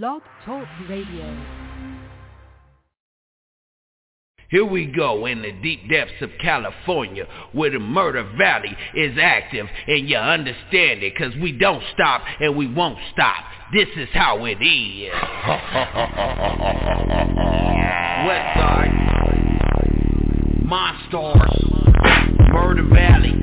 Blog 0.00 0.22
Talk 0.46 0.66
Radio. 0.88 1.36
Here 4.48 4.64
we 4.64 4.86
go 4.86 5.26
in 5.26 5.42
the 5.42 5.52
deep 5.52 5.86
depths 5.90 6.14
of 6.22 6.30
California 6.40 7.26
where 7.52 7.68
the 7.68 7.78
murder 7.78 8.24
valley 8.38 8.74
is 8.94 9.18
active 9.20 9.66
and 9.86 10.08
you 10.08 10.16
understand 10.16 11.02
it 11.02 11.14
cause 11.18 11.34
we 11.42 11.52
don't 11.52 11.84
stop 11.92 12.22
and 12.40 12.56
we 12.56 12.72
won't 12.72 12.96
stop. 13.12 13.44
This 13.74 13.88
is 13.94 14.08
how 14.14 14.46
it 14.46 14.62
is. 14.62 15.12
West 18.26 18.56
Side, 18.56 18.92
Monstars, 20.64 21.68
Murder 22.50 22.88
Valley. 22.88 23.38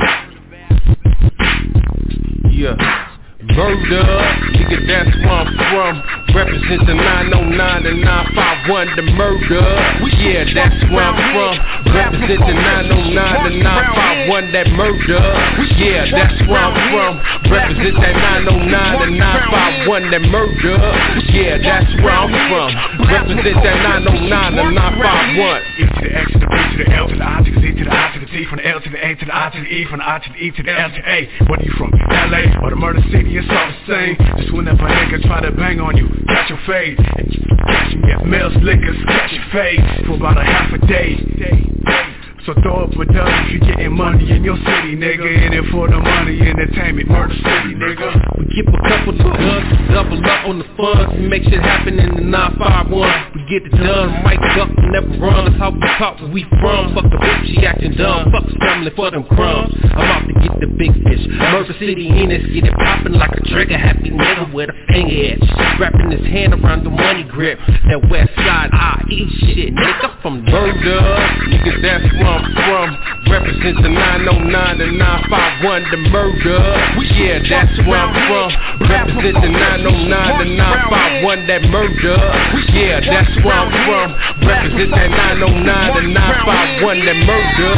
Yeah. 2.50 2.99
Murder, 3.60 4.08
nigga, 4.56 4.80
oh 4.80 4.88
that's 4.88 5.12
where 5.20 5.36
I'm 5.36 5.52
from. 5.52 6.00
Represent 6.32 6.88
the 6.88 6.96
909 6.96 7.92
and 7.92 8.00
951, 8.08 8.96
the 8.96 9.04
murder. 9.20 9.68
Yeah, 10.16 10.48
that's 10.56 10.80
where 10.88 11.04
I'm 11.04 11.20
from. 11.36 11.60
Represent 11.92 12.40
the 12.40 12.56
909 12.56 13.20
and 13.20 13.60
951, 13.60 14.56
that 14.56 14.68
murder. 14.80 15.20
Yeah, 15.76 16.08
that's 16.08 16.40
where 16.48 16.56
I'm 16.56 16.78
from. 16.88 17.20
Represent 17.52 18.00
that 18.00 18.16
909 18.48 19.12
and 19.12 19.20
951, 19.20 20.08
that 20.08 20.24
murder. 20.32 20.80
Yeah, 21.36 21.60
that's 21.60 21.92
where 22.00 22.16
I'm 22.16 22.32
from. 22.48 22.72
Represent 23.12 23.60
that 23.60 23.78
909 24.08 24.56
and 24.56 24.72
951. 24.72 25.68
E 25.76 25.84
to 25.84 26.00
the 26.00 26.12
X 26.16 26.32
the 26.32 26.48
B 26.48 26.56
the 26.80 26.88
L 26.96 27.12
to 27.12 27.16
the 27.20 27.28
I 27.28 27.44
to 27.80 27.86
the 27.86 27.92
I 27.96 28.12
to 28.14 28.20
the 28.20 28.26
T 28.26 28.46
from 28.46 28.58
the 28.58 28.68
L 28.68 28.82
to 28.82 28.90
the 28.90 29.00
A 29.00 29.16
to 29.16 29.26
the 29.26 29.36
I 29.36 29.50
to 29.50 29.60
the 29.60 29.72
E 29.72 29.86
from 29.88 30.00
the 30.00 30.08
I 30.10 30.20
to 30.20 30.30
the 30.30 30.40
E 30.40 30.52
to 30.52 30.64
the 30.64 30.74
L 30.76 30.90
to 30.92 31.02
A. 31.08 31.18
Whether 31.48 31.64
you 31.64 31.74
from 31.80 31.92
LA 31.96 32.52
or 32.60 32.70
the 32.70 32.76
murder 32.76 33.02
city, 33.12 33.38
it's 33.40 33.48
all 33.48 33.68
the 33.72 33.80
same. 33.88 34.16
Just 34.38 34.52
whenever 34.54 34.86
a 34.86 34.92
nigga 34.92 35.24
try 35.24 35.40
to 35.42 35.52
bang 35.56 35.80
on 35.80 35.96
you, 35.96 36.08
catch 36.28 36.50
your 36.50 36.60
fade. 36.68 36.98
Catch 36.98 37.94
you 37.94 38.02
get 38.04 38.26
male 38.26 38.52
slickers, 38.60 38.98
catch 39.08 39.32
your 39.32 39.48
fade 39.52 39.80
for 40.06 40.16
about 40.16 40.38
a 40.38 40.44
half 40.44 40.74
a 40.74 40.80
day. 40.88 42.19
So 42.46 42.54
throw 42.64 42.88
up 42.88 42.96
a 42.96 43.06
dub 43.06 43.28
if 43.46 43.52
you 43.52 43.60
getting 43.60 43.92
money 43.92 44.32
in 44.32 44.44
your 44.44 44.56
city, 44.56 44.96
nigga. 44.96 45.28
In 45.28 45.54
it 45.54 45.66
for 45.72 45.90
the 45.90 46.00
money, 46.00 46.40
entertainment, 46.40 47.10
murder 47.10 47.36
city, 47.36 47.76
nigga. 47.76 48.40
We 48.40 48.48
keep 48.56 48.68
a 48.68 48.80
couple 48.88 49.12
to 49.12 49.24
guns, 49.24 49.68
double 49.92 50.24
up 50.24 50.48
on 50.48 50.60
the 50.60 50.68
funds, 50.80 51.20
and 51.20 51.28
make 51.30 51.44
shit 51.44 51.60
happen 51.60 52.00
in 52.00 52.16
the 52.16 52.22
951. 52.22 53.36
We 53.36 53.44
get 53.52 53.68
it 53.68 53.76
done, 53.76 54.24
mic 54.24 54.40
up, 54.56 54.72
never 54.88 55.12
run. 55.20 55.52
That's 55.52 55.60
how 55.60 55.72
we 55.72 55.84
talk 56.00 56.20
where 56.22 56.32
we 56.32 56.44
from. 56.64 56.96
Fuck 56.96 57.12
the 57.12 57.20
bitch, 57.20 57.46
she 57.54 57.66
acting 57.66 57.94
dumb. 58.00 58.32
Fuck 58.32 58.48
family 58.60 58.92
for 58.96 59.12
them 59.12 59.24
crumbs. 59.24 59.76
I'm 59.84 60.08
out 60.08 60.24
to 60.28 60.34
get 60.40 60.60
the 60.60 60.68
big 60.68 60.94
fish. 61.04 61.24
Murder 61.28 61.76
City 61.80 62.08
in 62.08 62.32
it, 62.32 62.48
get 62.54 62.64
it 62.64 62.76
poppin' 62.76 63.14
like 63.14 63.32
a 63.36 63.42
trigger. 63.52 63.78
Happy 63.78 64.12
nigga 64.12 64.54
with 64.54 64.70
a 64.70 64.78
finger 64.88 65.36
edge. 65.36 65.44
Wrapping 65.80 66.12
his 66.12 66.24
hand 66.28 66.54
around 66.54 66.84
the 66.84 66.90
money 66.90 67.24
grip. 67.24 67.60
That 67.90 68.00
west 68.10 68.32
side, 68.36 68.70
I 68.72 69.04
eat 69.12 69.30
shit, 69.40 69.74
nigga 69.74 70.22
from 70.22 70.46
murder. 70.46 71.02
Nigga, 71.52 71.82
that's 71.82 72.08
From. 72.38 72.94
Represent 73.30 73.78
the 73.82 73.90
909 73.90 74.82
and 74.82 74.98
951, 74.98 75.84
the 75.90 75.98
murder. 76.14 76.62
Yeah, 77.18 77.42
that's 77.42 77.74
where 77.86 77.98
I'm 77.98 78.14
from. 78.30 78.54
Represent 78.86 79.42
the 79.42 79.50
909 79.50 80.42
and 80.42 80.58
951, 80.58 81.48
that 81.50 81.64
murder. 81.70 82.18
Yeah, 82.74 83.00
that's 83.02 83.34
where 83.42 83.58
I'm 83.58 83.72
from. 83.86 84.14
Represent 84.46 84.92
that 84.94 85.10
909 85.10 85.98
and 85.98 86.14
951, 86.14 87.06
that 87.06 87.18
murder. 87.26 87.74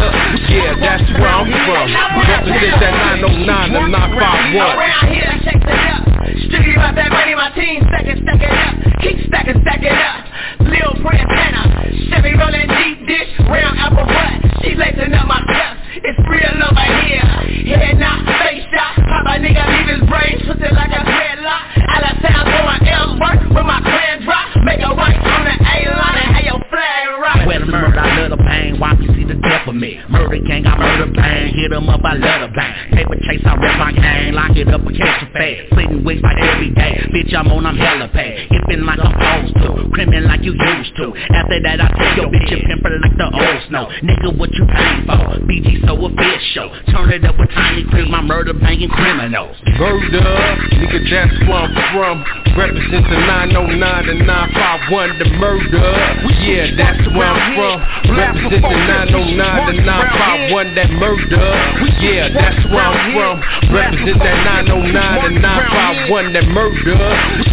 Yeah, 0.52 0.76
that's 0.80 1.08
where 1.16 1.32
I'm 1.32 1.48
from. 1.48 1.88
Represent 2.28 2.76
that 2.80 2.94
909 3.24 3.76
and 3.76 3.92
951. 3.92 6.11
Strictly 6.22 6.76
about 6.78 6.96
that 6.96 7.10
money, 7.10 7.34
my 7.34 7.50
team 7.58 7.82
stack 7.90 8.06
it, 8.06 8.22
stack 8.22 8.42
it 8.42 8.54
up. 8.54 8.74
Keep 9.02 9.18
stacking, 9.28 9.60
stack 9.66 9.82
it 9.82 9.98
up. 9.98 10.22
Lil 10.70 10.94
Preztana, 11.02 11.66
Chevy 12.14 12.38
rolling 12.38 12.70
deep 12.70 13.08
dish, 13.10 13.32
round 13.50 13.78
apple 13.82 14.06
butt. 14.06 14.62
She 14.62 14.76
lacing 14.78 15.14
up 15.18 15.26
my 15.26 15.42
steps. 15.50 15.82
It's 16.06 16.22
real 16.30 16.56
over 16.62 16.88
here. 17.06 17.26
Head 17.74 17.98
knock, 17.98 18.22
face 18.46 18.66
shot. 18.70 19.02
Pop 19.10 19.26
a 19.26 19.42
nigga, 19.42 19.66
leave 19.66 19.90
his 19.98 20.04
brain 20.06 20.38
twisted 20.46 20.74
like 20.78 20.94
a 20.94 21.02
dreadlock. 21.02 21.64
Out 21.90 22.04
of 22.06 22.16
town, 22.22 22.46
going 22.46 22.82
work 23.22 23.42
with 23.50 23.66
my 23.66 23.82
clan 23.82 24.22
drop. 24.22 24.50
Make 24.64 24.82
a 24.82 24.94
right 24.94 25.18
on 25.18 25.44
the 25.46 25.56
A 25.58 26.31
line 26.70 27.08
and 27.08 27.18
flag 27.18 27.22
rock. 27.22 27.48
Well, 27.48 27.60
the 27.60 27.66
murder, 27.66 28.00
I 28.00 28.22
love 28.22 28.30
the 28.32 28.38
bang. 28.38 28.80
Why 28.80 28.94
you 29.00 29.14
see 29.16 29.24
the 29.24 29.36
death 29.36 29.68
of 29.68 29.76
me? 29.76 30.00
Murder 30.10 30.40
gang, 30.46 30.66
I 30.66 30.78
murder 30.78 31.12
bang. 31.12 31.54
Hit 31.54 31.72
'em 31.72 31.90
up, 31.90 32.02
I 32.04 32.14
love 32.14 32.42
the 32.42 32.48
bang. 32.56 32.92
Paper 32.92 33.16
chase, 33.24 33.42
I 33.46 33.56
rep 33.56 33.78
my 33.80 33.92
gang. 33.92 34.34
Lock 34.34 34.56
it 34.56 34.68
up, 34.70 34.82
I 34.88 34.92
catch 34.94 35.24
a 35.24 35.26
fade. 35.34 35.68
Sitting 35.76 36.04
wigs 36.04 36.22
like 36.22 36.38
every 36.38 36.70
day. 36.70 37.08
Bitch, 37.14 37.34
I'm 37.34 37.52
on, 37.52 37.66
I'm 37.66 37.78
hella 37.78 38.08
paid. 38.10 38.48
Hippin' 38.52 38.86
like 38.86 39.00
I'm 39.00 39.12
supposed 39.12 39.56
to. 39.56 39.90
Crimin' 39.92 40.26
like 40.28 40.44
you 40.44 40.54
used 40.54 40.96
to. 40.98 41.14
After 41.34 41.60
that, 41.62 41.82
I 41.82 41.88
take 41.98 42.18
your 42.18 42.28
bitch 42.28 42.52
and 42.52 42.64
pimpin' 42.64 43.02
like 43.02 43.18
the 43.18 43.28
old 43.32 43.62
snow. 43.68 43.90
Nigga, 44.02 44.38
what 44.38 44.52
you 44.54 44.66
paying 44.66 45.06
for? 45.06 45.40
BG 45.48 45.82
so 45.86 45.96
official. 46.06 46.72
Turn 46.92 47.12
it 47.12 47.26
up 47.26 47.38
with 47.38 47.52
tiny 47.52 47.84
cream. 47.86 48.10
My 48.12 48.22
murder 48.22 48.54
banging 48.54 48.90
criminals. 48.90 49.58
Murder, 49.78 50.22
nigga, 50.72 51.10
that's 51.10 51.40
where 51.48 51.68
I'm 51.68 51.74
from. 51.94 52.24
Represent 52.58 53.08
the 53.10 53.20
909 53.28 54.10
and 54.10 54.28
951, 54.28 55.20
the 55.20 55.26
murder. 55.40 55.62
Yeah, 56.42 56.51
that's 56.76 57.04
where 57.16 57.28
I'm 57.28 57.56
from. 57.56 57.78
Represent 58.18 58.62
the 58.62 58.80
909 59.08 59.70
and 59.72 59.86
951, 59.86 60.76
that 60.76 60.92
murder. 60.92 61.48
Yeah, 62.02 62.28
that's 62.34 62.62
where 62.68 62.84
I'm 62.84 63.00
from. 63.16 63.36
Represent 63.72 64.20
that 64.20 64.38
909 64.68 65.32
and 65.32 65.42
951, 65.42 66.34
that 66.34 66.48
murder. 66.52 67.00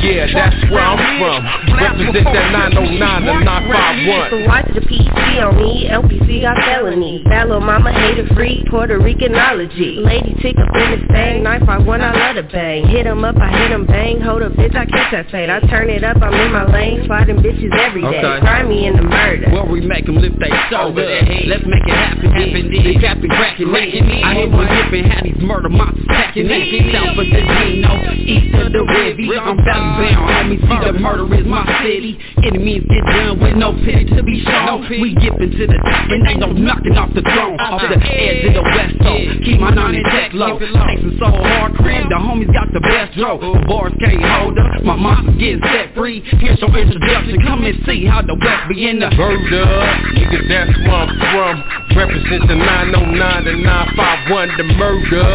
Yeah, 0.03 0.27
that's 0.33 0.61
where 0.71 0.83
I'm 0.83 0.99
from. 1.23 1.41
Represent 1.79 2.27
oh 2.27 2.33
that 2.35 2.49
909 2.75 3.29
and 3.29 3.45
951. 3.45 4.31
So 4.31 4.39
watch 4.51 4.69
the 4.75 4.83
PC 4.83 5.43
on 5.43 5.57
me, 5.57 5.87
LPC 5.87 6.43
got 6.43 6.59
felony. 6.65 7.23
Bad 7.25 7.49
mama 7.49 7.93
hater 7.93 8.27
free, 8.35 8.65
Puerto 8.69 8.99
Ricanology. 8.99 10.03
Lady 10.03 10.35
Tic 10.43 10.57
up 10.59 10.75
in 10.75 10.99
this 10.99 11.07
thing, 11.11 11.43
knife 11.43 11.69
I 11.69 11.79
want, 11.79 12.03
I 12.03 12.13
let 12.13 12.37
her 12.37 12.43
bang. 12.43 12.87
Hit 12.89 13.07
'em 13.07 13.25
up, 13.25 13.37
I 13.39 13.49
hit 13.49 13.71
'em 13.71 13.87
bang. 13.87 14.21
Hold 14.21 14.43
up, 14.43 14.53
bitch, 14.53 14.75
I 14.75 14.85
catch 14.87 15.11
that 15.13 15.31
fade. 15.31 15.51
I 15.51 15.61
turn 15.69 15.91
it 15.91 16.05
up, 16.05 16.21
I'm 16.21 16.35
in 16.35 16.53
my 16.53 16.65
lane, 16.67 17.05
sliding 17.07 17.37
bitches 17.37 17.73
every 17.79 18.03
day. 18.03 18.19
Okay. 18.19 18.41
Try 18.41 18.63
me 18.65 18.87
in 18.89 18.97
the 18.97 19.03
murder. 19.03 19.51
Where 19.51 19.65
we 19.65 19.81
make 19.81 20.09
'em 20.09 20.17
lift 20.17 20.39
they 20.39 20.51
shoulder 20.71 21.05
Let's 21.47 21.67
make 21.67 21.85
it 21.85 21.95
happen, 21.95 22.33
happen 22.33 22.71
The 22.71 22.95
captain 23.01 23.31
cracking 23.31 23.71
me 23.71 24.23
I 24.25 24.35
hit 24.35 24.51
my 24.51 24.67
hip 24.67 24.93
and 24.93 25.13
had 25.13 25.25
these 25.25 25.41
murder 25.41 25.69
monsters 25.69 26.05
attacking 26.09 26.49
me 26.49 26.93
South 26.93 27.19
of 27.19 27.27
the 27.29 27.43
Dino, 27.43 27.93
east 28.15 28.55
of 28.55 28.73
the 28.73 28.79
Rivy 28.79 29.29
I'm 29.39 29.57
valley 29.65 30.13
bound, 30.13 30.29
homie, 30.29 30.61
see 30.61 30.93
the 30.93 30.99
murder. 30.99 31.35
is 31.35 31.47
my 31.47 31.65
city. 31.83 32.19
Enemies 32.45 32.85
get 32.89 33.05
done 33.07 33.41
with 33.41 33.57
no 33.57 33.73
pity 33.85 34.05
to 34.17 34.23
be 34.23 34.43
shown. 34.45 34.87
We 34.89 35.17
yipping 35.21 35.53
to 35.53 35.67
the 35.67 35.79
top 35.79 36.11
and 36.11 36.27
ain't 36.27 36.41
no 36.41 36.53
knocking 36.53 36.97
off 36.97 37.13
the 37.15 37.23
throne. 37.23 37.59
Uh-huh. 37.59 37.77
Off 37.77 37.83
the 37.89 37.97
edge 37.97 38.47
of 38.47 38.55
the 38.55 38.63
west 38.63 38.95
coast, 39.01 39.45
keep 39.45 39.61
my 39.61 39.71
nine 39.71 39.95
intact 39.95 40.35
low. 40.35 40.59
Chasing 40.59 41.17
so 41.19 41.27
hard, 41.27 41.75
crib, 41.77 42.09
the 42.09 42.17
homies 42.17 42.53
got 42.53 42.73
the 42.73 42.81
best 42.81 43.17
row. 43.19 43.39
Bars 43.67 43.93
can't 44.01 44.23
hold 44.23 44.59
up, 44.59 44.83
my 44.85 44.97
monsters 44.97 45.37
getting 45.39 45.63
set 45.63 45.95
free. 45.95 46.23
Here's 46.39 46.61
your 46.61 46.77
introduction, 46.77 47.41
come 47.43 47.65
and 47.65 47.77
see 47.87 48.05
how 48.05 48.23
the 48.23 48.35
west 48.35 48.69
be 48.69 48.78
in 48.79 49.01
the 49.01 49.11
nigga, 49.11 50.39
that's 50.47 50.71
where 50.87 51.03
I'm 51.03 51.11
from. 51.19 51.55
Represent 51.99 52.47
the 52.47 52.55
909 52.55 53.49
and 53.49 53.63
951, 53.67 54.55
the 54.55 54.67
murder. 54.79 55.27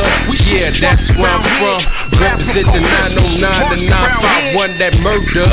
Yeah, 0.47 0.71
that's 0.79 1.03
where 1.19 1.27
I'm 1.27 1.43
from. 1.59 1.83
Represent 2.23 2.71
the 2.71 2.79
909 2.79 3.43
and 3.43 3.83
951, 3.83 4.79
that 4.79 4.95
murder. 5.03 5.47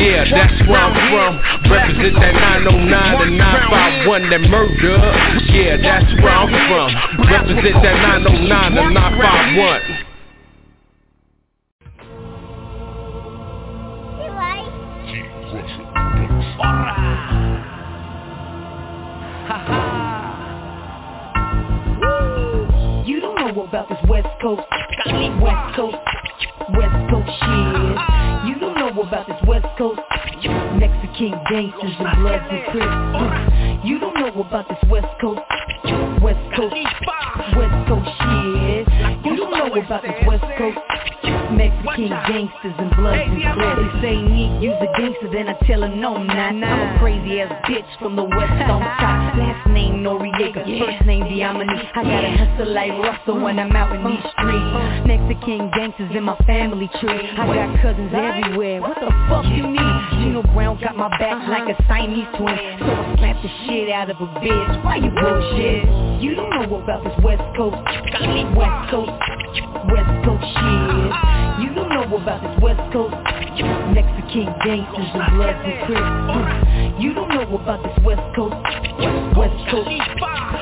Yeah, 0.00 0.24
that's 0.32 0.56
where 0.64 0.80
I'm 0.80 0.96
from. 1.12 1.36
Represent 1.68 2.16
that 2.24 2.34
909 2.64 3.20
and 3.20 3.36
951, 3.36 4.30
that 4.32 4.44
murder. 4.48 4.96
Yeah, 5.52 5.76
that's 5.76 6.08
where 6.24 6.32
I'm 6.32 6.48
from. 6.72 6.88
Represent 7.28 7.76
that 7.84 7.96
909 8.24 8.80
and 8.80 8.94
951. 8.96 10.05
About 23.76 23.88
this 23.90 24.08
West 24.08 24.28
Coast, 24.40 24.62
West 25.38 25.76
Coast, 25.76 25.96
West 26.72 27.10
Coast 27.10 27.28
shit. 27.28 28.48
You 28.48 28.56
don't 28.58 28.78
know 28.78 29.02
about 29.02 29.26
this 29.26 29.36
West 29.46 29.66
Coast, 29.76 30.00
Mexican 30.80 31.36
gangsters 31.50 31.92
and 31.98 32.16
Bloods 32.16 32.44
and 32.48 32.64
Crips. 32.72 33.84
You 33.84 33.98
don't 33.98 34.14
know 34.14 34.40
about 34.40 34.66
this 34.68 34.78
West 34.88 35.12
Coast, 35.20 35.40
West 36.22 36.56
Coast, 36.56 36.74
West 37.54 37.88
Coast 37.88 38.08
shit. 38.16 38.88
You 39.26 39.36
don't 39.36 39.52
know 39.52 39.68
about 39.68 40.02
this 40.02 40.26
West 40.26 40.44
Coast, 40.56 40.78
Mexican 41.56 42.08
gangsters 42.28 42.76
and 42.78 42.90
blood 42.96 43.16
and 43.16 43.40
sweat. 43.40 43.76
They 43.80 44.00
say 44.02 44.16
me, 44.22 44.58
use 44.60 44.76
a 44.80 44.90
gangster, 45.00 45.28
then 45.32 45.48
I 45.48 45.54
tell 45.66 45.80
her 45.82 45.88
no, 45.88 46.22
nah, 46.22 46.50
nah. 46.52 46.66
I'm 46.66 46.96
a 46.96 46.98
crazy 46.98 47.40
ass 47.40 47.52
bitch 47.64 47.88
from 47.98 48.16
the 48.16 48.24
west 48.24 48.60
on 48.68 48.80
top. 49.00 49.36
Last 49.40 49.68
name 49.70 50.04
Noriega, 50.04 50.64
first 50.78 51.06
name 51.06 51.24
Diamani. 51.24 51.80
I 51.94 52.02
gotta 52.02 52.30
hustle 52.36 52.72
like 52.72 52.92
Russell 52.92 53.40
when 53.40 53.58
I'm 53.58 53.72
out 53.72 53.94
in 53.96 54.04
these 54.04 54.24
streets. 54.32 55.06
Mexican 55.06 55.70
gangsters 55.72 56.12
in 56.14 56.24
my 56.24 56.36
family 56.46 56.90
tree. 57.00 57.30
I 57.36 57.46
got 57.46 57.80
cousins 57.82 58.12
everywhere. 58.12 58.80
What 58.80 59.00
the 59.00 59.10
fuck 59.28 59.44
you 59.46 59.66
need? 59.66 59.96
Chino 60.20 60.42
Brown 60.54 60.80
got 60.80 60.96
my 60.96 61.08
back 61.18 61.48
like 61.48 61.68
a 61.68 61.76
Siamese 61.88 62.28
twin. 62.36 62.56
So 62.80 62.86
I 62.86 63.16
slap 63.18 63.42
the 63.42 63.50
shit 63.66 63.90
out 63.90 64.10
of 64.10 64.16
a 64.20 64.26
bitch. 64.40 64.84
Why 64.84 64.96
you 64.96 65.10
bullshit? 65.10 66.22
You 66.22 66.34
don't 66.34 66.50
know 66.50 66.76
about 66.76 67.04
this 67.04 67.16
West 67.22 67.44
Coast, 67.56 67.76
West 68.56 68.90
Coast, 68.90 69.12
West 69.88 70.24
Coast 70.24 70.44
shit. 70.44 71.45
You 71.60 71.74
don't 71.74 71.88
know 71.88 72.04
about 72.16 72.42
this 72.42 72.62
West 72.62 72.92
Coast, 72.92 73.14
Mexican 73.94 74.52
gangsters 74.64 75.10
and 75.14 75.24
bloods 75.34 75.58
and 75.64 75.76
crips. 75.86 77.00
You 77.00 77.14
don't 77.14 77.28
know 77.28 77.56
about 77.56 77.82
this 77.82 77.96
West 78.04 78.22
Coast, 78.36 78.56
West 79.36 79.56
Coast, 79.70 79.88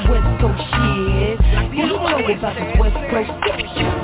West 0.08 0.31
Coast 0.40 0.62
shit. 0.70 1.36
You 1.75 1.88
don't 1.88 2.04
know 2.04 2.22
about 2.22 2.54
this 2.54 2.78
West 2.78 3.00
Coast, 3.10 3.31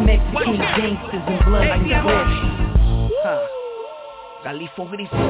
Mexican 0.03 0.59
gangsters 0.59 1.25
and 1.27 1.41
bloods 1.47 1.71
and 1.71 1.87
crips. 2.03 2.35
Huh. 3.23 3.47
Galifo 4.45 4.89
Grifo. 4.89 5.21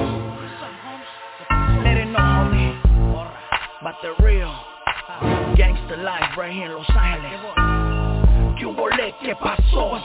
Let 1.84 1.96
it 1.96 2.06
know, 2.06 2.18
homie. 2.18 2.80
About 3.80 3.96
the 4.02 4.14
real 4.22 4.54
gangster 5.56 5.96
life 5.96 6.36
right 6.36 6.52
here 6.52 6.66
in 6.66 6.72
Los 6.72 6.90
Angeles. 6.90 7.69
¿Qué 8.70 8.76
hubo 8.76 8.88
le? 8.90 9.12
¿Qué 9.20 9.34
pasó? 9.34 9.98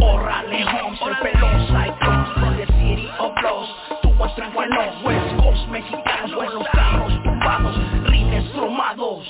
Órale, 0.00 0.64
homes, 0.64 1.00
el 1.02 1.16
pelón 1.18 1.66
Cyclones 1.66 2.28
From 2.32 2.56
the 2.56 2.66
city 2.66 3.10
of 3.18 3.32
los 3.42 4.00
Tubas 4.00 4.34
tranquilos 4.34 5.02
West 5.04 5.36
Coast 5.36 5.68
mexicanos 5.68 6.54
los 6.54 6.66
carros 6.68 7.22
tumbados 7.22 7.76
Rines 8.04 8.50
tromados. 8.52 9.28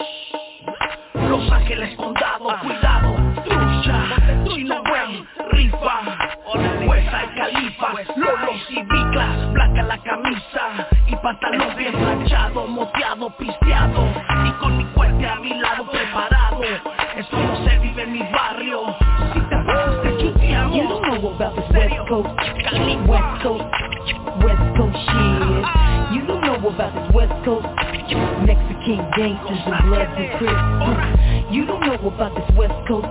Los 1.15 1.51
Ángeles 1.51 1.97
condado 1.97 2.57
Cuidado, 2.61 3.17
trucha 3.45 4.45
Chino 4.45 4.81
Brown, 4.83 5.29
rifa. 5.51 6.01
Westside 6.87 7.35
Califa 7.37 7.95
Lolos 8.15 8.71
y 8.71 8.83
biclas 8.83 9.53
Blanca 9.55 9.83
la 9.83 9.99
camisa 9.99 10.89
Y 11.09 11.17
pantalón 11.17 11.77
bien 11.77 11.93
planchado 11.93 12.69
Moteado, 12.69 13.29
pisteado 13.39 14.09
Y 14.47 14.53
con 14.61 14.79
mi 14.79 14.85
cuente 14.93 15.27
a 15.27 15.35
mi 15.37 15.53
lado 15.55 15.91
preparado 15.91 16.61
se 17.65 17.79
vive 17.79 18.03
en 18.03 18.13
mi 18.13 18.23
barrio 18.33 18.81
Si 19.33 19.41
te 19.41 20.25
chuteamos 20.25 20.77
You 20.77 20.89
don't 20.89 21.03
know 21.03 21.35
about 21.35 21.55
this 21.57 21.69
West 21.75 22.09
Coast, 22.09 22.29
West 23.09 23.43
Coast, 23.43 23.65
West 24.45 24.77
Coast 24.77 24.97
shit. 25.07 25.87
You 26.13 26.23
don't 26.27 26.41
know 26.43 26.69
about 26.69 26.95
this 26.95 27.15
West 27.15 27.45
Coast, 27.45 27.67
Mexican 28.47 29.11
gangsters 29.17 29.59
and 29.67 29.89
bloods 29.89 30.13
and 30.17 30.31
crips. 30.39 31.51
You 31.51 31.67
don't 31.67 31.81
know 31.81 32.09
about 32.09 32.35
this 32.35 32.57
West 32.57 32.75
Coast, 32.87 33.09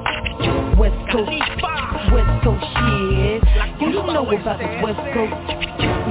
West 0.78 1.00
Coast, 1.12 1.32
West 2.12 2.44
Coast 2.44 2.66
shit. 2.76 3.42
You 3.82 3.92
don't 3.92 4.14
know 4.14 4.26
about 4.26 4.60
this 4.60 4.74
West 4.84 5.02
Coast, 5.14 5.34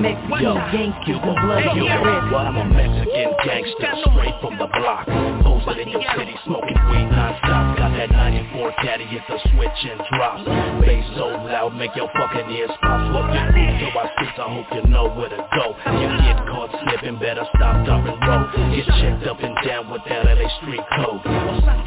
Mexican 0.01 0.57
gangsters 0.73 1.21
and 1.23 1.37
bloods 1.45 1.67
and 1.71 1.87
crips. 2.03 2.33
What 2.33 2.47
I'm 2.47 2.57
a 2.57 2.65
Mexican 2.67 3.31
gangster, 3.45 3.93
straight 4.11 4.37
from 4.41 4.59
the 4.59 4.67
block. 4.67 5.07
Posted 5.45 5.87
in 5.87 5.89
your 5.89 6.03
city, 6.17 6.35
smoking 6.45 6.79
weed 6.91 7.09
non-stop. 7.15 7.79
Got 7.79 7.93
that 7.97 8.11
94 8.11 8.73
caddy, 8.83 9.05
hit 9.07 9.23
the 9.29 9.39
switch 9.55 9.81
and 9.87 10.01
drop. 10.13 10.45
Bass 10.81 11.05
so 11.17 11.27
loud, 11.47 11.75
make 11.77 11.95
your 11.95 12.09
fucking 12.17 12.51
ears 12.51 12.71
pop. 12.83 13.01
What 13.15 13.31
you 13.33 13.45
do 13.55 13.87
to 13.87 13.99
our 13.99 14.11
streets, 14.19 14.39
I 14.39 14.47
hope 14.51 14.67
you 14.75 14.83
know 14.91 15.09
where 15.15 15.29
to 15.29 15.41
go. 15.55 15.77
You 15.95 16.09
get 16.27 16.39
caught 16.51 16.71
slipping, 16.85 17.19
better 17.19 17.47
stop, 17.55 17.85
stop 17.87 18.03
and 18.03 18.19
roll. 18.25 18.45
Get 18.75 18.87
checked 18.99 19.27
up 19.27 19.41
and 19.41 19.55
down 19.65 19.91
with 19.91 20.03
that 20.09 20.25
LA 20.27 20.49
street 20.61 20.85
code. 20.97 21.23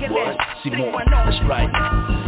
What? 0.09 0.37
Simon, 0.63 0.93
that's 1.11 1.39
right. 1.49 1.71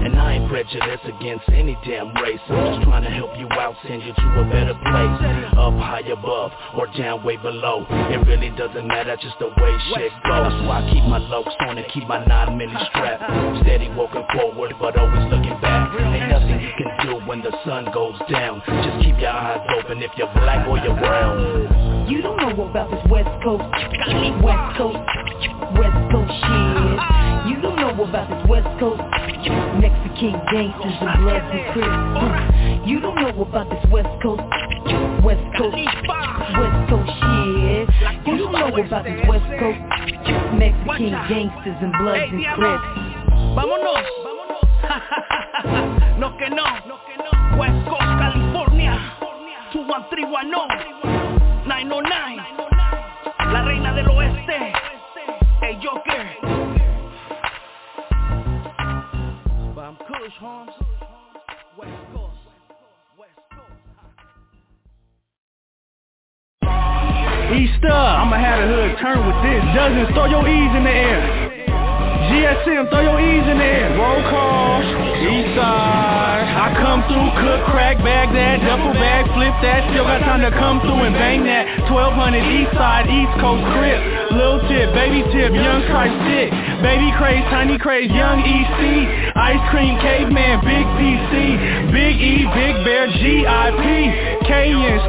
And 0.05 0.19
I 0.19 0.33
ain't 0.35 0.49
prejudiced 0.49 1.05
against 1.05 1.43
any 1.49 1.77
damn 1.85 2.13
race. 2.15 2.39
I'm 2.49 2.73
just 2.73 2.87
trying 2.87 3.03
to 3.03 3.09
help 3.09 3.37
you 3.37 3.47
out, 3.59 3.75
send 3.87 4.01
you 4.03 4.13
to 4.13 4.27
a 4.39 4.43
better 4.49 4.73
place. 4.73 5.15
Up 5.59 5.75
high 5.75 6.07
above 6.07 6.51
or 6.77 6.87
down 6.97 7.23
way 7.23 7.37
below. 7.37 7.85
It 7.89 8.25
really 8.27 8.49
doesn't 8.55 8.87
matter, 8.87 9.15
just 9.21 9.37
the 9.39 9.47
way 9.47 9.73
shit 9.93 10.11
goes. 10.23 10.49
That's 10.49 10.67
why 10.67 10.81
I 10.81 10.93
keep 10.93 11.03
my 11.03 11.19
lokes 11.19 11.55
on 11.67 11.77
and 11.77 11.87
keep 11.91 12.07
my 12.07 12.23
9 12.25 12.57
milli 12.57 12.79
strap. 12.89 13.19
Steady 13.61 13.89
walking 13.89 14.25
forward, 14.33 14.73
but 14.79 14.97
always 14.97 15.25
looking 15.31 15.59
back. 15.61 15.91
Ain't 15.99 16.31
nothing 16.31 16.61
you 16.61 16.71
can 16.77 17.07
do 17.07 17.25
when 17.27 17.41
the 17.41 17.51
sun 17.65 17.89
goes 17.93 18.17
down. 18.31 18.61
Just 18.65 19.03
keep 19.03 19.19
your 19.19 19.29
eyes 19.29 19.61
open 19.77 20.01
if 20.01 20.11
you're 20.17 20.31
black 20.33 20.67
or 20.67 20.77
you're 20.79 20.95
brown. 20.95 22.07
You 22.09 22.21
don't 22.21 22.37
know 22.37 22.69
about 22.69 22.89
this 22.89 23.03
West 23.11 23.29
Coast, 23.43 23.63
West 24.41 24.77
Coast, 24.77 24.97
West 25.77 25.99
Coast 26.11 26.31
shit. 26.41 26.99
You 27.47 27.61
don't 27.61 27.77
know 27.77 28.03
about 28.03 28.29
this 28.29 28.49
West 28.49 28.67
Coast, 28.79 29.01
Mexican 29.79 30.33
gangsters 30.51 30.97
and 30.99 31.23
bloods 31.23 31.47
and 31.51 31.63
crips. 31.73 32.87
You 32.87 32.99
don't 32.99 33.15
know 33.15 33.41
about 33.41 33.69
this 33.69 33.83
West 33.91 34.11
Coast, 34.21 34.43
West 35.23 35.43
Coast, 35.57 35.75
West 35.75 36.89
Coast 36.89 37.11
shit. 37.19 37.87
You 38.27 38.37
don't 38.37 38.51
know 38.51 38.75
about 38.75 39.03
this 39.05 39.21
West 39.27 39.47
Coast, 39.59 39.79
Mexican 40.59 41.11
gangsters 41.31 41.79
and 41.79 41.93
bloods 41.99 42.31
and 42.31 42.45
crips. 42.55 42.83
Vámonos. 43.55 44.03
no 46.19 46.35
que 46.37 46.49
no. 46.49 46.65
West 47.57 47.87
Coast, 47.87 48.11
California. 48.19 48.99
21310. 49.71 51.18
Holmes. 60.37 60.69
West 61.79 61.89
Coast. 62.13 62.37
West 63.17 63.39
Coast. 63.49 63.81
East 67.57 67.81
up, 67.89 68.27
I'ma 68.27 68.37
have 68.37 68.61
the 68.61 68.67
hood 68.69 68.93
turn 69.01 69.25
with 69.25 69.39
this. 69.41 69.63
Dozens, 69.73 70.13
throw 70.13 70.29
your 70.29 70.45
E's 70.45 70.73
in 70.77 70.83
the 70.85 70.93
air. 70.93 71.17
GSM, 72.29 72.89
throw 72.93 73.01
your 73.01 73.17
E's 73.17 73.47
in 73.49 73.57
the 73.57 73.65
air. 73.65 73.89
Roll 73.97 74.21
call, 74.29 74.83
East 75.25 75.55
side. 75.57 76.45
I 76.45 76.77
come 76.77 77.01
through, 77.09 77.29
cook, 77.41 77.65
crack, 77.73 77.97
bag 78.05 78.29
that, 78.35 78.61
duffel 78.61 78.93
bag, 78.93 79.25
flip 79.33 79.55
that. 79.65 79.89
Still 79.89 80.03
got 80.03 80.19
time 80.19 80.41
to 80.45 80.51
come 80.51 80.79
through 80.81 81.09
and 81.09 81.15
bang 81.15 81.43
that. 81.45 81.89
1200 81.89 82.37
East 82.43 82.75
side, 82.77 83.09
East 83.09 83.33
Coast 83.41 83.65
crib. 83.73 84.18
Lil 84.31 84.59
tip, 84.69 84.93
baby 84.93 85.21
tip, 85.33 85.51
young 85.53 85.81
Christ 85.89 86.15
stick. 86.25 86.49
Baby 86.81 87.09
craze, 87.17 87.43
tiny 87.49 87.77
craze, 87.77 88.11
young 88.11 88.39
EC. 88.39 88.79
Ice 89.35 89.63
cream, 89.71 89.97
caveman, 89.99 90.61
big 90.61 90.85
PC. 90.97 91.33
Big 91.91 92.15
E, 92.21 92.45
big 92.53 92.75
bear, 92.85 93.07
GIP. 93.09 93.85
KN, 94.45 94.99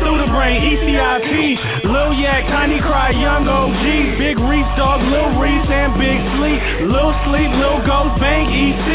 Brain, 0.41 0.63
ECIP. 0.63 1.85
Lil 1.85 2.13
Yak, 2.15 2.47
Tiny 2.49 2.81
Cry, 2.81 3.11
Young 3.11 3.47
OG. 3.47 3.85
Big 4.17 4.39
Reese 4.39 4.73
Dog, 4.79 5.03
Lil 5.03 5.37
Reese, 5.37 5.69
and 5.69 5.93
Big 5.99 6.19
Sleep. 6.39 6.61
Lil 6.89 7.13
Sleep, 7.27 7.51
Lil 7.61 7.79
Ghost, 7.85 8.15
Bang 8.23 8.49
EC. 8.49 8.89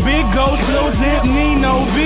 Big 0.00 0.24
Ghost, 0.32 0.62
Lil 0.72 0.88
Zip, 0.96 1.22
Nino 1.26 1.84
V. 1.92 1.98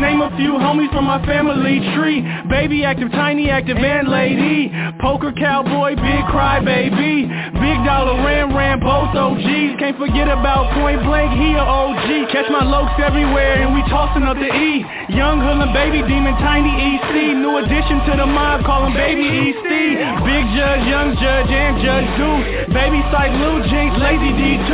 Name 0.00 0.22
a 0.22 0.30
few 0.36 0.58
homies 0.58 0.90
from 0.92 1.04
my 1.04 1.24
family 1.24 1.78
tree. 1.94 2.24
Baby 2.48 2.84
active, 2.84 3.12
tiny 3.12 3.50
active, 3.50 3.76
and 3.76 4.08
lady. 4.08 4.72
Poker 5.00 5.32
cowboy, 5.32 5.94
big 5.94 6.24
cry 6.26 6.58
baby. 6.58 7.11
Big 7.20 7.78
dollar 7.84 8.16
Ram 8.24 8.56
Ram, 8.56 8.80
both 8.80 9.12
OGs. 9.12 9.76
Can't 9.76 9.98
forget 10.00 10.32
about 10.32 10.72
Point 10.80 11.04
Blank, 11.04 11.36
he 11.36 11.52
a 11.52 11.60
OG. 11.60 12.32
Catch 12.32 12.48
my 12.48 12.64
lokes 12.64 12.96
everywhere, 12.96 13.60
and 13.60 13.74
we 13.76 13.84
tossing 13.92 14.24
up 14.24 14.40
the 14.40 14.48
E. 14.48 14.80
Young 15.12 15.44
Hoodlum, 15.44 15.76
baby 15.76 16.00
demon, 16.08 16.32
tiny 16.40 16.72
EC. 16.72 17.36
New 17.36 17.60
addition 17.60 18.00
to 18.08 18.12
the 18.16 18.24
mob, 18.24 18.64
call 18.64 18.88
him 18.88 18.96
baby 18.96 19.28
EC. 19.28 19.64
Big 20.24 20.44
Judge, 20.56 20.84
Young 20.88 21.12
Judge, 21.20 21.52
and 21.52 21.74
Judge 21.84 22.08
Deuce. 22.16 22.72
Baby 22.72 23.04
Sight, 23.12 23.36
Lil 23.36 23.60
Jinx, 23.68 23.92
Lazy 24.00 24.32
D2. 24.32 24.72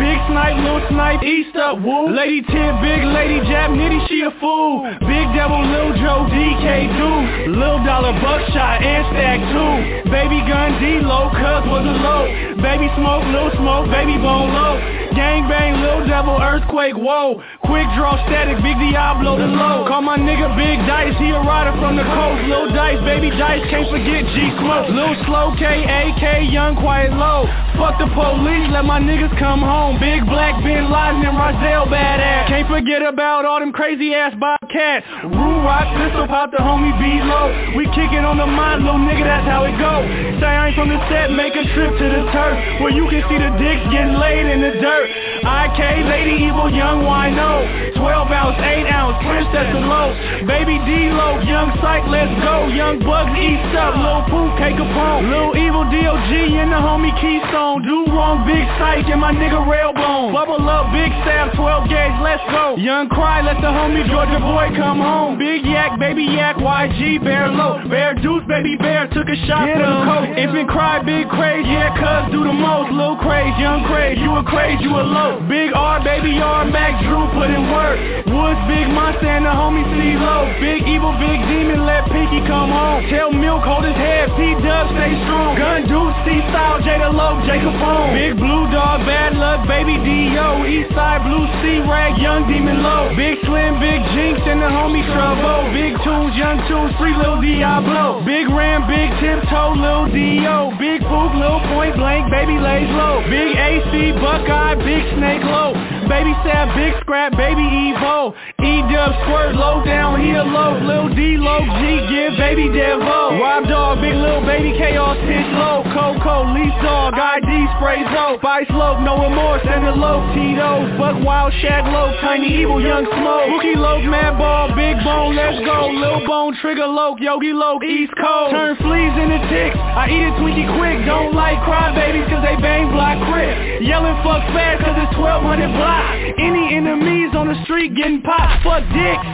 Big 0.00 0.16
Snipe, 0.32 0.56
Lil 0.64 0.80
Snipe, 0.88 1.20
East 1.20 1.56
up, 1.60 1.84
woo. 1.84 2.08
Lady 2.08 2.40
Tip, 2.48 2.72
Big 2.80 3.04
Lady 3.12 3.44
Jap, 3.44 3.76
Nitty, 3.76 4.08
she 4.08 4.24
a 4.24 4.32
fool. 4.40 4.88
Big 5.04 5.26
Devil, 5.36 5.60
Lil 5.68 5.92
Joe, 6.00 6.24
DK 6.32 6.88
Deuce. 6.96 7.52
Lil 7.52 7.84
Dollar, 7.84 8.16
Buckshot, 8.24 8.80
and 8.80 9.04
Stack 9.12 9.38
2. 9.52 10.08
Baby 10.08 10.40
Gun, 10.48 10.80
D-Low, 10.80 11.28
Cuz 11.34 11.73
was 11.74 11.82
a 11.82 11.96
low. 11.98 12.22
Baby 12.62 12.86
Smoke, 12.94 13.26
Lil 13.34 13.50
Smoke, 13.58 13.90
Baby 13.90 14.14
Bone 14.22 14.54
Low. 14.54 14.78
Gang 15.14 15.46
Bang, 15.50 15.82
Lil 15.82 16.06
Devil, 16.06 16.38
Earthquake, 16.38 16.94
whoa. 16.94 17.42
Quick 17.66 17.86
Draw, 17.98 18.14
Static, 18.26 18.62
Big 18.62 18.78
Diablo, 18.78 19.34
the 19.34 19.50
low. 19.50 19.86
Call 19.90 20.02
my 20.02 20.14
nigga 20.14 20.54
Big 20.54 20.78
Dice, 20.86 21.14
he 21.18 21.34
a 21.34 21.42
rider 21.42 21.74
from 21.82 21.98
the 21.98 22.06
coast. 22.06 22.46
Lil 22.46 22.70
Dice, 22.70 23.02
Baby 23.02 23.34
Dice, 23.34 23.62
can't 23.70 23.90
forget 23.90 24.22
G 24.30 24.54
Smoke. 24.62 24.86
Lil 24.94 25.14
Slow, 25.26 25.54
K, 25.58 25.66
AK, 25.66 26.50
Young, 26.54 26.78
Quiet, 26.78 27.10
Low. 27.14 27.46
Fuck 27.74 27.98
the 27.98 28.06
police, 28.14 28.70
let 28.70 28.86
my 28.86 29.02
niggas 29.02 29.34
come 29.38 29.58
home. 29.58 29.98
Big 29.98 30.22
Black, 30.30 30.54
Ben 30.62 30.86
Laden, 30.86 31.26
and 31.26 31.34
Rozelle, 31.34 31.90
badass. 31.90 32.46
Can't 32.46 32.70
forget 32.70 33.02
about 33.02 33.42
all 33.42 33.58
them 33.58 33.74
crazy 33.74 34.14
ass 34.14 34.34
Bobcats. 34.38 35.02
Rue 35.26 35.58
rock, 35.66 35.90
pistol 35.98 36.26
pop 36.30 36.54
the 36.54 36.62
homie 36.62 36.94
B-Low. 37.02 37.74
We 37.74 37.90
kick 37.98 38.14
it 38.14 38.22
on 38.22 38.38
the 38.38 38.46
mind, 38.46 38.86
little 38.86 39.02
nigga, 39.02 39.26
that's 39.26 39.46
how 39.46 39.66
it 39.66 39.74
go. 39.74 40.06
Say 40.38 40.46
I 40.46 40.70
ain't 40.70 40.76
from 40.78 40.88
the 40.88 41.00
set, 41.10 41.34
make 41.34 41.54
a 41.58 41.63
trip 41.72 41.92
to 41.96 42.06
the 42.12 42.22
turf. 42.34 42.56
Where 42.84 42.92
you 42.92 43.08
can 43.08 43.22
see 43.28 43.38
the 43.40 43.52
dicks 43.56 43.84
getting 43.88 44.18
laid 44.20 44.46
in 44.46 44.60
the 44.60 44.76
dirt. 44.82 45.06
IK, 45.44 45.80
Lady 46.08 46.48
Evil, 46.48 46.68
Young 46.72 47.04
Wino. 47.04 47.94
12 47.96 48.30
ounce, 48.32 48.58
8 48.60 48.88
ounce, 48.88 49.16
Princess 49.24 49.68
and 49.76 49.88
Low. 49.88 50.12
Baby 50.44 50.76
D-Lo, 50.84 51.40
Young 51.44 51.72
Psych, 51.80 52.04
let's 52.08 52.32
go. 52.40 52.68
Young 52.68 53.00
Bugs, 53.00 53.32
East 53.36 53.72
up, 53.76 53.96
Lil 53.96 54.24
Poop, 54.28 54.56
K 54.60 54.72
Capone. 54.76 55.28
Lil 55.28 55.56
Evil, 55.56 55.84
DOG, 55.88 56.30
and 56.32 56.72
the 56.72 56.80
homie 56.80 57.12
Keystone. 57.20 57.80
Do 57.84 58.08
wrong, 58.12 58.44
Big 58.44 58.64
Psych, 58.76 59.08
and 59.08 59.20
my 59.20 59.32
nigga 59.32 59.60
Railbone. 59.64 60.32
Bubble 60.32 60.64
up, 60.68 60.92
Big 60.92 61.12
Staff, 61.24 61.56
12 61.56 61.88
gauge, 61.88 62.16
let's 62.20 62.44
go. 62.48 62.76
Young 62.76 63.08
Cry, 63.08 63.40
let 63.40 63.60
the 63.60 63.72
homie 63.72 64.04
Georgia 64.08 64.40
boy 64.40 64.72
come 64.76 65.00
home. 65.00 65.38
Big 65.38 65.64
Yak, 65.64 65.98
Baby 65.98 66.24
Yak, 66.24 66.56
YG, 66.56 67.24
Bear 67.24 67.48
Low. 67.48 67.84
Bear 67.88 68.14
Deuce, 68.14 68.44
Baby 68.48 68.76
Bear, 68.76 69.08
took 69.12 69.28
a 69.28 69.36
shot 69.44 69.68
for 69.68 69.80
the 69.80 70.00
coat. 70.08 70.28
Infant 70.36 70.68
Cry, 70.68 71.00
Big 71.04 71.28
Craze, 71.54 71.70
yeah, 71.70 71.94
cuz 71.94 72.34
do 72.34 72.42
the 72.42 72.50
most. 72.50 72.90
Lil 72.90 73.14
Craze, 73.22 73.54
Young 73.62 73.86
Craze, 73.86 74.18
you 74.18 74.34
a 74.34 74.42
craze, 74.42 74.82
you 74.82 74.90
a 74.90 75.04
low. 75.06 75.38
Big 75.46 75.70
R, 75.70 76.02
Baby 76.02 76.42
R, 76.42 76.66
Mac 76.66 76.98
Drew, 77.06 77.30
put 77.30 77.46
in 77.46 77.70
work. 77.70 77.94
Woods, 78.26 78.58
Big 78.66 78.90
Monster, 78.90 79.30
and 79.30 79.46
the 79.46 79.54
homie 79.54 79.86
C-Low. 79.94 80.50
Big 80.58 80.82
Evil, 80.82 81.14
Big 81.22 81.38
Demon, 81.46 81.86
let 81.86 82.10
Pinky 82.10 82.42
come 82.50 82.74
home. 82.74 83.06
Tell 83.06 83.30
Milk, 83.30 83.62
hold 83.62 83.86
his 83.86 83.94
head, 83.94 84.34
P-Dub, 84.34 84.98
stay 84.98 85.14
strong. 85.22 85.54
Gun 85.54 85.86
Deuce, 85.86 86.18
C-Style, 86.26 86.82
Jada 86.82 87.14
Low, 87.14 87.38
Jacob 87.46 87.78
Home. 87.78 88.10
Big 88.18 88.34
Blue 88.34 88.66
Dog, 88.74 89.06
Bad 89.06 89.38
Luck, 89.38 89.62
Baby 89.70 89.94
D.O. 90.02 90.66
Eastside, 90.66 91.22
Blue 91.22 91.46
C-Rag, 91.62 92.18
Young 92.18 92.50
Demon 92.50 92.82
Low. 92.82 93.14
Big 93.14 93.38
Slim, 93.46 93.78
Big 93.78 94.02
Jinx, 94.10 94.42
and 94.50 94.58
the 94.58 94.70
homie 94.74 95.06
Trouble. 95.14 95.70
Big 95.70 95.94
Tunes, 96.02 96.34
Young 96.34 96.58
Tunes, 96.66 96.90
Free 96.98 97.14
Lil 97.14 97.38
Diablo. 97.38 98.26
Big 98.26 98.50
Ram, 98.50 98.90
Big 98.90 99.06
Tiptoe, 99.22 99.78
Lil 99.78 100.10
D.O. 100.10 100.74
Big 100.82 100.98
Pook, 101.06 101.30
Lil 101.44 101.60
Point 101.68 101.94
Blank, 102.00 102.32
Baby 102.32 102.56
Lays 102.56 102.88
Low. 102.96 103.20
Big 103.28 103.52
AC, 103.52 104.16
Buckeye, 104.16 104.80
Big 104.80 105.04
Snake 105.12 105.44
Low. 105.44 105.76
Baby 106.08 106.32
Stab, 106.40 106.72
Big 106.72 106.96
Scrap, 107.04 107.36
Baby 107.36 107.92
Evo. 107.92 108.32
E-Dub, 108.64 109.12
Squirt, 109.24 109.52
Low 109.52 109.84
Down, 109.84 110.24
here 110.24 110.40
Low. 110.40 110.80
Lil 110.80 111.12
D, 111.12 111.36
Low 111.36 111.60
G, 111.60 111.80
Give, 112.08 112.32
Baby 112.40 112.72
Devo. 112.72 113.36
Rob 113.36 113.68
Dog, 113.68 114.00
Big 114.00 114.16
Lil 114.16 114.40
Baby 114.48 114.72
Chaos, 114.80 115.20
Pitch 115.28 115.50
Low. 115.52 115.84
Coco, 115.92 116.48
Leaf 116.56 116.72
Dog, 116.80 117.12
ID, 117.12 117.50
Spray 117.76 118.00
Zo. 118.08 118.40
Spice 118.40 118.72
Low, 118.72 119.04
No 119.04 119.20
Remorse, 119.20 119.68
and 119.68 119.84
the 119.84 119.92
Low, 119.92 120.24
Tito's. 120.32 120.96
Buck 120.96 121.20
Wild, 121.20 121.52
Shag 121.60 121.84
Low, 121.92 122.08
Tiny 122.24 122.64
Evil, 122.64 122.80
Young 122.80 123.04
Smoke. 123.04 123.52
Bookie 123.52 123.76
Low, 123.76 124.00
Mad 124.00 124.40
Ball, 124.40 124.72
Big 124.72 124.96
Bone, 125.04 125.36
Let's 125.36 125.60
Go. 125.60 125.92
Lil 125.92 126.24
Bone, 126.24 126.56
Trigger 126.64 126.88
Low, 126.88 127.16
Yogi 127.20 127.52
Low, 127.52 127.76
East 127.84 128.16
Coast. 128.16 128.56
Turn 128.56 128.76
fleas 128.80 129.12
into 129.20 129.40
ticks. 129.52 129.76
I 129.76 130.08
eat 130.08 130.24
a 130.24 130.32
Twinkie 130.40 130.68
quick. 130.80 131.04
Don't 131.04 131.33
like 131.34 131.58
crybabies 131.66 132.30
cause 132.30 132.42
they 132.46 132.54
bang 132.62 132.88
block 132.94 133.18
crib. 133.28 133.82
Yelling 133.82 134.16
fuck 134.22 134.46
fast 134.54 134.80
cause 134.86 134.96
it's 135.02 135.18
1200 135.18 135.66
block. 135.74 136.14
Any 136.38 136.78
enemies 136.78 137.34
on 137.34 137.50
the 137.50 137.58
street 137.66 137.94
getting 137.94 138.22
popped. 138.22 138.62
Fuck 138.62 138.86
dicks. 138.94 139.26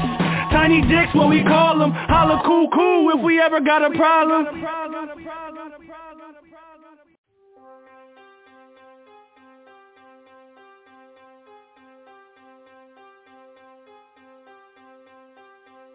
Tiny 0.51 0.81
dicks, 0.89 1.15
what 1.15 1.29
we 1.29 1.45
call 1.45 1.79
them. 1.79 1.93
Holla 1.93 2.43
cool 2.45 2.69
cool 2.73 3.13
if 3.15 3.23
we 3.23 3.41
ever 3.41 3.61
got 3.61 3.85
a 3.85 3.95
problem. 3.97 4.49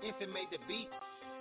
If 0.05 0.21
it 0.21 0.29
made 0.31 0.47
the 0.51 0.59
beat. 0.67 0.87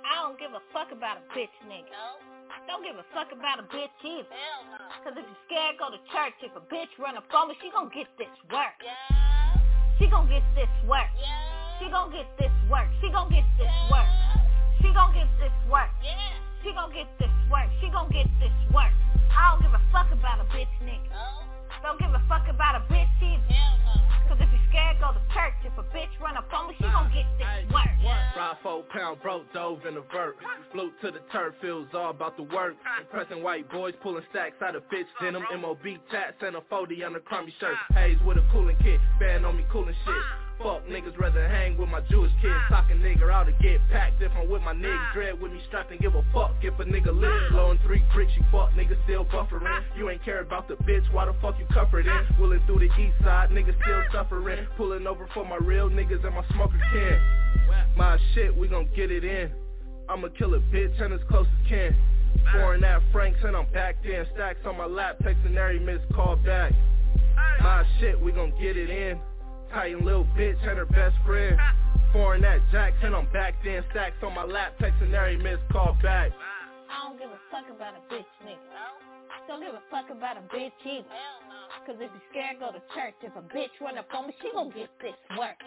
I 0.04 0.26
don't 0.26 0.38
give 0.38 0.52
a 0.52 0.60
fuck 0.72 0.90
about 0.90 1.18
a 1.18 1.38
bitch 1.38 1.52
nigga. 1.68 2.33
Don't 2.66 2.82
give 2.82 2.96
a 2.96 3.04
fuck 3.12 3.32
about 3.32 3.58
a 3.58 3.66
bitch 3.68 3.90
either. 4.04 4.28
Cause 5.02 5.14
if 5.18 5.26
you 5.26 5.36
scared, 5.46 5.76
go 5.78 5.90
to 5.90 5.98
church. 6.10 6.38
If 6.42 6.54
a 6.56 6.64
bitch 6.70 6.90
run 6.98 7.16
up 7.16 7.26
on 7.34 7.48
me, 7.48 7.54
she 7.60 7.70
gon' 7.70 7.90
get 7.90 8.06
this 8.18 8.30
work. 8.50 8.78
Yeah. 8.82 8.94
She 9.98 10.06
gon' 10.06 10.28
get 10.28 10.42
this 10.54 10.70
work. 10.86 11.10
Yeah. 11.18 11.78
She 11.78 11.90
gon' 11.90 12.10
get 12.10 12.26
this 12.38 12.54
work. 12.70 12.88
She 13.00 13.10
gon' 13.10 13.30
get 13.30 13.44
this 13.58 13.74
work. 13.90 14.08
She 14.80 14.88
gon' 14.94 15.12
get 15.12 15.28
this 15.38 15.56
work. 15.70 15.90
Yeah. 16.02 16.14
She 16.62 16.72
gon' 16.72 16.92
get 16.92 17.08
this 17.18 17.34
work. 17.50 17.68
She 17.80 17.88
gon' 17.90 18.10
get 18.10 18.26
this 18.40 18.54
work. 18.72 18.92
I 19.34 19.50
don't 19.50 19.62
give 19.62 19.74
a 19.74 19.82
fuck 19.92 20.10
about 20.12 20.40
a 20.40 20.46
bitch 20.54 20.70
nigga. 20.82 21.10
Oh. 21.12 21.43
No. 21.84 21.90
Don't 21.92 22.00
give 22.00 22.14
a 22.16 22.22
fuck 22.28 22.48
about 22.48 22.80
a 22.80 22.92
bitch 22.92 23.12
either. 23.20 23.52
Hell 23.52 23.76
no. 23.84 24.00
Cause 24.28 24.38
if 24.40 24.48
you 24.48 24.58
scared, 24.70 24.96
go 25.00 25.12
to 25.12 25.20
church. 25.36 25.52
If 25.64 25.76
a 25.76 25.84
bitch 25.92 26.08
run 26.18 26.36
up 26.36 26.48
on 26.52 26.68
me, 26.68 26.74
she 26.78 26.84
gon' 26.84 27.12
get 27.12 27.28
this 27.36 27.70
work. 27.72 27.84
Ride 28.04 28.56
four 28.62 28.82
pound 28.92 29.20
broke, 29.22 29.52
dove 29.52 29.84
in 29.86 29.96
a 29.96 30.00
vert. 30.12 30.36
Float 30.72 30.92
to 31.02 31.10
the 31.10 31.20
turf, 31.30 31.54
feels 31.60 31.88
all 31.92 32.10
about 32.10 32.36
the 32.36 32.42
work. 32.42 32.74
Impressing 33.00 33.42
white 33.42 33.70
boys, 33.70 33.94
pulling 34.02 34.24
stacks 34.30 34.56
out 34.64 34.74
of 34.74 34.82
bitch 34.84 35.06
denim. 35.20 35.44
MOB 35.60 35.84
tats 36.10 36.36
and 36.40 36.56
a 36.56 36.62
40 36.68 37.04
on 37.04 37.12
the 37.12 37.20
crummy 37.20 37.52
shirt. 37.60 37.76
Haze 37.92 38.18
with 38.26 38.38
a 38.38 38.44
cooling 38.50 38.76
kit, 38.82 38.98
fan 39.20 39.44
on 39.44 39.56
me 39.56 39.64
cooling 39.70 39.94
shit. 40.04 40.43
Fuck 40.58 40.86
niggas 40.86 41.18
rather 41.18 41.46
hang 41.48 41.76
with 41.76 41.88
my 41.88 42.00
Jewish 42.10 42.32
kids. 42.40 42.54
Ah. 42.54 42.82
Talking 42.82 42.98
nigga 42.98 43.30
out 43.30 43.46
to 43.46 43.52
get 43.60 43.80
packed 43.90 44.22
if 44.22 44.32
I'm 44.32 44.48
with 44.48 44.62
my 44.62 44.72
nigga. 44.72 44.96
Ah. 44.96 45.10
Dread 45.12 45.40
with 45.40 45.52
me 45.52 45.60
strapped 45.68 45.90
and 45.90 46.00
give 46.00 46.14
a 46.14 46.24
fuck 46.32 46.52
if 46.62 46.78
a 46.78 46.84
nigga 46.84 47.12
live. 47.12 47.30
Ah. 47.30 47.52
Blowing 47.52 47.78
three 47.84 48.02
bricks, 48.14 48.32
you 48.36 48.44
fuck 48.50 48.70
niggas 48.72 49.02
still 49.04 49.24
buffering. 49.26 49.66
You 49.96 50.10
ain't 50.10 50.24
care 50.24 50.40
about 50.40 50.68
the 50.68 50.74
bitch, 50.74 51.04
why 51.12 51.26
the 51.26 51.34
fuck 51.42 51.58
you 51.58 51.66
comforting? 51.72 52.12
Willing 52.38 52.60
through 52.66 52.80
the 52.80 52.90
east 53.00 53.16
side, 53.22 53.50
niggas 53.50 53.74
still 53.82 54.02
suffering. 54.12 54.66
Pulling 54.76 55.06
over 55.06 55.28
for 55.34 55.44
my 55.44 55.56
real 55.56 55.90
niggas 55.90 56.24
and 56.24 56.34
my 56.34 56.44
smoker 56.52 56.80
can. 56.92 57.20
My 57.96 58.18
shit, 58.34 58.56
we 58.56 58.68
gon' 58.68 58.88
get 58.94 59.10
it 59.10 59.24
in. 59.24 59.50
I'ma 60.08 60.28
kill 60.36 60.54
a 60.54 60.60
bitch 60.60 61.00
and 61.00 61.14
as 61.14 61.20
close 61.28 61.46
as 61.46 61.68
can. 61.68 61.96
Foreign 62.52 62.84
at 62.84 63.00
Franks 63.12 63.38
and 63.42 63.56
I'm 63.56 63.70
back 63.72 63.96
in. 64.04 64.26
Stacks 64.34 64.58
on 64.66 64.76
my 64.76 64.86
lap, 64.86 65.18
texting 65.22 65.56
every 65.56 65.80
miss 65.80 66.00
call 66.14 66.36
back. 66.36 66.72
My 67.60 67.84
shit, 68.00 68.20
we 68.20 68.32
gon' 68.32 68.52
get 68.60 68.76
it 68.76 68.90
in. 68.90 69.18
Little 69.74 70.24
bitch 70.38 70.62
and 70.62 70.78
her 70.78 70.86
best 70.86 71.16
friend. 71.26 71.58
Foreign 72.12 72.44
at 72.44 72.60
Jackson, 72.70 73.12
I'm 73.12 73.26
back 73.32 73.54
then. 73.64 73.82
Stacks 73.90 74.14
on 74.22 74.32
my 74.32 74.44
lap, 74.44 74.78
texting 74.78 75.12
every 75.12 75.36
call 75.70 75.98
back. 76.00 76.30
I 76.88 77.08
don't 77.08 77.18
give 77.18 77.28
a 77.28 77.38
fuck 77.50 77.66
about 77.68 77.94
a 77.98 78.14
bitch 78.14 78.24
nigga. 78.46 78.54
Don't 79.48 79.60
give 79.60 79.74
a 79.74 79.82
fuck 79.90 80.08
about 80.10 80.38
a 80.38 80.42
bitch 80.54 80.70
either. 80.86 81.04
Cause 81.84 81.96
if 81.98 82.08
you 82.08 82.20
scared, 82.30 82.60
go 82.60 82.70
to 82.70 82.80
church. 82.94 83.18
If 83.20 83.34
a 83.36 83.42
bitch 83.42 83.74
run 83.80 83.98
up 83.98 84.06
on 84.14 84.28
me, 84.28 84.34
she 84.40 84.48
gon' 84.54 84.70
get 84.70 84.88
this 85.02 85.18
work. 85.36 85.58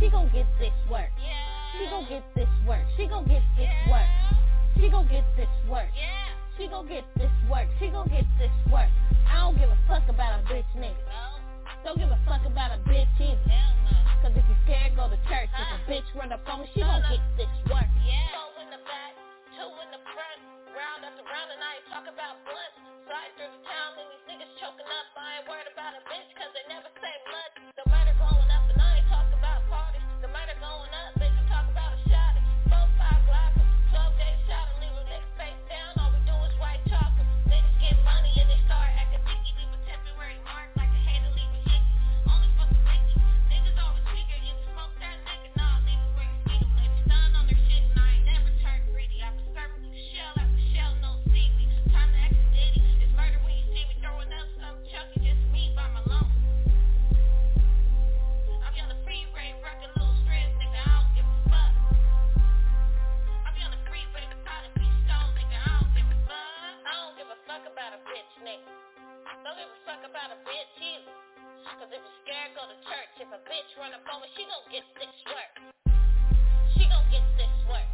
She 0.00 0.10
gon' 0.10 0.28
get 0.34 0.46
this 0.58 0.74
work. 0.90 1.10
She 1.78 1.86
gon' 1.86 2.06
get 2.10 2.24
this 2.34 2.50
work. 2.66 2.84
She 2.96 3.06
gon' 3.06 3.24
get 3.24 3.42
this 3.56 3.70
work. 3.88 4.10
She 4.76 4.88
gon' 4.90 5.08
get 5.08 5.24
this 5.38 5.48
work. 5.70 5.88
She 6.58 6.66
gon' 6.66 6.88
get 6.88 7.04
this 7.16 7.30
work. 7.48 7.68
She 7.78 7.86
gon' 7.88 8.08
get 8.08 8.26
this 8.36 8.52
work. 8.70 8.90
I 9.30 9.46
don't 9.46 9.56
give 9.56 9.70
a 9.70 9.78
fuck 9.86 10.02
about 10.10 10.40
a 10.40 10.42
bitch 10.52 10.66
nigga. 10.76 11.29
Don't 11.84 11.96
give 11.96 12.12
a 12.12 12.20
fuck 12.28 12.44
about 12.44 12.76
a 12.76 12.80
bitch 12.84 13.08
either. 13.16 13.40
Cause 14.20 14.36
if 14.36 14.44
you 14.44 14.56
scared, 14.68 14.92
go 15.00 15.08
to 15.08 15.16
church. 15.32 15.48
If 15.48 15.68
a 15.72 15.80
bitch 15.88 16.08
run 16.12 16.28
up 16.28 16.44
on 16.44 16.60
me, 16.60 16.68
she 16.76 16.84
gon' 16.84 17.00
get 17.08 17.24
this 17.40 17.48
work. 17.72 17.88
Yeah. 18.04 18.20
Four 18.36 18.60
in 18.60 18.68
the 18.68 18.82
back, 18.84 19.16
two 19.56 19.64
in 19.64 19.88
the 19.88 20.02
front. 20.12 20.38
Round 20.76 21.00
after 21.08 21.24
round 21.24 21.48
and 21.50 21.60
I 21.64 21.80
ain't 21.80 21.88
talk 21.88 22.04
about 22.04 22.36
blunts. 22.44 22.76
Slide 23.08 23.32
through 23.40 23.48
the 23.48 23.62
town 23.64 23.96
and 23.96 24.06
these 24.12 24.24
niggas 24.28 24.52
choking 24.60 24.86
up. 24.86 25.06
I 25.16 25.40
ain't 25.40 25.48
worried 25.48 25.72
about 25.72 25.96
a 25.96 26.02
bitch 26.04 26.28
cause 26.36 26.52
they 26.52 26.64
never 26.68 26.92
say 27.00 27.14
much. 27.32 27.52
The 27.80 27.84
murder 27.88 28.14
going 28.20 28.50
up 28.52 28.64
and 28.68 28.80
I 28.80 28.99
Don't 69.50 69.58
give 69.58 69.82
fuck 69.82 69.98
about 70.06 70.30
a 70.30 70.38
bitch 70.46 70.78
either. 70.78 71.10
Cause 71.74 71.90
if 71.90 71.98
you're 71.98 72.18
scared, 72.22 72.54
go 72.54 72.70
to 72.70 72.78
church. 72.86 73.10
If 73.18 73.34
a 73.34 73.42
bitch 73.50 73.66
run 73.82 73.90
up 73.90 74.06
on 74.06 74.22
me, 74.22 74.30
she 74.38 74.46
gon' 74.46 74.62
get 74.70 74.86
this 74.94 75.10
work. 75.26 75.74
She 76.78 76.86
gon' 76.86 77.02
get 77.10 77.26
this 77.34 77.56
work. 77.66 77.90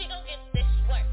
She 0.00 0.08
gon' 0.08 0.24
get 0.24 0.40
this 0.56 0.72
work. 0.88 1.04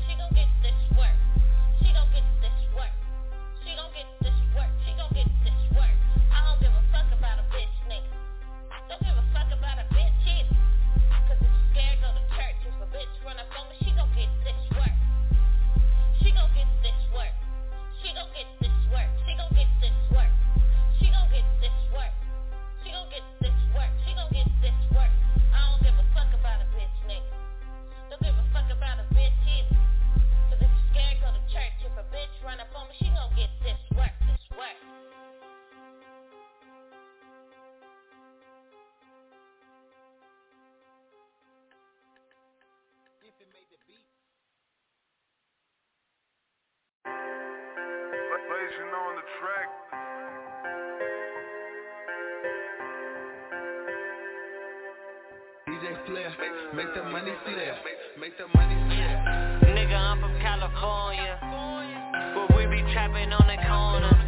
Made 43.54 43.70
the 43.70 43.78
beat. 43.86 44.02
On 48.96 49.16
the 49.16 49.22
track. 49.40 49.70
DJ 55.68 56.06
Flair, 56.08 56.32
make 56.74 56.94
the 56.96 57.04
money 57.04 57.34
see. 57.46 57.56
Make 58.20 58.38
the 58.38 58.48
money 58.58 58.76
see. 58.90 59.68
Nigga, 59.70 59.96
I'm 59.96 60.20
from 60.20 60.40
California, 60.40 61.38
but 62.34 62.56
we 62.58 62.66
be 62.66 62.82
trapping 62.94 63.32
on 63.32 63.48
the 63.48 63.58
corner. 63.68 64.25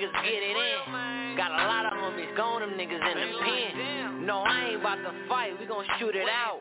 Niggas 0.00 0.24
get 0.24 0.40
it 0.40 0.56
in. 0.56 1.36
Got 1.36 1.52
a 1.52 1.64
lot 1.68 1.84
of 1.84 1.92
homies 1.92 2.34
gone, 2.36 2.60
them 2.60 2.70
niggas 2.70 3.04
in 3.04 3.16
the 3.20 3.28
pen. 3.44 4.26
No, 4.26 4.40
I 4.40 4.72
ain't 4.72 4.80
about 4.80 4.96
to 4.96 5.12
fight, 5.28 5.52
we 5.60 5.66
gon' 5.66 5.84
shoot 5.98 6.14
it 6.14 6.28
out. 6.28 6.60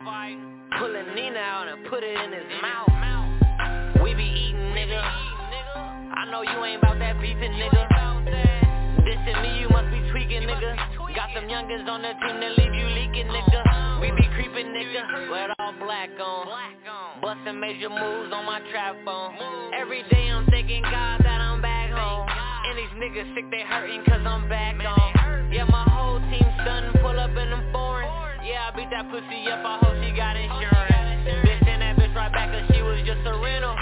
Pulling 0.77 1.15
Nina 1.15 1.39
out 1.39 1.67
and 1.67 1.87
put 1.87 2.03
it 2.03 2.15
in 2.19 2.31
his 2.31 2.49
mouth. 2.61 2.91
We 4.03 4.13
be 4.13 4.23
eating, 4.23 4.75
nigga. 4.75 4.99
I 4.99 6.27
know 6.31 6.41
you 6.41 6.63
ain't 6.65 6.83
about 6.83 6.99
that 6.99 7.19
beefing, 7.21 7.51
nigga. 7.55 8.25
This 9.05 9.15
Dissing 9.15 9.41
me, 9.41 9.61
you 9.61 9.69
must 9.69 9.89
be 9.89 9.99
tweaking, 10.11 10.43
nigga. 10.43 10.75
Got 11.15 11.33
them 11.33 11.47
youngins 11.47 11.87
on 11.87 12.01
the 12.01 12.13
team 12.19 12.39
that 12.39 12.57
leave 12.57 12.73
you 12.73 12.87
leaking, 12.91 13.27
nigga. 13.27 14.01
We 14.01 14.11
be 14.11 14.27
creeping, 14.35 14.67
nigga. 14.67 15.31
With 15.31 15.51
all 15.59 15.73
black 15.79 16.09
on. 16.19 16.47
Busting 17.21 17.59
major 17.59 17.89
moves 17.89 18.33
on 18.33 18.45
my 18.45 18.59
trap 18.71 18.95
phone. 19.05 19.35
Every 19.73 20.03
day 20.11 20.29
I'm 20.29 20.45
thanking 20.47 20.83
God 20.83 21.21
that 21.23 21.41
I'm 21.41 21.61
back. 21.61 21.68
And 22.69 22.77
these 22.77 22.93
niggas 23.01 23.33
sick, 23.33 23.49
they 23.49 23.65
hurting 23.65 24.05
cause 24.05 24.21
I'm 24.21 24.47
back 24.47 24.77
on. 24.77 25.49
Yeah, 25.49 25.65
my 25.65 25.81
whole 25.89 26.21
team 26.29 26.45
stunning, 26.61 26.93
pull 27.01 27.17
up 27.17 27.33
in 27.33 27.49
them 27.49 27.65
foreigns. 27.73 28.13
Yeah, 28.45 28.69
I 28.69 28.77
beat 28.77 28.93
that 28.93 29.09
pussy 29.09 29.49
up, 29.49 29.65
I 29.65 29.81
hope 29.81 29.97
she 30.05 30.13
got 30.13 30.37
insurance. 30.37 31.49
Bitch 31.49 31.65
and 31.65 31.81
that 31.81 31.97
bitch 31.97 32.13
right 32.13 32.29
back 32.29 32.53
cause 32.53 32.69
she 32.69 32.85
was 32.85 33.01
just 33.09 33.25
a 33.25 33.33
rental. 33.41 33.73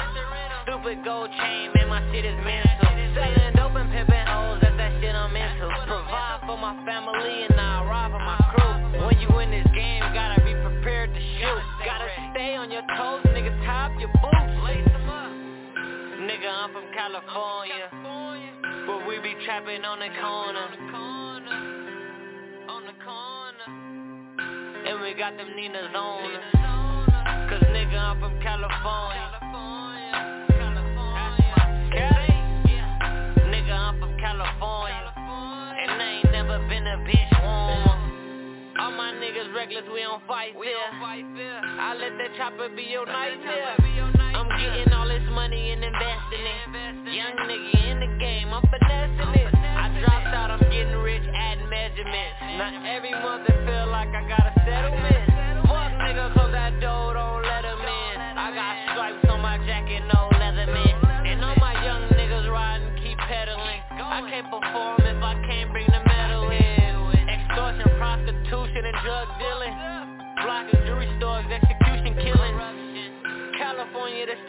Stupid 0.64 1.04
gold 1.04 1.28
chain, 1.36 1.68
man, 1.76 1.92
my 1.92 2.00
shit 2.16 2.24
is 2.24 2.40
mental. 2.48 2.88
Selling 3.12 3.60
dope 3.60 3.76
and 3.76 3.92
pimping 3.92 4.24
hoes, 4.24 4.64
that's 4.64 4.80
that 4.80 4.96
shit 5.04 5.12
I'm 5.12 5.36
into. 5.36 5.68
Provide 5.84 6.48
for 6.48 6.56
my 6.56 6.72
family 6.88 7.44
and 7.44 7.60
I 7.60 7.84
ride 7.84 8.16
for 8.16 8.24
my 8.24 8.40
crew. 8.56 9.04
When 9.04 9.20
you 9.20 9.28
in 9.44 9.52
this 9.52 9.68
game, 9.76 10.00
gotta 10.16 10.40
be 10.48 10.56
prepared 10.64 11.12
to 11.12 11.20
shoot. 11.20 11.64
Gotta 11.84 12.08
stay 12.32 12.56
on 12.56 12.72
your 12.72 12.88
toes, 12.96 13.20
nigga, 13.36 13.52
top 13.68 14.00
your 14.00 14.16
boots. 14.24 14.56
Lace 14.64 14.88
them 14.96 15.12
up. 15.12 15.36
Nigga, 16.24 16.48
I'm 16.48 16.72
from 16.72 16.88
California. 16.96 17.92
We 19.08 19.20
be 19.20 19.36
trapping 19.46 19.86
on 19.86 20.00
the 20.00 20.10
corner. 20.20 20.68
On 22.68 22.84
the 22.84 22.92
corner. 23.08 23.68
And 24.86 25.02
we 25.02 25.14
got 25.14 25.38
them 25.38 25.48
Ninas 25.56 25.96
on 25.96 26.36
us. 26.36 26.44
Cause 27.50 27.64
nigga, 27.72 27.96
I'm 27.96 28.20
from 28.20 28.38
California. 28.42 29.32
Cali. 31.96 32.36
Nigga, 33.48 33.72
I'm 33.72 33.98
from 33.98 34.20
California. 34.20 35.14
And 35.16 35.92
I 36.02 36.22
ain't 36.22 36.32
never 36.34 36.60
been 36.68 36.86
a 36.86 36.98
bitch 37.08 37.32
warm. 37.42 38.76
All 38.78 38.92
my 38.92 39.14
niggas 39.14 39.56
reckless, 39.56 39.86
we 39.94 40.02
don't 40.02 40.22
fight 40.28 40.52
fair. 40.54 41.62
I 41.64 41.96
let 41.96 42.18
that 42.18 42.36
chopper 42.36 42.68
be 42.76 42.84
your 42.84 43.06
nightmare. 43.06 43.97
Getting 44.58 44.94
all 44.94 45.08
this 45.08 45.22
money 45.32 45.70
and 45.72 45.84
investing 45.84 46.42
it. 46.42 47.14
Young 47.14 47.36
nigga 47.46 47.94
in 47.94 48.00
the 48.02 48.12
game, 48.18 48.50
I'm 48.50 48.66
finessing 48.66 49.34
it. 49.38 49.54
I 49.54 49.94
dropped 50.02 50.34
out, 50.34 50.50
I'm 50.50 50.66
getting 50.74 50.98
rich, 50.98 51.22
adding 51.30 51.70
measurements. 51.70 52.58
Not 52.58 52.74
every 52.86 53.12
month 53.12 53.46
it 53.48 53.54
feel 53.70 53.88
like 53.94 54.10
I 54.10 54.26
got 54.28 54.50
a 54.50 54.54
settlement. 54.66 55.70
Fuck 55.70 55.94
nigga, 56.02 56.34
close 56.34 56.52
that 56.52 56.74
door, 56.82 57.14
don't 57.14 57.44
let 57.46 57.66
him 57.70 57.80
in. 57.86 58.16
I 58.18 58.50
got 58.50 58.74
stripes 58.94 59.30
on 59.30 59.42
my 59.42 59.62
jacket, 59.66 60.02
no 60.10 60.26
leather 60.42 60.66
man. 60.74 61.06
And 61.06 61.46
all 61.46 61.56
my 61.62 61.78
young 61.86 62.10
niggas 62.18 62.50
riding, 62.50 62.90
keep 62.98 63.18
pedaling. 63.30 63.82
I 63.94 64.26
can't 64.26 64.50
perform 64.50 65.06
if 65.06 65.22
I 65.22 65.38
can't 65.46 65.70
bring 65.72 65.86
the 65.86 66.02
metal 66.02 66.50
in. 66.50 67.30
Extortion, 67.30 67.94
prostitution, 68.02 68.90
and 68.90 68.98
drug 69.06 69.28
dealing. 69.38 69.97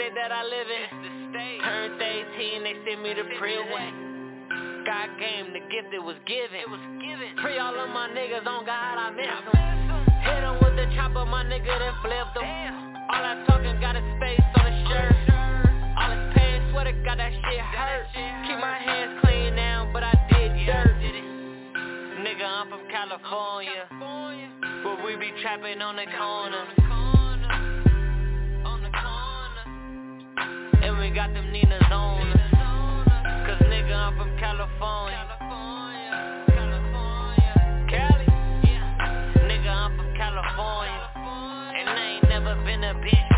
State 0.08 0.14
that 0.16 0.32
I 0.32 0.42
live 0.42 0.68
in. 0.68 1.32
Turned 1.62 2.00
18, 2.00 2.62
they 2.62 2.74
sent 2.86 3.02
me 3.02 3.14
to 3.14 3.24
prison. 3.38 4.84
God 4.86 5.08
game, 5.20 5.52
the 5.52 5.60
gift 5.68 5.92
it 5.92 6.02
was 6.02 6.16
given. 6.26 6.56
It 6.56 6.70
was 6.70 6.80
given. 7.00 7.36
Free 7.42 7.58
all 7.58 7.76
of 7.76 7.90
my 7.90 8.08
niggas 8.08 8.46
on 8.46 8.64
God, 8.64 8.96
I 8.96 9.10
miss 9.12 9.28
them. 9.28 9.56
Hit 10.24 10.40
them 10.40 10.56
with 10.64 10.76
the 10.76 10.86
chopper, 10.96 11.24
my 11.26 11.44
nigga, 11.44 11.68
then 11.78 11.92
flip 12.00 12.28
them. 12.34 12.44
All 13.12 13.22
that 13.22 13.44
talking 13.48 13.80
got 13.80 13.96
his 13.96 14.08
face 14.20 14.40
on 14.56 14.64
the 14.64 14.74
shirt. 14.88 15.16
All 15.98 16.08
this 16.08 16.24
pain, 16.36 16.62
sweater 16.72 16.96
got 17.04 17.18
that 17.18 17.32
shit 17.32 17.60
hurt. 17.60 18.06
Keep 18.48 18.58
my 18.60 18.78
hands 18.80 19.20
clean 19.24 19.56
now, 19.56 19.90
but 19.92 20.02
I 20.02 20.14
did 20.32 20.52
dirt. 20.64 20.96
Nigga, 22.24 22.44
I'm 22.44 22.68
from 22.68 22.84
California. 22.88 23.84
But 24.84 25.04
we 25.04 25.16
be 25.16 25.32
trapping 25.42 25.82
on 25.82 25.96
the 25.96 26.06
corner. 26.16 26.87
And 31.08 31.14
got 31.14 31.32
them 31.32 31.50
Ninas 31.50 31.80
on. 31.90 32.32
Cause 33.46 33.62
nigga, 33.64 33.96
I'm 33.96 34.16
from 34.18 34.36
California. 34.36 35.16
Cali. 37.88 38.26
Nigga, 39.48 39.70
I'm 39.70 39.96
from 39.96 40.14
California. 40.14 41.08
And 41.80 41.88
I 41.88 42.20
ain't 42.20 42.28
never 42.28 42.54
been 42.62 42.84
a 42.84 42.92
bitch 42.92 43.37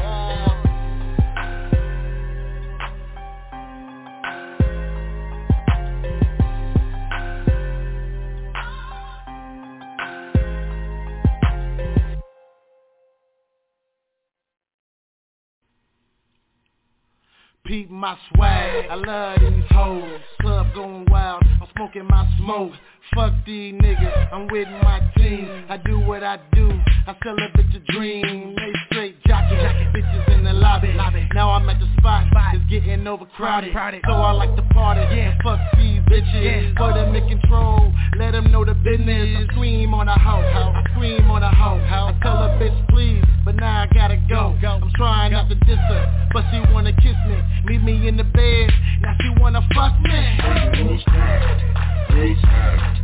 Peep 17.64 17.90
my 17.90 18.16
swag, 18.28 18.86
I 18.90 18.94
love 18.94 19.38
these 19.40 19.64
hoes. 19.70 20.20
Club 20.40 20.66
going 20.74 21.06
wild, 21.10 21.42
I'm 21.60 21.68
smoking 21.76 22.06
my 22.06 22.26
smoke. 22.38 22.72
Fuck 23.14 23.34
these 23.44 23.74
niggas, 23.74 24.32
I'm 24.32 24.48
with 24.48 24.68
my 24.68 25.00
team. 25.16 25.66
I 25.68 25.76
do 25.76 26.00
what 26.00 26.24
I 26.24 26.38
do, 26.52 26.70
I 27.10 27.16
sell 27.24 27.34
a 27.34 27.48
bitch 27.58 27.74
a 27.74 27.92
dream. 27.92 28.54
They 28.54 28.72
straight 28.86 29.20
jockey, 29.26 29.56
bitches 29.90 30.32
in 30.32 30.44
the 30.44 30.52
lobby. 30.52 30.94
Now 31.34 31.50
I'm 31.50 31.68
at 31.68 31.80
the 31.80 31.88
spot, 31.98 32.28
it's 32.54 32.64
getting 32.70 33.04
overcrowded. 33.04 33.74
So 34.06 34.12
I 34.12 34.30
like 34.30 34.54
to 34.54 34.62
party, 34.72 35.00
yeah. 35.16 35.36
Fuck 35.42 35.58
these 35.76 35.98
bitches, 36.02 36.76
put 36.76 36.94
them 36.94 37.12
in 37.16 37.26
control. 37.26 37.92
Let 38.16 38.30
them 38.30 38.52
know 38.52 38.64
the 38.64 38.74
business. 38.74 39.38
I 39.42 39.52
scream 39.52 39.92
on 39.92 40.06
a 40.06 40.16
hoe, 40.16 40.38
I 40.38 40.84
scream 40.94 41.28
on 41.32 41.42
a 41.42 41.50
hoe. 41.50 41.80
I 41.82 42.16
tell 42.22 42.44
a 42.44 42.50
bitch 42.62 42.88
please, 42.90 43.24
but 43.44 43.56
now 43.56 43.82
I 43.82 43.86
gotta 43.92 44.16
go. 44.28 44.56
go. 44.62 44.78
I'm 44.78 44.92
trying 44.94 45.32
not 45.32 45.48
to 45.48 45.56
diss 45.56 45.82
her, 45.90 46.28
but 46.32 46.44
she 46.52 46.60
wanna 46.72 46.92
kiss 46.92 47.16
me. 47.26 47.42
Meet 47.64 47.82
me 47.82 48.06
in 48.06 48.18
the 48.18 48.24
bed, 48.24 48.70
now 49.00 49.16
she 49.20 49.30
wanna 49.40 49.66
fuck 49.74 49.98
me. 50.00 51.00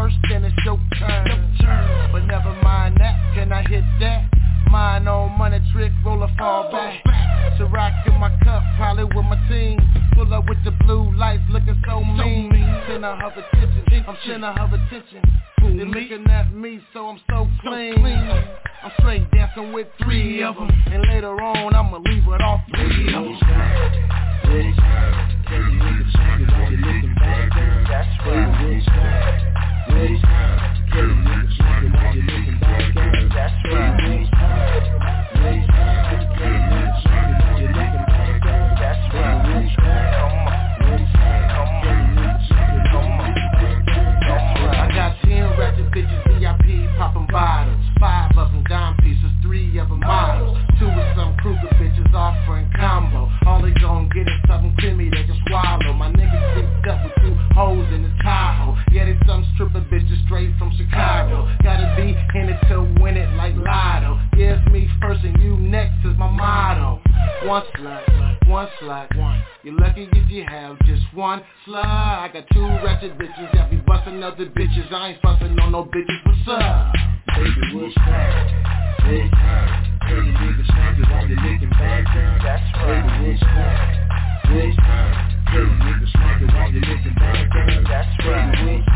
first, 0.00 0.16
then 0.30 0.44
it's 0.44 0.56
your 0.64 0.78
turn. 0.98 1.56
But 2.12 2.24
never 2.24 2.54
mind 2.62 2.96
that, 3.00 3.16
can 3.34 3.52
I 3.52 3.62
hit 3.68 3.84
that? 4.00 4.30
Nine 5.00 5.08
on 5.08 5.38
money 5.38 5.60
trick, 5.72 5.92
roll 6.04 6.22
a 6.22 6.28
fall 6.36 6.70
back. 6.70 7.02
Ciroc 7.58 8.06
in 8.06 8.20
my 8.20 8.28
cup, 8.44 8.62
probably 8.76 9.04
with 9.04 9.24
my 9.24 9.48
team. 9.48 9.78
Pull 10.12 10.34
up 10.34 10.44
with 10.46 10.62
the 10.62 10.72
blue 10.84 11.10
lights, 11.16 11.42
looking 11.48 11.80
so 11.88 12.04
mean. 12.04 12.52
Center 12.86 13.16
her 13.16 13.28
attention, 13.28 14.04
I'm 14.06 14.16
center 14.26 14.52
her 14.52 14.66
attention. 14.66 15.22
They're 15.62 15.86
looking 15.86 16.26
at 16.30 16.52
me, 16.52 16.80
so 16.92 17.06
I'm 17.06 17.20
so 17.30 17.48
clean. 17.62 18.04
I'm 18.04 18.92
straight 18.98 19.30
dancing 19.30 19.72
with 19.72 19.86
three 20.02 20.42
of 20.42 20.56
them, 20.56 20.68
and 20.68 21.02
later 21.08 21.40
on 21.40 21.74
I'ma 21.74 21.96
leave 22.04 22.24
it 22.24 22.42
all 22.42 22.60
three 22.70 23.14
of 23.14 23.24
them. 23.24 23.38
That's 33.32 33.54
right. 33.72 34.00
That's 34.72 34.88
right. 34.90 34.99
from 60.70 60.86
Chicago 60.86 61.48
Gotta 61.62 61.92
be 61.96 62.10
in 62.38 62.48
it 62.48 62.68
to 62.68 62.80
win 63.00 63.16
it 63.16 63.30
like 63.34 63.54
Lotto 63.56 64.18
Give 64.36 64.60
me 64.72 64.88
first 65.00 65.22
and 65.24 65.40
you 65.42 65.56
next 65.56 65.98
is 66.04 66.16
my 66.16 66.30
motto 66.30 67.00
One 67.46 67.62
slut, 67.76 68.48
one 68.48 68.68
slut, 68.80 69.16
one 69.16 69.42
You're 69.62 69.74
lucky 69.74 70.08
if 70.12 70.30
you 70.30 70.44
have 70.48 70.78
just 70.86 71.02
one 71.14 71.42
slut 71.66 71.84
I 71.84 72.30
got 72.32 72.44
two 72.52 72.66
ratchet 72.84 73.18
bitches 73.18 73.52
that 73.52 73.70
be 73.70 73.76
busting 73.76 74.22
other 74.22 74.46
bitches 74.46 74.92
I 74.92 75.10
ain't 75.10 75.22
fussing 75.22 75.58
on 75.60 75.72
no 75.72 75.84
bitches, 75.84 76.26
what's 76.26 76.62
up? 76.62 76.92
Baby, 77.36 77.74
what's 77.74 77.96
up? 77.98 78.46
What's 79.06 79.34
up? 79.34 79.90
Baby, 80.08 80.32
niggas, 80.32 80.70
niggas, 80.70 81.10
I'm 81.12 81.28
the 81.28 81.66
back 81.66 82.04
That's 82.42 82.62
right 82.76 83.02
Baby, 83.18 83.30
what's 83.30 83.42
up? 83.42 84.29
rules. 84.50 84.76
Tell 85.46 85.62
it 85.62 86.50
while 86.52 86.72
you're. 86.72 86.82
That's 87.88 88.26
right. 88.26 88.90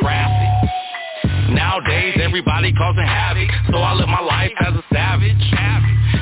traffic. 0.00 0.50
Nowadays, 1.50 2.16
everybody 2.22 2.72
causing 2.72 3.04
havoc, 3.04 3.48
so 3.70 3.78
I 3.78 3.94
live 3.94 4.08
my 4.08 4.20
life 4.20 4.52
as 4.60 4.74
a 4.74 4.84
savage. 4.92 5.50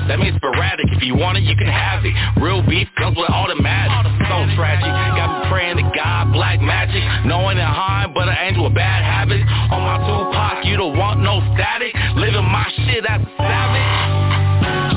That 0.08 0.18
means 0.18 0.36
sporadic. 0.36 0.88
If 0.88 1.02
you 1.02 1.14
want 1.16 1.36
it, 1.36 1.44
you 1.44 1.54
can 1.54 1.68
have 1.68 2.00
it. 2.02 2.16
Real 2.40 2.64
beef 2.64 2.88
comes 2.96 3.16
with 3.16 3.28
automatic. 3.28 3.92
So 4.24 4.36
tragic. 4.56 4.88
Got 4.88 5.28
me 5.28 5.50
praying 5.52 5.76
to 5.76 5.86
God, 5.94 6.32
black 6.32 6.60
magic. 6.60 7.04
Knowing 7.28 7.58
and 7.58 7.68
high, 7.68 8.08
but 8.08 8.26
an 8.26 8.36
angel 8.40 8.64
with 8.64 8.74
bad 8.74 9.04
habits. 9.04 9.44
On 9.68 9.84
my 9.84 10.00
Tupac, 10.00 10.64
you 10.64 10.78
don't 10.78 10.96
want 10.96 11.20
no 11.20 11.44
static. 11.54 11.92
Living 12.16 12.48
my 12.48 12.64
shit 12.88 13.04
as 13.04 13.20
a 13.20 13.30
savage 13.36 14.08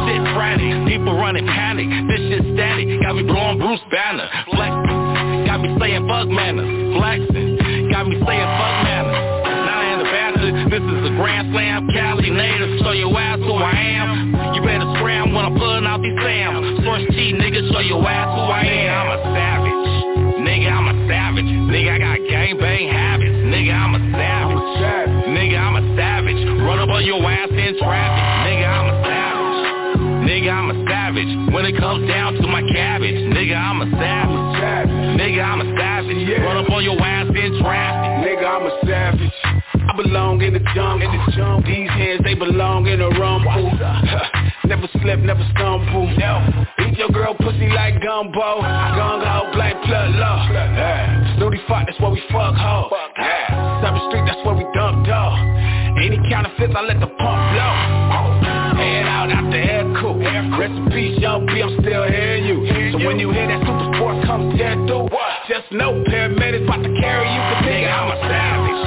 shit 0.07 0.23
frantic 0.33 0.73
People 0.87 1.13
running 1.13 1.45
panic, 1.45 1.87
this 2.09 2.21
shit 2.29 2.43
static 2.55 2.87
Got 3.01 3.15
me 3.15 3.23
blowing 3.23 3.59
Bruce 3.59 3.79
Banner 3.91 4.27
flexing. 4.49 5.45
got 5.45 5.61
me 5.61 5.69
saying 5.79 6.07
bug 6.07 6.27
manners 6.29 6.97
Flexing, 6.97 7.60
got 7.91 8.07
me 8.07 8.15
saying 8.15 8.49
fuck 8.55 8.75
manners. 8.87 9.19
Now 9.67 9.77
I 9.77 9.85
had 9.91 9.99
a 9.99 10.07
bastard, 10.07 10.55
this 10.71 10.79
is 10.79 11.01
a 11.11 11.13
grand 11.19 11.51
slam, 11.51 11.91
Cali 11.91 12.31
native, 12.31 12.79
show 12.79 12.95
your 12.95 13.11
ass 13.19 13.39
who 13.43 13.53
I 13.53 13.75
am. 13.75 14.55
You 14.55 14.63
better 14.63 14.87
scram 14.95 15.35
when 15.35 15.43
I'm 15.43 15.59
pulling 15.59 15.85
out 15.85 15.99
these 16.01 16.15
Sam. 16.23 16.81
Source 16.87 17.03
Chi, 17.11 17.35
nigga, 17.35 17.67
show 17.67 17.83
your 17.83 17.99
ass 18.07 18.31
who 18.31 18.43
I 18.47 18.63
am. 18.63 18.95
I'm 18.95 19.11
a 19.11 19.19
savage. 19.35 19.91
Nigga, 20.39 20.69
I'm 20.71 20.87
a 20.87 20.95
savage. 21.05 21.51
Nigga, 21.67 21.91
I 21.91 21.99
got 21.99 22.17
gangbang 22.31 22.87
habits. 22.87 23.37
Nigga, 23.51 23.73
I'm 23.75 23.93
a 23.93 24.01
savage. 24.15 24.63
Nigga, 25.35 25.57
I'm 25.59 25.75
a 25.75 25.83
savage. 25.99 26.41
Run 26.63 26.79
up 26.79 26.89
on 26.89 27.03
your 27.05 27.19
ass 27.27 27.51
in 27.51 27.75
traffic. 27.77 28.23
Nigga, 28.47 28.67
I'm 28.71 28.87
a 28.87 28.95
savage. 29.03 29.31
Nigga, 30.31 30.49
I'm 30.49 30.67
a 30.71 30.77
savage. 30.87 31.31
When 31.53 31.65
it 31.65 31.75
comes 31.77 32.07
down 32.07 32.35
to 32.35 32.47
my 32.47 32.63
cabbage, 32.71 33.19
nigga, 33.35 33.55
I'm 33.55 33.81
a 33.83 33.87
savage. 33.99 34.41
Nigga, 35.19 35.43
I'm 35.43 35.61
a 35.61 35.67
savage. 35.77 36.17
Run 36.39 36.57
up 36.57 36.69
on 36.71 36.83
your 36.83 36.99
ass 37.01 37.20
Traffic. 37.61 38.11
Nigga, 38.25 38.45
I'm 38.45 38.65
a 38.65 38.73
savage. 38.85 39.37
I 39.73 39.93
belong 39.95 40.41
in 40.41 40.53
the 40.53 40.63
jungle. 40.73 41.05
In 41.05 41.11
the 41.13 41.31
jungle. 41.31 41.63
These 41.63 41.89
hands, 41.89 42.21
they 42.23 42.33
belong 42.33 42.87
in 42.87 43.01
a 43.01 43.09
rumble. 43.09 43.71
never 44.65 44.87
slept, 45.01 45.21
never 45.21 45.45
stumbled. 45.55 46.17
No. 46.17 46.65
Eat 46.85 46.97
your 46.97 47.09
girl 47.09 47.35
pussy 47.35 47.69
like 47.69 48.01
gumbo. 48.01 48.61
Gung 48.61 49.21
ho, 49.23 49.51
black 49.53 49.75
plug 49.83 50.15
law. 50.15 50.47
Yeah. 50.51 51.37
Snooty 51.37 51.59
fuck, 51.67 51.85
that's 51.85 51.99
where 51.99 52.11
we 52.11 52.21
fuck 52.31 52.55
ho. 52.55 52.89
Yeah. 53.17 53.81
Cyber 53.83 54.01
street, 54.09 54.25
that's 54.25 54.41
where 54.45 54.55
we 54.55 54.65
dump 54.73 55.05
dog. 55.05 55.37
Any 56.01 56.17
kind 56.29 56.47
of 56.47 56.53
fifth, 56.57 56.75
I 56.75 56.81
let 56.81 56.99
the 56.99 57.07
pump 57.07 57.41
blow. 57.53 57.73
Head 58.79 59.05
out, 59.05 59.31
out 59.31 59.51
the 59.51 59.57
air 59.57 59.85
cool. 60.01 60.17
Rest 60.17 60.73
in 60.73 60.89
peace, 60.89 61.19
young 61.19 61.45
B, 61.45 61.61
I'm 61.61 61.77
still 61.79 62.03
hearing 62.07 62.45
you. 62.45 62.80
And 63.01 63.07
when 63.07 63.17
you 63.17 63.33
hear 63.33 63.49
that 63.49 63.65
super 63.65 63.97
sport 63.97 64.21
come 64.29 64.53
tear 64.53 64.77
through, 64.85 65.09
just 65.49 65.65
know 65.73 66.05
paramedics 66.05 66.69
about 66.69 66.85
to 66.85 66.93
carry 67.01 67.25
you, 67.25 67.41
cause 67.49 67.65
nigga, 67.65 67.89
I'm 67.89 68.13
a 68.13 68.17
savage. 68.29 68.81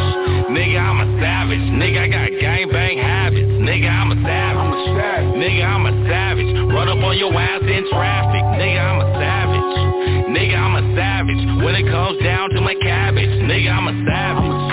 Nigga, 0.55 0.79
I'm 0.79 0.99
a 1.03 1.09
savage. 1.19 1.67
Nigga, 1.75 1.99
I 1.99 2.07
got 2.07 2.31
gangbang 2.39 3.03
habits. 3.03 3.51
Nigga, 3.59 3.91
I'm 3.91 4.15
a 4.15 4.19
savage. 4.23 5.35
Nigga, 5.35 5.67
I'm 5.67 5.87
a 5.91 5.95
savage. 6.07 6.47
Run 6.47 6.87
up 6.95 7.03
on 7.03 7.19
your 7.19 7.35
ass 7.35 7.67
in 7.67 7.91
traffic. 7.91 8.45
Nigga, 8.55 8.79
I'm 8.87 9.03
a 9.03 9.09
savage. 9.19 10.31
Nigga, 10.31 10.57
I'm 10.63 10.75
a 10.79 10.85
savage. 10.95 11.43
When 11.67 11.75
it 11.75 11.91
comes 11.91 12.23
down 12.23 12.51
to 12.51 12.61
my 12.61 12.79
cabbage, 12.87 13.35
nigga, 13.51 13.67
I'm 13.67 13.89
a 13.91 13.95
savage. 14.07 14.64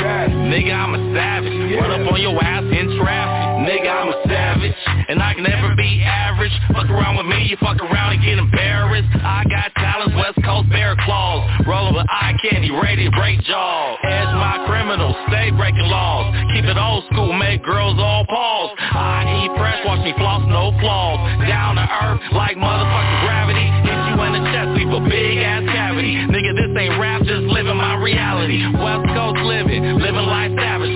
Nigga, 0.52 0.76
I'm 0.76 0.92
a 0.92 1.00
savage. 1.16 1.56
Yeah. 1.72 1.80
Run 1.80 1.96
up 1.96 2.12
on 2.12 2.20
your 2.20 2.36
ass 2.44 2.68
in 2.68 3.00
traffic. 3.00 3.72
Nigga, 3.72 3.88
I'm 3.88 4.12
a 4.12 4.20
savage. 4.28 4.76
And 5.08 5.24
I 5.24 5.32
can 5.32 5.48
never 5.48 5.72
be 5.80 6.04
average. 6.04 6.52
Fuck 6.76 6.92
around 6.92 7.16
with 7.16 7.32
me, 7.32 7.48
you 7.48 7.56
fuck 7.56 7.80
around 7.80 8.20
and 8.20 8.22
get 8.22 8.36
embarrassed. 8.36 9.08
I 9.16 9.48
got 9.48 9.72
talents, 9.80 10.12
West 10.20 10.44
Coast 10.44 10.68
bear 10.68 11.00
claws. 11.08 11.48
Rolling 11.64 11.96
with 11.96 12.04
eye 12.12 12.36
candy, 12.44 12.68
rated 12.68 13.16
break 13.16 13.40
jaws. 13.48 13.96
Edge 14.04 14.34
my 14.36 14.60
criminals, 14.68 15.16
stay 15.32 15.56
breaking 15.56 15.88
laws. 15.88 16.36
Keep 16.52 16.68
it 16.68 16.76
old 16.76 17.08
school, 17.08 17.32
make 17.32 17.64
girls 17.64 17.96
all 17.96 18.28
pause. 18.28 18.76
I 18.76 19.48
eat 19.48 19.56
fresh, 19.56 19.80
watch 19.88 20.04
me 20.04 20.12
floss, 20.20 20.44
no 20.52 20.76
flaws. 20.84 21.48
Down 21.48 21.80
to 21.80 21.88
earth, 21.88 22.20
like 22.36 22.60
motherfucking 22.60 23.20
gravity. 23.24 23.68
Hit 23.88 24.00
you 24.04 24.16
in 24.20 24.32
the 24.36 24.44
chest, 24.52 24.70
leave 24.76 24.92
a 24.92 25.00
big 25.08 25.40
ass 25.40 25.64
cavity. 25.72 26.12
Nigga, 26.28 26.60
this 26.60 26.72
ain't 26.76 27.00
rap, 27.00 27.24
just 27.24 27.48
living 27.48 27.80
my 27.80 27.96
reality. 28.04 28.60
West 28.76 29.11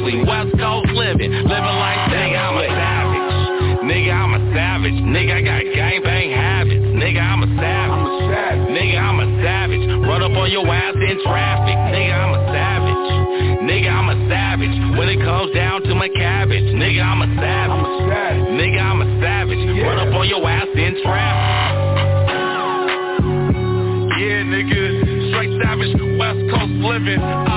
we 0.05 0.21
West 0.21 0.53
Coast 0.61 0.85
living, 0.93 1.33
living 1.33 1.77
like 1.81 1.97
nigga, 2.13 2.37
I'm 2.37 2.57
a 2.61 2.67
savage. 2.69 3.25
Nigga, 3.89 4.13
I'm 4.13 4.33
a 4.37 4.41
savage. 4.53 4.93
Nigga, 5.01 5.33
I 5.33 5.41
got 5.41 5.61
gangbang 5.73 6.29
habits. 6.29 6.85
Nigga, 6.93 7.17
I'm 7.17 7.41
a 7.41 7.49
savage. 7.57 8.69
Nigga, 8.69 9.01
I'm 9.01 9.17
a 9.17 9.27
savage. 9.41 9.81
Run 10.05 10.21
up 10.21 10.37
on 10.37 10.51
your 10.51 10.67
ass 10.69 10.93
in 10.93 11.17
traffic. 11.25 11.73
Nigga, 11.89 12.13
I'm 12.21 12.37
a 12.37 12.41
savage. 12.53 13.65
Nigga, 13.65 13.89
I'm 13.89 14.09
a 14.13 14.17
savage. 14.29 14.77
When 14.93 15.09
it 15.09 15.25
comes 15.25 15.51
down 15.55 15.81
to 15.89 15.95
my 15.95 16.09
cabbage, 16.09 16.69
nigga, 16.77 17.01
I'm 17.01 17.25
a 17.25 17.29
savage. 17.41 18.45
Nigga, 18.61 18.77
I'm 18.77 19.01
a 19.01 19.09
savage. 19.25 19.57
Run 19.57 20.07
up 20.07 20.13
on 20.13 20.29
your 20.29 20.47
ass 20.47 20.69
in 20.69 21.01
traffic. 21.01 22.05
Yeah, 24.21 24.45
nigga, 24.53 25.33
straight 25.33 25.53
savage, 25.65 25.97
West 26.21 26.45
Coast 26.53 26.77
living. 26.85 27.54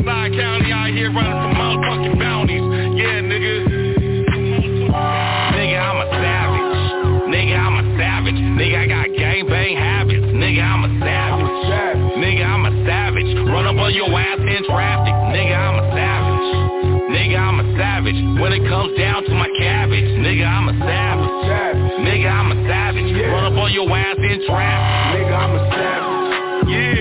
Southside 0.00 0.32
County 0.32 0.72
out 0.72 0.88
here 0.96 1.12
running 1.12 1.36
from 1.44 1.52
motherfucking 1.60 2.18
bounties. 2.18 2.64
Yeah, 2.96 3.20
nigga. 3.20 3.68
Nigga, 4.88 5.76
I'm 5.76 6.00
a 6.00 6.08
savage. 6.16 6.72
Nigga, 7.28 7.56
I'm 7.60 7.76
a 7.76 7.84
savage. 8.00 8.40
Nigga, 8.56 8.80
I 8.80 8.86
got 8.88 9.06
gangbang 9.12 9.76
habits. 9.76 10.24
Nigga, 10.32 10.62
I'm 10.64 10.84
a 10.88 10.90
savage. 11.04 11.52
Nigga, 12.16 12.44
I'm 12.48 12.64
a 12.64 12.72
savage. 12.88 13.28
Run 13.52 13.66
up 13.68 13.76
on 13.76 13.92
your 13.92 14.08
ass 14.08 14.40
in 14.40 14.64
traffic. 14.64 15.12
Nigga, 15.36 15.52
I'm 15.52 15.76
a 15.76 15.86
savage. 15.92 16.48
Nigga, 17.12 17.36
I'm 17.36 17.60
a 17.60 17.66
savage. 17.76 18.40
When 18.40 18.52
it 18.56 18.64
comes 18.72 18.96
down 18.96 19.24
to 19.24 19.34
my 19.36 19.52
cabbage, 19.60 20.08
nigga, 20.24 20.48
I'm 20.48 20.68
a 20.68 20.76
savage. 20.80 21.28
Nigga, 22.08 22.30
I'm 22.32 22.52
a 22.52 22.58
savage. 22.64 23.12
Run 23.28 23.52
up 23.52 23.58
on 23.58 23.72
your 23.72 23.84
ass 23.92 24.16
in 24.16 24.46
traffic. 24.48 25.20
Nigga, 25.20 25.36
I'm 25.36 25.52
a 25.52 25.62
savage. 25.68 26.68
Yeah. 26.72 26.99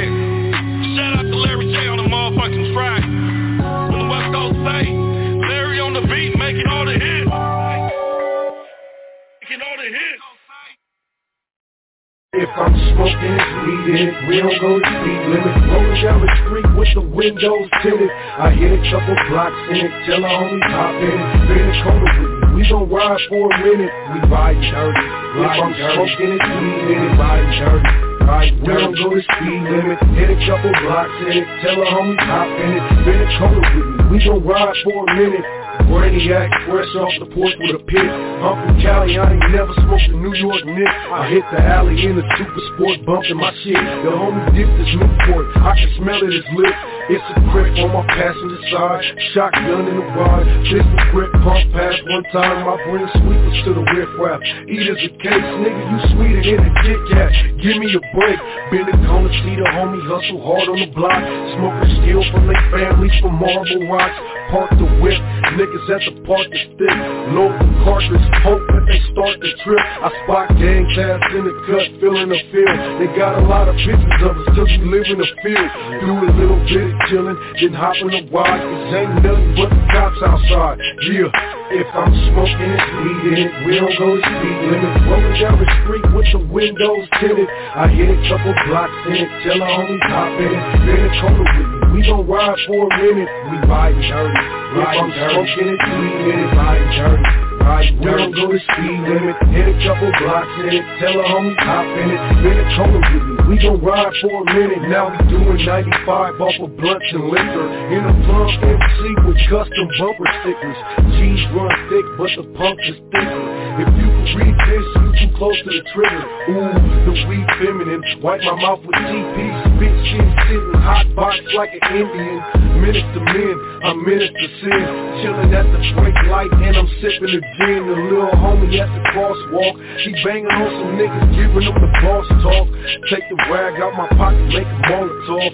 If 12.32 12.48
I'm 12.56 12.70
smoking, 12.94 13.42
it's 13.42 13.50
weed 13.66 14.14
We 14.30 14.38
don't 14.38 14.62
go 14.62 14.78
to 14.78 14.86
speed 14.86 15.22
limit. 15.34 15.50
Rolling 15.66 15.98
down 15.98 16.22
the 16.22 16.30
street 16.46 16.70
with 16.78 16.94
the 16.94 17.02
windows 17.02 17.66
tinted. 17.82 18.06
I 18.38 18.54
hit 18.54 18.70
a 18.70 18.82
couple 18.86 19.18
blocks 19.34 19.58
in 19.74 19.90
it. 19.90 19.94
Tell 20.06 20.22
a 20.22 20.30
homie 20.30 20.62
hop 20.70 20.94
in 21.02 21.10
it. 21.10 21.26
Been 21.50 21.66
a 21.66 21.76
corner 21.82 22.06
with 22.06 22.54
me. 22.54 22.62
We 22.62 22.70
gon' 22.70 22.86
ride 22.86 23.18
for 23.34 23.50
a 23.50 23.58
minute. 23.66 23.90
We 24.14 24.18
ride 24.30 24.62
dirty. 24.62 25.06
If 25.42 25.58
I'm 25.58 25.74
smoking, 25.74 26.38
it's 26.38 26.46
it. 26.46 27.18
Ride 27.18 27.50
dirty. 27.58 27.94
Right, 28.22 28.54
we 28.62 28.68
don't 28.78 28.94
go 28.94 29.10
to 29.10 29.22
speed 29.26 29.62
limit. 29.66 29.98
Hit 30.14 30.30
a 30.30 30.38
couple 30.46 30.70
blocks 30.86 31.18
in 31.26 31.34
it. 31.34 31.48
Tell 31.66 31.82
a 31.82 31.88
homie 31.90 32.24
hop 32.30 32.46
in 32.46 32.78
it. 32.78 32.84
Been 33.10 33.20
a 33.26 33.30
corner 33.42 33.62
with 33.74 33.86
me. 33.90 34.06
We 34.14 34.18
gon' 34.22 34.46
ride 34.46 34.78
for 34.86 35.02
a 35.02 35.16
minute. 35.18 35.59
Brainiac, 35.88 36.50
fresh 36.68 36.94
off 36.96 37.14
the 37.20 37.28
porch 37.34 37.54
with 37.60 37.80
a 37.80 37.84
pit. 37.86 38.04
I'm 38.04 38.56
from 38.68 38.82
Cali, 38.82 39.18
I 39.18 39.32
ain't 39.32 39.52
never 39.52 39.74
smoked 39.86 40.10
a 40.10 40.18
New 40.18 40.34
York 40.36 40.66
Nick. 40.66 40.88
I 40.88 41.30
hit 41.30 41.44
the 41.52 41.62
alley 41.62 41.96
in 42.06 42.16
the 42.16 42.26
super 42.38 42.64
sport, 42.76 43.06
bumping 43.06 43.38
my 43.38 43.54
shit. 43.64 43.76
The 43.76 44.12
homie 44.12 44.56
dipped 44.56 44.76
this 44.78 44.92
Newport, 44.96 45.46
I 45.58 45.76
can 45.78 45.90
smell 45.98 46.20
it, 46.24 46.34
it's 46.34 46.48
lit. 46.56 46.99
It's 47.10 47.26
a 47.26 47.42
grip 47.50 47.74
on 47.82 47.90
my 47.90 48.06
passenger 48.06 48.62
side, 48.70 49.02
shotgun 49.34 49.90
in 49.90 49.98
the 49.98 50.06
ride. 50.14 50.46
Pistol 50.70 51.02
grip, 51.10 51.34
pump 51.42 51.66
pass 51.74 51.98
one 52.06 52.22
time. 52.30 52.70
I 52.70 52.78
bring 52.86 53.02
sweepers 53.18 53.58
to 53.66 53.74
the 53.74 53.84
riff 53.98 54.14
rap. 54.22 54.38
Eat 54.70 54.86
as 54.86 55.02
a 55.02 55.12
case, 55.18 55.50
nigga, 55.58 55.84
you 55.90 55.98
sweeter 56.14 56.42
than 56.46 56.70
a 56.70 56.72
Kit 56.86 57.02
Kat. 57.10 57.30
Give 57.66 57.82
me 57.82 57.90
a 57.98 58.02
break. 58.14 58.38
Been 58.70 58.86
the 58.86 58.98
corner, 59.10 59.34
see 59.42 59.58
the 59.58 59.66
homie 59.74 60.06
hustle 60.06 60.38
hard 60.38 60.70
on 60.70 60.78
the 60.86 60.90
block. 60.94 61.18
Smoking 61.58 61.98
steel 61.98 62.22
from 62.30 62.46
their 62.46 62.62
families 62.70 63.16
from 63.26 63.42
marble 63.42 63.90
rocks. 63.90 64.14
Park 64.54 64.70
the 64.78 64.86
whip, 65.02 65.18
niggas 65.58 65.90
at 65.90 66.02
the 66.06 66.14
park 66.30 66.46
is 66.54 66.62
thick. 66.78 66.94
Load 67.34 67.58
the 67.58 68.20
hope 68.46 68.62
that 68.70 68.86
they 68.86 69.02
start 69.14 69.34
the 69.42 69.50
trip. 69.66 69.82
I 69.82 70.10
spot 70.24 70.48
gang 70.62 70.86
tabs 70.94 71.26
in 71.34 71.42
the 71.42 71.56
cut, 71.66 71.86
filling 71.98 72.30
the 72.30 72.42
field. 72.54 72.78
They 73.02 73.10
got 73.18 73.42
a 73.42 73.44
lot 73.50 73.66
of 73.66 73.74
pictures 73.82 74.22
of 74.22 74.38
us 74.38 74.46
till 74.54 74.70
we 74.70 74.94
live 74.94 75.10
in 75.10 75.18
the 75.18 75.30
field. 75.42 75.70
Do 76.06 76.14
a 76.14 76.30
little 76.38 76.62
bit 76.70 76.99
chillin', 77.08 77.38
then 77.62 77.74
hop 77.74 77.96
in 78.02 78.10
the 78.12 78.22
wide. 78.32 78.60
Cause 78.60 78.94
ain't 78.94 79.14
nothing 79.24 79.56
but 79.56 79.70
the 79.70 79.82
cops 79.90 80.20
outside. 80.26 80.78
Yeah, 81.08 81.32
if 81.72 81.88
I'm 81.96 82.12
smoking, 82.30 82.72
it's 82.76 82.88
weed 83.00 83.40
it. 83.40 83.52
We 83.64 83.72
don't 83.80 83.96
go 83.96 84.08
to 84.16 84.22
speed 84.22 84.58
limit. 84.68 84.92
Rolling 85.08 85.36
down 85.40 85.56
the 85.60 85.70
street 85.84 86.06
with 86.12 86.30
the 86.34 86.42
windows 86.52 87.06
tinted. 87.20 87.50
I 87.50 87.88
hit 87.88 88.10
a 88.12 88.18
couple 88.28 88.54
blocks 88.68 89.00
in 89.08 89.24
it, 89.24 89.30
tell 89.44 89.60
a 89.62 89.68
homie 89.68 90.00
hop 90.10 90.34
in 90.40 90.52
it. 90.52 90.64
Been 90.84 91.02
a 91.06 91.12
corner 91.22 91.46
with 91.46 91.68
me. 91.68 91.80
We 91.94 92.00
gon' 92.06 92.28
ride 92.28 92.60
for 92.68 92.86
a 92.86 92.90
minute. 93.02 93.30
We 93.50 93.56
ride 93.66 93.98
dirty. 93.98 94.44
Ride 94.78 95.10
smoking 95.34 95.70
it, 95.74 95.82
weed 95.82 96.26
it, 96.30 96.50
ride 96.54 96.86
dirty. 96.96 97.50
Ride 97.60 98.00
we 98.00 98.06
don't 98.06 98.32
go 98.34 98.52
to 98.52 98.60
speed 98.60 99.00
limit. 99.10 99.36
Hit 99.50 99.68
a 99.68 99.76
couple 99.86 100.12
blocks 100.20 100.54
in 100.64 100.74
it, 100.74 100.86
tell 101.00 101.20
a 101.20 101.24
homie 101.24 101.56
hop 101.60 101.86
in 101.98 102.12
it. 102.12 102.22
Been 102.44 102.58
a 102.60 102.66
corner 102.78 103.00
with 103.00 103.24
me. 103.24 103.39
We 103.50 103.58
gon' 103.58 103.82
ride 103.82 104.14
for 104.22 104.30
a 104.30 104.46
minute. 104.46 104.94
Now 104.94 105.10
we 105.10 105.18
doing 105.26 105.66
95 105.66 106.38
off 106.38 106.54
of 106.62 106.78
blunts 106.78 107.10
and 107.10 107.34
liquor. 107.34 107.66
In 107.90 108.06
a 108.06 108.14
plump 108.30 108.62
MC 108.62 109.02
with 109.26 109.42
custom 109.50 109.90
bumper 109.98 110.30
stickers. 110.46 110.78
G's 111.18 111.42
run 111.58 111.74
thick, 111.90 112.06
but 112.14 112.30
the 112.38 112.46
pump 112.54 112.78
is 112.86 113.02
thicker. 113.10 113.42
If 113.82 113.90
you 113.98 114.06
can 114.06 114.38
read 114.38 114.54
this, 114.54 114.86
you 115.02 115.09
too 115.16 115.30
close 115.38 115.58
to 115.64 115.70
the 115.70 115.84
trigger. 115.94 116.24
Ooh, 116.52 116.74
the 117.08 117.14
weed 117.28 117.48
feminine. 117.58 118.04
Wipe 118.22 118.42
my 118.42 118.56
mouth 118.60 118.82
with 118.86 118.96
TP. 118.96 119.38
Spit 119.76 119.96
shit 120.10 120.28
sitting 120.48 120.82
hot 120.82 121.08
box 121.16 121.38
like 121.56 121.72
an 121.74 121.84
Indian. 121.96 122.38
Minister 122.80 123.20
men, 123.20 123.56
I'm 123.84 123.98
minister 124.06 124.48
sin. 124.62 124.84
Chilling 125.22 125.52
at 125.52 125.68
the 125.68 125.80
brake 126.00 126.22
light 126.32 126.52
and 126.64 126.78
I'm 126.78 126.90
sipping 127.02 127.34
the 127.34 127.42
gin. 127.60 127.82
The 127.90 127.96
little 128.08 128.34
homie 128.40 128.72
at 128.80 128.88
the 128.88 129.02
crosswalk. 129.12 129.76
He 130.04 130.12
banging 130.24 130.48
on 130.48 130.70
some 130.80 130.94
niggas, 130.96 131.28
giving 131.36 131.66
them 131.66 131.76
the 131.76 131.92
boss 132.02 132.28
talk. 132.44 132.66
Take 133.12 133.26
the 133.30 133.38
rag 133.52 133.82
out 133.82 133.94
my 133.98 134.08
pocket, 134.16 134.46
make 134.54 134.68
a 134.68 134.80
Molotov. 134.88 135.52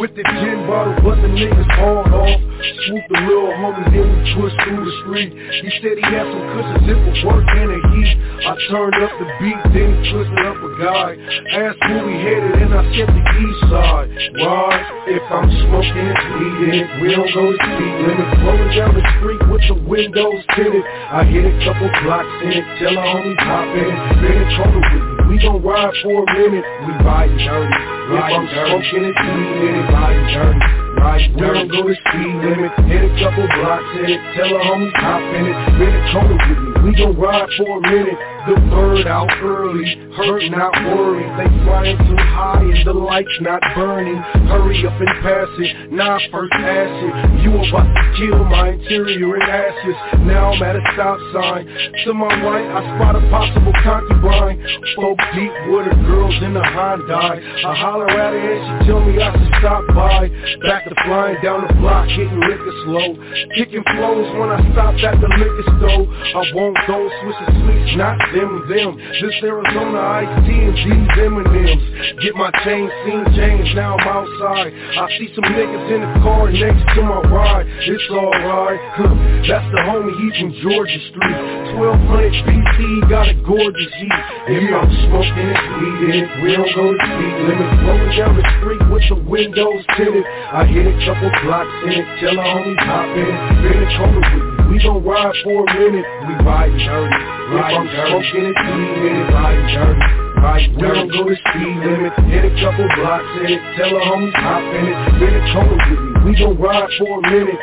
With 0.00 0.14
the 0.14 0.24
gin 0.24 0.66
bottle, 0.66 0.96
but 1.04 1.16
the 1.20 1.28
niggas 1.28 1.70
hauled 1.76 2.12
off. 2.12 2.40
Swoop 2.86 3.04
the 3.08 3.20
little 3.24 3.52
homie, 3.60 3.84
then 3.92 4.06
we 4.08 4.18
push 4.36 4.54
through 4.64 4.84
the 4.84 4.94
street. 5.04 5.32
He 5.32 5.68
said 5.80 5.96
he 5.96 6.06
had 6.06 6.26
some 6.28 6.44
cushions, 6.56 6.86
it 6.88 6.98
was 7.04 7.18
work 7.24 7.46
in 7.56 7.68
the 7.68 7.80
heat. 7.92 8.12
I 8.46 8.52
turned 8.68 8.95
up 9.02 9.12
the 9.20 9.28
beat, 9.40 9.60
then 9.76 9.88
he 9.92 10.10
twisted 10.12 10.44
up 10.46 10.56
a 10.56 10.70
guy. 10.80 11.10
Asked 11.52 11.80
where 11.84 12.04
we 12.06 12.14
headed, 12.16 12.54
and 12.64 12.72
I 12.72 12.82
said 12.96 13.08
the 13.12 13.24
east 13.36 13.60
side. 13.68 14.08
Why? 14.40 14.72
If 15.06 15.24
I'm 15.28 15.48
smoking, 15.66 16.12
weed. 16.40 16.86
We 17.00 17.06
don't 17.12 17.30
go 17.32 17.52
to 17.52 17.56
speed 17.56 17.94
limit. 18.08 18.28
Rolling 18.40 18.72
down 18.72 18.92
the 18.96 19.04
street 19.18 19.42
with 19.52 19.64
the 19.68 19.76
windows 19.84 20.40
tinted. 20.56 20.84
I 20.84 21.24
hit 21.24 21.44
a 21.44 21.54
couple 21.64 21.88
blocks 22.04 22.36
in 22.44 22.52
it, 22.56 22.64
tell 22.80 22.96
a 22.96 23.04
homie 23.04 23.36
hop 23.44 23.68
in. 23.76 23.92
Been 24.22 24.36
in 24.40 24.48
trouble 24.56 24.80
with 24.80 25.02
me. 25.04 25.16
We 25.28 25.34
gon' 25.42 25.60
ride 25.62 25.94
for 26.02 26.22
a 26.22 26.26
minute. 26.32 26.66
We 26.86 26.92
ride 27.04 27.34
dirty. 27.36 27.80
If 28.06 28.22
I'm 28.22 28.46
smoking, 28.48 29.12
weed 29.12 29.58
in 29.66 29.74
it. 29.76 29.86
Ride 29.92 30.24
dirty. 30.32 30.86
Ride 30.96 31.34
we 31.34 31.40
don't 31.40 31.68
go 31.68 31.82
to 31.84 31.94
speed 31.94 32.34
limit. 32.40 32.72
Hit 32.88 33.02
a 33.04 33.12
couple 33.20 33.44
blocks 33.60 33.90
in 34.00 34.08
it, 34.08 34.20
tell 34.36 34.56
a 34.56 34.60
homie 34.64 34.92
hop 34.96 35.20
in 35.36 35.44
it. 35.44 35.56
Been 35.78 35.92
in 35.92 36.12
trouble 36.12 36.38
with 36.38 36.58
me. 36.64 36.75
We 36.86 36.94
gon' 36.94 37.18
ride 37.18 37.48
for 37.58 37.78
a 37.78 37.80
minute. 37.80 38.14
The 38.46 38.54
bird 38.70 39.08
out 39.10 39.26
early, 39.42 39.90
hurt 40.14 40.46
not 40.54 40.70
worried. 40.94 41.26
They 41.34 41.50
flying 41.66 41.98
too 41.98 42.14
high 42.14 42.62
and 42.62 42.86
the 42.86 42.94
lights 42.94 43.36
not 43.40 43.58
burning. 43.74 44.14
Hurry 44.46 44.86
up 44.86 44.94
and 44.94 45.10
pass 45.18 45.50
it, 45.58 45.90
now 45.90 46.14
first 46.30 46.54
acid. 46.54 47.42
You 47.42 47.58
about 47.58 47.90
to 47.90 48.02
kill 48.14 48.38
my 48.46 48.70
interior 48.70 49.34
in 49.34 49.42
ashes. 49.42 49.98
Now 50.30 50.54
I'm 50.54 50.62
at 50.62 50.76
a 50.78 50.82
stop 50.94 51.18
sign. 51.34 51.66
To 52.06 52.14
my 52.14 52.30
right, 52.46 52.70
I 52.70 52.80
spot 52.94 53.18
a 53.18 53.22
possible 53.34 53.74
concubine. 53.82 54.62
Folk 54.94 55.18
deep 55.34 55.50
with 55.66 55.90
her 55.90 55.98
girls 56.06 56.38
in 56.38 56.54
the 56.54 56.62
Hyundai. 56.62 57.66
I 57.66 57.74
holler 57.74 58.06
at 58.06 58.30
her 58.30 58.46
and 58.46 58.62
she 58.62 58.86
tell 58.86 59.02
me 59.02 59.18
I 59.18 59.34
should 59.34 59.54
stop 59.58 59.82
by. 59.90 60.30
Back 60.62 60.86
to 60.86 60.94
flying 61.02 61.42
down 61.42 61.66
the 61.66 61.74
block, 61.82 62.06
hitting 62.14 62.38
liquor 62.46 62.74
slow. 62.86 63.10
Kicking 63.58 63.82
flows 63.98 64.30
when 64.38 64.54
I 64.54 64.62
stopped 64.70 65.02
at 65.02 65.18
the 65.18 65.26
liquor 65.34 65.66
store. 65.82 66.06
I 66.06 66.46
won't 66.54 66.75
go 66.86 67.08
switching 67.22 67.52
sweets, 67.64 67.96
not 67.96 68.18
them, 68.32 68.68
them. 68.68 68.90
This 68.96 69.36
Arizona 69.42 69.98
iced 69.98 70.46
tea 70.46 70.60
and 70.68 70.76
these 70.76 71.10
M&M's. 71.16 71.84
Get 72.22 72.34
my 72.36 72.50
chain 72.64 72.90
seen 73.04 73.24
changed, 73.34 73.74
now 73.76 73.96
I'm 73.96 74.06
outside. 74.06 74.70
I 74.72 75.06
see 75.18 75.32
some 75.34 75.48
niggas 75.48 75.86
in 75.90 76.00
the 76.04 76.12
car 76.20 76.50
next 76.52 76.84
to 76.94 77.00
my 77.02 77.20
ride. 77.32 77.66
It's 77.66 78.08
alright, 78.10 78.80
huh. 79.00 79.14
That's 79.48 79.68
the 79.72 79.80
homie, 79.88 80.14
he's 80.20 80.34
from 80.40 80.52
Georgia 80.60 81.00
Street. 81.10 81.38
1200 81.76 82.32
BC, 82.44 83.10
got 83.10 83.28
a 83.28 83.34
gorgeous 83.44 83.92
heat. 84.00 84.20
If 84.48 84.64
I'm 84.72 84.90
smoking, 85.08 85.56
in 86.02 86.10
it. 86.24 86.42
We 86.42 86.56
don't 86.56 86.74
go 86.74 86.92
to 86.92 86.98
speed 86.98 87.34
limit. 87.46 87.68
Rolling 87.84 88.16
down 88.16 88.36
the 88.36 88.46
street 88.58 88.82
with 88.90 89.06
the 89.08 89.18
windows 89.28 89.84
tinted. 89.96 90.24
I 90.24 90.64
hit 90.64 90.86
a 90.86 90.94
couple 91.04 91.30
blocks 91.44 91.76
in 91.84 91.92
it, 91.92 92.06
tell 92.20 92.38
a 92.38 92.44
homie 92.44 92.76
hop 92.78 93.06
in 93.16 93.26
it. 93.26 93.38
Been 93.62 93.96
trouble 93.96 94.20
with. 94.20 94.55
We 94.70 94.82
gon' 94.82 95.04
ride 95.04 95.34
for 95.44 95.62
a 95.62 95.78
minute. 95.78 96.06
We 96.26 96.34
ride 96.42 96.74
dirty. 96.74 97.22
Ride 97.54 97.86
dirty. 97.86 98.10
Smoking 98.10 98.50
it, 98.50 98.56
weed 98.66 98.98
in 99.06 99.14
it. 99.14 99.32
Ride 99.32 99.62
dirty. 99.70 100.26
Ride 100.42 100.74
we 100.74 100.82
don't 100.82 101.08
go 101.08 101.22
to 101.28 101.36
speed 101.36 101.76
limit. 101.86 102.12
Hit 102.26 102.44
a 102.44 102.52
couple 102.60 102.86
blocks 102.98 103.30
in 103.40 103.46
it. 103.46 103.60
Tell 103.78 103.94
a 103.94 104.00
homie 104.00 104.32
hop 104.34 104.62
in 104.74 104.84
it. 104.90 104.98
Been 105.22 105.34
in 105.34 105.44
trouble 105.54 105.78
with 105.78 106.00
me. 106.02 106.30
We 106.30 106.38
gon' 106.38 106.58
ride 106.58 106.90
for 106.98 107.18
a 107.18 107.22
minute. 107.30 107.62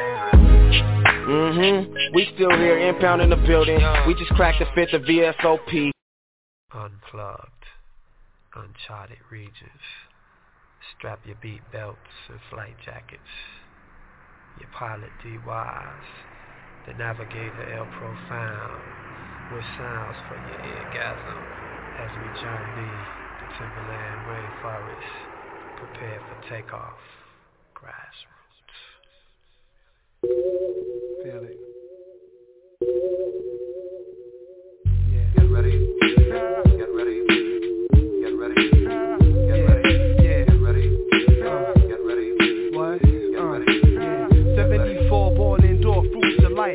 Mm-hmm. 1.27 2.15
We 2.15 2.27
still 2.35 2.51
here, 2.51 2.79
impound 2.89 3.21
in 3.21 3.29
the 3.29 3.35
building. 3.35 3.79
We 4.07 4.13
just 4.15 4.31
cracked 4.31 4.59
the 4.59 4.67
fifth 4.75 4.93
of 4.93 5.03
VSOP. 5.03 5.91
Unplugged. 6.73 7.51
Uncharted 8.55 9.19
regions. 9.29 9.83
Strap 10.97 11.19
your 11.25 11.37
beat 11.41 11.61
belts 11.71 11.97
and 12.29 12.39
flight 12.49 12.75
jackets. 12.83 13.21
Your 14.59 14.69
pilot 14.71 15.09
DYs. 15.25 16.32
The 16.87 16.93
navigator 16.95 17.73
El 17.73 17.85
Profound. 17.85 18.83
With 19.51 19.63
sounds 19.77 20.17
for 20.27 20.35
your 20.35 20.59
eargasm. 20.59 21.39
As 21.99 22.11
we 22.17 22.27
journey 22.41 22.91
the 23.39 23.47
timberland 23.57 24.21
rainforest. 24.27 25.15
Prepare 25.77 26.19
for 26.27 26.37
takeoff. 26.49 26.99
Grassrootz. 27.75 28.79
Feel 31.23 31.43
it. 31.43 31.59
Yeah. 35.11 35.27
Get 35.35 35.51
ready. 35.51 36.22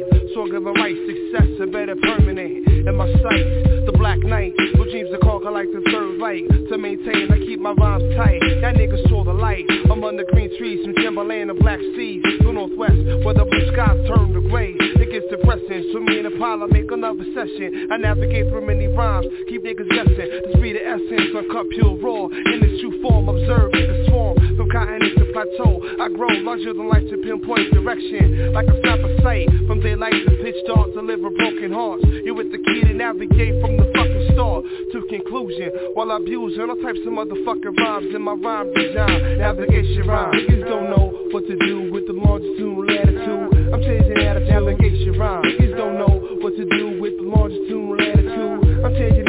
Life. 0.00 0.32
Sort 0.34 0.54
of 0.54 0.66
a 0.66 0.72
right, 0.72 0.96
success, 1.06 1.48
a 1.60 1.66
better 1.66 1.96
permanent. 1.96 2.68
In 2.68 2.96
my 2.96 3.06
sights, 3.06 3.86
the 3.86 3.92
black 3.98 4.18
night. 4.20 4.54
Dreams 4.88 5.10
to 5.12 5.18
call, 5.18 5.46
I 5.46 5.50
like 5.50 5.68
the 5.68 5.84
third 5.92 6.16
light. 6.16 6.48
To 6.48 6.78
maintain, 6.78 7.30
I 7.30 7.36
keep 7.44 7.60
my 7.60 7.72
rhymes 7.76 8.08
tight. 8.16 8.40
That 8.62 8.74
niggas 8.74 9.06
saw 9.08 9.22
the 9.22 9.36
light. 9.36 9.68
I'm 9.90 10.02
under 10.02 10.24
green 10.32 10.48
trees 10.56 10.80
from 10.84 10.94
Timberland 10.96 11.50
and 11.50 11.58
Black 11.60 11.78
Seas. 11.94 12.24
To 12.40 12.52
Northwest, 12.52 12.96
where 13.20 13.36
the 13.36 13.44
blue 13.44 13.66
skies 13.72 14.00
turn 14.08 14.32
to 14.32 14.40
gray. 14.48 14.72
It 14.74 15.12
gets 15.12 15.28
depressing, 15.28 15.92
so 15.92 16.00
me 16.00 16.24
and 16.24 16.32
Apollo 16.32 16.68
make 16.72 16.90
another 16.90 17.24
session. 17.36 17.88
I 17.92 17.96
navigate 17.98 18.48
through 18.48 18.64
many 18.66 18.88
rhymes, 18.88 19.28
keep 19.46 19.62
niggas 19.62 19.88
guessing. 19.92 20.28
The 20.48 20.56
speed 20.56 20.80
of 20.80 20.84
essence, 20.88 21.36
uncut 21.36 21.68
pure 21.76 22.00
raw. 22.00 22.32
In 22.32 22.64
its 22.64 22.80
true 22.80 22.96
form, 23.04 23.28
observe 23.28 23.70
niggas 23.76 24.08
swarm. 24.08 24.40
From 24.56 24.72
continent 24.72 25.20
to 25.20 25.26
plateau, 25.36 25.84
I 26.00 26.08
grow 26.08 26.32
larger 26.48 26.72
than 26.72 26.88
life 26.88 27.04
to 27.12 27.16
pinpoint 27.20 27.76
direction. 27.76 28.56
Like 28.56 28.66
a 28.66 28.76
sniper 28.80 29.12
sight, 29.20 29.52
from 29.68 29.84
daylight 29.84 30.16
to 30.16 30.32
pitch 30.42 30.58
dark, 30.66 30.96
deliver 30.96 31.28
broken 31.28 31.76
hearts. 31.76 32.04
You 32.24 32.34
with 32.34 32.50
the 32.50 32.58
key 32.58 32.88
to 32.88 32.94
navigate 32.96 33.60
from 33.60 33.76
the 33.76 33.87
fucking 33.94 34.34
start 34.34 34.64
to 34.64 34.98
conclusion. 35.08 35.70
While 35.94 36.12
I 36.12 36.16
abuse 36.16 36.58
all 36.58 36.74
types 36.82 37.00
of 37.04 37.12
motherfucking 37.12 37.76
rhymes 37.76 38.14
in 38.14 38.22
my 38.22 38.34
rhyme 38.34 38.72
design. 38.74 39.38
Navigation 39.38 40.06
rhyme. 40.06 40.32
Niggas 40.32 40.68
don't 40.68 40.90
know 40.90 41.12
what 41.30 41.46
to 41.46 41.56
do 41.56 41.92
with 41.92 42.06
the 42.06 42.14
longitude 42.14 42.78
latitude. 42.88 43.72
I'm 43.72 43.82
changing 43.82 44.18
attitude. 44.18 44.48
Navigation 44.48 45.18
rhyme. 45.18 45.42
Niggas 45.44 45.76
don't 45.76 45.98
know 45.98 46.14
what 46.40 46.56
to 46.56 46.64
do 46.64 47.00
with 47.00 47.16
the 47.16 47.26
longitude 47.28 47.98
latitude. 47.98 48.84
I'm 48.84 48.94
changing 48.94 49.27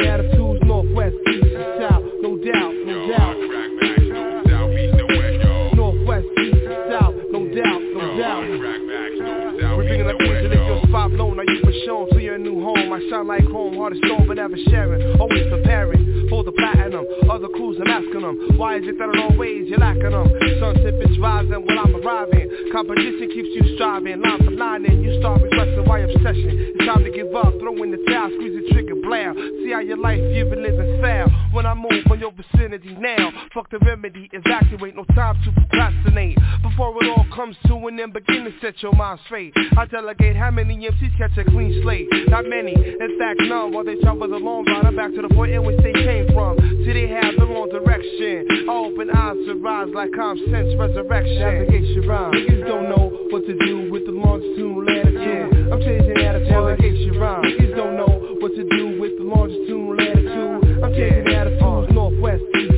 home. 13.10 13.26
Shine 13.26 13.26
like 13.26 13.46
chrome, 13.46 13.76
hard 13.76 13.92
as 13.92 13.98
stone, 13.98 14.26
but 14.26 14.36
never 14.36 14.56
sharing. 14.68 15.20
Always 15.20 15.48
preparing 15.50 16.28
for 16.28 16.44
the 16.44 16.52
platinum. 16.52 17.06
Other 17.40 17.56
crews, 17.56 17.80
I'm 17.80 17.88
asking 17.88 18.20
them, 18.20 18.36
why 18.58 18.76
is 18.76 18.84
it 18.84 18.98
that 18.98 19.08
in 19.08 19.16
all 19.16 19.32
ways 19.32 19.64
you're 19.64 19.80
lacking 19.80 20.12
them? 20.12 20.28
Sun 20.60 20.76
sipping 20.84 21.16
rising 21.16 21.64
while 21.64 21.88
I'm 21.88 21.96
arriving. 21.96 22.68
Competition 22.68 23.32
keeps 23.32 23.48
you 23.56 23.76
striving, 23.76 24.20
line 24.20 24.44
for 24.44 24.50
line, 24.50 24.84
and 24.84 25.02
you 25.02 25.18
start 25.20 25.40
requesting 25.40 25.88
why 25.88 26.00
obsession. 26.00 26.76
It's 26.76 26.84
time 26.84 27.00
to 27.00 27.10
give 27.10 27.32
up, 27.32 27.56
throw 27.56 27.80
in 27.80 27.96
the 27.96 28.00
towel, 28.12 28.28
squeeze 28.36 28.60
the 28.60 28.68
trigger, 28.76 29.00
blare. 29.00 29.32
See 29.64 29.72
how 29.72 29.80
your 29.80 29.96
life 29.96 30.20
you've 30.20 30.50
been 30.50 30.60
living. 30.62 30.80
When 31.52 31.66
I 31.66 31.74
move 31.74 32.06
on 32.10 32.20
your 32.20 32.32
vicinity 32.32 32.94
now, 32.98 33.32
fuck 33.52 33.70
the 33.70 33.78
remedy, 33.80 34.30
evacuate, 34.32 34.94
no 34.94 35.04
time 35.16 35.36
to 35.44 35.52
procrastinate. 35.52 36.38
Before 36.62 36.94
it 37.02 37.08
all 37.08 37.26
comes 37.34 37.56
to 37.66 37.74
an 37.88 37.98
end, 37.98 38.12
begin 38.12 38.44
to 38.44 38.52
set 38.60 38.80
your 38.82 38.92
mind 38.92 39.18
straight. 39.26 39.52
I 39.76 39.84
delegate 39.86 40.36
how 40.36 40.52
many 40.52 40.76
MCs 40.78 41.18
catch 41.18 41.36
a 41.38 41.44
clean 41.50 41.82
slate. 41.82 42.06
Not 42.28 42.46
many, 42.46 42.72
in 42.72 43.18
fact 43.18 43.40
none, 43.40 43.72
while 43.72 43.84
they 43.84 43.96
travel 43.96 44.28
the 44.28 44.36
long 44.36 44.64
ride. 44.66 44.86
I'm 44.86 44.94
back 44.94 45.10
to 45.10 45.22
the 45.22 45.34
point 45.34 45.52
in 45.52 45.64
which 45.64 45.78
they 45.82 45.92
came 45.92 46.28
from. 46.32 46.56
See 46.86 46.92
they 46.92 47.08
have 47.08 47.29
the 47.38 47.46
wrong 47.46 47.68
direction. 47.68 48.46
I 48.68 48.72
open 48.72 49.10
eyes 49.10 49.36
to 49.46 49.54
rise 49.54 49.88
like 49.94 50.10
I'm 50.18 50.38
sense 50.50 50.74
resurrection. 50.78 51.38
Navigation 51.38 52.08
rhyme. 52.08 52.32
Niggas 52.32 52.66
don't 52.66 52.88
know 52.88 53.10
what 53.30 53.46
to 53.46 53.54
do 53.66 53.90
with 53.90 54.06
the 54.06 54.12
longitude 54.12 54.86
latitude. 54.86 55.72
I'm 55.72 55.80
changing 55.80 56.18
attitude. 56.18 56.50
Navigation 56.50 57.18
rhyme. 57.18 57.42
Niggas 57.42 57.76
don't 57.76 57.96
know 57.96 58.36
what 58.40 58.54
to 58.54 58.64
do 58.64 59.00
with 59.00 59.18
the 59.18 59.24
longitude 59.24 59.98
latitude. 59.98 60.84
I'm 60.84 60.92
changing 60.94 61.34
attitudes. 61.34 61.90
Uh. 61.90 61.92
Northwest, 61.92 62.42
east, 62.56 62.69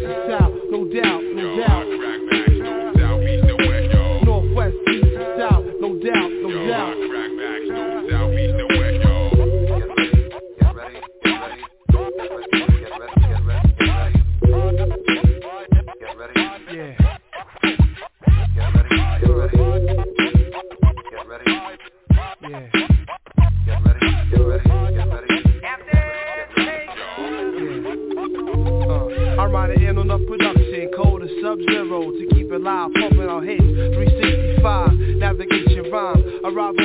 sub-zero 31.93 32.13
to 32.13 32.27
keep 32.35 32.51
it 32.51 32.61
live, 32.61 32.93
pumping 32.95 33.29
on 33.29 33.47
hits, 33.47 33.63
365, 33.63 34.93
navigation 35.19 35.91
rhyme, 35.91 36.41
arrive 36.45 36.77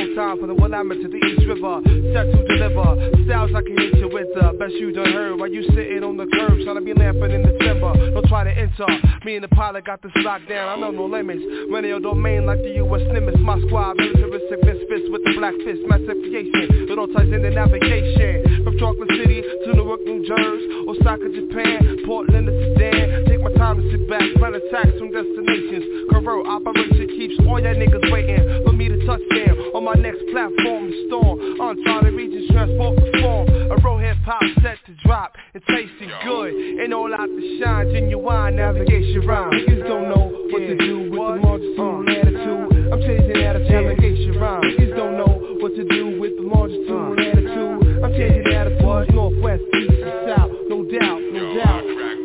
Willamette 0.68 1.00
to 1.00 1.08
the 1.08 1.16
East 1.16 1.48
River, 1.48 1.80
set 2.12 2.28
to 2.28 2.40
deliver, 2.44 2.92
styles 3.24 3.56
I 3.56 3.64
can 3.64 3.72
hit 3.72 3.96
you 4.04 4.08
with 4.12 4.28
the 4.36 4.52
best 4.60 4.76
you 4.76 4.92
done 4.92 5.16
heard, 5.16 5.40
while 5.40 5.48
you 5.48 5.64
sitting 5.72 6.04
on 6.04 6.20
the 6.20 6.28
curb, 6.28 6.60
trying 6.60 6.76
to 6.76 6.84
be 6.84 6.92
lamping 6.92 7.32
in 7.32 7.40
the 7.40 7.56
timber, 7.56 7.96
don't 7.96 8.28
try 8.28 8.44
to 8.44 8.52
enter, 8.52 8.84
me 9.24 9.40
and 9.40 9.44
the 9.44 9.48
pilot 9.56 9.88
got 9.88 10.04
this 10.04 10.12
locked 10.20 10.44
down, 10.44 10.68
I 10.68 10.76
know 10.76 10.92
no 10.92 11.08
limits, 11.08 11.40
your 11.40 12.00
domain 12.04 12.44
like 12.44 12.60
the 12.60 12.84
U.S. 12.84 13.00
Nimitz, 13.08 13.40
my 13.40 13.56
squad, 13.64 13.96
militaristic 13.96 14.60
misfits 14.60 15.08
with 15.08 15.24
the 15.24 15.40
black 15.40 15.56
fist, 15.64 15.80
massive 15.88 16.20
creation, 16.20 16.92
it 16.92 17.00
all 17.00 17.08
ties 17.16 17.32
into 17.32 17.48
navigation, 17.48 18.60
from 18.60 18.76
Chocolate 18.76 19.08
City 19.16 19.40
to 19.40 19.72
Newark, 19.72 20.04
New 20.04 20.20
Jersey, 20.28 20.68
Osaka, 20.84 21.32
Japan, 21.32 22.04
Portland 22.04 22.44
to 22.44 22.52
Sudan. 22.52 23.24
Take 23.24 23.40
my 23.40 23.52
time 23.56 23.80
to 23.80 23.84
sit 23.88 24.04
back, 24.04 24.20
plan 24.36 24.52
attacks 24.52 24.92
from 25.00 25.16
destinations. 25.16 26.12
Convert 26.12 26.44
operation 26.44 27.08
keeps 27.16 27.40
all 27.48 27.56
y'all 27.56 27.72
niggas 27.72 28.12
waiting 28.12 28.44
for 28.64 28.72
me 28.72 28.88
to 28.88 29.00
touch 29.06 29.24
down 29.32 29.56
on 29.72 29.84
my 29.84 29.94
next 29.94 30.20
platform. 30.28 30.57
The 30.58 31.06
storm, 31.06 31.38
uncharted 31.60 32.14
regions 32.14 32.50
transport 32.50 32.96
perform. 32.98 33.48
A 33.70 33.76
road 33.76 33.98
hip 33.98 34.16
hop 34.24 34.42
set 34.62 34.78
to 34.86 34.94
drop 35.06 35.34
and 35.54 35.62
tasting 35.68 36.10
good. 36.24 36.52
And 36.82 36.92
all 36.92 37.14
out 37.14 37.26
to 37.26 37.60
shine, 37.62 37.92
genuine 37.92 38.56
navigation 38.56 39.26
rhyme. 39.26 39.52
Niggas 39.52 39.86
don't 39.86 40.08
know 40.08 40.32
what 40.50 40.58
to 40.58 40.76
do 40.76 41.10
with 41.10 41.18
the 41.18 41.46
longitude 41.46 42.06
latitude. 42.06 42.92
I'm 42.92 43.00
changing 43.00 43.42
attitude. 43.42 43.70
Navigation 43.70 44.34
rhyme. 44.40 44.62
Niggas 44.62 44.96
don't 44.96 45.16
know 45.16 45.56
what 45.60 45.76
to 45.76 45.84
do 45.84 46.20
with 46.20 46.36
the 46.36 46.42
longitude 46.42 47.18
latitude. 47.18 48.04
I'm 48.04 48.12
changing 48.12 48.52
attitudes. 48.52 49.14
Northwest, 49.14 49.62
east, 49.62 50.02
and 50.02 50.26
south. 50.26 50.50
No 50.68 50.82
doubt, 50.84 51.20
no 51.32 51.54
doubt. 51.54 52.17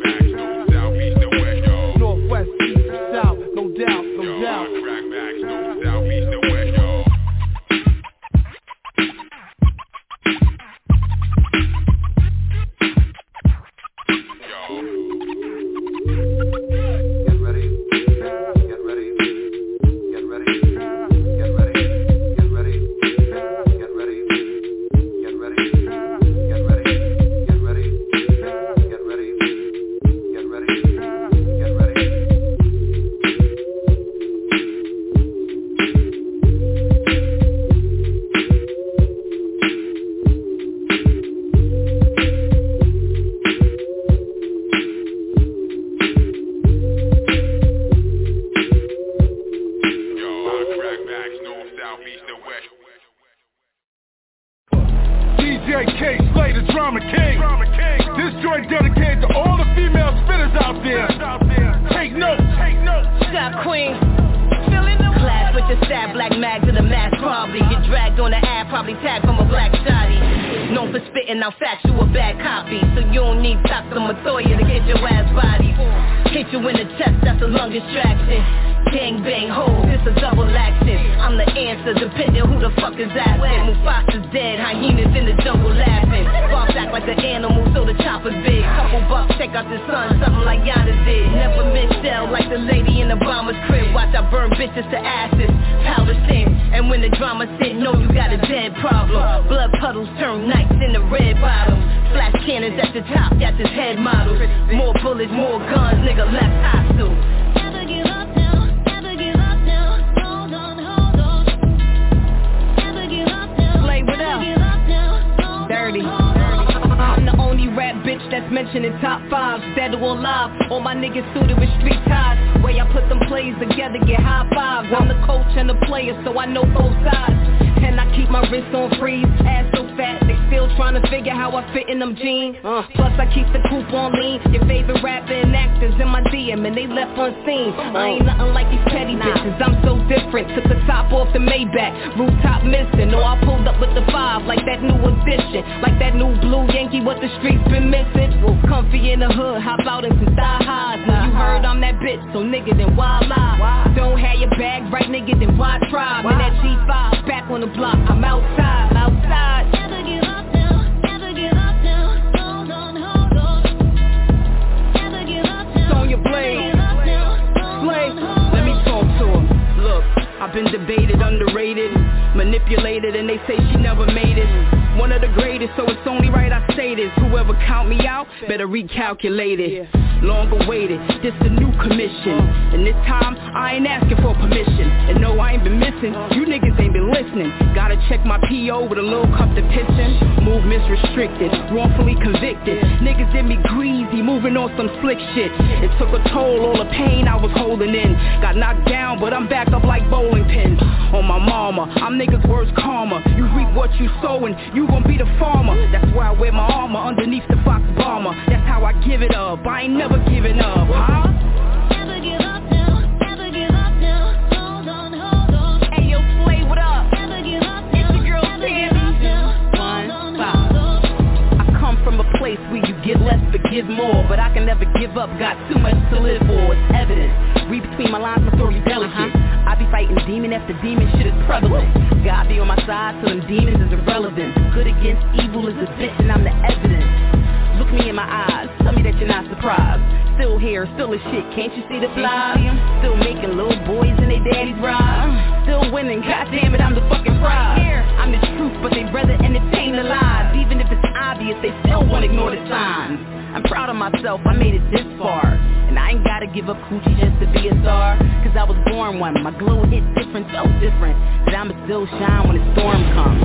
Ignore 252.34 252.50
the 252.50 252.68
signs. 252.68 253.18
I'm 253.54 253.62
proud 253.62 253.88
of 253.88 253.94
myself, 253.96 254.40
I 254.44 254.54
made 254.54 254.74
it 254.74 254.82
this 254.90 255.06
far. 255.18 255.46
And 255.46 255.96
I 255.98 256.10
ain't 256.10 256.24
gotta 256.24 256.48
give 256.48 256.68
up 256.68 256.76
coochie 256.90 257.14
just 257.14 257.38
to 257.38 257.46
be 257.54 257.68
a 257.68 257.74
star. 257.82 258.18
Cause 258.42 258.58
I 258.58 258.64
was 258.66 258.76
born 258.90 259.20
one, 259.20 259.40
my 259.42 259.56
glow 259.56 259.84
hit 259.86 260.02
different, 260.18 260.50
so 260.50 260.66
different. 260.82 261.14
That 261.46 261.54
I'ma 261.54 261.78
still 261.86 262.06
shine 262.18 262.48
when 262.50 262.58
the 262.58 262.64
storm 262.74 263.02
comes. 263.14 263.38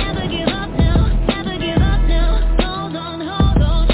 Never 0.00 0.24
give 0.24 0.48
up 0.48 0.72
now, 0.72 1.12
never 1.28 1.52
give 1.60 1.76
up 1.76 2.00
now 2.08 2.40
Hold 2.64 2.96
on, 2.96 3.20
hold 3.20 3.60
on. 3.60 3.84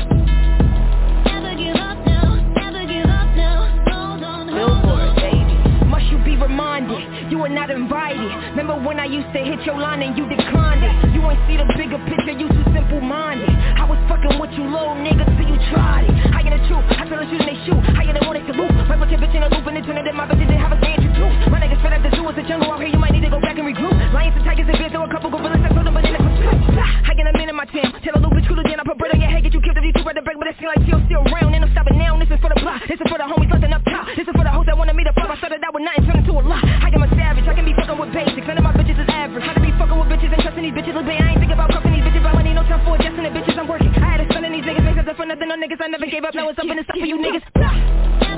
Never 1.26 1.52
give 1.58 1.74
up 1.74 1.98
now, 2.06 2.38
never 2.54 2.86
give 2.86 3.10
up 3.10 3.30
now 3.34 3.58
Hold 3.90 4.22
on, 4.22 4.46
hold 4.46 4.86
on. 4.86 5.16
baby. 5.18 5.54
Must 5.90 6.06
you 6.06 6.22
be 6.22 6.36
reminded, 6.38 7.02
you 7.32 7.42
are 7.42 7.48
not 7.50 7.70
invited 7.70 8.09
Remember 8.54 8.76
when 8.78 8.98
I 8.98 9.06
used 9.06 9.30
to 9.32 9.40
hit 9.40 9.62
your 9.62 9.78
line 9.78 10.02
and 10.02 10.16
you 10.18 10.26
declined 10.26 10.82
it? 10.82 10.92
You 11.14 11.22
ain't 11.26 11.40
see 11.46 11.56
the 11.56 11.66
bigger 11.78 11.98
picture, 12.06 12.34
you 12.34 12.46
too 12.48 12.66
simple-minded. 12.74 13.50
I 13.78 13.84
was 13.86 13.98
fucking 14.10 14.38
with 14.38 14.52
you 14.58 14.66
low 14.66 14.94
nigga 14.98 15.26
till 15.38 15.48
you 15.48 15.58
tried 15.70 16.10
it. 16.10 16.14
I 16.34 16.42
ain't 16.42 16.54
the 16.54 16.62
truth, 16.66 16.86
I 16.98 17.06
tell 17.06 17.18
the 17.18 17.26
shooting 17.30 17.46
they 17.46 17.58
shoot. 17.66 17.80
I 17.96 18.06
ain't 18.06 18.16
the 18.18 18.26
one 18.26 18.38
they 18.38 18.44
salute 18.46 18.70
Right 18.90 18.98
with 18.98 19.10
your 19.10 19.20
bitch 19.22 19.34
in 19.34 19.42
a 19.42 19.50
loop 19.50 19.66
and 19.66 19.78
it's 19.78 19.86
that 19.86 20.14
my 20.14 20.26
bitches 20.26 20.50
didn't 20.50 20.62
have 20.62 20.74
a 20.74 20.78
stand 20.82 21.02
you 21.02 21.10
too 21.14 21.28
My 21.50 21.62
niggas 21.62 21.80
fed 21.82 21.94
up 21.94 22.02
the 22.02 22.10
zoo, 22.14 22.26
it's 22.28 22.38
a 22.38 22.44
jungle 22.46 22.70
out 22.70 22.80
here, 22.82 22.90
you 22.90 22.98
might 22.98 23.14
need 23.14 23.24
to 23.26 23.32
go 23.32 23.40
back 23.40 23.58
and 23.58 23.66
regroup. 23.66 23.94
Lions 24.12 24.34
and 24.34 24.44
tigers 24.44 24.66
and 24.66 24.78
bears, 24.78 24.92
throw 24.92 25.06
a 25.06 25.10
couple 25.10 25.30
gorillas, 25.30 25.62
I 25.62 25.70
told 25.70 25.86
them 25.86 25.94
banana 25.94 26.18
I 27.06 27.12
get 27.14 27.26
a 27.26 27.34
man 27.36 27.48
in 27.50 27.56
my 27.56 27.66
team, 27.70 27.86
tell 28.02 28.14
a 28.14 28.20
little 28.20 28.34
bitch 28.34 28.48
cool 28.50 28.58
again 28.58 28.80
I 28.80 28.84
put 28.84 28.98
bread 28.98 29.14
on 29.14 29.20
your 29.20 29.30
head, 29.30 29.42
get 29.42 29.54
you 29.54 29.62
killed 29.62 29.78
if 29.78 29.84
you 29.84 29.94
too 29.94 30.02
ready 30.06 30.18
to 30.18 30.24
break 30.24 30.38
But 30.38 30.48
it 30.50 30.56
seem 30.58 30.68
like 30.70 30.82
you're 30.86 31.02
still 31.06 31.22
around, 31.26 31.54
and 31.54 31.64
I'm 31.64 31.72
stopping 31.72 31.98
now 31.98 32.18
This 32.18 32.30
is 32.30 32.40
for 32.40 32.50
the 32.50 32.58
block, 32.58 32.82
this 32.86 32.98
is 32.98 33.06
for 33.06 33.18
the 33.18 33.26
homies 33.26 33.50
looking 33.50 33.72
up 33.72 33.84
top. 33.86 34.06
This 34.16 34.26
is 34.26 34.34
for 34.34 34.44
the 34.44 34.52
hoes 34.52 34.66
that 34.66 34.76
wanted 34.76 34.96
me 34.96 35.04
to 35.04 35.12
pop 35.14 35.30
I 35.30 35.36
started 35.38 35.62
out 35.62 35.74
with 35.74 35.84
nothing, 35.84 36.19
bitches 40.80 40.94
Look, 40.94 41.04
babe, 41.04 41.20
I 41.20 41.30
ain't 41.30 41.40
think 41.40 41.52
about 41.52 41.70
cuffing 41.70 41.92
these 41.92 42.02
bitches 42.02 42.24
I 42.24 42.42
need 42.42 42.54
no 42.54 42.62
time 42.64 42.80
for 42.84 42.96
adjusting 42.96 43.24
the 43.24 43.30
bitches 43.30 43.58
I'm 43.58 43.68
working. 43.68 43.92
I 43.94 44.16
had 44.16 44.20
a 44.20 44.32
son 44.32 44.44
in 44.44 44.52
these 44.52 44.64
niggas, 44.64 44.96
because 44.96 45.16
for 45.16 45.26
nothing, 45.26 45.48
no 45.48 45.56
niggas 45.56 45.80
I 45.80 45.88
never 45.88 46.06
gave 46.06 46.24
up, 46.24 46.34
now 46.34 46.48
it's 46.48 46.58
up 46.58 46.64
in 46.64 46.76
the 46.76 46.84
stuff 46.84 46.96
for 46.96 47.06
you 47.06 47.18
niggas 47.18 48.29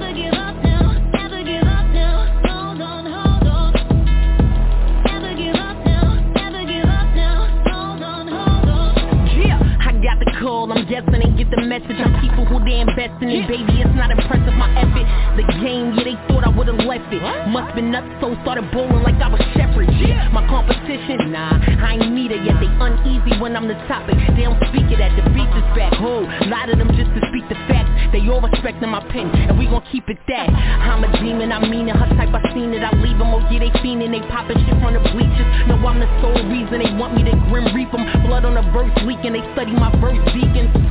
guessing 10.92 11.24
and 11.24 11.32
get 11.40 11.48
the 11.48 11.56
message 11.64 11.96
I'm 11.96 12.12
people 12.20 12.44
who 12.44 12.60
they 12.68 12.84
investing 12.84 13.32
in, 13.32 13.48
baby, 13.48 13.80
it's 13.80 13.96
not 13.96 14.12
impressive 14.12 14.52
My 14.60 14.68
effort, 14.76 15.08
the 15.40 15.44
game, 15.64 15.96
yeah, 15.96 16.04
they 16.04 16.20
thought 16.28 16.44
I 16.44 16.52
would've 16.52 16.84
left 16.84 17.08
it. 17.08 17.24
Must 17.48 17.72
been 17.72 17.88
nuts, 17.88 18.12
so 18.20 18.36
started 18.44 18.68
bowling 18.76 19.00
like 19.00 19.16
I 19.16 19.32
was 19.32 19.40
Shepherd 19.56 19.88
Yeah, 19.88 20.28
my 20.36 20.44
competition, 20.52 21.32
nah, 21.32 21.56
I 21.80 21.96
ain't 21.96 22.12
need 22.12 22.28
it 22.28 22.44
yet. 22.44 22.60
They 22.60 22.68
uneasy 22.68 23.40
when 23.40 23.56
I'm 23.56 23.72
the 23.72 23.78
topic, 23.88 24.20
they 24.36 24.44
don't 24.44 24.60
speak 24.68 24.92
it 24.92 25.00
at 25.00 25.16
the 25.16 25.24
beat 25.32 25.48
is 25.56 25.64
back 25.72 25.96
Oh, 25.96 26.28
lot 26.52 26.68
of 26.68 26.76
them 26.76 26.92
just 26.92 27.08
to 27.16 27.24
speak 27.32 27.48
the 27.48 27.56
facts. 27.72 27.88
They 28.12 28.20
all 28.28 28.44
respecting 28.44 28.92
my 28.92 29.00
pen, 29.08 29.32
and 29.48 29.56
we 29.56 29.72
gon' 29.72 29.80
keep 29.88 30.04
it 30.12 30.20
that. 30.28 30.52
I'm 30.52 31.00
a 31.00 31.08
demon, 31.24 31.56
I 31.56 31.64
mean 31.64 31.88
it, 31.88 31.96
her 31.96 32.10
type, 32.20 32.36
I 32.36 32.44
seen 32.52 32.76
it. 32.76 32.84
I 32.84 32.92
leave 33.00 33.16
them, 33.16 33.32
oh 33.32 33.40
yeah, 33.48 33.64
they 33.64 33.72
fiendin', 33.80 34.12
they 34.12 34.20
poppin' 34.28 34.60
shit 34.68 34.76
from 34.84 34.92
the 34.92 35.00
bleachers. 35.08 35.48
No, 35.72 35.80
I'm 35.88 36.04
the 36.04 36.10
sole 36.20 36.36
reason 36.52 36.84
they 36.84 36.92
want 37.00 37.16
me 37.16 37.24
to 37.24 37.34
grim 37.48 37.72
reap 37.72 37.88
them 37.96 38.04
Blood 38.28 38.44
on 38.44 38.60
the 38.60 38.64
verse 38.76 38.92
leaking, 39.08 39.32
they 39.32 39.44
study 39.56 39.72
my 39.72 39.88
verse 39.96 40.20
deacons 40.36 40.81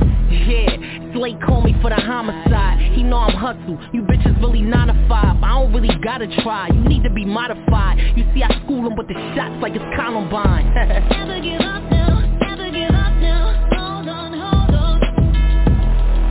Slate 1.12 1.40
call 1.42 1.60
me 1.62 1.74
for 1.82 1.90
the 1.90 1.96
homicide. 1.96 2.78
He 2.94 3.02
know 3.02 3.18
I'm 3.18 3.36
hustle, 3.36 3.78
you 3.92 4.02
bitches 4.02 4.40
really 4.40 4.62
9 4.62 4.86
to 4.88 4.94
5 5.08 5.42
I 5.42 5.48
don't 5.60 5.72
really 5.72 5.94
gotta 6.02 6.26
try, 6.42 6.68
you 6.68 6.80
need 6.88 7.02
to 7.02 7.10
be 7.10 7.24
modified. 7.26 7.98
You 8.16 8.24
see 8.34 8.42
I 8.42 8.48
school 8.64 8.82
them 8.82 8.96
with 8.96 9.08
the 9.08 9.14
shots 9.36 9.60
like 9.60 9.74
it's 9.74 9.84
Columbine. 9.96 10.72
Never 11.10 11.40
give 11.40 11.60
up 11.60 11.82
now, 11.90 12.20
never 12.40 12.70
give 12.70 12.90
up 12.90 13.14
now 13.20 13.68
Hold 13.76 14.08
on, 14.08 14.32
hold 14.32 14.74
on. 14.74 15.00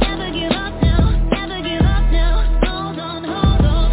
Never 0.02 0.32
give 0.34 0.52
up 0.52 0.74
now, 0.82 1.30
never 1.30 1.62
give 1.62 1.86
up 1.86 2.12
now 2.12 2.42
Hold 2.66 3.00
on, 3.00 3.24
hold 3.24 3.66
on. 3.66 3.92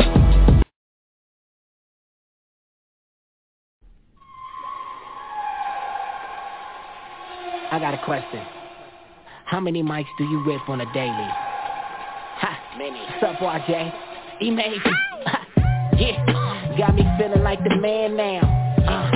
I 7.70 7.78
got 7.78 7.92
a 7.92 7.98
question. 7.98 8.57
How 9.48 9.60
many 9.60 9.82
mics 9.82 10.08
do 10.18 10.24
you 10.24 10.44
rip 10.44 10.68
on 10.68 10.82
a 10.82 10.92
daily? 10.92 11.16
Ha, 12.36 12.60
many. 12.76 13.00
What's 13.00 13.22
up, 13.22 13.36
RJ? 13.36 13.92
E-Major. 14.42 14.90
yeah, 15.96 16.76
got 16.76 16.94
me 16.94 17.02
feeling 17.18 17.42
like 17.42 17.58
the 17.64 17.74
man 17.76 18.14
now. 18.14 18.40
Uh, 18.86 19.10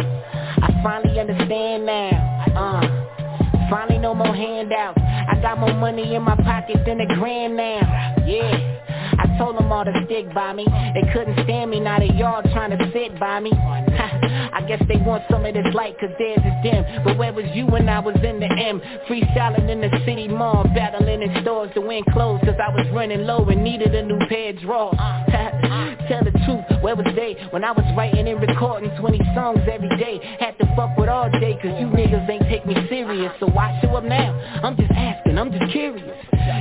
I 0.63 0.81
finally 0.83 1.21
understand 1.21 1.85
now. 1.85 2.45
Uh, 2.57 3.69
finally 3.69 3.99
no 3.99 4.15
more 4.15 4.35
handouts. 4.35 4.99
I 5.31 5.41
got 5.41 5.59
more 5.59 5.75
money 5.75 6.15
in 6.15 6.23
my 6.23 6.37
pocket 6.37 6.79
than 6.87 7.01
a 7.01 7.07
grand 7.07 7.57
now. 7.57 8.15
Yeah. 8.27 8.73
I 9.19 9.37
told 9.39 9.57
them 9.57 9.71
all 9.71 9.85
to 9.85 9.93
stick 10.07 10.33
by 10.35 10.53
me. 10.53 10.65
They 10.95 11.13
couldn't 11.13 11.45
stand 11.45 11.71
me, 11.71 11.81
now 11.81 11.99
they 11.99 12.11
y'all 12.15 12.43
trying 12.53 12.77
to 12.77 12.91
sit 12.93 13.19
by 13.21 13.41
me. 13.41 13.53
I 14.53 14.63
guess 14.67 14.83
they 14.89 14.97
want 14.97 15.25
some 15.31 15.45
of 15.45 15.55
this 15.55 15.67
light 15.75 15.99
cause 15.99 16.11
theirs 16.19 16.39
is 16.39 16.57
dim. 16.63 16.85
But 17.05 17.19
where 17.19 17.33
was 17.33 17.45
you 17.55 17.67
when 17.67 17.89
I 17.89 18.01
was 18.01 18.17
in 18.23 18.41
the 18.41 18.47
M? 18.47 18.81
Freestyling 19.09 19.69
in 19.69 19.81
the 19.81 19.91
city 20.05 20.29
mall, 20.29 20.65
battling 20.75 21.23
in 21.23 21.43
stores 21.43 21.71
to 21.75 21.81
win 21.81 22.05
clothes 22.13 22.41
cause 22.45 22.57
I 22.63 22.69
was 22.75 22.87
running 22.93 23.25
low 23.25 23.45
and 23.47 23.65
needed 23.65 23.95
a 23.95 24.03
new 24.03 24.19
pair 24.29 24.51
of 24.51 24.61
drawers. 24.61 24.97
Tell 26.09 26.25
the 26.25 26.33
truth, 26.45 26.83
where 26.83 26.97
was 26.97 27.07
they 27.17 27.37
when 27.51 27.65
I 27.65 27.73
was 27.73 27.85
writing 27.97 28.29
and 28.29 28.41
recording 28.41 28.91
20 28.99 29.21
songs 29.35 29.61
every 29.71 29.89
day? 29.97 30.21
Had 30.39 30.59
to 30.59 30.67
fuck 30.77 30.97
with 30.97 31.09
all 31.09 31.31
day 31.31 31.55
cause 31.63 31.73
you 31.81 31.87
niggas 31.87 32.29
ain't 32.29 32.43
take 32.49 32.67
me 32.67 32.75
serious. 32.89 33.33
So 33.41 33.47
why 33.47 33.79
show 33.83 33.97
up 33.97 34.05
now? 34.05 34.33
I'm 34.63 34.77
just 34.77 34.91
asking, 34.91 35.12
I'm 35.43 35.51
just 35.51 35.73
curious. 35.73 36.07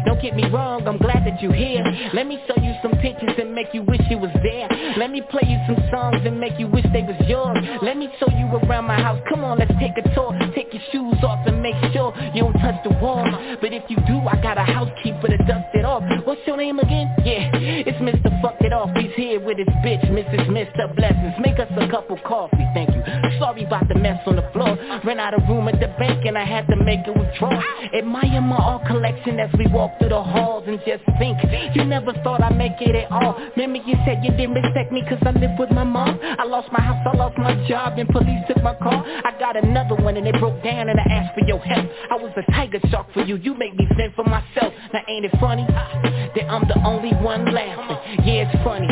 Don't 0.06 0.22
get 0.22 0.36
me 0.36 0.48
wrong, 0.50 0.88
I'm 0.88 0.98
glad 0.98 1.26
that 1.26 1.42
you're 1.42 1.54
here. 1.54 1.84
Let 2.14 2.28
me 2.28 2.42
show 2.48 2.56
you 2.62 2.74
some 2.82 2.94
pictures 3.02 3.36
and 3.38 3.54
make 3.54 3.74
you 3.74 3.84
wish 3.84 4.02
you 4.10 4.18
was 4.18 4.32
there. 4.42 4.68
Let 4.98 5.12
me 5.12 5.22
play 5.30 5.46
you 5.46 5.58
some 5.68 5.78
songs 5.92 6.22
and 6.26 6.40
make 6.40 6.58
you 6.58 6.68
wish 6.68 6.86
they 6.94 7.02
was 7.02 7.18
yours. 7.28 7.58
Let 7.82 7.98
me 7.98 8.10
show 8.20 8.30
you 8.30 8.46
around 8.66 8.86
my 8.86 9.00
house. 9.00 9.22
Come 9.30 9.44
on, 9.44 9.60
let's 9.60 9.74
take 9.80 9.98
a 9.98 10.16
tour. 10.16 10.34
Take 10.56 10.74
your 10.74 10.84
shoes 10.92 11.24
off 11.24 11.46
and 11.48 11.62
make 11.62 11.76
sure 11.94 12.14
you 12.34 12.42
don't 12.42 12.58
touch 12.60 12.82
the 12.84 12.90
wall. 13.02 13.26
But 13.62 13.74
if 13.74 13.84
you 13.90 13.98
do, 14.08 14.18
I 14.28 14.42
got 14.42 14.58
a 14.58 14.66
housekeeper 14.66 15.28
to 15.28 15.38
dust 15.46 15.70
it 15.74 15.86
off. 15.86 16.04
What's 16.26 16.42
your 16.46 16.58
name 16.58 16.80
again? 16.80 17.14
Yeah, 17.24 17.50
it's 17.54 17.98
Mr. 18.02 18.30
Fuck 18.42 18.58
It 18.62 18.74
Off. 18.74 18.90
He's 18.98 19.14
here 19.16 19.40
with 19.40 19.58
his 19.58 19.70
bitch, 19.86 20.04
Mrs. 20.10 20.50
Mr. 20.50 20.96
Blessings. 20.96 21.36
Make 21.40 21.60
us 21.60 21.70
a 21.78 21.88
cup 21.90 22.10
of 22.10 22.18
coffee, 22.24 22.66
thank 22.74 22.90
you. 22.90 23.02
Sorry 23.40 23.64
about 23.64 23.88
the 23.88 23.96
mess 23.96 24.22
on 24.26 24.36
the 24.36 24.50
floor. 24.54 24.78
Ran 25.06 25.20
out 25.20 25.34
of 25.34 25.42
room 25.48 25.68
at 25.68 25.80
the 25.80 25.88
bank 26.00 26.26
and 26.26 26.38
I 26.38 26.46
had 26.46 26.68
to 26.68 26.76
make 26.76 27.06
a 27.08 27.14
withdrawal. 27.14 27.62
Admire 27.94 28.41
my 28.48 28.58
art 28.58 28.86
collection 28.88 29.40
as 29.40 29.50
we 29.58 29.68
walk 29.68 29.98
through 30.00 30.10
the 30.10 30.22
halls 30.22 30.64
and 30.68 30.80
just 30.86 31.04
think. 31.20 31.38
You 31.76 31.86
never 31.86 32.14
thought 32.24 32.44
I'd 32.44 32.58
make 32.58 32.80
it 32.82 32.96
at 32.96 33.12
all. 33.12 33.38
Remember 33.56 33.80
you 33.88 33.96
said 34.06 34.24
you 34.24 34.32
didn't 34.32 34.54
respect 34.54 34.92
me 34.92 35.02
cause 35.08 35.20
I 35.22 35.32
live 35.32 35.58
with 35.58 35.72
my 35.72 35.84
mom. 35.84 36.20
I 36.22 36.44
lost 36.44 36.72
my 36.72 36.82
house, 36.82 37.06
I 37.06 37.18
lost 37.18 37.38
my 37.38 37.56
job 37.68 37.98
and 37.98 38.08
police 38.10 38.44
took 38.48 38.62
my 38.64 38.76
car. 38.76 39.04
I 39.06 39.38
got 39.40 39.56
another 39.56 39.96
one 39.96 40.18
and 40.18 40.26
they 40.26 40.32
broke 40.32 40.64
down 40.64 40.90
and 40.90 41.00
I 41.00 41.04
asked 41.12 41.38
for 41.40 41.46
your 41.46 41.60
help. 41.60 41.90
I 42.10 42.16
was 42.16 42.32
a 42.38 42.52
tiger 42.52 42.80
shark 42.90 43.14
for 43.14 43.24
you, 43.24 43.36
you 43.38 43.54
make 43.56 43.76
me 43.76 43.88
fend 43.98 44.14
for 44.16 44.24
myself. 44.26 44.74
Now 44.94 45.02
ain't 45.08 45.26
it 45.26 45.32
funny 45.40 45.66
that 45.68 46.46
I'm 46.50 46.68
the 46.68 46.80
only 46.86 47.12
one 47.24 47.46
laughing? 47.54 48.26
Yeah, 48.26 48.50
it's 48.50 48.64
funny. 48.64 48.88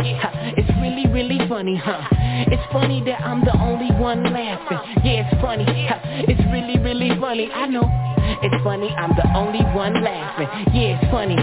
It's 0.58 0.70
really, 0.82 1.08
really 1.12 1.47
funny, 1.47 1.76
huh? 1.76 2.08
It's 2.47 2.64
funny 2.72 3.04
that 3.06 3.22
I'm 3.22 3.43
the 3.43 3.56
only 3.60 3.91
one 4.00 4.24
laughing. 4.24 4.80
Yeah, 5.04 5.28
it's 5.28 5.41
funny. 5.41 5.66
It's 5.68 6.41
really, 6.52 6.80
really 6.80 7.20
funny. 7.20 7.52
I 7.52 7.68
know. 7.68 8.09
It's 8.42 8.64
funny, 8.64 8.90
I'm 8.90 9.12
the 9.16 9.28
only 9.36 9.60
one 9.76 10.02
laughing. 10.04 10.48
Yeah, 10.74 11.00
it's 11.02 11.12
funny. 11.12 11.36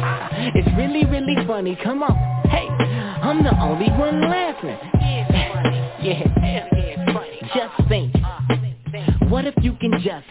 It's 0.55 0.69
really, 0.77 1.05
really 1.05 1.37
funny. 1.47 1.77
Come 1.85 2.03
on. 2.03 2.17
Hey, 2.49 2.69
I'm 2.69 3.43
the 3.43 3.55
only 3.61 3.91
one 3.91 4.21
laughing. 4.23 4.79
It's 4.95 5.31
funny 5.55 5.77
Yeah, 6.03 7.13
funny 7.13 7.41
just 7.55 7.89
think. 7.89 8.15
What 9.31 9.45
if 9.47 9.55
you 9.63 9.73
can 9.75 9.93
just 10.03 10.27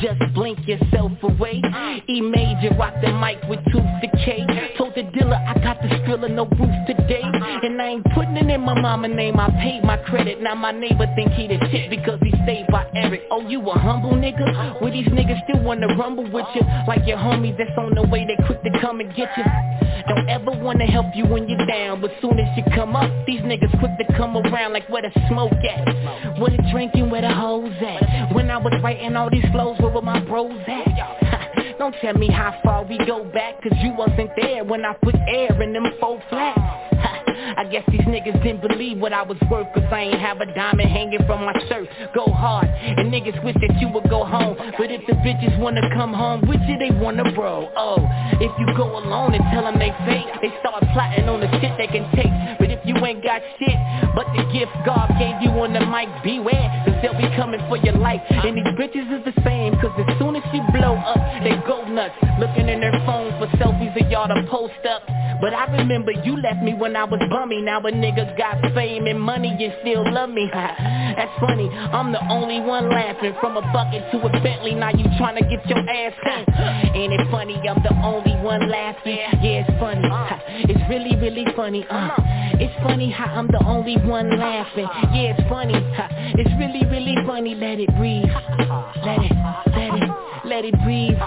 just 0.00 0.20
blink 0.34 0.58
yourself 0.66 1.12
away. 1.22 1.60
E 2.08 2.20
major 2.20 2.74
rock 2.78 2.94
the 3.02 3.12
mic 3.12 3.38
with 3.48 3.60
tooth 3.70 3.84
decay 4.00 4.46
Told 4.78 4.94
the 4.94 5.02
dealer 5.14 5.36
I 5.36 5.54
got 5.62 5.80
the 5.82 5.88
skrilla 5.88 6.30
no 6.30 6.46
roof 6.46 6.74
today. 6.86 7.22
And 7.22 7.80
I 7.80 7.88
ain't 7.88 8.04
putting 8.14 8.36
it 8.36 8.50
in 8.50 8.60
my 8.60 8.78
mama 8.80 9.08
name. 9.08 9.38
I 9.38 9.50
paid 9.50 9.84
my 9.84 9.96
credit. 9.98 10.40
Now 10.40 10.54
my 10.54 10.72
neighbor 10.72 11.06
think 11.14 11.32
he 11.32 11.46
the 11.46 11.58
shit 11.70 11.90
because 11.90 12.18
he 12.22 12.30
stayed 12.44 12.66
by 12.70 12.86
Eric. 12.94 13.22
Oh 13.30 13.46
you 13.46 13.60
a 13.70 13.78
humble 13.78 14.12
nigga? 14.12 14.80
Well 14.80 14.92
these 14.92 15.08
niggas 15.08 15.42
still 15.44 15.62
wanna 15.62 15.88
rumble 15.96 16.30
with 16.30 16.46
you. 16.54 16.62
Like 16.88 17.06
your 17.06 17.18
homie 17.18 17.56
that's 17.56 17.76
on 17.78 17.94
the 17.94 18.06
way. 18.08 18.26
They 18.26 18.42
quick 18.46 18.62
to 18.62 18.80
come 18.80 19.00
and 19.00 19.14
get 19.14 19.28
you 19.36 19.44
Don't 20.08 20.28
ever 20.28 20.50
wanna 20.50 20.86
help 20.86 21.06
you 21.14 21.26
when 21.26 21.48
you're 21.48 21.66
down 21.66 22.00
But 22.00 22.12
soon 22.20 22.38
as 22.38 22.56
you 22.56 22.64
come 22.74 22.96
up 22.96 23.10
These 23.26 23.40
niggas 23.40 23.78
quick 23.78 23.92
to 23.98 24.16
come 24.16 24.36
around 24.36 24.72
like 24.72 24.88
where 24.88 25.02
the 25.02 25.12
smoke 25.28 25.52
at? 25.52 26.38
Where 26.38 26.50
the 26.50 26.62
drinking, 26.70 27.10
where 27.10 27.22
the 27.22 27.32
hoes 27.32 27.72
at? 27.80 28.34
When 28.34 28.50
I 28.50 28.58
was 28.58 28.72
writing 28.82 29.16
all 29.16 29.30
these 29.30 29.44
flows 29.52 29.78
where 29.78 29.90
were 29.90 30.02
my 30.02 30.20
bros 30.20 30.60
at? 30.66 31.78
Don't 31.78 31.94
tell 32.00 32.14
me 32.14 32.28
how 32.28 32.58
far 32.62 32.84
we 32.84 32.98
go 33.06 33.24
back 33.32 33.62
Cause 33.62 33.72
you 33.82 33.92
wasn't 33.96 34.30
there 34.40 34.64
when 34.64 34.84
I 34.84 34.94
put 35.02 35.14
air 35.28 35.60
in 35.62 35.72
them 35.72 35.86
four 36.00 36.22
flats 36.28 37.21
I 37.56 37.64
guess 37.64 37.84
these 37.90 38.00
niggas 38.02 38.42
didn't 38.42 38.62
believe 38.62 38.98
what 38.98 39.12
I 39.12 39.22
was 39.22 39.38
worth 39.50 39.66
Cause 39.74 39.84
I 39.90 40.00
ain't 40.00 40.20
have 40.20 40.40
a 40.40 40.46
diamond 40.54 40.90
hanging 40.90 41.24
from 41.26 41.44
my 41.44 41.54
shirt. 41.68 41.88
Go 42.14 42.26
hard, 42.26 42.66
and 42.66 43.12
niggas 43.12 43.42
wish 43.44 43.56
that 43.60 43.80
you 43.80 43.88
would 43.88 44.08
go 44.10 44.24
home. 44.24 44.56
But 44.78 44.90
if 44.90 45.06
the 45.06 45.14
bitches 45.14 45.58
wanna 45.58 45.82
come 45.94 46.12
home 46.12 46.42
with 46.46 46.60
you, 46.68 46.78
they 46.78 46.90
wanna 46.90 47.30
bro 47.32 47.70
Oh, 47.76 47.98
if 48.40 48.52
you 48.58 48.66
go 48.76 48.98
alone 48.98 49.34
and 49.34 49.44
tell 49.52 49.64
them 49.64 49.78
they 49.78 49.90
fake 50.04 50.28
They 50.42 50.52
start 50.60 50.84
plotting 50.92 51.28
on 51.28 51.40
the 51.40 51.48
shit 51.60 51.72
they 51.78 51.86
can 51.86 52.10
take. 52.14 52.32
But 52.58 52.70
if 52.70 52.81
you 52.84 52.96
ain't 53.04 53.22
got 53.22 53.40
shit 53.58 53.78
But 54.14 54.26
the 54.36 54.44
gift 54.52 54.72
God 54.84 55.08
gave 55.18 55.40
you 55.42 55.50
on 55.62 55.72
the 55.72 55.84
mic, 55.86 56.08
beware 56.22 56.68
Cause 56.84 56.96
they'll 57.02 57.18
be 57.18 57.28
coming 57.36 57.60
for 57.68 57.76
your 57.76 57.96
life. 57.98 58.20
And 58.30 58.56
these 58.56 58.72
bitches 58.74 59.08
is 59.10 59.22
the 59.24 59.36
same 59.42 59.74
Cause 59.80 59.94
as 59.98 60.18
soon 60.18 60.36
as 60.36 60.42
you 60.52 60.62
blow 60.72 60.96
up, 60.96 61.18
they 61.42 61.54
go 61.66 61.86
nuts. 61.88 62.14
Looking 62.38 62.68
in 62.68 62.80
their 62.80 62.94
phones 63.06 63.34
for 63.38 63.48
selfies 63.58 63.94
of 63.94 64.10
y'all 64.10 64.28
to 64.28 64.42
post 64.50 64.82
up. 64.88 65.02
But 65.40 65.54
I 65.54 65.66
remember 65.76 66.12
you 66.12 66.40
left 66.40 66.62
me 66.62 66.74
when 66.74 66.94
I 66.94 67.04
was 67.04 67.20
bummy. 67.30 67.62
Now 67.62 67.80
a 67.80 67.90
nigga 67.90 68.36
got 68.38 68.60
fame 68.74 69.06
and 69.06 69.20
money 69.20 69.50
and 69.50 69.74
still 69.82 70.04
love 70.12 70.30
me. 70.30 70.48
That's 71.16 71.38
funny, 71.40 71.68
I'm 71.68 72.12
the 72.12 72.22
only 72.30 72.60
one 72.60 72.88
laughing 72.88 73.34
From 73.40 73.56
a 73.56 73.62
bucket 73.72 74.10
to 74.12 74.18
a 74.18 74.30
Bentley, 74.42 74.74
now 74.74 74.90
you 74.90 75.04
tryna 75.20 75.48
get 75.48 75.64
your 75.68 75.78
ass 75.78 76.14
hung 76.22 76.44
Ain't 76.96 77.12
it 77.12 77.30
funny, 77.30 77.56
I'm 77.68 77.82
the 77.82 77.94
only 78.02 78.34
one 78.42 78.68
laughing? 78.68 79.18
Yeah, 79.42 79.64
it's 79.66 79.78
funny, 79.78 80.02
it's 80.72 80.80
really, 80.88 81.16
really 81.16 81.44
funny 81.54 81.86
uh. 81.90 82.16
It's 82.62 82.71
funny 82.82 83.10
how 83.10 83.26
I'm 83.26 83.46
the 83.48 83.62
only 83.64 83.96
one 83.96 84.30
laughing. 84.38 84.88
Yeah, 85.12 85.34
it's 85.36 85.48
funny, 85.48 85.74
it's 86.38 86.50
really, 86.58 86.84
really 86.90 87.16
funny. 87.26 87.54
Let 87.54 87.78
it 87.80 87.94
breathe, 87.96 88.24
let 89.04 89.20
it, 89.20 89.32
let 89.76 89.94
it, 89.94 90.10
let 90.44 90.64
it 90.64 90.74
breathe. 90.84 91.18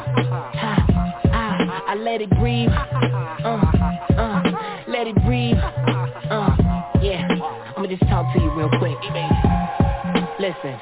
I 1.87 1.95
let 1.97 2.19
it 2.19 2.29
breathe, 2.31 2.69
uh, 2.69 3.61
uh, 4.17 4.41
let 4.87 5.07
it 5.07 5.15
breathe, 5.23 5.57
uh, 5.57 6.55
yeah. 7.01 7.27
I'ma 7.77 7.87
just 7.87 8.01
talk 8.09 8.33
to 8.33 8.41
you 8.41 8.51
real 8.51 8.69
quick. 8.79 8.97
Listen, 10.39 10.79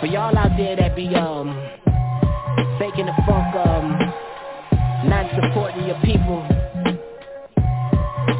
for 0.00 0.06
y'all 0.06 0.36
out 0.36 0.56
there 0.56 0.74
that 0.76 0.96
be 0.96 1.14
um 1.14 1.54
faking 2.78 3.06
the 3.06 3.12
funk, 3.26 3.54
um, 3.66 3.92
not 5.08 5.30
supporting 5.34 5.84
your 5.86 6.00
people, 6.00 6.42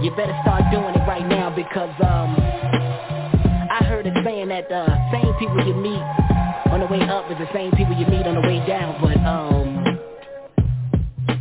you 0.03 0.11
better 0.12 0.36
start 0.42 0.62
doing 0.72 0.94
it 0.94 1.07
right 1.07 1.26
now 1.26 1.55
because 1.55 1.94
um, 2.01 2.36
I 3.70 3.84
heard 3.84 4.07
it 4.07 4.14
saying 4.24 4.48
that 4.48 4.68
the 4.68 4.86
same 5.12 5.34
people 5.38 5.66
you 5.66 5.74
meet 5.74 6.03
on 6.70 6.80
the 6.80 6.86
way 6.86 7.01
up 7.03 7.30
is 7.30 7.38
the 7.38 7.48
same 7.53 7.70
people 7.72 7.94
you 7.94 8.07
meet 8.07 8.26
on 8.26 8.34
the 8.34 8.40
way 8.42 8.64
down, 8.66 9.01
but 9.01 9.16
um. 9.26 9.80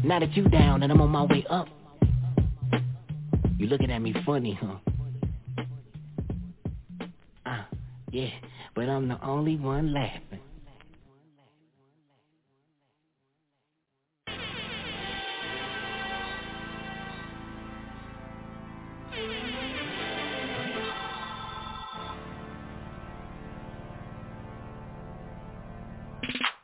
Now 0.04 0.20
that 0.20 0.36
you 0.36 0.48
down 0.50 0.82
and 0.82 0.92
I'm 0.92 1.02
on 1.02 1.10
my 1.10 1.24
way 1.24 1.46
up 1.50 1.68
You 3.60 3.68
looking 3.68 3.92
at 3.92 4.02
me 4.02 4.16
funny, 4.26 4.58
huh? 4.60 4.78
Uh, 7.46 7.64
yeah, 8.12 8.30
but 8.74 8.90
I'm 8.90 9.10
the 9.10 9.22
only 9.24 9.58
one 9.58 9.94
laughing 9.94 10.40
you 26.24 26.59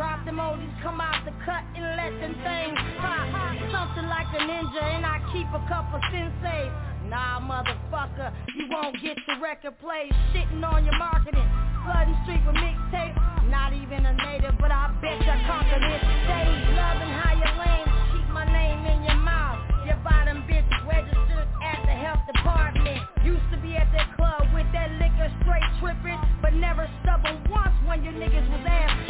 Drop 0.00 0.24
them 0.24 0.40
oldies, 0.40 0.72
come 0.80 0.96
out 0.96 1.20
the 1.28 1.34
cut 1.44 1.60
and 1.76 1.84
let 1.92 2.08
them 2.24 2.32
things 2.40 2.80
pop. 3.04 3.28
Something 3.68 4.08
like 4.08 4.32
a 4.32 4.40
ninja 4.48 4.80
and 4.96 5.04
I 5.04 5.20
keep 5.28 5.44
a 5.52 5.60
couple 5.68 6.00
sensei. 6.08 6.72
Nah, 7.04 7.36
motherfucker, 7.44 8.32
you 8.56 8.64
won't 8.72 8.96
get 9.04 9.20
the 9.28 9.36
record 9.44 9.76
plays. 9.76 10.08
shitting 10.32 10.64
on 10.64 10.88
your 10.88 10.96
marketing. 10.96 11.44
Flooding 11.84 12.16
street 12.24 12.40
with 12.48 12.56
mixtape. 12.56 13.12
Not 13.52 13.76
even 13.76 14.08
a 14.08 14.16
native, 14.24 14.56
but 14.56 14.72
I 14.72 14.88
bet 15.04 15.20
you 15.20 15.36
conquer 15.44 15.80
this 15.84 16.00
stage. 16.00 16.60
Loving 16.80 17.12
how 17.20 17.36
your 17.36 17.54
lame, 17.60 17.88
keep 18.16 18.28
my 18.32 18.48
name 18.48 18.80
in 18.88 19.04
your 19.04 19.20
mouth. 19.20 19.60
Your 19.84 20.00
bottom 20.00 20.48
bitch 20.48 20.64
registered 20.88 21.44
at 21.60 21.84
the 21.84 21.92
health 21.92 22.24
department. 22.24 23.04
Used 23.20 23.44
to 23.52 23.60
be 23.60 23.76
at 23.76 23.92
that 23.92 24.16
club 24.16 24.48
with 24.56 24.64
that 24.72 24.96
liquor 24.96 25.28
straight 25.44 25.68
tripping, 25.76 26.16
but 26.40 26.56
never 26.56 26.88
stubborn 27.04 27.44
once 27.52 27.76
when 27.84 28.00
your 28.00 28.16
niggas 28.16 28.48
was 28.48 28.64
ass 28.64 29.09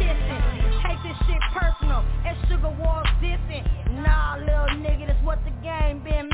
Suga 2.61 2.77
Wallz 2.79 3.09
dissing. 3.23 3.65
Nah, 4.03 4.37
little 4.37 4.77
nigga, 4.85 5.07
that's 5.07 5.25
what 5.25 5.39
the 5.45 5.51
game 5.63 6.03
been 6.05 6.30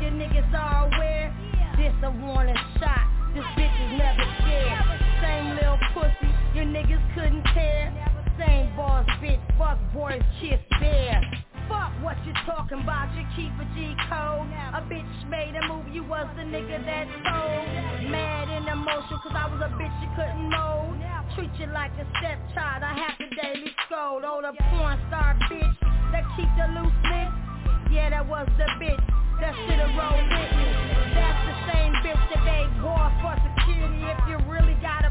your 0.00 0.12
niggas 0.12 0.52
are 0.54 0.86
aware. 0.86 1.34
This 1.76 1.94
a 2.02 2.10
warning 2.10 2.56
shot. 2.78 3.06
This 3.34 3.44
bitch 3.56 3.76
is 3.86 3.98
never 3.98 4.24
scared. 4.42 4.84
Same 5.22 5.54
little 5.54 5.78
pussy 5.94 6.30
your 6.54 6.64
niggas 6.64 7.02
couldn't 7.14 7.44
tear. 7.54 7.92
Same 8.38 8.74
boss 8.76 9.06
bitch, 9.22 9.40
fuck 9.58 9.78
boys, 9.92 10.22
kiss 10.40 10.58
bear. 10.80 11.22
Fuck 11.68 11.92
what 12.02 12.16
you 12.26 12.32
talking 12.44 12.80
about, 12.82 13.14
you 13.14 13.24
keep 13.36 13.52
a 13.60 13.64
G 13.76 13.94
code. 14.10 14.48
A 14.74 14.82
bitch 14.90 15.28
made 15.30 15.54
a 15.54 15.66
move, 15.68 15.86
you 15.92 16.02
was 16.04 16.26
the 16.36 16.42
nigga 16.42 16.84
that 16.84 17.06
sold. 17.24 18.10
Mad 18.10 18.48
and 18.48 18.66
emotional, 18.66 19.20
cause 19.22 19.32
I 19.36 19.46
was 19.46 19.60
a 19.62 19.70
bitch 19.78 19.94
you 20.02 20.10
couldn't 20.16 20.50
mold. 20.50 20.96
Treat 21.36 21.50
you 21.60 21.72
like 21.72 21.92
a 21.94 22.06
stepchild, 22.18 22.82
I 22.82 22.92
have 22.98 23.16
to 23.18 23.28
daily 23.36 23.70
scold. 23.86 24.24
Oh, 24.26 24.42
the 24.42 24.52
porn 24.74 24.98
star 25.08 25.38
bitch 25.48 25.76
that 26.10 26.24
keep 26.36 26.48
the 26.58 26.66
loose 26.74 27.00
lips. 27.06 27.92
Yeah, 27.92 28.10
that 28.10 28.26
was 28.26 28.48
the 28.58 28.66
bitch 28.82 29.00
that 29.40 29.54
should've 29.66 29.96
rolled 29.96 30.28
with 30.28 30.52
me. 30.52 30.68
That's 31.16 31.42
the 31.48 31.56
same 31.72 31.92
bitch 32.04 32.24
that 32.28 32.42
made 32.44 32.70
war 32.84 33.08
for 33.24 33.34
security. 33.40 34.04
If 34.04 34.20
you 34.28 34.36
really 34.52 34.76
got 34.84 35.04
a 35.04 35.09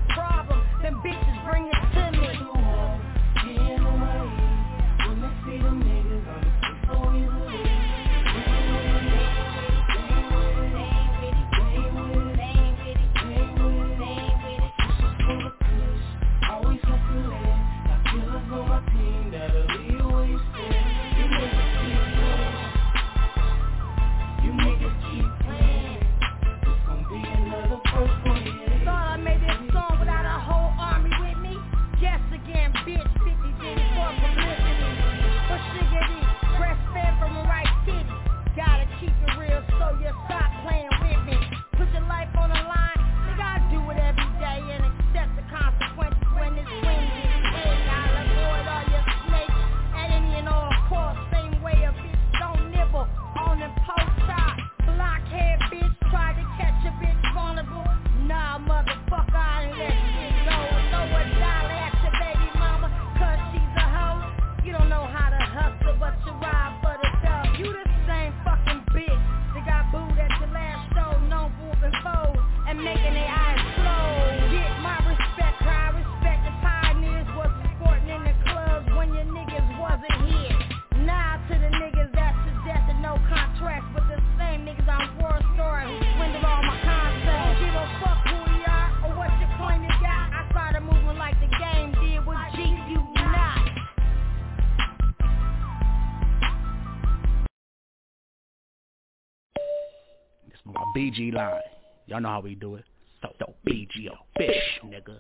BG 101.10 101.34
line. 101.34 101.62
Y'all 102.08 102.22
know 102.22 102.30
how 102.30 102.40
we 102.40 102.56
do 102.56 102.76
it. 102.76 102.86
So, 103.22 103.30
so 103.40 103.54
BG 103.68 104.08
fish, 104.38 104.56
nigga. 104.86 105.18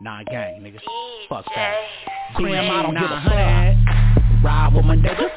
Nah, 0.00 0.22
gang, 0.24 0.62
nigga. 0.62 0.80
Fuck 1.28 1.44
that. 1.54 1.74
Damn, 2.38 2.70
I 2.70 2.82
don't 2.82 2.94
give 2.94 3.02
a 3.02 3.20
fuck. 3.24 4.44
Ride 4.44 4.72
with 4.74 4.84
my 4.84 4.96
niggas. 4.96 5.30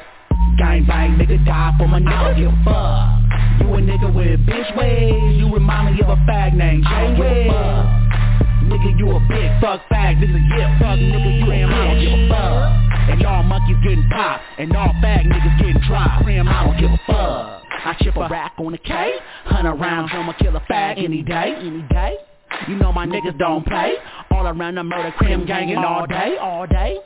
Gang 0.58 0.86
bang, 0.86 1.18
nigga, 1.18 1.44
die 1.44 1.72
for 1.78 1.86
my 1.86 2.00
nigga. 2.00 2.12
I 2.12 2.32
don't 2.32 2.36
give 2.40 2.52
a 2.52 2.64
fuck. 2.64 3.60
You 3.60 3.74
a 3.74 3.80
nigga 3.80 4.14
with 4.14 4.40
bitch 4.46 4.76
ways. 4.76 5.38
You 5.38 5.52
remind 5.52 5.94
me 5.94 6.02
of 6.02 6.08
a 6.08 6.16
fag 6.22 6.54
named 6.54 6.84
I 6.86 7.02
don't 7.02 7.16
give 7.16 7.26
a 7.26 7.48
fuck. 7.48 8.04
Nigga, 8.64 8.98
you 8.98 9.10
a 9.10 9.20
big 9.28 9.60
fuck 9.60 9.82
fag, 9.92 10.16
nigga, 10.16 10.40
yeah, 10.56 10.78
fuck 10.78 10.98
nigga, 10.98 11.40
you 11.40 11.46
damn, 11.46 11.68
I 11.68 11.84
don't 11.84 12.00
give 12.00 12.12
a 12.12 12.28
fuck. 12.30 13.10
And 13.12 13.20
y'all 13.20 13.42
monkeys 13.42 13.76
getting 13.82 14.08
popped, 14.08 14.42
and 14.58 14.74
all 14.74 14.94
fag 15.04 15.26
niggas 15.26 15.58
getting 15.58 15.82
dropped, 15.86 16.24
damn, 16.24 16.48
I 16.48 16.64
don't 16.64 16.80
give 16.80 16.90
a 16.90 17.00
fuck. 17.06 17.63
I 17.84 17.94
chip 18.00 18.16
a 18.16 18.28
rack 18.28 18.54
on 18.58 18.72
the 18.72 18.78
K, 18.78 19.16
hunt 19.44 19.66
around, 19.66 20.10
I'ma 20.10 20.32
kill 20.38 20.56
a 20.56 20.60
fag 20.60 21.02
any 21.02 21.22
day, 21.22 21.54
any 21.58 21.82
day. 21.82 22.16
You 22.68 22.76
know 22.76 22.92
my 22.92 23.06
niggas 23.06 23.38
don't 23.38 23.66
play, 23.66 23.94
all 24.30 24.46
around 24.46 24.76
the 24.76 24.84
murder 24.84 25.12
crim 25.18 25.44
gangin' 25.44 25.78
all 25.78 26.06
day, 26.06 26.36
all 26.40 26.66
day. 26.66 26.98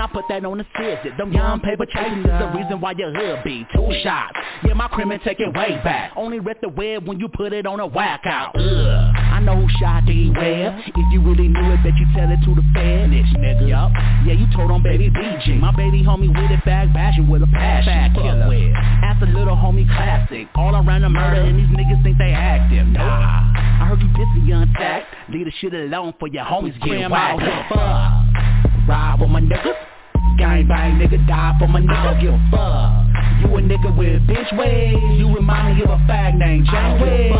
I 0.00 0.06
put 0.06 0.24
that 0.28 0.44
on 0.44 0.58
the 0.58 0.66
scissor. 0.76 1.14
Them 1.16 1.32
young 1.32 1.60
paper 1.60 1.86
chasing 1.86 2.20
is 2.20 2.26
the 2.26 2.52
reason 2.54 2.80
why 2.80 2.92
your 2.92 3.12
hood 3.12 3.44
be 3.44 3.66
two 3.74 3.88
shots. 4.02 4.36
Yeah, 4.64 4.74
my 4.74 4.88
crimin' 4.88 5.20
take 5.24 5.40
it 5.40 5.48
way 5.54 5.80
back. 5.84 6.12
Only 6.16 6.40
rip 6.40 6.60
the 6.60 6.68
web 6.68 7.06
when 7.06 7.18
you 7.18 7.28
put 7.28 7.52
it 7.52 7.66
on 7.66 7.80
a 7.80 7.86
whack 7.86 8.22
out. 8.24 8.54
Ugh. 8.56 9.14
I 9.38 9.40
know 9.40 9.54
who 9.54 9.68
shot 9.78 10.04
D 10.06 10.30
where. 10.34 10.76
If 10.86 11.12
you 11.12 11.20
really 11.22 11.48
knew 11.48 11.72
it, 11.72 11.82
bet 11.82 11.94
you 11.96 12.06
tell 12.14 12.30
it 12.30 12.42
to 12.44 12.54
the 12.54 12.62
fed. 12.74 13.08
Snitch, 13.08 13.32
nigga. 13.38 13.68
Yup. 13.68 13.92
Yeah, 14.26 14.34
you 14.34 14.46
told 14.54 14.70
on 14.70 14.82
baby 14.82 15.10
BG. 15.10 15.60
My 15.60 15.74
baby 15.74 16.02
homie 16.02 16.28
with 16.28 16.50
it, 16.50 16.64
bag 16.64 16.92
bashing 16.92 17.28
with 17.28 17.42
a 17.42 17.46
passion. 17.46 17.92
Fag 17.92 18.14
killer. 18.14 18.48
With. 18.48 18.74
That's 19.02 19.22
a 19.22 19.26
little 19.26 19.56
homie 19.56 19.86
classic. 19.86 20.48
All 20.54 20.74
around 20.74 21.02
the 21.02 21.08
murder, 21.08 21.42
and 21.42 21.58
these 21.58 21.70
niggas 21.76 22.02
think 22.02 22.18
they 22.18 22.32
active. 22.32 22.86
Nah. 22.88 23.52
I 23.80 23.86
heard 23.86 24.00
you 24.02 24.08
busy 24.08 24.50
untacked. 24.52 25.06
Leave 25.30 25.46
the 25.46 25.52
shit 25.60 25.72
alone 25.72 26.14
for 26.18 26.28
your 26.28 26.44
homies 26.44 26.74
get 26.82 27.10
whacked. 27.10 28.67
Ride 28.88 29.20
with 29.20 29.28
my 29.28 29.40
niggas. 29.40 29.76
Gang 30.38 30.66
bang, 30.66 30.96
nigga, 30.96 31.20
die 31.28 31.56
for 31.58 31.68
my 31.68 31.80
nigga. 31.80 31.92
I 31.92 32.12
don't 32.12 32.20
give 32.24 32.32
a 32.32 32.40
fuck. 32.48 32.88
You 33.44 33.54
a 33.54 33.60
nigga 33.60 33.92
with 33.92 34.26
bitch 34.26 34.56
ways. 34.56 34.96
You 35.20 35.28
remind 35.34 35.76
me 35.76 35.84
of 35.84 35.90
a 35.90 36.00
fag 36.08 36.38
named 36.38 36.66
Jane 36.66 37.00
Wade. 37.00 37.32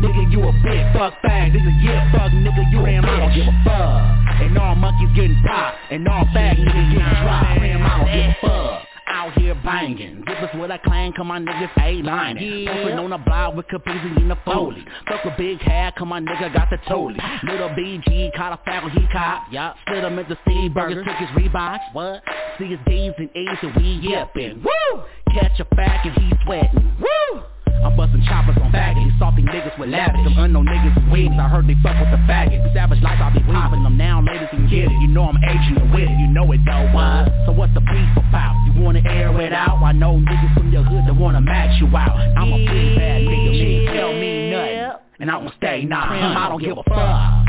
Nigga, 0.00 0.32
you 0.32 0.40
a 0.40 0.52
bitch, 0.64 0.92
fuck 0.96 1.12
bag, 1.22 1.52
this 1.52 1.60
a 1.60 1.70
yeah, 1.84 2.10
fuck 2.10 2.32
nigga, 2.32 2.72
you 2.72 2.82
ram, 2.82 3.04
I 3.04 3.20
don't 3.20 3.34
give 3.34 3.46
a 3.46 3.64
fuck. 3.64 4.40
And 4.40 4.56
all 4.56 4.74
monkeys 4.76 5.10
getting 5.14 5.36
popped, 5.44 5.76
and 5.90 6.08
all 6.08 6.24
fag 6.32 6.56
niggas 6.56 6.90
getting 6.90 7.22
dropped, 7.22 7.60
ram, 7.60 7.82
I 7.82 7.98
don't 7.98 8.06
give 8.08 8.30
a 8.30 8.36
fuck 8.40 8.89
out 9.10 9.38
here 9.38 9.54
banging. 9.64 10.22
Give 10.26 10.36
us 10.36 10.54
what 10.54 10.70
I 10.70 10.78
claim, 10.78 11.12
come 11.12 11.30
on 11.30 11.44
niggas 11.44 11.70
A-lining. 11.82 12.64
Yeah. 12.64 12.82
Puffin' 12.82 12.98
on 12.98 13.10
the 13.10 13.18
block 13.18 13.54
with 13.54 13.66
Capizzi 13.66 14.16
in 14.16 14.28
the 14.28 14.38
Foley. 14.44 14.84
Fuck 15.08 15.24
a 15.24 15.34
big 15.36 15.60
hair, 15.60 15.92
come 15.96 16.12
on 16.12 16.24
nigga 16.24 16.52
got 16.54 16.68
the 16.70 16.78
Tolly. 16.88 17.18
Little 17.42 17.68
BG 17.70 18.34
caught 18.36 18.52
a 18.52 18.64
fat 18.64 18.88
he 18.90 19.06
caught. 19.12 19.46
Yup. 19.50 19.76
Split 19.86 20.04
him 20.04 20.18
into 20.18 20.38
Steve 20.46 20.72
Burgers, 20.72 21.04
took 21.04 21.16
his 21.16 21.28
Reeboks. 21.30 21.92
What? 21.92 22.22
See 22.58 22.66
his 22.66 22.78
D's 22.86 23.12
and 23.18 23.28
A's 23.34 23.58
and 23.62 23.74
we 23.76 24.08
yippin'. 24.08 24.62
Woo! 24.62 25.02
Catch 25.34 25.60
a 25.60 25.64
fact 25.74 26.06
and 26.06 26.16
he 26.16 26.32
sweatin'. 26.44 26.96
Woo! 27.00 27.42
I'm 27.84 27.96
busting 27.96 28.22
choppers 28.28 28.56
on 28.60 28.70
faggots, 28.72 29.18
salty 29.18 29.42
niggas 29.42 29.78
with 29.78 29.88
lavish. 29.88 30.22
Them 30.24 30.36
unknown 30.36 30.66
niggas 30.66 30.94
with 30.94 31.08
wings, 31.12 31.36
I 31.40 31.48
heard 31.48 31.66
they 31.66 31.76
fuck 31.82 31.96
with 31.96 32.10
the 32.12 32.20
faggot. 32.28 32.60
Savage 32.74 33.02
life, 33.02 33.18
I'll 33.20 33.32
be 33.32 33.40
popping 33.40 33.82
them 33.82 33.96
now, 33.96 34.20
ladies 34.20 34.48
can 34.50 34.68
get 34.68 34.92
it. 34.92 34.98
You 35.00 35.08
know 35.08 35.24
I'm 35.24 35.40
aging 35.42 35.90
with 35.90 36.08
it, 36.08 36.16
you 36.20 36.28
know 36.28 36.50
it 36.52 36.60
though. 36.64 36.92
What? 36.92 37.32
So 37.46 37.52
what's 37.52 37.72
the 37.74 37.80
beef 37.80 38.12
about? 38.16 38.54
You 38.66 38.82
wanna 38.82 39.02
air 39.06 39.32
it 39.40 39.52
out? 39.52 39.82
I 39.82 39.92
know 39.92 40.20
niggas 40.20 40.54
from 40.54 40.70
your 40.72 40.82
hood 40.82 41.04
that 41.06 41.16
wanna 41.16 41.40
match 41.40 41.80
you 41.80 41.88
out. 41.96 42.16
I'm 42.36 42.52
a 42.52 42.58
big 42.58 42.96
bad 42.96 43.22
nigga, 43.22 43.50
me 43.50 43.86
tell 43.92 44.12
me 44.12 44.50
nothing, 44.50 45.00
and 45.20 45.30
I'ma 45.30 45.50
stay 45.56 45.84
nah. 45.84 46.44
I 46.44 46.48
don't 46.48 46.62
give 46.62 46.76
a 46.76 46.82
fuck. 46.84 47.46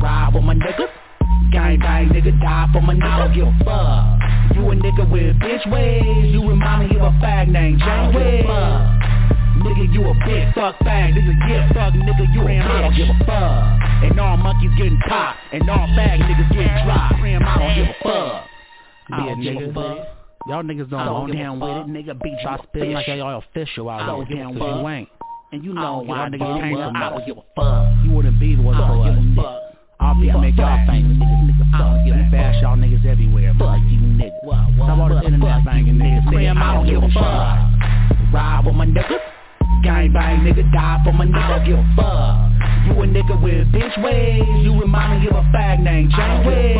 Ride 0.00 0.30
with 0.34 0.44
my 0.44 0.54
niggas. 0.54 0.88
Gang 1.50 1.78
bang, 1.78 2.08
nigga, 2.08 2.40
die 2.40 2.68
for 2.72 2.80
my 2.80 2.94
nigga, 2.94 3.10
I 3.10 3.18
don't 3.26 3.34
give 3.34 3.46
a 3.46 3.64
fuck. 3.64 4.56
You 4.56 4.70
a 4.70 4.74
nigga 4.74 5.10
with 5.10 5.36
bitch 5.38 5.70
ways, 5.70 6.32
you 6.32 6.48
remind 6.48 6.88
me 6.88 6.96
of 6.96 7.02
a 7.02 7.10
fag 7.18 7.48
named 7.48 7.82
Wayne. 8.14 8.46
Nigga, 9.64 9.92
you 9.94 10.04
a 10.04 10.14
bitch, 10.14 10.54
fuck 10.54 10.78
bang, 10.84 11.14
this 11.14 11.24
a 11.24 11.32
yeah, 11.48 11.72
fuck 11.72 11.94
nigga, 11.94 12.34
you 12.34 12.42
a 12.42 12.44
bitch, 12.44 12.68
I 12.68 12.80
don't 12.82 12.94
give 12.94 13.08
a 13.08 13.18
fuck. 13.24 13.80
And 14.04 14.20
all 14.20 14.36
monkeys 14.36 14.70
getting 14.76 14.98
popped, 15.08 15.38
and 15.52 15.70
all 15.70 15.88
fag 15.96 16.20
niggas 16.20 16.52
getting 16.52 16.84
dropped. 16.84 17.14
I 17.14 17.58
don't 17.58 17.74
give 17.74 17.88
a 17.88 17.94
fuck. 18.02 18.44
Be 19.08 19.14
a 19.14 19.56
nigga. 19.56 20.06
Y'all 20.46 20.62
niggas 20.62 20.90
don't 20.90 21.26
go 21.26 21.32
down 21.32 21.60
with 21.60 21.70
it, 21.70 21.86
nigga. 21.88 22.20
Beat 22.22 22.36
y'all 22.44 22.62
spit 22.64 22.88
like 22.88 23.08
y'all 23.08 23.38
official 23.38 23.88
out 23.88 24.26
here. 24.28 24.48
With 24.48 24.58
you 24.58 24.88
ain't. 24.88 25.08
And 25.52 25.64
you 25.64 25.72
know 25.72 26.02
why 26.04 26.28
niggas 26.28 26.60
came 26.60 26.76
from 26.76 26.96
I 26.96 27.08
don't 27.10 27.26
give 27.26 27.38
a 27.38 27.44
fuck. 27.56 28.04
You 28.04 28.10
wouldn't 28.12 28.38
be 28.38 28.56
what 28.56 28.74
I 28.76 28.88
don't 28.88 29.04
give 29.04 29.38
a 29.38 29.42
fuck. 29.42 29.60
I'll 30.00 30.14
be 30.20 30.30
make 30.30 30.56
y'all 30.56 30.86
famous, 30.86 31.16
I 31.72 31.78
don't 31.78 32.04
give 32.04 32.16
a 32.16 32.28
bash 32.30 32.60
y'all 32.60 32.76
niggas 32.76 33.06
everywhere. 33.06 33.54
Fuck 33.58 33.78
you 33.88 34.00
niggas. 34.00 34.76
Stop 34.76 34.98
all 34.98 35.08
this 35.08 35.24
internet 35.24 35.64
banging 35.64 35.94
niggas. 35.94 36.56
I 36.60 36.74
don't 36.74 36.86
give 36.86 37.02
a 37.02 37.08
fuck. 37.08 38.34
Ride 38.34 38.62
with 38.66 38.74
my 38.74 38.84
niggas. 38.84 39.33
Gang 39.84 40.12
bang, 40.14 40.40
nigga, 40.40 40.64
die 40.72 41.00
for 41.04 41.12
my 41.12 41.26
nigga, 41.26 41.66
give 41.66 41.76
a 41.76 41.84
fuck. 41.94 42.48
You 42.88 43.02
a 43.02 43.06
nigga 43.06 43.36
with 43.42 43.68
bitch 43.68 44.02
ways, 44.02 44.40
you 44.64 44.80
remind 44.80 45.20
me 45.20 45.28
of 45.28 45.36
a 45.36 45.44
fag 45.52 45.80
named 45.80 46.10
John 46.10 46.46
Wayne. 46.46 46.78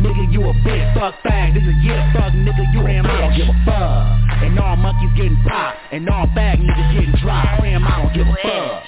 Nigga, 0.00 0.32
you 0.32 0.40
a 0.40 0.54
bitch, 0.64 0.94
fuck 0.94 1.14
fag, 1.22 1.52
this 1.52 1.62
a 1.62 1.72
yeah, 1.84 2.10
fuck 2.14 2.32
nigga, 2.32 2.64
you 2.72 2.82
ram, 2.82 3.04
I 3.04 3.20
don't 3.20 3.36
give 3.36 3.46
a 3.46 3.64
fuck. 3.66 4.42
And 4.42 4.58
all 4.58 4.76
monkeys 4.76 5.10
getting 5.16 5.36
popped, 5.46 5.78
and 5.92 6.08
all 6.08 6.26
fag 6.28 6.64
niggas 6.64 6.94
getting 6.94 7.14
dropped, 7.20 7.62
ram, 7.62 7.84
I 7.84 8.02
don't 8.02 8.14
give 8.14 8.26
a 8.26 8.36
fuck. 8.42 8.84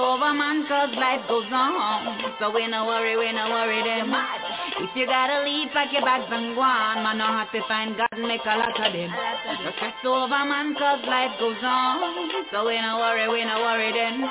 Over 0.00 0.32
man 0.32 0.64
cause 0.66 0.90
life 0.96 1.20
goes 1.28 1.48
on. 1.52 2.18
So 2.40 2.50
we 2.50 2.66
no 2.66 2.86
worry, 2.86 3.16
we 3.16 3.32
no 3.32 3.50
worry 3.52 3.84
them 3.84 4.08
If 4.80 4.96
you 4.96 5.06
gotta 5.06 5.44
leave, 5.44 5.68
pack 5.72 5.92
your 5.92 6.02
bags 6.02 6.26
and 6.32 6.54
go 6.54 6.62
on. 6.62 7.04
Man, 7.04 7.18
no 7.18 7.26
have 7.26 7.52
to 7.52 7.60
find 7.68 7.96
God 7.96 8.08
and 8.12 8.24
make 8.24 8.44
a 8.44 8.56
lot 8.56 8.72
of 8.72 8.92
them. 8.92 9.10
No 9.10 9.70
stress 9.76 10.00
over 10.04 10.42
man 10.48 10.74
cause 10.74 11.04
life 11.04 11.36
goes 11.38 11.60
on. 11.62 12.48
So 12.50 12.66
we 12.66 12.80
no 12.80 12.98
worry, 12.98 13.28
we 13.28 13.44
no 13.44 13.60
worry 13.60 13.92
them 13.92 14.24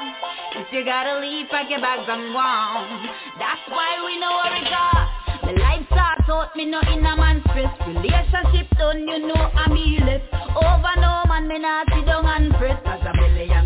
If 0.57 0.73
you 0.73 0.83
gotta 0.83 1.21
leave, 1.21 1.49
pack 1.49 1.69
your 1.69 1.81
bags 1.81 2.09
and 2.09 2.33
go 2.33 2.39
on. 2.41 3.07
That's 3.37 3.65
why 3.69 4.01
we 4.05 4.17
no 4.17 4.29
worry 4.41 4.65
God 4.65 5.19
the 5.49 5.55
life 5.55 5.85
start 5.87 6.29
out, 6.29 6.55
me 6.55 6.65
no 6.65 6.79
in 6.81 7.03
a 7.03 7.15
man 7.15 7.41
stress. 7.49 7.73
Relationship 7.87 8.69
done, 8.77 9.07
you 9.07 9.17
know 9.25 9.33
I'm 9.33 9.73
left 10.05 10.29
Over 10.53 10.93
no 11.01 11.23
man, 11.25 11.47
me 11.47 11.57
not 11.57 11.87
sit 11.89 12.05
down 12.05 12.25
and 12.25 12.53
press 12.53 12.77
Cause 12.83 13.01
a 13.01 13.58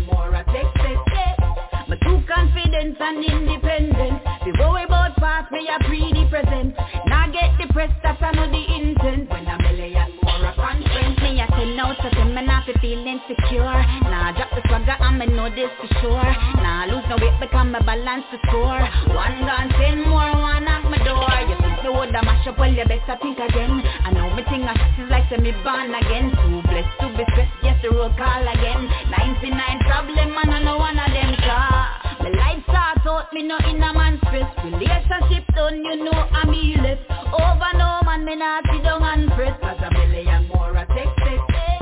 and 3.04 3.20
independent. 3.22 4.16
Before 4.44 4.72
we 4.72 4.86
both 4.88 5.12
pass, 5.20 5.44
me 5.52 5.68
a 5.68 5.76
pre 5.84 6.00
the 6.12 6.24
present. 6.32 6.74
Now 7.06 7.28
get 7.28 7.52
depressed, 7.60 8.00
that's 8.02 8.20
I 8.22 8.32
know 8.32 8.48
the 8.48 8.64
intent. 8.64 9.28
When 9.28 9.44
I'm 9.46 9.60
a 9.60 9.72
more 10.24 10.48
a 10.48 10.52
conference. 10.56 11.20
Me 11.20 11.36
a 11.40 11.46
ten 11.52 11.76
out 11.76 12.00
of 12.00 12.12
ten, 12.12 12.34
me 12.34 12.42
not 12.48 12.64
feel 12.80 13.04
insecure 13.04 13.76
Nah, 14.08 14.32
drop 14.32 14.50
the 14.56 14.62
swagger 14.68 14.96
and 14.96 15.18
me 15.20 15.26
know 15.26 15.52
this 15.52 15.68
for 15.76 15.88
sure. 16.00 16.30
Nah, 16.64 16.88
lose 16.88 17.04
no 17.12 17.20
weight 17.20 17.36
because 17.40 17.68
me 17.68 17.80
balance 17.84 18.24
the 18.32 18.38
score. 18.48 18.80
One 19.12 19.36
gone, 19.44 19.68
ten 19.76 20.08
more, 20.08 20.32
one 20.40 20.64
knock 20.64 20.88
my 20.88 20.96
door. 21.04 21.28
You 21.44 21.56
think 21.60 21.84
me 21.84 21.90
woulda 21.92 22.24
mash 22.24 22.48
up, 22.48 22.56
well 22.58 22.72
you 22.72 22.88
better 22.88 23.16
think 23.20 23.36
again. 23.36 23.84
I 23.84 24.16
know 24.16 24.32
me 24.32 24.42
think 24.48 24.64
I 24.64 24.72
is 24.96 25.08
like 25.12 25.28
me 25.36 25.52
born 25.60 25.92
again. 25.92 26.32
Too 26.32 26.64
blessed 26.64 26.96
to 27.04 27.06
be 27.12 27.24
stressed, 27.36 27.52
yes 27.60 27.76
the 27.84 27.92
road 27.92 28.16
call 28.16 28.48
again. 28.48 28.88
99 29.12 29.52
problem 29.84 30.32
and 30.40 30.50
I 30.56 30.58
know 30.64 30.80
one 30.80 31.03
no 33.48 33.56
in 33.68 33.82
a 33.82 33.92
man 33.92 34.18
stress 34.26 34.48
Relationship 34.64 35.44
done, 35.54 35.84
you 35.84 36.04
know 36.04 36.12
I'm 36.12 36.52
left 36.82 37.04
Over 37.10 37.72
no 37.76 38.00
man, 38.04 38.24
me 38.24 38.36
not 38.36 38.64
sit 38.72 38.82
down 38.82 39.02
and 39.02 39.30
press 39.32 39.56
Cause 39.60 39.80
a 39.84 39.90
million 39.92 40.48
more 40.48 40.72
a 40.76 40.86
text, 40.86 41.12
text, 41.18 41.44
text 41.48 41.52
eh? 41.52 41.74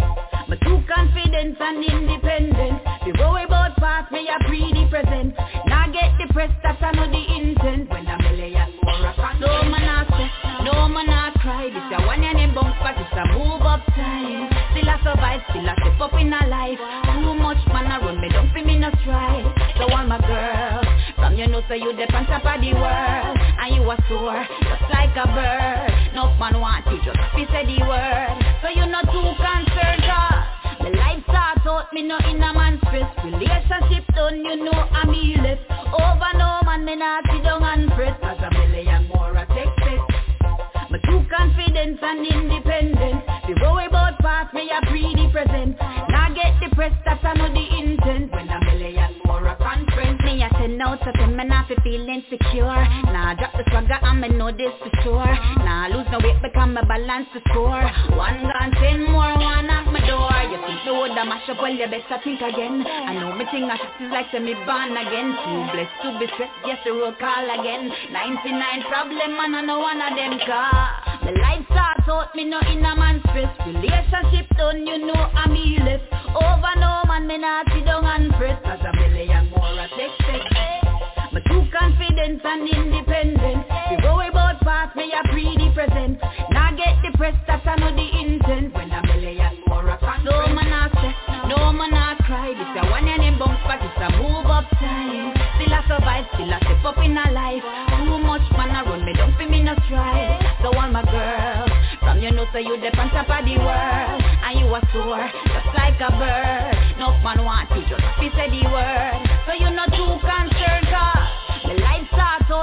Me 0.49 0.57
too 0.63 0.83
confident 0.85 1.57
and 1.61 1.85
independent. 1.85 2.83
Before 3.07 3.35
we 3.35 3.47
both 3.47 3.75
pass, 3.79 4.11
me 4.11 4.29
a 4.29 4.37
pre 4.47 4.73
the 4.75 4.87
present 4.91 5.35
Now 5.67 5.87
get 5.91 6.19
depressed, 6.19 6.59
that's 6.63 6.83
I 6.83 6.93
know 6.93 7.07
the 7.07 7.23
intent. 7.23 7.89
When 7.91 8.07
a 8.07 8.17
million 8.21 8.69
more 8.83 9.07
a 9.07 9.15
con 9.15 9.41
No 9.41 9.63
man 9.71 9.87
not 9.87 10.11
eh? 10.11 10.29
stress, 10.29 10.65
no 10.67 10.89
man 10.89 11.07
not 11.07 11.35
cry. 11.41 11.71
This 11.71 11.89
a 11.95 12.07
one 12.07 12.25
and 12.25 12.39
a 12.39 12.55
bump, 12.55 12.75
but 12.83 12.99
it's 12.99 13.15
a 13.15 13.25
move 13.39 13.63
up 13.63 13.87
time. 13.95 14.51
Still 14.75 14.89
a 14.89 14.97
survive, 15.05 15.41
still 15.51 15.69
a 15.69 15.75
step 15.79 16.01
up 16.01 16.15
in 16.19 16.33
a 16.33 16.43
life. 16.47 16.81
Too 17.07 17.35
much 17.35 17.63
man 17.69 17.87
a 17.87 18.05
run 18.05 18.21
me, 18.21 18.29
don't 18.29 18.53
feel 18.53 18.65
me 18.65 18.77
no 18.79 18.91
stride 19.03 19.47
So 19.79 19.87
girls, 19.89 20.03
from 20.03 20.13
you 20.13 20.62
so 21.69 21.75
you 21.75 21.93
the 21.95 22.07
on 22.15 22.27
top 22.27 22.45
of 22.45 22.61
the 22.61 22.73
world 22.75 23.37
And 23.59 23.77
you 23.77 23.83
a 23.85 23.97
soar, 24.09 24.47
just 24.63 24.87
like 24.91 25.15
a 25.17 25.27
bird. 25.31 26.15
No 26.15 26.35
man 26.39 26.61
want 26.61 26.87
you, 26.87 26.99
just 27.05 27.19
be 27.35 27.47
say 27.53 27.65
the 27.67 27.79
word. 27.87 28.37
So 28.63 28.69
you 28.69 28.87
not 28.87 29.07
too 29.11 29.29
concerned, 29.39 30.07
uh, 30.07 30.43
cause 30.65 30.79
the 30.83 30.91
life 30.99 31.23
start 31.25 31.63
out, 31.67 31.93
me 31.93 32.03
no 32.03 32.19
in 32.29 32.43
a 32.43 32.53
man 32.53 32.79
stress. 32.89 33.09
Relationship 33.25 34.05
done, 34.15 34.45
you 34.45 34.57
know 34.65 34.73
I'm 34.73 35.13
left 35.43 35.63
Over 35.95 36.33
no 36.35 36.61
man, 36.65 36.85
me 36.85 36.97
not 36.97 37.25
sit 37.31 37.43
down 37.45 37.63
and 37.63 37.91
press 37.93 38.19
Cause 38.21 38.43
a 38.43 38.51
million 38.51 39.09
more 39.09 39.31
a 39.37 39.47
text 39.47 39.79
it 39.87 40.91
Me 40.91 40.99
too 41.07 41.23
confident 41.31 42.03
and 42.03 42.27
independent. 42.27 43.23
Before 43.47 43.77
we 43.77 43.87
both 43.89 44.19
pass, 44.21 44.53
me 44.53 44.71
a 44.71 44.81
pre 44.91 45.15
the 45.15 45.31
present 45.33 45.79
Now 46.11 46.35
get 46.35 46.59
depressed, 46.61 46.99
that's 47.05 47.25
I 47.25 47.35
know 47.35 47.49
the 47.53 47.65
intent. 47.79 48.33
When 48.33 48.49
a 48.49 48.72
A 50.83 50.85
out 50.85 50.99
ten, 51.15 51.37
me 51.37 51.45
not 51.45 51.69
fi 51.69 51.77
feel 51.85 52.09
insecure 52.09 52.83
Nah, 53.07 53.35
drop 53.35 53.53
the 53.55 53.63
swagger 53.71 54.03
and 54.03 54.21
me 54.21 54.29
know 54.35 54.51
this 54.51 54.75
for 54.83 54.91
sure. 55.03 55.35
Nah, 55.63 55.87
lose 55.87 56.11
no 56.11 56.19
weight 56.19 56.43
because 56.43 56.69
me 56.75 56.83
balance 56.89 57.29
the 57.33 57.41
score. 57.51 57.87
One 58.19 58.43
gone, 58.43 58.73
ten 58.83 59.07
more, 59.07 59.31
one 59.39 59.71
at 59.71 59.87
my 59.87 60.03
door. 60.03 60.35
You 60.51 60.59
think 60.67 60.83
the 60.83 60.91
woulda 60.91 61.23
mash 61.23 61.47
up, 61.49 61.63
well 61.63 61.71
you 61.71 61.87
better 61.87 62.19
think 62.25 62.43
again. 62.43 62.83
I 62.83 63.15
know 63.15 63.31
me 63.31 63.47
think 63.55 63.71
I 63.71 63.79
is 63.79 64.11
like 64.11 64.31
to 64.35 64.41
me 64.41 64.59
born 64.67 64.91
again. 64.99 65.39
Too 65.39 65.61
blessed 65.71 65.97
to 66.03 66.09
be 66.19 66.27
stressed, 66.35 66.59
yes 66.67 66.83
the 66.83 66.99
road 66.99 67.15
call 67.23 67.47
again. 67.47 67.87
99 68.11 68.83
problem 68.91 69.39
and 69.39 69.55
I 69.55 69.63
know 69.63 69.79
one 69.79 70.03
of 70.03 70.19
them 70.19 70.35
car. 70.43 71.23
The 71.23 71.31
life 71.39 71.63
start 71.71 72.03
out, 72.11 72.35
me 72.35 72.43
no 72.43 72.59
in 72.59 72.83
a 72.83 72.97
man 72.99 73.23
stress. 73.31 73.55
Relationship 73.71 74.51
done, 74.59 74.83
you 74.83 74.99
know 74.99 75.15
I'm 75.15 75.55
left 75.87 76.11
Over 76.35 76.75
no 76.83 77.07
man, 77.07 77.31
me 77.31 77.39
not 77.39 77.71
sit 77.71 77.87
down 77.87 78.05
and 78.05 78.33
press 78.35 78.59
Cause 78.67 78.83
a 78.83 78.91
million 78.97 79.47
more 79.51 79.79
a 79.79 79.87
text 79.95 80.19
me 80.27 80.39
too 80.43 80.52
confident 82.23 82.45
and 82.45 82.69
independent 82.69 83.67
Before 83.91 84.19
we 84.19 84.31
both 84.31 84.61
pass, 84.63 84.95
me 84.95 85.13
a 85.13 85.29
pre 85.29 85.57
the 85.57 85.73
present. 85.75 86.21
Now 86.51 86.71
get 86.77 87.03
depressed, 87.03 87.39
that's 87.47 87.67
I 87.67 87.77
know 87.77 87.95
the 87.95 88.07
intent. 88.21 88.75
When 88.75 88.93
I'm 88.93 89.05
a 89.05 89.17
million 89.17 89.59
more 89.67 89.89
a 89.89 89.99
con 89.99 90.25
No 90.25 90.47
man 90.55 90.71
not 90.71 90.91
stress, 90.91 91.17
no 91.49 91.73
man 91.73 91.91
not 91.91 92.19
cry 92.19 92.55
This 92.55 92.83
a 92.83 92.91
one 92.91 93.09
and 93.09 93.39
bump, 93.39 93.59
but 93.67 93.83
it's 93.83 93.99
a 93.99 94.09
move 94.23 94.47
up 94.47 94.69
time. 94.79 95.35
Still 95.57 95.75
a 95.75 95.83
survive, 95.89 96.27
still 96.35 96.53
a 96.53 96.59
step 96.63 96.85
up 96.85 96.99
in 96.99 97.17
a 97.17 97.31
life. 97.33 97.65
Too 97.99 98.19
much 98.19 98.47
man 98.53 98.71
a 98.71 98.89
run, 98.89 99.05
me 99.05 99.13
don't 99.15 99.37
feel 99.37 99.49
me 99.49 99.63
no 99.63 99.75
try. 99.89 100.39
So 100.63 100.71
all 100.73 100.91
my 100.91 101.03
girls 101.03 101.71
from 102.01 102.21
you 102.21 102.31
know 102.31 102.47
so 102.53 102.59
you 102.59 102.79
the 102.79 102.91
on 102.99 103.11
top 103.11 103.31
of 103.31 103.45
the 103.45 103.57
world. 103.59 104.23
And 104.43 104.59
you 104.59 104.67
a 104.67 104.81
soar, 104.93 105.23
just 105.47 105.71
like 105.75 105.99
a 106.03 106.11
bird. 106.19 106.99
No 106.99 107.15
man 107.23 107.45
want 107.45 107.71
you 107.75 107.83
just 107.89 108.03
to 108.03 108.27
say 108.37 108.51
the 108.51 108.63
word. 108.71 109.23
So 109.47 109.55
you 109.55 109.71
not 109.71 109.91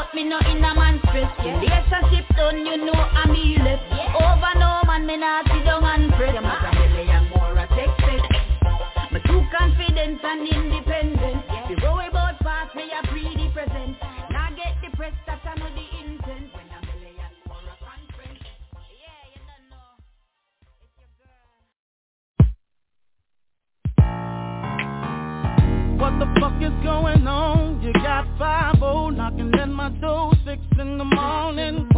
start 0.09 0.15
me 0.15 0.23
no 0.23 0.37
in 0.39 0.63
a 0.63 0.73
man's 0.73 1.01
stress. 1.01 1.31
Relationship 1.39 2.25
done, 2.35 2.65
you 2.65 2.77
know 2.77 2.93
I'm 2.93 3.33
left. 3.63 3.83
Over 4.15 4.59
no 4.59 4.81
man, 4.85 5.05
me 5.05 5.17
not 5.17 5.45
sit 5.47 5.65
down 5.65 5.83
and 5.83 6.11
press. 6.13 6.33
You 6.33 6.41
must 6.41 6.65
a 6.65 6.89
million 6.89 7.29
more 7.29 7.57
a 7.57 7.67
Texas 7.67 8.21
Me 9.11 9.19
too 9.25 9.41
confident 9.57 10.19
and 10.23 10.47
independent 10.47 10.98
What 25.99 26.17
the 26.17 26.27
fuck 26.39 26.55
is 26.61 26.71
going 26.81 27.27
on? 27.27 27.81
You 27.83 27.91
got 27.91 28.25
5 28.39 28.79
knocking 29.17 29.53
at 29.59 29.67
my 29.67 29.89
door, 29.99 30.31
6 30.45 30.61
in 30.79 30.97
the 30.97 31.03
morning. 31.03 31.89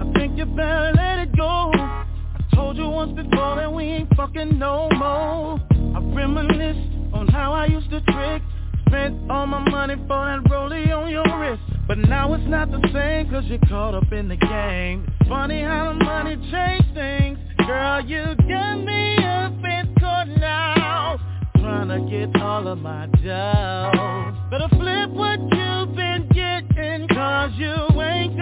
I 0.00 0.18
think 0.18 0.38
you 0.38 0.46
better 0.46 0.92
let 0.96 1.18
it 1.18 1.36
go. 1.36 1.70
I 1.74 2.06
told 2.54 2.78
you 2.78 2.88
once 2.88 3.12
before 3.12 3.56
that 3.56 3.70
we 3.70 3.84
ain't 3.84 4.08
fucking 4.16 4.58
no 4.58 4.88
more. 4.96 5.60
I 5.94 6.00
reminisce 6.16 6.88
on 7.12 7.28
how 7.28 7.52
I 7.52 7.66
used 7.66 7.90
to 7.90 8.00
trick. 8.00 8.40
Spent 8.88 9.30
all 9.30 9.46
my 9.46 9.60
money 9.68 9.96
for 10.08 10.24
that 10.24 10.42
rollie 10.50 10.90
on 10.96 11.10
your 11.10 11.28
wrist. 11.38 11.60
But 11.86 11.98
now 11.98 12.32
it's 12.32 12.48
not 12.48 12.70
the 12.70 12.80
same 12.94 13.30
cause 13.30 13.44
you're 13.44 13.58
caught 13.68 13.94
up 13.94 14.10
in 14.10 14.28
the 14.28 14.36
game. 14.36 15.06
It's 15.20 15.28
funny 15.28 15.60
how 15.60 15.92
the 15.92 16.02
money 16.02 16.36
changed 16.50 16.94
things. 16.94 17.38
Girl, 17.66 18.00
you 18.06 18.24
got 18.48 18.76
me 18.76 19.18
up 19.18 19.52
in 19.52 19.94
court 20.00 20.28
now 20.40 21.20
trying 21.64 21.88
to 21.88 22.10
get 22.10 22.42
all 22.42 22.68
of 22.68 22.78
my 22.78 23.06
dough. 23.06 24.36
Better 24.50 24.68
flip 24.76 25.08
what 25.10 25.40
you've 25.40 25.96
been 25.96 26.28
getting, 26.28 27.08
cause 27.08 27.52
you 27.56 28.02
ain't 28.02 28.36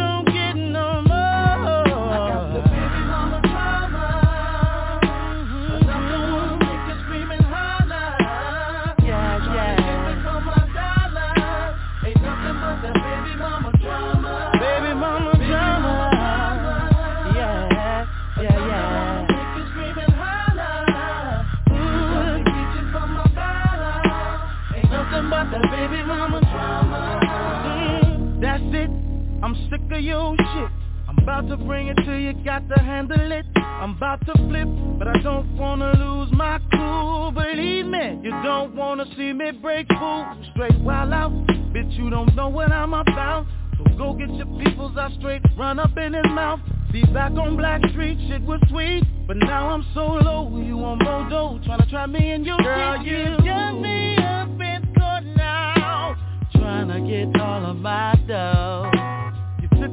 about 31.42 31.58
to 31.58 31.64
bring 31.64 31.88
it 31.88 31.96
to 32.04 32.16
you, 32.16 32.32
got 32.44 32.68
to 32.68 32.78
handle 32.80 33.32
it. 33.32 33.44
I'm 33.56 33.96
about 33.96 34.24
to 34.26 34.32
flip, 34.48 34.68
but 34.98 35.08
I 35.08 35.18
don't 35.22 35.56
wanna 35.56 35.92
lose 35.96 36.30
my 36.32 36.60
cool. 36.72 37.32
Believe 37.32 37.86
me, 37.86 38.20
you 38.22 38.30
don't 38.42 38.74
wanna 38.74 39.04
see 39.16 39.32
me 39.32 39.50
break 39.50 39.86
fool. 39.98 40.24
Straight 40.52 40.78
wild 40.80 41.12
out, 41.12 41.32
bitch, 41.72 41.96
you 41.96 42.10
don't 42.10 42.34
know 42.36 42.48
what 42.48 42.70
I'm 42.70 42.94
about. 42.94 43.46
So 43.78 43.84
go 43.96 44.12
get 44.14 44.30
your 44.34 44.46
peoples, 44.58 44.96
I 44.96 45.10
straight 45.18 45.42
run 45.56 45.78
up 45.78 45.96
in 45.96 46.14
his 46.14 46.26
mouth. 46.26 46.60
See 46.92 47.04
back 47.12 47.32
on 47.32 47.56
Black 47.56 47.80
Street, 47.90 48.18
shit 48.28 48.42
was 48.42 48.60
sweet, 48.68 49.04
but 49.26 49.36
now 49.36 49.70
I'm 49.70 49.84
so 49.94 50.06
low. 50.06 50.62
You 50.62 50.78
on 50.84 50.98
Modo, 50.98 51.58
tryna 51.66 51.88
try 51.90 52.06
me 52.06 52.30
and 52.30 52.46
your 52.46 52.58
Girl, 52.58 53.02
you 53.02 53.36
got 53.44 53.72
me 53.80 54.16
up 54.16 54.48
in 54.48 54.94
court 54.94 55.24
now, 55.36 56.16
tryna 56.54 57.08
get 57.08 57.40
all 57.40 57.70
of 57.70 57.76
my 57.76 58.14
dough. 58.28 59.11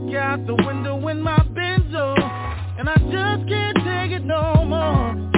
Took 0.10 0.18
out 0.18 0.47
the 0.47 0.55
window 0.55 1.07
in 1.10 1.22
my 1.22 1.38
Benzo, 1.53 2.18
and 2.80 2.89
I 2.89 2.95
just 2.95 3.47
can't 3.47 3.78
take 3.78 4.12
it 4.18 4.26
no 4.26 4.66
more. 4.66 5.28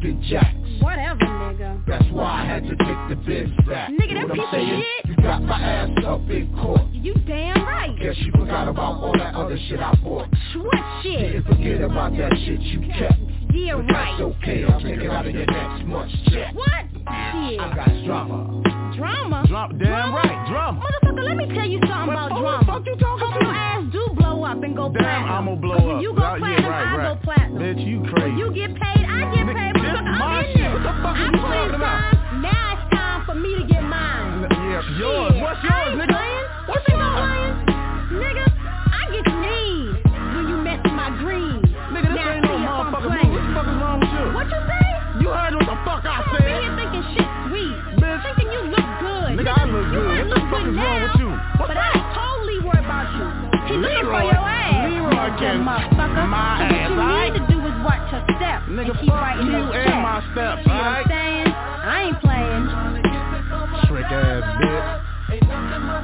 Your 0.00 0.14
jacks. 0.28 0.56
Whatever, 0.80 1.20
nigga. 1.24 1.86
That's 1.86 2.04
why 2.12 2.42
I 2.42 2.46
had 2.46 2.62
to 2.64 2.76
take 2.76 3.08
the 3.08 3.16
biz 3.26 3.50
back. 3.66 3.90
Nigga, 3.90 4.14
that 4.14 4.28
What 4.28 4.30
I'm 4.30 4.36
piece 4.36 4.52
of 4.52 4.82
shit. 5.04 5.06
You 5.10 5.16
got 5.22 5.42
my 5.42 5.60
ass 5.60 5.90
up 6.06 6.20
in 6.30 6.52
court. 6.56 6.82
You 6.92 7.14
damn 7.26 7.64
right. 7.64 7.96
Guess 8.00 8.16
you 8.18 8.32
forgot 8.32 8.68
about 8.68 9.02
all 9.02 9.12
that 9.18 9.34
other 9.34 9.58
shit 9.68 9.80
I 9.80 9.94
bought. 10.02 10.28
What 10.56 11.02
shit? 11.02 11.32
Didn't 11.32 11.44
forget 11.46 11.80
about 11.82 12.16
that 12.16 12.32
shit 12.44 12.60
you 12.60 12.80
kept. 12.80 13.18
Yeah, 13.52 13.76
But 13.76 13.92
right. 13.92 14.16
that's 14.18 14.20
okay, 14.40 14.64
I'll 14.64 14.80
take 14.80 15.00
it 15.00 15.10
out 15.10 15.26
of 15.26 15.34
your 15.34 15.44
next 15.46 15.84
month's 15.86 16.14
check. 16.32 16.54
What? 16.54 16.68
Shit. 16.92 17.60
I 17.60 17.72
got 17.76 17.88
drama. 18.06 18.62
Drama? 18.96 19.44
Drama, 19.46 19.74
damn 19.78 20.14
right, 20.14 20.48
drama. 20.48 20.80
Motherfucker, 20.80 21.22
let 21.24 21.36
me 21.36 21.46
tell 21.54 21.66
you 21.68 21.78
something 21.80 22.12
about 22.12 22.30
drama. 22.30 22.44
What 22.44 22.60
the 22.60 22.66
Fuck 22.66 22.86
you 22.86 22.96
talking 22.96 23.26
Hope 23.28 23.42
your 23.42 23.52
ass 23.52 23.71
do 23.71 23.71
blow 24.14 24.44
up 24.44 24.62
and 24.62 24.76
go 24.76 24.88
Damn, 24.88 25.02
platinum. 25.02 25.30
I'ma 25.30 25.54
blow 25.56 25.76
when 25.86 25.96
up. 25.96 26.02
you 26.02 26.12
go 26.14 26.22
Uh, 26.22 26.34
yeah, 26.36 26.38
platinum, 26.38 26.70
right, 26.70 26.86
I 26.86 26.96
right. 26.96 27.06
go 27.08 27.14
platinum. 27.22 27.58
Bitch, 27.62 27.80
you 27.86 27.98
When 28.00 28.12
crazy. 28.14 28.36
you 28.38 28.48
get 28.52 28.70
paid, 28.76 29.04
I 29.06 29.20
get 29.34 29.46
paid. 29.46 29.74
this 29.76 29.82
Motherfucker, 29.82 30.22
I'm 30.22 30.44
in 30.44 30.56
shit. 30.56 30.72
What 30.72 30.82
the 30.82 30.92
fuck 31.02 31.16
I 31.16 31.24
you 31.24 31.30
put 31.32 31.72
in 31.72 31.80
time. 31.80 32.42
Now 32.42 32.64
it's 32.72 32.84
time 32.94 33.20
for 33.26 33.34
me 33.34 33.50
to 33.58 33.64
get 33.66 33.82
mine. 33.82 34.46
Yeah, 34.50 34.82
yours. 34.98 35.32
Shit, 35.32 35.42
What's 35.42 35.60
I 35.62 35.68
yours, 35.68 35.94
nigga? 35.98 36.14
Playing. 36.16 36.46
What's 36.68 36.84
you 36.88 36.94
think 36.94 37.02
yours? 37.02 37.22
I'm? 37.22 37.52
Nigga, 38.12 38.44
I 38.46 39.02
get 39.12 39.26
mean 39.32 39.84
when 40.36 40.44
you 40.48 40.56
mess 40.62 40.80
with 40.84 40.92
my 40.96 41.10
green. 41.22 41.58
Nigga, 41.92 42.08
this 42.12 42.16
now 42.16 42.32
ain't 42.32 42.44
no 42.44 42.54
motherfucking 42.60 43.12
move. 43.12 43.32
What 43.32 43.42
the 43.42 43.52
fuck 43.56 43.66
is 43.68 43.76
wrong 43.82 43.98
with 44.00 44.12
you? 44.12 44.24
What 44.36 44.46
you 44.52 44.60
say? 44.68 44.86
You 45.22 45.28
heard 45.32 45.54
what 45.56 45.66
the 45.68 45.78
fuck 45.84 46.02
I 46.04 46.18
said. 46.32 46.44
in 46.44 46.54
here 46.60 46.72
thinking 46.76 47.04
shit 47.14 47.28
sweet. 47.48 47.74
Bitch. 48.00 48.22
Thinking 48.26 48.48
you 48.52 48.62
look 48.72 48.88
good. 49.00 49.30
Nigga, 49.38 49.52
I 49.52 49.64
look 49.68 49.86
good. 49.92 50.08
What 50.18 50.28
the 50.32 50.40
fuck 50.50 50.64
is 50.66 50.74
wrong 50.76 50.98
with 51.04 51.16
you? 51.20 51.30
What's 51.60 51.68
but 51.72 51.76
Leroy- 53.80 54.24
your 54.24 54.44
ass. 54.44 54.90
Leroy 54.90 55.28
can 55.38 55.64
motherfucker. 55.64 56.28
my 56.28 56.58
so 56.58 56.64
ass, 56.64 56.90
what 56.90 56.96
you 56.96 57.00
alright? 57.00 57.32
need 57.32 57.38
to 57.40 57.46
do 57.52 57.58
is 57.66 57.76
watch 57.84 58.04
your 58.12 58.22
step 58.36 58.58
Nigga, 58.68 58.90
and 58.90 59.00
keep 59.00 59.10
fuck 59.10 59.22
writing 59.22 59.46
you 59.46 59.52
those 59.52 59.74
and 59.74 59.84
checks. 59.88 60.02
my 60.02 60.18
steps, 60.32 60.60
See 60.64 60.70
what 60.70 60.86
I'm 60.92 61.04
saying? 61.08 61.46
I 61.52 61.96
ain't 62.02 62.20
playing. 62.20 62.64
Trick 63.88 64.06
ass 64.12 64.44
bitch. 64.60 66.02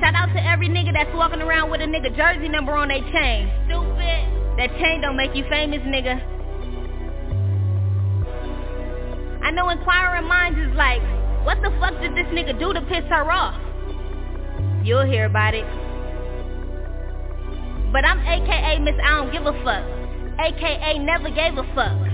Shout 0.00 0.14
out 0.14 0.32
to 0.32 0.40
every 0.42 0.68
nigga 0.68 0.92
that's 0.94 1.12
walking 1.14 1.42
around 1.42 1.70
with 1.70 1.80
a 1.82 1.84
nigga 1.84 2.14
jersey 2.16 2.48
number 2.48 2.72
on 2.72 2.88
their 2.88 3.04
chain. 3.12 3.50
Stupid. 3.68 4.56
That 4.56 4.70
chain 4.80 5.00
don't 5.02 5.16
make 5.16 5.34
you 5.36 5.44
famous, 5.50 5.80
nigga. 5.84 6.16
I 9.42 9.50
know 9.50 9.68
inquiring 9.70 10.26
minds 10.26 10.58
is 10.58 10.74
like, 10.76 11.00
what 11.44 11.62
the 11.62 11.70
fuck 11.80 12.00
did 12.00 12.12
this 12.12 12.26
nigga 12.32 12.58
do 12.58 12.72
to 12.72 12.80
piss 12.82 13.04
her 13.08 13.30
off? 13.32 13.58
You'll 14.84 15.06
hear 15.06 15.26
about 15.26 15.54
it. 15.54 15.64
But 17.92 18.04
I'm 18.04 18.20
AKA 18.20 18.78
Miss 18.80 18.94
I 19.02 19.16
don't 19.16 19.32
give 19.32 19.46
a 19.46 19.52
fuck. 19.64 19.84
AKA 20.38 20.98
never 20.98 21.30
gave 21.30 21.58
a 21.58 21.64
fuck. 21.74 22.09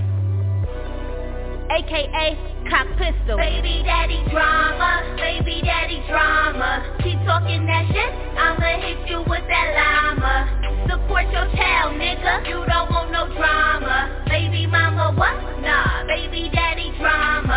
Aka 1.69 2.27
Cocc 2.71 2.87
Pistol. 2.97 3.37
Baby 3.37 3.83
daddy 3.83 4.23
drama, 4.31 5.03
baby 5.17 5.61
daddy 5.63 6.01
drama. 6.07 6.83
Keep 7.03 7.19
talking 7.25 7.65
that 7.67 7.85
shit, 7.91 8.11
I'ma 8.39 8.79
hit 8.79 9.09
you 9.09 9.19
with 9.27 9.43
that 9.47 9.67
llama. 9.75 10.47
Support 10.87 11.25
your 11.31 11.47
child, 11.55 11.99
nigga. 11.99 12.47
You 12.47 12.63
don't 12.65 12.89
want 12.91 13.11
no 13.11 13.27
drama. 13.35 14.23
Baby 14.27 14.65
mama, 14.67 15.11
what? 15.15 15.35
Nah, 15.61 16.07
baby 16.07 16.49
daddy 16.53 16.91
drama. 16.99 17.56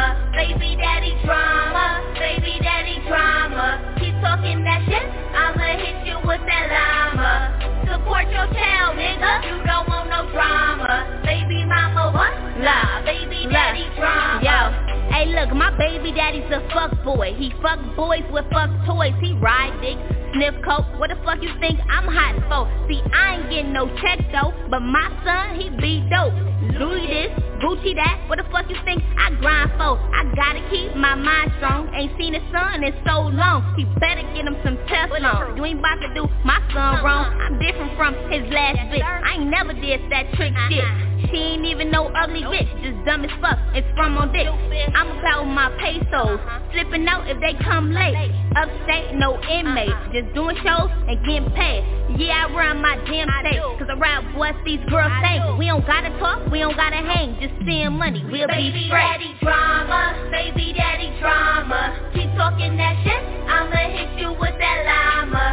See, 22.91 23.01
I 23.15 23.37
ain't 23.37 23.51
getting 23.51 23.73
no 23.73 23.87
check 24.03 24.19
though, 24.33 24.51
but 24.69 24.81
my 24.81 25.07
son, 25.23 25.55
he 25.55 25.71
be 25.71 26.03
dope. 26.11 26.35
Louis 26.75 27.07
this, 27.07 27.31
Gucci 27.63 27.95
that. 27.95 28.27
What 28.27 28.39
the 28.43 28.45
fuck 28.51 28.69
you 28.69 28.75
think 28.85 29.01
I 29.17 29.31
grind 29.39 29.71
for? 29.79 29.95
I 29.95 30.27
gotta 30.35 30.59
keep 30.75 30.97
my 30.97 31.15
mind 31.15 31.53
strong. 31.59 31.80
Ain't 31.95 32.13
seen 32.19 32.35
his 32.35 32.43
son 32.53 32.85
in 32.85 32.95
so 33.05 33.29
long. 33.29 33.75
He 33.77 33.85
better 33.99 34.23
get 34.35 34.47
him 34.47 34.57
some 34.65 34.77
Teflon. 34.87 35.57
You 35.57 35.65
ain't 35.65 35.81
about 35.81 36.01
to 36.01 36.15
do 36.15 36.29
my 36.45 36.59
son 36.73 37.01
uh-huh. 37.01 37.05
wrong. 37.05 37.27
I'm 37.41 37.59
different 37.59 37.97
from 37.97 38.15
his 38.31 38.47
last 38.53 38.79
bitch. 38.91 39.03
I 39.03 39.35
ain't 39.35 39.51
never 39.51 39.73
did 39.73 40.01
that 40.11 40.33
trick 40.35 40.53
uh-huh. 40.55 40.71
shit. 40.71 41.31
She 41.31 41.37
ain't 41.37 41.67
even 41.67 41.91
no 41.91 42.09
ugly 42.17 42.43
bitch, 42.43 42.71
just 42.83 43.05
dumb 43.05 43.25
as 43.25 43.31
fuck. 43.41 43.59
It's 43.75 43.87
from 43.95 44.17
on 44.17 44.33
dick. 44.33 44.49
I'm 44.95 45.19
about 45.19 45.45
my 45.45 45.69
pesos, 45.79 46.41
uh-huh. 46.41 46.73
flipping 46.73 47.07
out 47.07 47.29
if 47.29 47.39
they 47.41 47.53
come 47.63 47.93
late. 47.93 48.17
Upstate, 48.57 49.15
no 49.15 49.39
inmates. 49.47 49.93
Uh-uh. 49.93 50.13
just 50.13 50.35
doing 50.35 50.57
shows 50.65 50.91
and 51.07 51.19
getting 51.23 51.51
paid. 51.55 51.85
Yeah, 52.19 52.49
I 52.49 52.55
run 52.55 52.83
my 52.83 52.97
damn 53.07 53.31
state, 53.47 53.63
cause 53.79 53.87
I 53.87 53.95
ride 53.95 54.35
what 54.35 54.57
these 54.65 54.81
girls 54.91 55.13
say. 55.23 55.39
We 55.55 55.67
don't 55.67 55.87
gotta 55.87 56.11
talk, 56.19 56.51
we 56.51 56.59
don't 56.59 56.75
gotta 56.75 56.99
hang, 56.99 57.39
just 57.39 57.55
seeing 57.65 57.93
money, 57.95 58.25
we'll 58.27 58.49
baby 58.49 58.73
be 58.73 58.87
straight. 58.91 59.07
daddy 59.07 59.33
drama, 59.41 60.29
baby 60.33 60.75
daddy 60.75 61.15
drama. 61.21 61.80
Keep 62.15 62.31
talking 62.37 62.77
that 62.77 62.95
shit, 63.05 63.23
I'ma 63.49 63.81
hit 63.97 64.11
you 64.21 64.31
with 64.37 64.57
that 64.59 64.79
llama. 64.85 65.47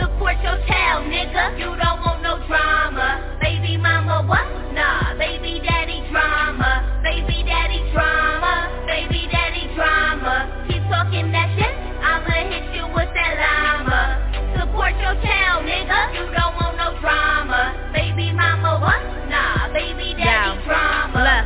Support 0.00 0.36
your 0.44 0.58
child, 0.68 1.06
nigga. 1.08 1.56
You 1.58 1.72
don't 1.76 2.00
want 2.04 2.22
no 2.22 2.36
drama. 2.46 3.38
Baby 3.40 3.76
mama, 3.76 4.24
what? 4.28 4.44
Nah, 4.74 5.16
baby 5.16 5.60
daddy 5.64 6.04
drama. 6.10 7.00
Baby 7.02 7.44
daddy 7.48 7.80
drama. 7.92 8.84
Baby 8.86 9.28
daddy 9.32 9.72
drama. 9.74 10.66
Keep 10.68 10.82
talking 10.92 11.32
that 11.32 11.48
shit, 11.56 11.74
I'ma 12.04 12.36
hit 12.52 12.66
you 12.76 12.84
with 12.92 13.08
that 13.16 13.32
llama. 13.40 14.02
Support 14.60 14.92
your 15.00 15.16
child, 15.24 15.64
nigga. 15.64 16.00
You 16.12 16.24
don't 16.36 16.54
want 16.60 16.76
no 16.76 16.92
drama. 17.00 17.72
Baby 17.92 18.32
mama, 18.32 18.80
what? 18.84 19.00
Nah, 19.32 19.72
baby 19.72 20.12
daddy 20.12 20.60
Yo, 20.60 20.64
drama. 20.68 21.20
Look, 21.24 21.44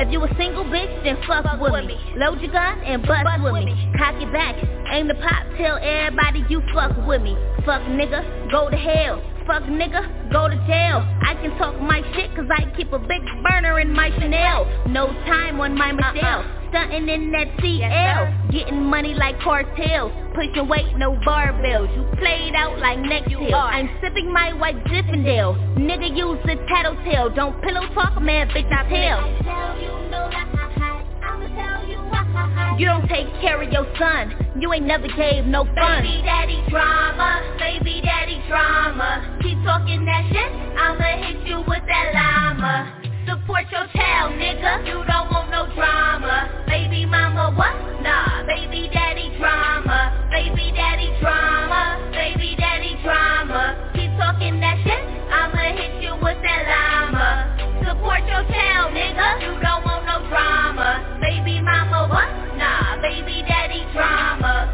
if 0.00 0.10
you 0.10 0.24
a 0.24 0.28
single 0.38 0.64
bitch, 0.64 1.04
then 1.04 1.18
fuck, 1.26 1.44
with 1.60 1.84
me. 1.84 1.96
Load 2.16 2.40
your 2.40 2.50
gun 2.52 2.80
and 2.80 3.02
bust, 3.06 3.20
with 3.42 3.64
me. 3.64 3.76
Cock 3.98 4.16
it 4.16 4.32
back, 4.32 4.56
aim 4.92 5.08
the 5.08 5.14
pop, 5.14 5.44
tell 5.58 5.76
everybody 5.76 6.42
you 6.48 6.62
fuck 6.72 6.96
with 7.06 7.20
me. 7.20 7.36
Fuck 7.66 7.82
nigga, 7.82 8.50
go 8.50 8.70
to 8.70 8.76
hell. 8.76 9.22
Fuck 9.46 9.64
nigga, 9.64 10.32
go 10.32 10.48
to 10.48 10.56
jail. 10.66 11.04
I 11.20 11.34
can 11.42 11.56
talk 11.58 11.78
my 11.80 12.00
shit 12.14 12.34
cause 12.34 12.48
I 12.50 12.64
keep 12.76 12.92
a 12.92 12.98
big 12.98 13.22
burner 13.42 13.80
in 13.80 13.92
my 13.92 14.10
Chanel. 14.18 14.64
No 14.88 15.08
time 15.28 15.60
on 15.60 15.76
my 15.76 15.92
Michelle. 15.92 16.40
Uh-uh. 16.40 16.59
Stunting 16.70 17.08
in 17.08 17.32
that 17.32 17.48
CL. 17.60 18.50
Getting 18.50 18.84
money 18.84 19.14
like 19.14 19.40
cartels. 19.40 20.12
Pushing 20.34 20.68
weight, 20.68 20.96
no 20.96 21.12
barbells. 21.26 21.94
You 21.96 22.04
played 22.18 22.54
out 22.54 22.78
like 22.78 22.98
next 23.00 23.30
hill. 23.30 23.54
I'm 23.54 23.90
sipping 24.00 24.32
my 24.32 24.52
white 24.52 24.82
Zinfandel. 24.84 25.76
Nigga 25.76 26.16
use 26.16 26.38
a 26.44 26.56
tattletale. 26.68 27.30
Don't 27.30 27.60
pillow 27.62 27.86
talk, 27.94 28.22
man, 28.22 28.48
bitch, 28.50 28.70
I 28.70 28.88
tell. 28.88 29.20
You 32.78 32.86
don't 32.86 33.08
take 33.08 33.26
care 33.40 33.60
of 33.60 33.72
your 33.72 33.86
son. 33.98 34.32
You 34.58 34.72
ain't 34.72 34.86
never 34.86 35.08
gave 35.08 35.44
no 35.44 35.64
fun. 35.64 36.02
Baby 36.02 36.22
daddy 36.24 36.62
drama, 36.70 37.56
baby 37.58 38.00
daddy 38.00 38.40
drama. 38.48 39.38
Keep 39.42 39.62
talking 39.64 40.04
that 40.06 40.24
shit, 40.32 40.52
I'ma 40.78 41.26
hit 41.26 41.46
you 41.46 41.58
with 41.66 41.82
that 41.86 42.12
llama. 42.14 43.09
Support 43.26 43.66
your 43.70 43.86
child, 43.94 44.32
nigga. 44.40 44.86
You 44.86 45.04
don't 45.04 45.28
want 45.30 45.50
no 45.50 45.66
drama. 45.74 46.64
Baby 46.66 47.04
mama, 47.06 47.52
what? 47.56 47.74
Nah, 48.02 48.46
baby 48.46 48.88
daddy 48.92 49.28
drama. 49.38 50.28
Baby 50.30 50.72
daddy 50.74 51.12
drama. 51.20 52.00
Baby 52.12 52.56
daddy 52.56 52.96
drama. 53.02 53.92
Keep 53.94 54.16
talking 54.16 54.60
that 54.60 54.78
shit, 54.84 55.02
I'ma 55.28 55.76
hit 55.76 56.02
you 56.02 56.14
with 56.22 56.40
that 56.42 56.62
llama. 56.64 57.56
Support 57.84 58.24
your 58.24 58.44
child, 58.48 58.94
nigga. 58.96 59.42
You 59.44 59.52
don't 59.60 59.84
want 59.84 60.06
no 60.06 60.24
drama. 60.28 61.18
Baby 61.20 61.60
mama, 61.60 62.08
what? 62.08 62.28
Nah, 62.56 63.00
baby 63.02 63.44
daddy 63.46 63.84
drama. 63.92 64.64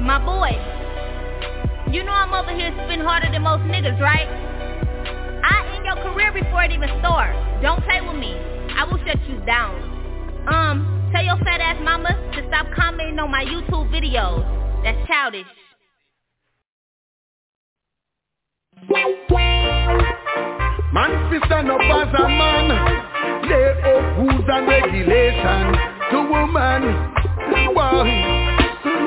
My 0.00 0.18
boy, 0.18 0.50
you 1.92 2.02
know 2.02 2.12
I'm 2.12 2.34
over 2.34 2.50
here 2.54 2.74
spin 2.84 3.00
harder 3.00 3.30
than 3.30 3.42
most 3.42 3.62
niggas, 3.70 4.00
right? 4.00 4.26
I 5.44 5.76
end 5.76 5.84
your 5.84 5.96
career 6.00 6.32
before 6.32 6.64
it 6.64 6.72
even 6.72 6.88
starts. 7.00 7.36
Don't 7.60 7.84
play 7.84 8.00
with 8.00 8.16
me. 8.16 8.32
I 8.72 8.84
will 8.88 8.98
shut 9.04 9.20
you 9.28 9.38
down. 9.44 9.76
Um, 10.48 11.10
tell 11.12 11.22
your 11.24 11.36
fat 11.44 11.60
ass 11.60 11.76
mama 11.84 12.16
to 12.34 12.48
stop 12.48 12.66
commenting 12.74 13.18
on 13.18 13.30
my 13.30 13.44
YouTube 13.44 13.92
videos. 13.92 14.40
That's 14.82 15.06
childish. 15.06 15.46
Man 20.92 21.42
stand 21.46 21.70
up 21.70 21.80
as 21.80 22.14
a 22.14 22.28
man 22.28 22.68
Lay 23.48 23.70
up 23.82 24.18
rules 24.18 24.46
and 24.46 24.68
regulation 24.68 25.74
To 26.10 26.18
woman 26.30 26.82
Boy 27.74 28.08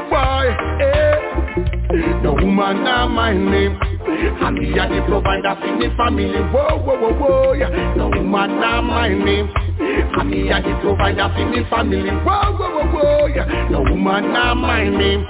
Boy 0.09 0.47
eh. 0.83 2.21
No 2.23 2.33
woman 2.33 2.83
not 2.83 3.07
my 3.07 3.33
name 3.33 3.86
me 4.07 4.71
a 4.79 4.87
the 4.87 5.03
provider 5.07 5.55
for 5.59 5.75
me 5.75 5.87
family. 5.97 6.39
Whoa, 6.51 6.79
whoa, 6.79 6.97
whoa, 6.97 7.13
whoa 7.13 7.53
yeah. 7.53 7.69
No 7.95 8.09
woman 8.09 8.59
not 8.59 8.81
my 8.83 9.09
name. 9.09 9.49
Me 10.25 10.49
a 10.49 10.61
the 10.61 10.73
provider 10.81 11.29
for 11.35 11.45
me 11.45 11.63
family. 11.69 12.09
Whoa, 12.23 12.55
whoa, 12.55 12.69
whoa, 12.71 12.87
whoa 12.91 13.25
yeah. 13.27 13.69
No 13.69 13.81
woman 13.81 14.33
not 14.33 14.55
my 14.55 14.87
name. 14.87 15.25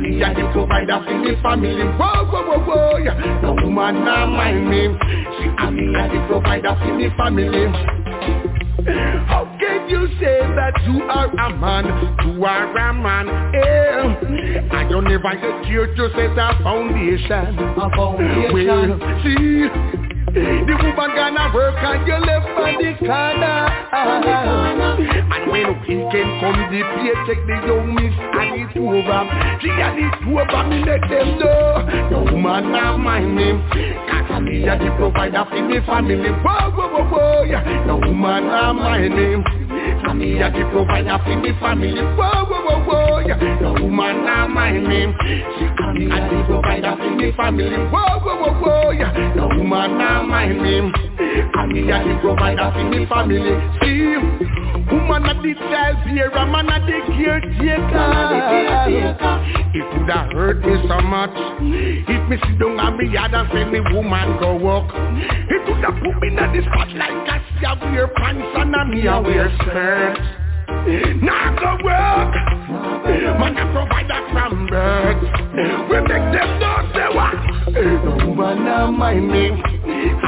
Me 0.00 0.22
a 0.22 0.34
the 0.34 0.50
provider 0.52 1.00
for 1.04 1.18
me 1.18 1.34
family. 1.42 1.84
Whoa, 1.96 2.24
whoa, 2.26 2.42
whoa, 2.46 2.58
whoa 2.64 2.96
yeah. 2.98 3.40
No 3.42 3.54
woman 3.54 4.04
not 4.04 4.26
my 4.26 4.52
name. 4.52 4.98
And 5.58 5.76
me 5.76 5.94
a 5.94 6.08
the 6.08 6.26
provider 6.28 6.76
for 6.80 6.94
me 6.94 7.08
family 7.16 8.63
how 8.84 9.44
can 9.58 9.88
you 9.88 10.06
say 10.20 10.40
that 10.40 10.72
you 10.86 11.02
are 11.04 11.28
a 11.28 11.56
man? 11.56 11.86
You 12.26 12.44
are 12.44 12.76
a 12.76 12.92
man, 12.92 13.28
eh? 13.54 14.78
And 14.78 14.90
you 14.90 15.00
never 15.00 15.34
get 15.34 15.64
here 15.66 15.86
to 15.94 16.08
set 16.10 16.38
a 16.38 16.62
foundation. 16.62 17.58
A 17.58 17.90
foundation. 17.96 18.52
Well, 18.52 18.98
see, 19.22 20.13
the 20.32 20.74
woman 20.80 21.10
gonna 21.14 21.52
work 21.54 21.76
and 21.78 22.06
you 22.06 22.14
left 22.14 22.48
on 22.56 22.74
the 22.80 22.90
corner. 22.98 23.68
And 23.92 25.50
when 25.50 25.68
weekend 25.82 26.40
come, 26.40 26.60
the 26.70 26.80
paycheck 26.96 27.40
the 27.46 27.56
young 27.66 27.94
miss 27.94 28.14
and 28.16 28.54
it's 28.60 28.76
over. 28.78 29.22
She 29.60 29.68
and 29.70 29.98
it's 30.00 30.16
over, 30.24 30.62
me 30.68 30.78
let 30.84 31.02
them 31.08 31.38
know. 31.38 31.84
The 32.10 32.18
woman 32.32 32.72
not 32.72 32.98
my 32.98 33.20
name. 33.20 33.60
Cause 34.08 34.42
me 34.42 34.66
a 34.66 34.78
the 34.78 34.90
provider 34.96 35.44
for 35.48 35.62
me 35.62 35.80
family. 35.86 36.30
Whoa, 36.30 36.70
whoa, 36.70 36.88
whoa, 36.88 37.04
whoa. 37.10 37.86
The 37.86 37.94
woman 37.94 38.46
not 38.46 38.72
my 38.74 39.08
name. 39.08 39.44
And 39.44 40.18
me 40.18 40.40
a 40.40 40.50
the 40.50 40.64
provider 40.70 41.18
for 41.24 41.36
me 41.36 41.52
family. 41.60 42.00
Whoa, 42.00 42.44
whoa, 42.44 42.64
whoa, 42.64 42.83
yeah. 43.26 43.38
The 43.60 43.72
woman 43.82 44.24
not 44.24 44.50
my 44.50 44.72
name. 44.72 45.14
She 45.20 45.64
and 45.64 45.98
me 45.98 46.04
a 46.06 46.18
the 46.28 46.44
provider 46.46 46.96
for 46.96 47.10
me 47.16 47.32
family. 47.36 47.76
Whoa, 47.90 48.20
whoa, 48.20 48.36
whoa, 48.36 48.52
whoa, 48.60 48.90
yeah. 48.90 49.12
The 49.34 49.46
woman 49.56 49.98
not 49.98 50.28
my 50.28 50.48
name. 50.48 50.92
And 50.94 51.72
me 51.72 51.90
a 51.90 52.04
the 52.04 52.18
provider 52.20 52.70
for 52.72 52.84
me 52.84 53.06
family. 53.06 53.54
See, 53.80 54.16
woman 54.92 55.24
a 55.24 55.34
the 55.40 55.54
child 55.70 55.96
bearer, 56.04 56.46
man 56.46 56.68
a 56.68 56.78
the 56.84 56.98
caretaker. 57.16 58.54
It 59.74 59.86
would 59.98 60.10
have 60.10 60.30
hurt 60.32 60.60
me 60.60 60.76
so 60.86 61.00
much 61.00 61.34
if 61.34 62.28
me 62.28 62.36
sit 62.46 62.58
down 62.58 62.78
and 62.78 62.96
me 62.96 63.12
yard 63.12 63.34
and 63.34 63.48
say 63.52 63.64
me 63.64 63.80
woman 63.92 64.38
go 64.38 64.54
walk. 64.54 64.92
It 64.94 65.66
would 65.68 65.84
have 65.84 65.94
put 65.94 66.14
me 66.22 66.28
in 66.28 66.36
the 66.36 66.62
spotlight 66.62 67.26
cause 67.26 67.42
a 67.64 67.90
wear 67.90 68.08
pants 68.08 68.46
and 68.54 68.90
me 68.90 69.06
a 69.06 69.20
wear 69.20 69.50
skirt. 69.58 70.43
Now 71.22 71.56
go 71.56 71.70
work. 71.84 72.34
Man 73.40 73.56
a 73.56 73.64
provider 73.72 74.20
from 74.32 74.66
birth. 74.66 75.22
We 75.88 75.96
make 76.00 76.28
them 76.32 76.50
know 76.60 76.78
say 76.92 77.08
what. 77.14 77.34
No 78.04 78.26
woman 78.26 78.64
not 78.64 78.90
my 78.92 79.14
name. 79.14 79.62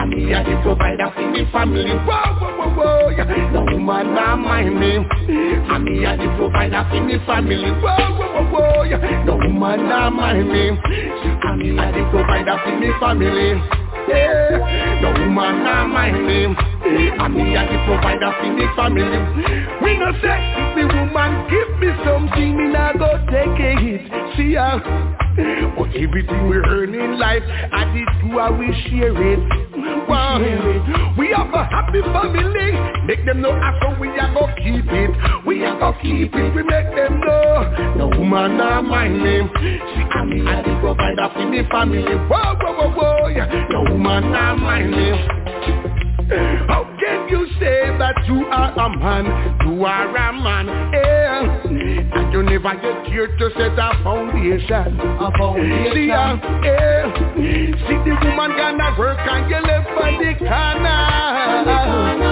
Me 0.08 0.32
a 0.32 0.42
the 0.44 0.54
provider 0.62 1.10
for 1.14 1.26
the 1.32 1.44
family. 1.52 1.92
Whoa, 1.92 2.16
whoa, 2.40 2.56
whoa, 2.56 3.10
whoa. 3.10 3.24
No 3.52 3.60
woman 3.72 4.14
not 4.14 4.36
mind 4.36 4.80
me. 4.80 4.96
And 4.96 5.84
me 5.84 6.04
a 6.04 6.16
the 6.16 6.28
provider 6.38 6.86
for 6.88 7.00
me 7.04 7.18
family. 7.26 7.70
Whoa, 7.82 8.16
whoa, 8.16 8.32
whoa, 8.32 8.86
whoa. 8.86 9.24
No 9.24 9.34
woman 9.36 9.88
not 9.88 10.10
mind 10.14 10.48
me. 10.48 10.68
And 10.70 11.58
me 11.60 11.70
a 11.76 11.92
the 11.92 12.08
provider 12.10 12.56
for 12.64 12.78
me 12.78 12.88
family. 12.98 13.85
Yeah, 14.08 15.00
no 15.02 15.10
woman 15.12 15.64
not 15.64 15.88
mind 15.88 16.26
me. 16.26 16.44
And 16.46 17.20
eh, 17.20 17.28
me 17.28 17.56
a 17.56 17.62
the 17.66 17.78
provider 17.84 18.30
for 18.38 18.50
the 18.54 18.66
family. 18.76 19.18
We 19.82 19.98
no 19.98 20.12
say 20.22 20.38
the 20.76 20.86
woman 20.86 21.46
give 21.50 21.70
me 21.80 21.90
something, 22.04 22.56
me 22.56 22.72
nah 22.72 22.92
go 22.92 23.18
take 23.26 23.58
a 23.58 23.74
hit. 23.80 24.36
See 24.36 24.54
ya. 24.54 25.25
But 25.36 25.94
everything 25.94 26.48
we 26.48 26.56
earn 26.56 26.94
in 26.94 27.18
life, 27.18 27.42
I 27.72 27.84
did 27.92 28.08
do 28.22 28.38
I 28.38 28.50
we 28.50 28.66
share 28.88 29.12
it. 29.12 29.38
We 31.18 31.28
have 31.32 31.52
a 31.52 31.64
happy 31.64 32.00
family. 32.00 33.06
Make 33.06 33.24
them 33.26 33.42
know 33.42 33.52
how 33.52 33.96
we 34.00 34.08
are 34.08 34.32
gonna 34.32 34.54
keep 34.56 34.86
it. 34.86 35.46
We 35.46 35.64
are 35.64 35.78
gonna 35.78 35.98
keep 36.00 36.34
it. 36.34 36.54
We 36.54 36.62
make 36.62 36.94
them 36.94 37.20
know. 37.20 37.94
No 37.96 38.18
woman 38.18 38.56
not 38.56 38.84
mind 38.84 39.22
me. 39.22 39.42
See 39.60 39.78
I'm 40.10 40.30
me 40.30 40.40
a 40.40 40.62
the 40.62 40.78
provider 40.80 41.28
for 41.34 41.50
the 41.50 41.68
family. 41.70 42.02
Whoa, 42.02 42.56
whoa, 42.60 42.90
whoa, 42.90 43.28
whoa. 43.28 43.68
No 43.70 43.92
woman 43.92 44.32
not 44.32 44.58
mind 44.58 44.90
me. 44.90 45.85
How 46.28 46.82
can 46.98 47.28
you 47.28 47.46
say 47.60 47.96
that 47.98 48.26
you 48.26 48.46
are 48.46 48.72
a 48.72 48.98
man? 48.98 49.26
You 49.64 49.84
are 49.84 50.08
a 50.10 50.32
man, 50.32 50.66
yeah. 50.92 51.62
And 51.66 52.32
you 52.32 52.42
never 52.42 52.74
get 52.74 53.06
here 53.06 53.28
to 53.28 53.50
set 53.54 53.78
a 53.78 53.92
foundation. 54.02 54.98
A 55.00 55.30
foundation. 55.38 55.92
See, 55.94 56.10
uh, 56.10 56.36
yeah. 56.66 57.14
See 57.86 57.98
the 58.02 58.16
woman 58.24 58.56
gonna 58.56 58.98
work 58.98 59.18
and 59.20 59.48
you 59.48 59.60
left 59.60 59.88
for 59.94 60.10
the 60.18 60.34
corner. 60.38 62.25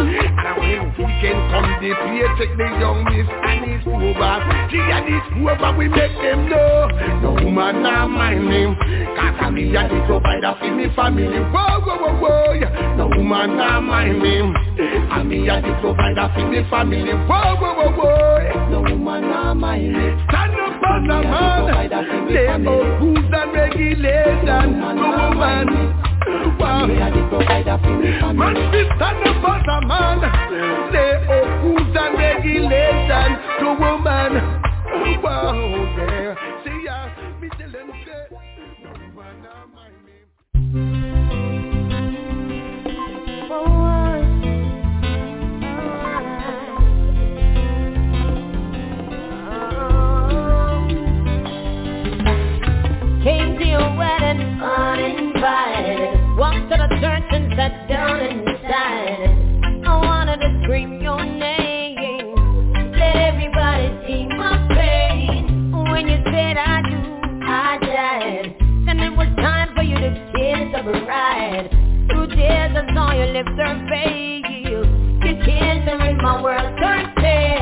And 1.54 1.62
when 1.62 1.78
weekend 1.78 1.94
come, 1.94 2.50
the 2.50 2.56
the 2.58 2.66
young 2.82 3.04
miss 3.06 3.30
and 3.30 3.62
it's 3.70 3.86
over. 3.86 4.34
See, 4.70 4.82
and 4.82 5.06
it's 5.06 5.30
over, 5.38 5.70
we 5.78 5.86
make 5.86 6.10
them 6.18 6.50
know. 6.50 6.90
No 7.22 7.30
woman 7.38 7.82
not 7.82 8.08
mind 8.10 8.50
him. 8.50 8.74
Cause 9.14 9.38
I'm 9.38 9.54
the 9.54 10.02
provider 10.06 10.54
for 10.58 10.74
me 10.74 10.86
family. 10.96 11.38
Whoa, 11.54 11.78
whoa, 11.78 11.94
whoa, 11.94 12.18
whoa. 12.18 12.96
No 12.96 13.06
woman 13.06 13.56
not 13.56 13.82
mind 13.82 14.18
me. 14.18 14.34
And 14.42 15.28
me 15.28 15.48
a 15.48 15.62
the 15.62 15.78
provider 15.80 16.26
for 16.34 16.42
me 16.50 16.66
family. 16.68 17.12
Whoa, 17.12 17.54
whoa, 17.54 17.74
whoa, 17.78 18.02
whoa. 18.02 18.70
No 18.70 18.80
woman 18.82 19.22
not 19.30 19.54
mind 19.54 19.92
me. 19.92 20.06
Stand 20.26 20.58
up 20.58 20.82
as 20.82 21.06
a 21.06 21.22
man. 21.22 22.34
Lay 22.34 22.48
out 22.48 23.00
rules 23.00 23.30
and 23.30 23.52
regulations. 23.54 24.74
No 24.74 25.30
woman. 25.30 26.13
Wow. 26.26 26.86
Man, 26.86 28.54
we 28.72 28.80
stand 28.96 29.24
up 29.28 29.44
as 29.44 29.66
a 29.68 29.86
man. 29.86 30.20
Lay 30.92 31.12
out 31.14 31.28
oh, 31.28 31.44
rules 31.62 31.96
and 31.98 32.12
regulations. 32.18 33.38
No 33.60 33.70
woman. 33.74 34.32
Wow, 35.22 35.52
yeah. 35.96 36.34
See 36.64 36.78
ya. 36.84 36.96
Me 37.40 37.48
tell 37.58 37.72
them 37.72 37.88
say. 38.04 38.24
No 38.82 38.90
woman 39.14 39.34
not 39.42 39.64
mind 39.74 39.98
me. 40.04 40.16
Came 53.24 53.50
to 53.58 53.64
your 53.64 53.88
wedding 53.96 54.60
uninvited 54.60 55.73
Walked 56.36 56.68
to 56.68 56.76
the 56.76 56.88
church 57.00 57.30
and 57.30 57.54
sat 57.54 57.88
down 57.88 58.20
inside. 58.20 59.86
I 59.86 59.96
wanted 60.02 60.40
to 60.40 60.62
scream 60.64 61.00
your 61.00 61.24
name. 61.24 62.34
Let 62.98 63.14
everybody 63.14 63.86
see 64.04 64.26
my 64.36 64.66
pain 64.74 65.70
When 65.70 66.08
you 66.08 66.18
said 66.24 66.56
I 66.58 66.82
do, 66.90 66.98
I 67.46 67.78
died. 67.80 68.56
Then 68.84 68.98
it 68.98 69.16
was 69.16 69.28
time 69.36 69.76
for 69.76 69.82
you 69.84 69.94
to 69.94 70.10
kiss 70.34 70.74
Through 72.10 72.26
tears 72.34 72.76
I 72.76 72.94
saw 72.94 73.12
your 73.14 73.26
lips 73.28 73.50
turn 73.56 73.86
pale. 73.86 74.84
You 75.22 75.36
kissed 75.38 75.88
and 75.88 76.18
my 76.20 76.42
world 76.42 76.78
turn 76.80 77.14
pale 77.16 77.53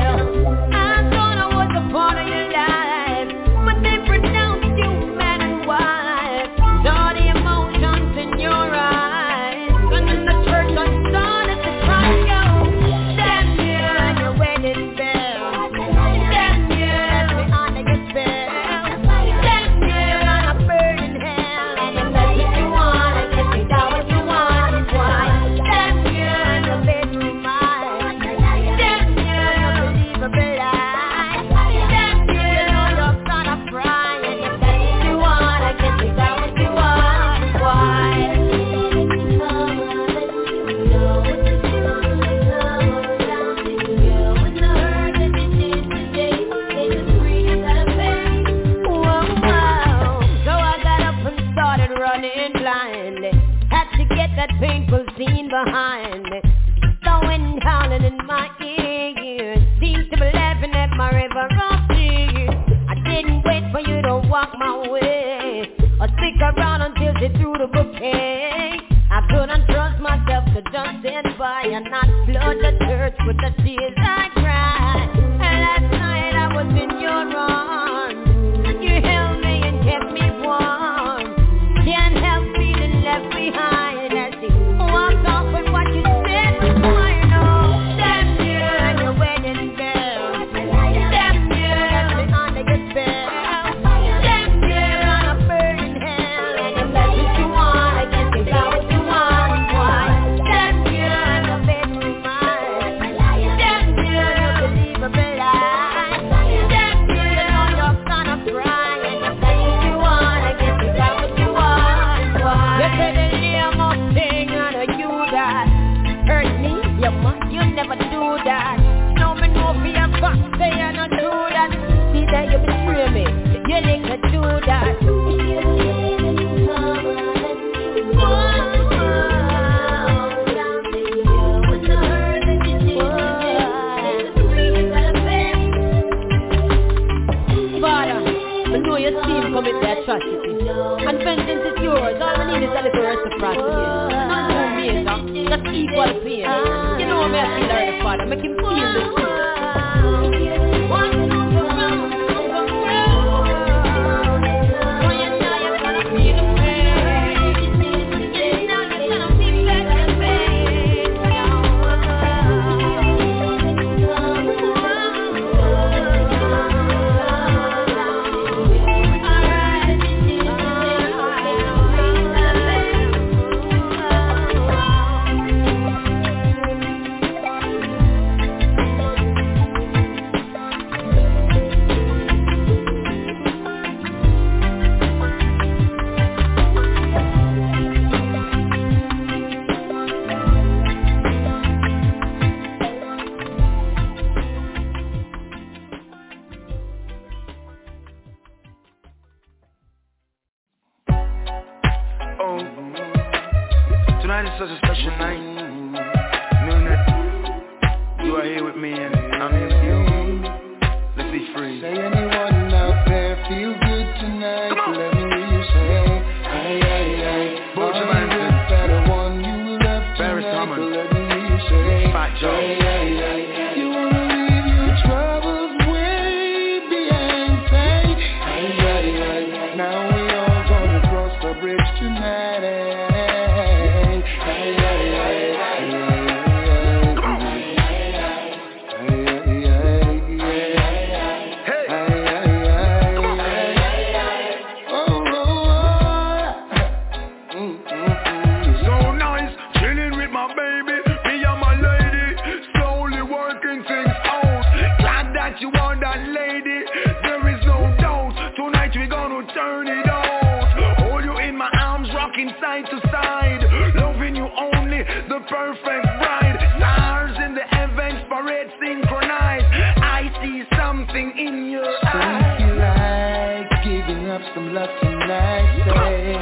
rocking 262.43 262.61
side 262.61 262.85
to 262.89 262.99
side, 263.09 263.95
loving 263.95 264.35
you 264.35 264.43
only, 264.45 265.03
the 265.29 265.39
perfect 265.49 266.05
bride. 266.19 266.57
Stars 266.77 267.37
in 267.45 267.55
the 267.55 267.61
heavens, 267.61 268.19
parade 268.29 268.67
synchronized. 268.81 269.65
I 270.01 270.31
see 270.41 270.63
something 270.77 271.33
in 271.37 271.71
your 271.71 271.85
eyes. 272.05 272.59
You 272.59 272.73
like 272.75 273.83
giving 273.83 274.29
up 274.29 274.41
some 274.53 274.73
love 274.73 274.89
tonight, 275.01 275.83
say 275.85 276.33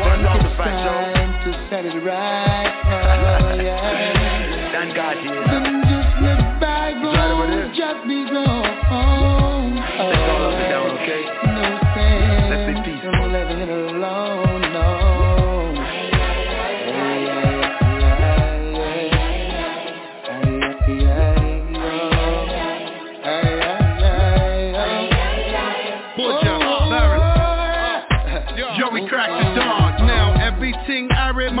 One 0.00 0.24
love, 0.24 0.40
it's 0.40 0.56
Fat 0.56 0.74
time 0.84 1.44
to 1.44 1.68
set 1.70 1.84
it 1.84 2.04
right. 2.04 2.72
Oh, 2.84 3.60
yeah. 3.60 4.72
Thank 4.72 4.96
God 4.96 5.16
he 5.16 5.28
is. 5.28 5.46
Then 5.50 5.82
just 5.86 6.22
let 6.22 6.60
bygones 6.60 7.76
just 7.76 8.08
be 8.08 8.24
gone. 8.30 8.62
Let's 8.62 8.84
all 9.98 10.12
oh, 10.12 10.48
up 10.48 10.54
and 10.54 10.68
down, 10.70 10.90
okay? 10.98 11.37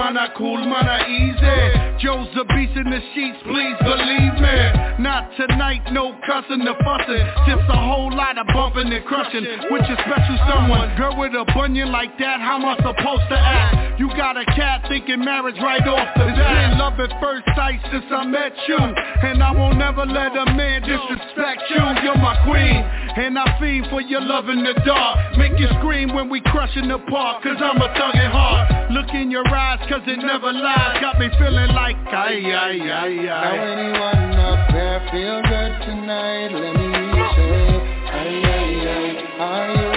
Man, 0.08 0.16
I 0.16 0.28
cool, 0.38 0.56
man, 0.56 0.88
I 0.88 1.04
easy. 1.06 2.02
Joe's 2.02 2.28
a 2.40 2.44
beast 2.44 2.72
in 2.78 2.88
the 2.88 2.98
sheets, 3.12 3.36
please 3.44 3.76
believe 3.84 4.40
me. 4.40 4.77
Not 5.08 5.32
tonight, 5.40 5.80
no 5.90 6.12
cussing 6.28 6.68
or 6.68 6.76
fussing. 6.84 7.24
Just 7.48 7.64
a 7.72 7.80
whole 7.80 8.12
lot 8.12 8.36
of 8.36 8.44
bumping 8.52 8.92
and 8.92 9.00
crushing. 9.08 9.40
With 9.72 9.88
your 9.88 9.96
special 10.04 10.36
someone, 10.44 10.92
girl 11.00 11.16
with 11.16 11.32
a 11.32 11.48
bunion 11.56 11.88
like 11.90 12.12
that, 12.20 12.44
how 12.44 12.60
am 12.60 12.68
I 12.68 12.76
supposed 12.76 13.24
to 13.32 13.38
act? 13.40 13.98
You 13.98 14.12
got 14.20 14.36
a 14.36 14.44
cat 14.52 14.84
thinking 14.86 15.24
marriage 15.24 15.56
right 15.64 15.80
off 15.88 16.12
the 16.12 16.28
bat. 16.28 16.36
Been 16.36 16.76
love 16.76 17.00
at 17.00 17.08
first 17.24 17.48
sight 17.56 17.80
since 17.90 18.04
I 18.12 18.28
met 18.28 18.52
you. 18.68 18.76
And 18.76 19.42
I 19.42 19.50
won't 19.56 19.80
ever 19.80 20.04
let 20.04 20.36
a 20.36 20.44
man 20.52 20.82
disrespect 20.84 21.62
you. 21.72 21.80
You're 22.04 22.20
my 22.20 22.36
queen. 22.44 22.76
And 23.16 23.38
I 23.38 23.48
fiend 23.58 23.88
for 23.88 24.02
your 24.02 24.20
love 24.20 24.50
in 24.50 24.60
the 24.62 24.74
dark. 24.84 25.38
Make 25.38 25.58
you 25.58 25.68
scream 25.80 26.12
when 26.14 26.28
we 26.28 26.42
crush 26.52 26.76
in 26.76 26.86
the 26.86 26.98
park. 27.08 27.42
Cause 27.42 27.56
I'm 27.56 27.80
a 27.80 27.88
thug 27.96 28.12
at 28.14 28.30
heart. 28.30 28.92
Look 28.92 29.08
in 29.16 29.30
your 29.30 29.48
eyes 29.48 29.80
cause 29.88 30.04
it 30.06 30.20
never 30.20 30.52
lies. 30.52 31.00
Got 31.00 31.18
me 31.18 31.32
feeling 31.40 31.72
like 31.72 31.96
ay 32.12 32.44
ay 32.44 32.76
ay 32.76 33.14
Now 33.24 33.40
ay. 33.40 33.58
anyone 33.58 34.37
there 34.78 35.00
feel 35.10 35.42
good 35.42 35.72
tonight? 35.86 36.50
Let 36.54 36.74
me 36.76 36.90
say, 37.34 37.66
ay, 38.14 38.42
ay, 38.46 38.86
ay. 38.86 39.28
Are 39.40 39.87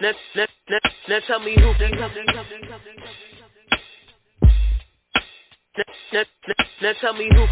Now, 0.00 0.12
now, 0.34 0.46
now, 0.68 0.78
now 1.08 1.18
tell 1.26 1.40
me 1.40 1.54
who. 1.54 1.60
Now, 1.62 1.88
now, 6.12 6.24
now, 6.82 6.92
tell 7.00 7.12
me 7.14 7.28
who. 7.32 7.46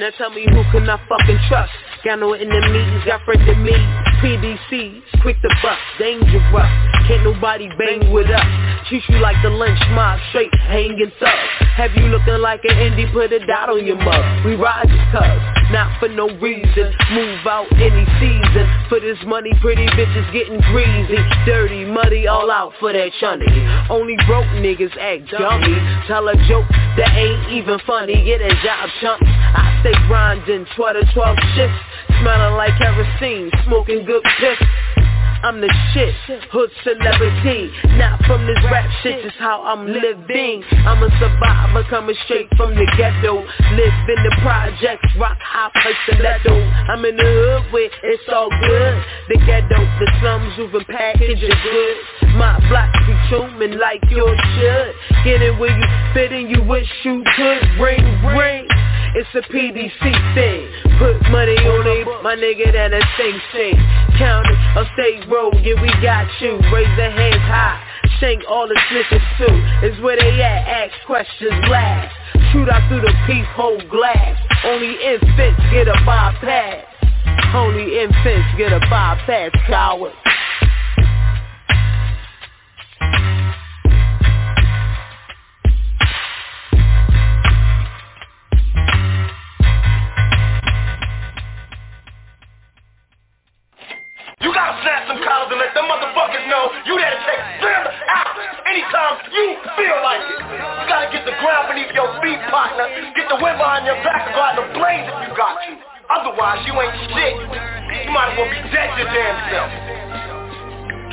Now 0.00 0.10
tell 0.18 0.30
me 0.30 0.44
who 0.48 0.62
can 0.72 0.88
I 0.88 0.98
fucking 1.08 1.38
trust? 1.48 1.72
Got 2.04 2.20
no 2.20 2.32
enemies, 2.32 3.04
got 3.06 3.24
friends 3.24 3.48
in 3.48 3.62
me. 3.62 3.72
PDCs, 4.22 5.22
quick 5.22 5.40
to 5.42 5.48
bust, 5.62 5.80
dangerous. 5.98 6.42
Can't 7.08 7.24
nobody 7.24 7.68
bang 7.78 8.12
with 8.12 8.26
us. 8.26 8.71
Treat 8.88 9.02
you 9.08 9.18
like 9.20 9.36
the 9.42 9.50
lynch 9.50 9.78
mob, 9.92 10.18
straight 10.30 10.52
hanging 10.66 11.12
thugs. 11.20 11.48
Have 11.76 11.94
you 11.94 12.06
looking 12.10 12.38
like 12.38 12.60
an 12.64 12.76
indie, 12.76 13.10
put 13.12 13.32
a 13.32 13.38
dot 13.46 13.70
on 13.70 13.86
your 13.86 13.96
mug. 13.96 14.44
We 14.44 14.54
ride 14.54 14.88
just 14.88 15.06
cuz, 15.14 15.40
not 15.70 15.98
for 16.00 16.08
no 16.08 16.28
reason. 16.38 16.92
Move 17.12 17.46
out 17.46 17.70
any 17.78 18.04
season. 18.18 18.66
For 18.88 18.98
this 19.00 19.18
money, 19.24 19.52
pretty 19.60 19.86
bitches 19.94 20.30
getting 20.32 20.60
greasy. 20.72 21.16
Dirty, 21.46 21.84
muddy, 21.84 22.26
all 22.26 22.50
out 22.50 22.72
for 22.80 22.92
that 22.92 23.10
chunny. 23.20 23.48
Only 23.88 24.16
broke 24.26 24.50
niggas 24.58 24.96
act 24.98 25.30
dummy. 25.30 25.78
Tell 26.06 26.28
a 26.28 26.34
joke 26.48 26.66
that 26.98 27.14
ain't 27.16 27.52
even 27.52 27.78
funny. 27.86 28.24
Get 28.24 28.40
a 28.40 28.50
job, 28.62 28.90
chump. 29.00 29.22
I 29.22 29.78
stay 29.80 29.94
grinding, 30.08 30.66
12 30.76 30.96
to 30.96 31.14
12 31.14 31.36
shifts. 31.54 31.78
Smelling 32.20 32.54
like 32.54 32.76
kerosene, 32.78 33.50
smoking 33.64 34.04
good 34.04 34.22
piss. 34.38 34.58
I'm 35.42 35.60
the 35.60 35.66
shit, 35.92 36.14
hood 36.54 36.70
celebrity. 36.84 37.66
Not 37.98 38.22
from 38.30 38.46
this 38.46 38.62
rap 38.70 38.88
shit, 39.02 39.24
just 39.24 39.36
how 39.42 39.62
I'm 39.62 39.90
living. 39.90 40.62
I'm 40.86 41.02
a 41.02 41.10
survivor 41.18 41.82
coming 41.90 42.14
straight 42.24 42.46
from 42.56 42.76
the 42.76 42.86
ghetto. 42.96 43.42
Live 43.74 43.98
in 44.06 44.20
the 44.22 44.34
projects, 44.40 45.10
rock 45.18 45.38
high 45.42 45.70
place 45.82 45.98
stiletto 46.06 46.54
I'm 46.94 47.04
in 47.04 47.16
the 47.16 47.26
hood 47.26 47.72
where 47.72 47.90
it's 47.90 48.22
all 48.30 48.50
good. 48.50 48.94
The 49.34 49.38
ghetto, 49.42 49.82
the 49.98 50.08
slums, 50.20 50.54
moving 50.58 50.86
package 50.86 51.42
of 51.42 51.58
goods 51.58 52.34
My 52.38 52.62
block 52.70 52.94
be 53.02 53.14
tuning 53.26 53.78
like 53.80 54.02
yours 54.10 54.38
should. 54.54 54.94
Get 55.24 55.42
it 55.42 55.58
where 55.58 55.74
you 55.74 55.86
fit 56.14 56.30
and 56.30 56.50
you 56.50 56.62
wish 56.62 56.86
you 57.02 57.24
could. 57.34 57.82
Ring, 57.82 58.06
ring 58.30 58.68
it's 59.14 59.28
a 59.34 59.42
PDC 59.52 60.00
thing. 60.34 60.60
Put 60.98 61.20
money 61.30 61.56
on 61.56 61.84
it, 61.84 62.06
my 62.22 62.34
nigga, 62.36 62.72
that 62.72 62.92
a 62.92 63.02
sing 63.20 63.38
sing. 63.52 63.76
Count 64.16 64.46
it, 64.48 64.58
a 64.76 64.84
state 64.96 65.28
road, 65.28 65.54
yeah, 65.60 65.80
we 65.80 65.88
got 66.00 66.28
you. 66.40 66.56
Raise 66.72 66.88
the 66.96 67.10
hands 67.12 67.44
high. 67.44 67.80
Shank 68.20 68.42
all 68.48 68.68
the 68.68 68.78
snitches 68.88 69.24
too. 69.36 69.52
Is 69.86 70.00
where 70.00 70.16
they 70.16 70.40
at, 70.40 70.64
ask 70.68 70.94
questions 71.06 71.52
last. 71.68 72.14
Shoot 72.52 72.68
out 72.68 72.86
through 72.88 73.02
the 73.02 73.12
peephole 73.26 73.82
glass. 73.90 74.38
Only 74.64 74.96
infants 75.02 75.60
get 75.72 75.88
a 75.88 75.96
bypass. 76.06 76.84
Only 77.54 78.00
infants 78.00 78.48
get 78.56 78.72
a 78.72 78.80
bypass, 78.88 79.50
coward. 79.66 80.12
Gotta 94.62 94.78
snap 94.86 95.02
some 95.10 95.18
collars 95.26 95.50
and 95.50 95.58
let 95.58 95.74
them 95.74 95.90
motherfuckers 95.90 96.46
know 96.46 96.70
you 96.86 96.94
there 96.94 97.10
to 97.10 97.20
take 97.26 97.42
them 97.58 97.82
out 98.14 98.30
anytime 98.62 99.18
you 99.34 99.58
feel 99.74 99.98
like 100.06 100.22
it. 100.22 100.38
You 100.38 100.84
gotta 100.86 101.10
get 101.10 101.26
the 101.26 101.34
ground 101.42 101.74
beneath 101.74 101.90
your 101.90 102.06
feet, 102.22 102.38
partner. 102.46 102.86
Get 103.18 103.26
the 103.26 103.42
wind 103.42 103.58
behind 103.58 103.90
your 103.90 103.98
back 104.06 104.30
and 104.30 104.34
go 104.38 104.42
out 104.46 104.54
the 104.54 104.66
blaze 104.78 105.02
if 105.02 105.18
you 105.26 105.30
got 105.34 105.58
to. 105.66 105.72
Otherwise, 106.14 106.62
you 106.62 106.78
ain't 106.78 106.94
shit. 107.10 107.34
You 108.06 108.10
might 108.14 108.30
as 108.30 108.34
well 108.38 108.50
be 108.54 108.62
dead 108.70 108.86
your 109.02 109.10
damn 109.10 109.36
self. 109.50 109.70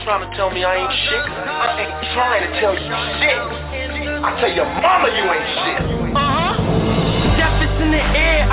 Trying 0.06 0.30
to 0.30 0.32
tell 0.38 0.54
me 0.54 0.62
I 0.62 0.86
ain't 0.86 0.96
shit? 1.10 1.26
I 1.26 1.70
ain't 1.82 1.98
trying 2.14 2.44
to 2.46 2.52
tell 2.62 2.78
you 2.78 2.94
shit. 3.18 3.40
I 4.22 4.30
tell 4.38 4.54
your 4.54 4.70
mama 4.78 5.10
you 5.10 5.26
ain't 5.26 5.50
shit. 5.58 5.82
Uh-huh. 6.14 6.54
Death 7.34 7.58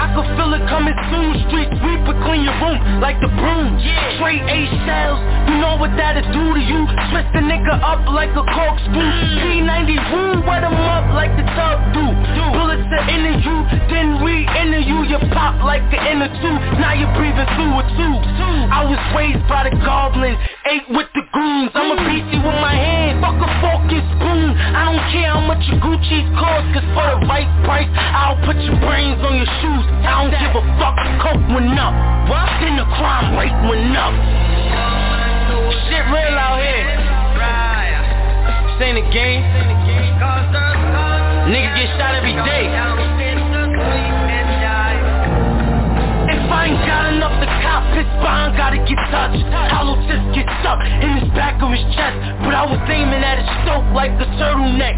is 0.07 0.15
in 0.15 0.15
the 0.15 0.15
air, 0.15 0.15
I 0.15 0.15
can 0.15 0.27
feel 0.37 0.53
it 0.55 0.65
coming 0.70 0.97
soon. 1.11 1.33
Street 1.49 1.70
sweeper, 1.83 2.15
clean 2.23 2.43
your 2.45 2.57
room 2.62 3.01
like 3.01 3.19
the 3.20 3.28
broom. 3.28 3.78
Yeah. 3.78 4.16
Straight 4.16 4.43
A 4.47 4.59
shells, 4.87 5.20
you 5.51 5.57
know 5.59 5.77
what 5.77 5.93
that'll 5.97 6.27
do 6.33 6.45
to 6.55 6.62
you. 6.62 6.81
Twist 7.11 7.31
the 7.35 7.43
nigga 7.43 7.74
up 7.83 8.07
like 8.12 8.31
a 8.35 8.45
corkscrew. 8.45 9.11
P90 9.43 9.97
room, 10.12 10.43
mm. 10.43 10.47
wet 10.47 10.62
him 10.62 10.74
up 10.74 11.07
like 11.15 11.33
the 11.37 11.45
tub 11.57 11.78
do. 11.93 12.07
Bullets 12.55 12.87
are 12.87 13.07
in 13.11 13.43
you, 13.43 13.57
then 13.91 14.23
we 14.23 14.47
enter 14.57 14.81
you. 14.81 15.05
You 15.07 15.19
pop 15.35 15.59
like 15.65 15.83
the 15.91 15.99
inner 15.99 16.28
tube. 16.28 16.61
Now 16.78 16.95
you're 16.95 17.12
breathing 17.15 17.49
through 17.57 17.74
a 17.74 17.85
tube. 17.97 18.23
I 18.66 18.83
was 18.85 19.01
raised 19.15 19.47
by 19.49 19.69
the 19.69 19.74
goblin, 19.85 20.37
ate 20.66 20.89
with 20.91 21.09
the 21.15 21.24
goons. 21.33 21.70
I'ma 21.74 21.97
mm. 21.97 22.07
beat 22.07 22.27
you 22.35 22.41
with 22.43 22.59
my 22.62 22.74
hand, 22.74 23.23
fuck 23.23 23.39
a 23.39 23.49
fork 23.62 23.87
and. 24.37 24.53
I 24.77 24.93
don't 24.93 25.05
care 25.13 25.33
how 25.33 25.41
much 25.41 25.65
your 25.69 25.81
Gucci's 25.81 26.29
cost, 26.37 26.69
cause 26.77 26.87
for 26.93 27.07
the 27.17 27.19
right 27.27 27.49
price, 27.65 27.89
I'll 27.97 28.37
put 28.45 28.57
your 28.61 28.77
brains 28.85 29.19
on 29.25 29.35
your 29.41 29.51
shoes. 29.65 29.85
I 30.05 30.21
don't 30.21 30.35
give 30.37 30.53
a 30.53 30.65
fuck, 30.77 30.97
coke 31.25 31.45
went 31.57 31.73
up. 31.81 31.95
What? 32.29 32.49
Then 32.61 32.77
the 32.77 32.89
crime 33.01 33.37
rate 33.41 33.57
went 33.65 33.97
up. 33.97 34.13
Shit 35.89 36.05
real 36.11 36.37
out 36.37 36.61
here. 36.61 36.87
This 38.77 38.83
ain't 38.85 38.99
a 38.99 39.07
game. 39.15 39.43
Nigga 41.47 41.71
get 41.79 41.89
shot 41.97 42.15
every 42.15 42.35
day. 42.35 42.67
If 46.27 46.51
I 46.51 46.67
ain't 46.67 46.83
got 46.87 47.15
enough 47.15 47.39
to 47.41 47.47
cop, 47.63 47.95
his 48.07 48.23
spine 48.23 48.55
gotta 48.55 48.78
get 48.87 48.99
touched. 49.11 49.43
Hollow 49.74 49.99
just 50.07 50.23
get 50.31 50.47
stuck 50.62 50.78
in 50.83 51.19
his 51.19 51.28
back 51.35 51.59
of 51.59 51.70
his 51.74 51.83
chest. 51.95 52.15
But 52.47 52.55
I 52.55 52.62
was 52.62 52.78
aiming 52.87 53.23
at 53.23 53.43
his 53.43 53.51
stroke 53.62 53.87
like 53.91 54.15
a 54.23 54.28
turtleneck. 54.39 54.95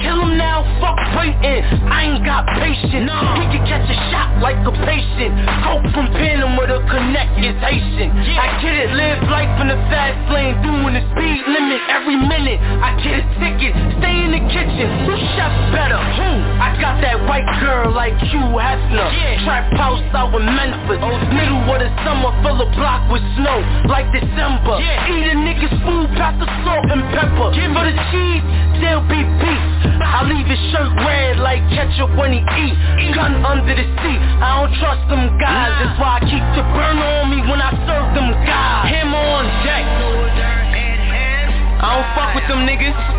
Kill 0.00 0.24
him 0.24 0.40
now, 0.40 0.64
fuck 0.80 0.96
waiting. 1.16 1.60
I 1.92 2.08
ain't 2.08 2.24
got 2.24 2.48
patience. 2.56 3.08
He 3.36 3.44
can 3.52 3.62
catch 3.68 3.84
a 3.84 3.98
shot 4.08 4.40
like 4.40 4.58
a 4.64 4.72
patient. 4.72 5.32
Coke 5.64 5.86
from 5.92 6.08
Panama 6.16 6.64
to 6.66 6.80
connect 6.88 7.36
is 7.44 7.56
Haitian. 7.60 8.10
I 8.40 8.56
get 8.64 8.74
it, 8.74 8.90
live 8.96 9.20
life 9.28 9.52
in 9.60 9.68
the 9.68 9.78
fast 9.92 10.16
lane, 10.32 10.56
doing 10.64 10.94
the 10.96 11.02
speed 11.12 11.40
limit 11.46 11.80
every 11.92 12.16
minute. 12.16 12.58
I 12.80 12.96
get 13.04 13.20
a 13.20 13.24
ticket, 13.36 13.72
stay 14.00 14.16
in 14.24 14.32
the 14.32 14.42
kitchen. 14.48 14.86
Who 15.04 15.14
chef 15.36 15.52
better? 15.72 16.00
Who? 16.00 16.30
I 16.56 16.72
got 16.80 17.00
that 17.04 17.20
white 17.28 17.46
girl 17.60 17.92
like 17.92 18.16
Hugh 18.32 18.56
Hefner. 18.56 19.08
Trap 19.44 19.72
house 19.76 20.02
out 20.16 20.32
in 20.34 20.44
Memphis. 20.46 20.98
Oh, 21.02 21.16
Middle 21.32 21.60
of 21.68 21.80
the 21.80 21.90
summer, 22.06 22.32
fill 22.46 22.62
a 22.62 22.68
block 22.78 23.10
with 23.10 23.22
snow 23.34 23.58
like 23.90 24.06
December. 24.14 24.78
yeah. 24.78 25.10
Eat 25.10 25.26
a 25.26 25.36
nigga's 25.36 25.74
food, 25.82 26.06
pass 26.14 26.38
the 26.38 26.46
salt 26.62 26.86
and 26.94 27.02
pepper. 27.10 27.50
Give 27.50 27.74
For 27.74 27.82
the 27.82 27.96
cheese, 28.14 28.44
there'll 28.78 29.02
be 29.10 29.20
beef. 29.42 29.62
I 29.98 30.22
leave 30.30 30.46
his 30.46 30.60
shirt 30.70 30.92
red 31.02 31.42
like 31.42 31.62
ketchup 31.74 32.14
when 32.14 32.32
he 32.32 32.40
eat. 32.40 32.74
Gun 33.14 33.42
under 33.42 33.74
the 33.74 33.82
seat. 33.82 34.20
I 34.38 34.62
don't 34.62 34.74
trust 34.78 35.02
them 35.10 35.34
guys. 35.42 35.74
That's 35.82 35.98
why 35.98 36.18
I 36.18 36.22
keep 36.22 36.44
the 36.54 36.62
burner 36.70 37.10
on 37.22 37.26
me 37.34 37.42
when 37.50 37.58
I 37.58 37.74
serve 37.82 38.14
them 38.14 38.30
guys. 38.46 38.94
Him 38.94 39.10
on 39.10 39.44
deck. 39.66 39.84
I 41.76 41.86
don't 41.92 42.08
fuck 42.14 42.30
with 42.34 42.46
them 42.48 42.64
niggas. 42.64 43.15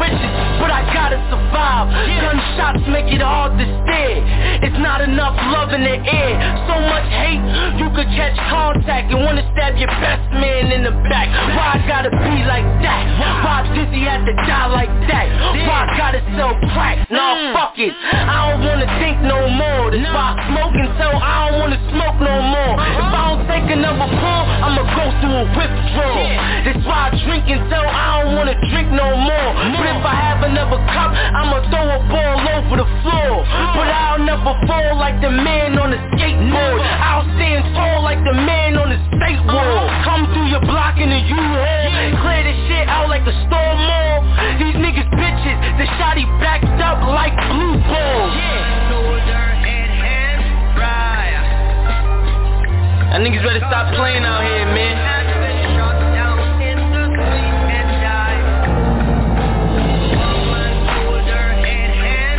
Riches, 0.00 0.32
but 0.60 0.70
I 0.70 0.86
gotta 0.92 1.18
survive. 1.28 1.88
Gunshots 2.20 2.86
make 2.88 3.12
it 3.12 3.20
hard 3.20 3.58
to 3.58 3.66
It's 4.62 4.78
not 4.78 5.00
enough 5.00 5.34
love 5.50 5.72
in 5.72 5.82
the 5.82 5.96
air. 5.96 6.32
So 6.68 6.74
much 6.86 7.08
hate, 7.08 7.42
you 7.80 7.88
could 7.96 8.06
catch 8.12 8.36
contact 8.52 9.10
and 9.10 9.24
wanna 9.24 9.42
stab 9.52 9.76
your 9.76 9.90
best 9.98 10.22
man 10.36 10.70
in 10.70 10.84
the 10.84 10.94
back. 11.08 11.32
Why 11.56 11.80
I 11.80 11.88
gotta 11.88 12.12
be 12.12 12.36
like 12.44 12.68
that? 12.84 13.02
Why 13.42 13.66
Dizzy 13.72 14.04
had 14.04 14.22
to 14.28 14.34
die 14.46 14.68
like 14.68 14.92
that? 15.08 15.26
Why 15.66 15.88
I 15.88 15.96
gotta 15.96 16.20
sell 16.36 16.54
crack? 16.76 17.10
Nah, 17.10 17.34
mm. 17.34 17.52
fuck 17.56 17.78
it. 17.78 17.92
I 18.12 18.52
don't 18.52 18.62
wanna 18.68 18.88
think 19.00 19.18
no 19.24 19.48
more. 19.48 19.90
That's 19.90 20.06
why 20.12 20.36
I 20.36 20.46
smoke 20.52 20.76
until 20.76 21.14
I 21.16 21.34
don't 21.48 21.58
wanna 21.60 21.80
smoke 21.90 22.18
no 22.20 22.36
more. 22.38 22.74
If 22.76 23.08
I 23.08 23.20
don't 23.32 23.44
take 23.48 23.68
another 23.72 24.08
pull, 24.08 24.42
I'ma 24.62 24.82
go 24.94 25.04
through 25.20 25.36
a 25.40 25.46
withdrawal. 25.56 26.28
That's 26.68 26.84
why 26.86 27.00
I 27.08 27.18
drink 27.24 27.48
and 27.48 27.62
until 27.62 27.86
I 27.86 28.22
don't 28.22 28.34
wanna 28.36 28.56
drink 28.70 28.88
no 28.90 29.08
more. 29.16 29.50
But 29.78 29.86
if 29.86 30.02
I 30.02 30.14
have 30.14 30.42
another 30.42 30.80
cup, 30.90 31.10
I'ma 31.14 31.62
throw 31.70 31.86
a 31.86 32.00
ball 32.10 32.36
over 32.58 32.76
the 32.82 32.88
floor. 33.02 33.34
But 33.82 33.90
I'll 33.90 34.22
never 34.22 34.54
fall 34.70 34.94
like 34.94 35.18
the 35.18 35.26
man 35.28 35.74
on 35.74 35.90
the 35.90 35.98
skateboard. 36.14 36.78
I'll 37.02 37.26
stand 37.34 37.66
tall 37.74 38.06
like 38.06 38.22
the 38.22 38.30
man 38.30 38.78
on 38.78 38.94
the 38.94 39.00
state 39.10 39.42
wall. 39.42 39.90
Come 40.06 40.30
through 40.30 40.54
your 40.54 40.62
block 40.62 41.02
in 41.02 41.10
the 41.10 41.18
U-Haul. 41.18 41.90
Clear 42.22 42.46
this 42.46 42.54
shit 42.70 42.86
out 42.86 43.10
like 43.10 43.26
a 43.26 43.34
storm 43.42 43.78
mall. 43.82 44.22
These 44.62 44.78
niggas 44.78 45.10
bitches, 45.18 45.58
the 45.82 45.86
shotty 45.98 46.22
backed 46.38 46.78
up 46.78 47.02
like 47.10 47.34
blue 47.50 47.74
balls. 47.90 48.30
That 53.10 53.18
niggas 53.18 53.42
better 53.42 53.66
stop 53.66 53.90
playing 53.98 54.22
out 54.22 54.46
here, 54.46 54.66
man. 54.78 54.94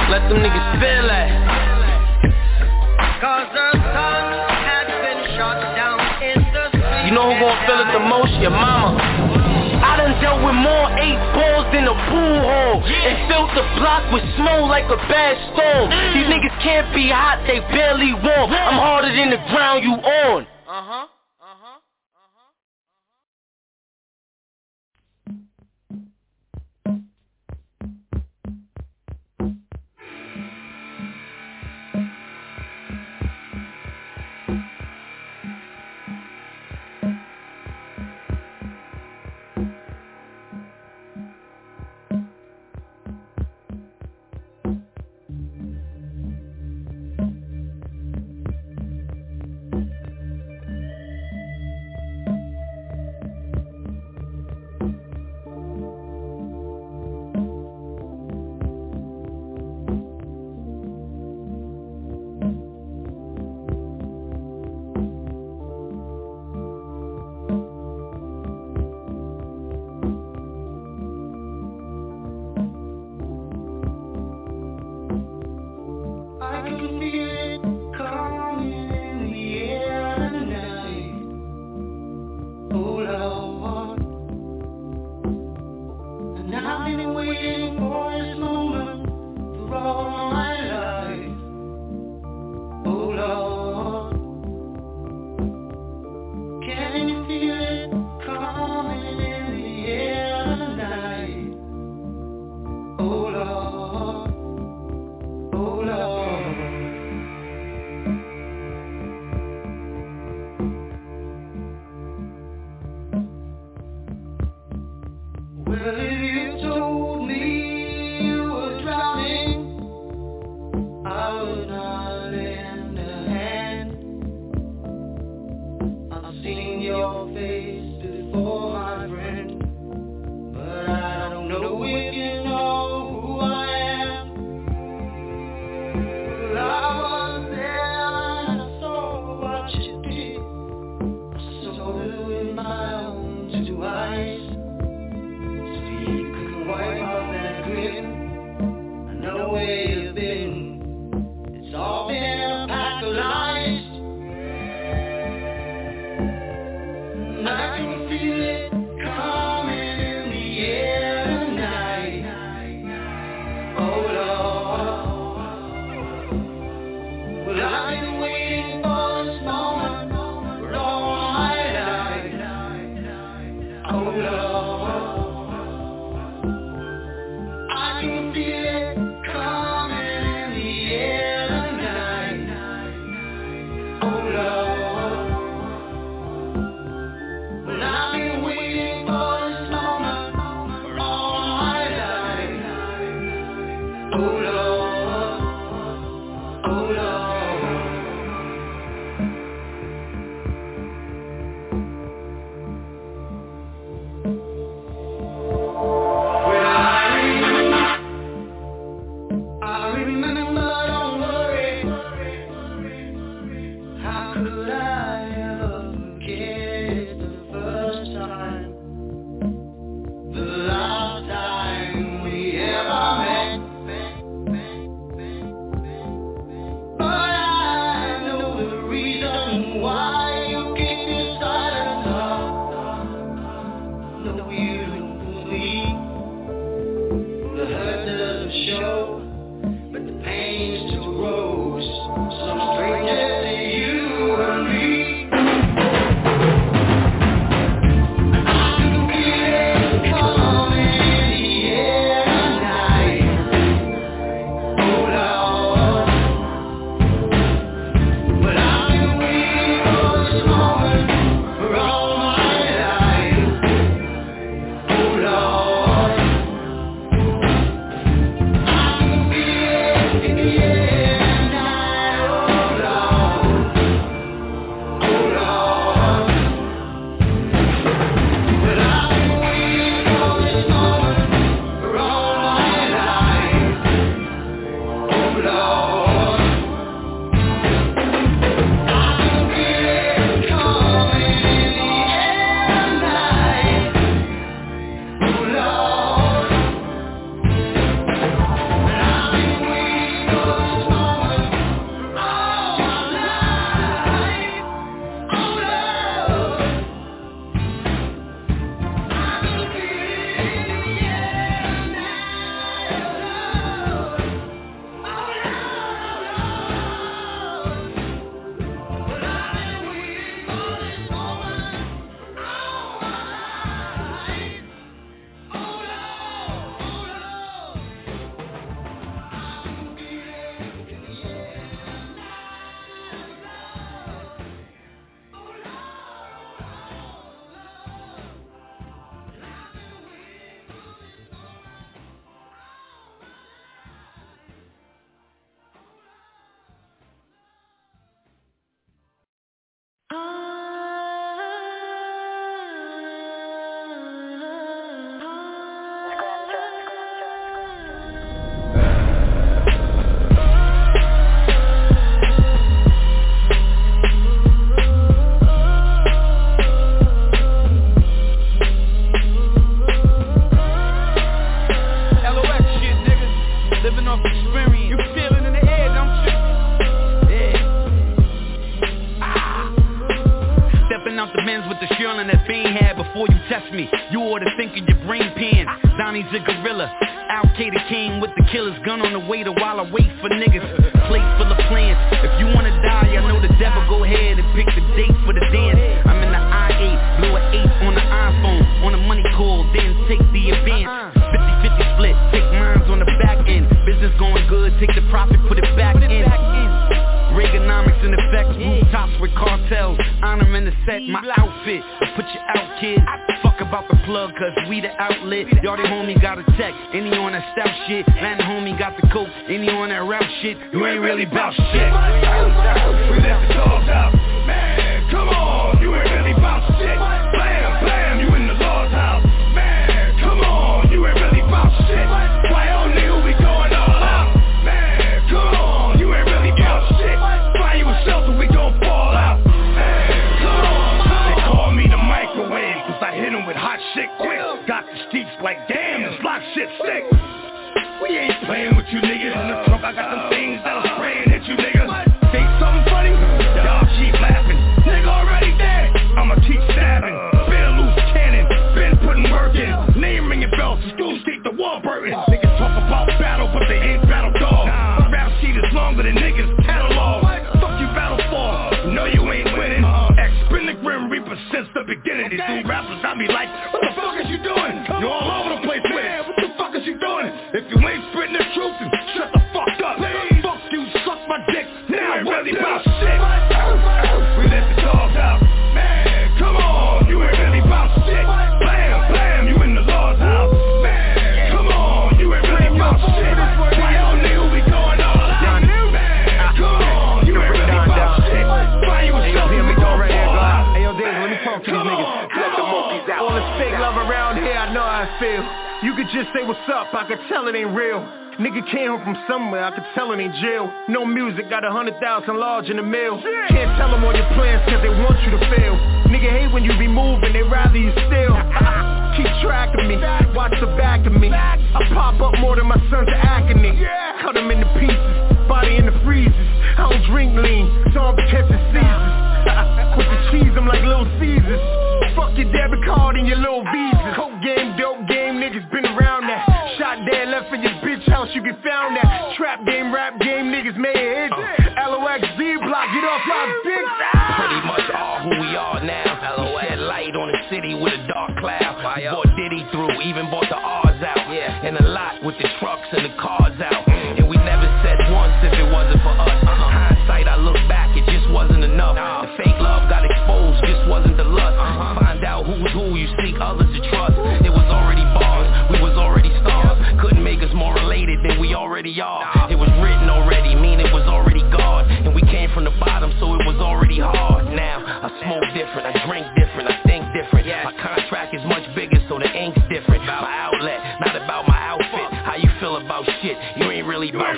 Let 0.08 0.30
them 0.30 0.46
niggas 0.46 0.80
feel 0.80 1.08
like 1.10 1.23
a 11.94 11.98
pool 12.10 12.38
hole 12.42 12.80
yeah. 12.90 13.08
and 13.08 13.16
filled 13.30 13.54
the 13.54 13.66
block 13.78 14.10
with 14.10 14.26
snow 14.36 14.66
like 14.66 14.90
a 14.90 14.98
bad 15.06 15.38
storm. 15.54 15.94
Mm. 15.94 16.14
These 16.18 16.28
niggas 16.34 16.58
can't 16.66 16.90
be 16.94 17.10
hot, 17.14 17.46
they 17.46 17.62
barely 17.70 18.14
warm. 18.14 18.50
Yeah. 18.50 18.70
I'm 18.70 18.82
harder 18.82 19.14
than 19.14 19.30
the 19.30 19.42
ground 19.54 19.86
you 19.86 19.94
on. 19.94 20.48
Uh 20.66 20.82
huh. 20.82 21.13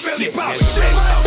belly 0.05 0.29
pop. 0.31 1.24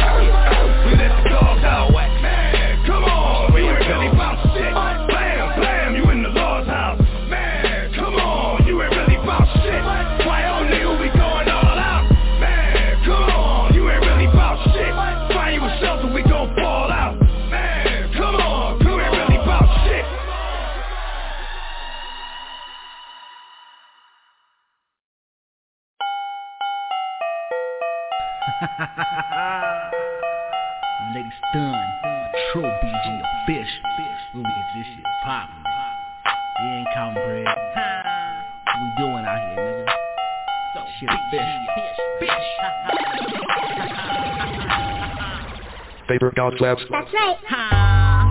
outlets. 46.48 46.82
That's 46.88 47.12
right. 47.12 47.36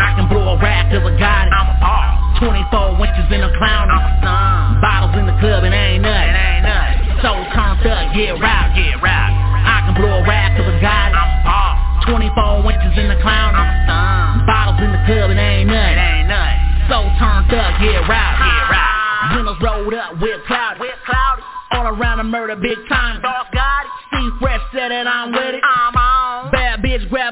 I 0.02 0.18
can 0.18 0.26
blow 0.30 0.53
a 0.53 0.57
rap 0.57 0.89
cause 0.89 1.06
I 1.06 1.14
got 1.22 1.45
it. 1.45 1.53
I'm 1.53 1.69
a 1.69 1.77
boss. 1.77 2.41
24 2.41 3.06
inches 3.06 3.30
in 3.30 3.41
a 3.45 3.52
clown. 3.57 3.94
I'm 3.94 4.02
a 4.02 4.14
son. 4.22 4.81
Bottles 4.81 5.15
in 5.22 5.26
the 5.30 5.38
club 5.38 5.61
and 5.65 5.73
ain't 5.73 6.02
nothing. 6.02 6.34
It 6.34 6.38
ain't 6.38 6.65
nothing. 6.65 6.98
So 7.22 7.30
turned 7.53 7.85
up, 7.85 8.14
get 8.14 8.34
round, 8.38 8.73
get 8.73 8.98
round. 9.02 9.31
I 9.65 9.77
can 9.85 9.94
blow 9.98 10.22
a 10.22 10.23
rap 10.26 10.57
cause 10.57 10.65
I 10.65 10.77
got 10.81 11.14
it. 11.14 11.18
I'm 11.18 11.30
a 11.30 11.39
boss. 11.45 11.77
24 12.10 12.73
inches 12.73 12.95
in 12.98 13.07
the 13.10 13.19
clown. 13.22 13.53
I'm 13.53 13.69
a 13.69 13.77
son. 13.85 14.45
Bottles 14.49 14.80
in 14.81 14.89
the 14.94 15.02
club 15.06 15.30
and 15.34 15.39
ain't 15.41 15.69
nothing. 15.69 15.98
It 15.98 16.02
ain't 16.02 16.30
nothing. 16.30 16.60
So 16.89 16.98
turned 17.22 17.53
up, 17.53 17.72
get 17.77 18.02
round, 18.06 18.35
get 18.41 18.64
round. 18.73 18.98
Windows 19.38 19.60
rolled 19.61 19.94
up, 19.94 20.18
whip 20.18 20.41
cloudy. 20.49 20.81
whip 20.81 20.98
cloud. 21.06 21.38
All 21.69 21.85
around 21.94 22.18
the 22.18 22.23
murder, 22.23 22.56
big 22.56 22.80
time. 22.88 23.22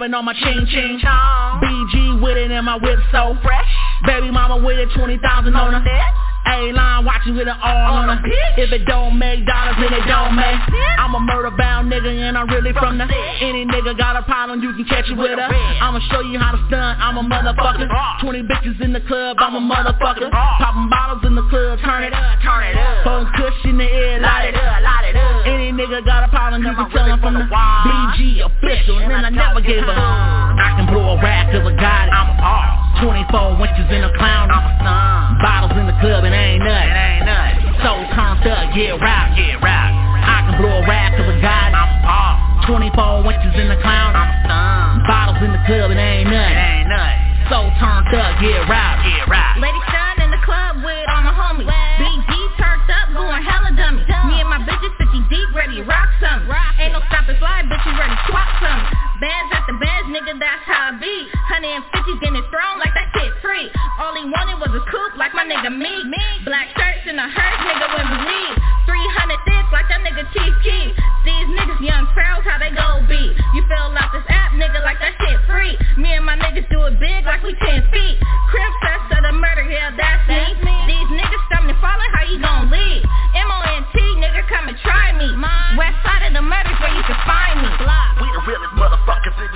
Popping 0.06 0.14
on 0.14 0.26
my 0.26 0.34
chain, 0.34 0.68
chain, 0.68 1.00
BG 1.02 2.22
with 2.22 2.38
it 2.38 2.52
and 2.52 2.64
my 2.64 2.78
whip 2.78 3.00
so 3.12 3.36
fresh. 3.42 3.66
Baby 4.06 4.30
mama 4.30 4.64
with 4.64 4.78
it, 4.78 4.90
20,000 4.94 5.56
on 5.56 5.74
her. 5.74 6.35
A-line 6.46 7.06
watch 7.06 7.26
you 7.26 7.34
with 7.34 7.48
an 7.48 7.58
arm 7.58 8.10
on 8.10 8.18
her. 8.18 8.22
If 8.58 8.72
it 8.72 8.86
don't 8.86 9.18
make 9.18 9.46
dollars, 9.46 9.76
then 9.82 9.94
it 9.94 10.06
don't 10.06 10.36
make. 10.36 10.62
I'm 10.98 11.14
a 11.16 11.20
murder-bound 11.20 11.92
nigga 11.92 12.10
and 12.10 12.38
I'm 12.38 12.48
really 12.48 12.74
from 12.74 12.98
the 12.98 13.06
Any 13.42 13.66
nigga 13.66 13.98
got 13.98 14.16
a 14.16 14.24
problem, 14.24 14.62
you 14.62 14.74
can 14.74 14.86
catch 14.86 15.10
it 15.10 15.18
with 15.18 15.38
her. 15.38 15.50
I'ma 15.82 16.00
show 16.12 16.22
you 16.22 16.40
how 16.40 16.54
to 16.54 16.62
stunt, 16.68 17.02
I'm 17.02 17.18
a 17.18 17.24
motherfucker. 17.24 17.90
20 18.22 18.44
bitches 18.44 18.82
in 18.82 18.94
the 18.94 19.02
club, 19.02 19.38
I'm 19.40 19.56
a 19.56 19.64
motherfucker. 19.64 20.30
Poppin' 20.32 20.90
bottles 20.90 21.24
in 21.26 21.36
the 21.36 21.46
club, 21.50 21.80
turn 21.84 22.04
it 22.04 22.14
up, 22.14 22.40
turn 22.42 22.64
it 22.70 22.78
up. 22.78 23.04
Phone 23.04 23.26
cush 23.38 23.66
in 23.66 23.78
the 23.78 23.86
air, 23.86 24.22
light 24.22 24.50
it 24.50 24.56
up, 24.56 24.82
light 24.82 25.10
it 25.10 25.16
up. 25.16 25.46
Any 25.46 25.72
nigga 25.72 26.06
got 26.06 26.24
a 26.24 26.30
problem, 26.30 26.64
you 26.64 26.74
can 26.76 26.90
tell 26.92 27.06
him 27.06 27.20
from 27.22 27.34
the 27.34 27.46
BG 27.50 28.46
official, 28.46 29.00
and 29.00 29.26
I 29.26 29.30
never 29.30 29.62
gave 29.62 29.84
up 29.84 29.96
I 29.98 30.74
can 30.78 30.86
blow 30.88 31.18
a 31.18 31.22
rack 31.22 31.52
cause 31.52 31.66
I 31.66 31.74
got 31.76 32.08
it, 32.08 32.12
I'm 32.12 32.30
a 32.30 32.42
boss. 32.42 32.85
24 33.06 33.62
winches 33.62 33.86
in 33.94 34.02
a 34.02 34.10
clown. 34.18 34.50
I'm 34.50 34.66
a 34.66 34.74
son. 34.82 35.38
Bottles 35.38 35.78
in 35.78 35.86
the 35.86 35.94
club, 36.02 36.26
and 36.26 36.34
ain't 36.34 36.58
nothing. 36.58 36.90
It 36.90 36.98
ain't 36.98 37.26
nothing. 37.30 37.78
So 37.86 37.92
turned 38.18 38.42
up, 38.50 38.74
get 38.74 38.98
rap, 38.98 39.38
get 39.38 39.62
rap. 39.62 39.94
I 39.94 40.42
can 40.50 40.58
blow 40.58 40.74
a 40.74 40.84
rap 40.90 41.14
cause 41.14 41.30
I 41.30 41.38
got 41.38 41.70
it. 41.70 41.78
I'm 41.78 41.86
a 41.86 41.98
boss. 42.02 42.66
24 42.66 43.30
winches 43.30 43.54
in 43.62 43.70
the 43.70 43.78
clown. 43.86 44.18
I'm 44.18 44.26
a 44.26 44.38
son. 44.50 45.06
Bottles 45.06 45.38
in 45.46 45.54
the 45.54 45.62
club, 45.70 45.94
and 45.94 46.02
ain't 46.02 46.34
nothing. 46.34 46.58
It 46.58 46.66
ain't 46.66 46.90
nothing. 46.90 47.22
So 47.46 47.58
turned 47.78 48.10
up, 48.10 48.42
get 48.42 48.66
rap, 48.66 49.06
get 49.06 49.30
rap. 49.30 49.62
Lady 49.62 49.78
shine 49.94 50.05
nigga, 60.26 60.42
that's 60.42 60.66
how 60.66 60.90
I 60.90 60.98
be. 60.98 61.30
150 61.54 62.18
getting 62.18 62.42
thrown 62.50 62.76
like 62.82 62.94
that 62.98 63.14
shit 63.14 63.30
free. 63.46 63.70
All 64.02 64.14
he 64.18 64.26
wanted 64.26 64.58
was 64.58 64.74
a 64.74 64.82
coupe 64.90 65.16
like 65.22 65.38
my 65.38 65.46
nigga 65.46 65.70
me. 65.70 65.94
Black 66.46 66.74
shirts 66.74 67.06
and 67.06 67.22
a 67.22 67.30
hearse, 67.30 67.62
nigga, 67.62 67.88
when 67.94 68.06
we 68.10 68.18
leave. 68.26 68.58
300 68.90 69.46
thick 69.46 69.66
like 69.70 69.86
that 69.90 70.02
nigga 70.02 70.26
Chief 70.34 70.54
Keef. 70.66 70.90
These 71.26 71.48
niggas 71.54 71.82
young 71.82 72.10
pharaohs, 72.18 72.46
how 72.46 72.58
they 72.58 72.74
go 72.74 73.06
be? 73.06 73.34
You 73.54 73.62
feel 73.70 73.94
out 73.94 74.10
this 74.14 74.26
app, 74.30 74.58
nigga, 74.58 74.82
like 74.82 74.98
that 75.02 75.14
shit 75.22 75.38
free. 75.46 75.78
Me 75.98 76.18
and 76.18 76.26
my 76.26 76.38
niggas 76.38 76.70
do 76.74 76.82
it 76.90 76.98
big 76.98 77.26
like 77.26 77.46
we 77.46 77.54
10 77.54 77.90
feet. 77.94 78.18
Crib 78.50 78.74
fest 78.82 79.10
of 79.14 79.22
the 79.30 79.34
murder, 79.38 79.66
yeah, 79.70 79.94
that's 79.94 80.26
me. 80.30 80.74
These 80.90 81.10
niggas 81.14 81.44
stumbling, 81.50 81.78
falling, 81.82 82.12
how 82.18 82.26
you 82.26 82.42
gon' 82.42 82.70
leave? 82.74 83.06
M-O-N-T, 83.36 83.98
nigga, 84.22 84.42
come 84.50 84.70
and 84.70 84.78
try 84.82 85.14
me. 85.18 85.30
West 85.78 85.98
side 86.02 86.30
of 86.30 86.34
the 86.34 86.42
murders 86.42 86.78
where 86.82 86.94
you 86.94 87.04
can 87.06 87.20
find 87.26 87.62
me. 87.62 87.70
We 88.22 88.32
the 88.32 88.42
realest 88.48 88.74
motherfuckers 88.80 89.36
and 89.44 89.55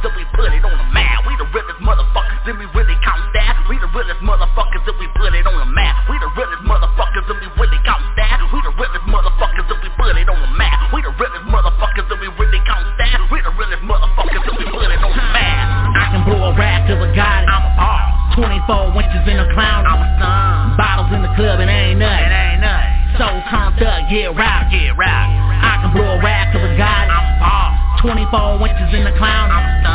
motherfuckers 0.00 0.08
and 0.08 0.16
we 0.16 0.24
put 0.32 0.52
it 0.52 0.64
on 0.64 0.76
the 0.76 0.88
map. 0.92 1.26
We 1.26 1.36
the 1.36 1.48
realest 1.52 1.80
motherfuckers 1.80 2.40
and 2.48 2.58
we 2.58 2.66
really 2.72 2.96
count 3.04 3.20
stacks. 3.30 3.60
We 3.68 3.76
the 3.78 3.88
realest 3.92 4.20
motherfuckers 4.24 4.84
and 4.88 4.96
we 4.98 5.06
put 5.16 5.34
it 5.34 5.46
on 5.46 5.56
the 5.60 5.68
map. 5.68 6.08
We 6.08 6.16
the 6.18 6.30
realest 6.36 6.64
motherfuckers 6.64 7.28
and 7.28 7.38
we 7.40 7.48
really 7.60 7.80
count 7.84 8.02
stacks. 8.16 8.44
We 8.52 8.60
the 8.64 8.72
realest 8.80 9.04
motherfuckers 9.04 9.68
and 9.68 9.80
we 9.82 9.88
put 9.96 10.16
it 10.16 10.28
on 10.28 10.40
the 10.40 10.52
map. 10.56 10.92
We 10.92 11.02
the 11.02 11.12
realest 11.20 11.44
motherfuckers 11.52 12.08
and 12.08 12.20
we 12.20 12.28
really 12.40 12.60
count 12.64 12.84
stacks. 12.96 13.24
We 13.28 13.40
the 13.44 13.52
realest 13.52 13.84
motherfuckers 13.84 14.44
and 14.44 14.56
we 14.56 14.64
put 14.72 14.88
it 14.88 15.02
on 15.04 15.12
the 15.12 15.26
map. 15.36 15.66
I 15.96 16.04
can 16.16 16.22
blow 16.24 16.48
a 16.48 16.52
rap 16.56 16.88
cause 16.88 17.00
I 17.00 17.08
got 17.12 17.44
it. 17.44 17.48
I'm 17.50 17.64
a 17.64 17.72
boss. 17.76 18.08
24 18.40 18.96
winches 18.96 19.24
in 19.28 19.36
a 19.36 19.48
clown. 19.52 19.84
I'm 19.84 20.00
a 20.00 20.08
son. 20.16 20.80
Bottles 20.80 21.12
in 21.12 21.20
the 21.20 21.32
club, 21.36 21.60
and 21.60 21.68
ain't 21.68 21.98
nothing. 21.98 22.24
It 22.24 22.32
ain't 22.32 22.60
nothing. 22.62 23.00
So 23.20 23.26
up, 23.26 24.08
get 24.08 24.32
rap, 24.32 24.70
get 24.70 24.96
rap. 24.96 25.28
I 25.60 25.82
can 25.82 25.92
blow 25.92 26.16
a 26.16 26.22
rap 26.22 26.54
cause 26.54 26.62
I 26.62 26.72
got 26.78 27.04
it. 27.04 27.10
I'm 27.10 27.26
a 27.26 27.40
boss. 27.42 27.70
24 28.00 28.62
winches 28.62 28.94
in 28.94 29.04
the 29.04 29.12
clown. 29.18 29.50
I'm 29.50 29.60
a 29.60 29.84
son. 29.84 29.89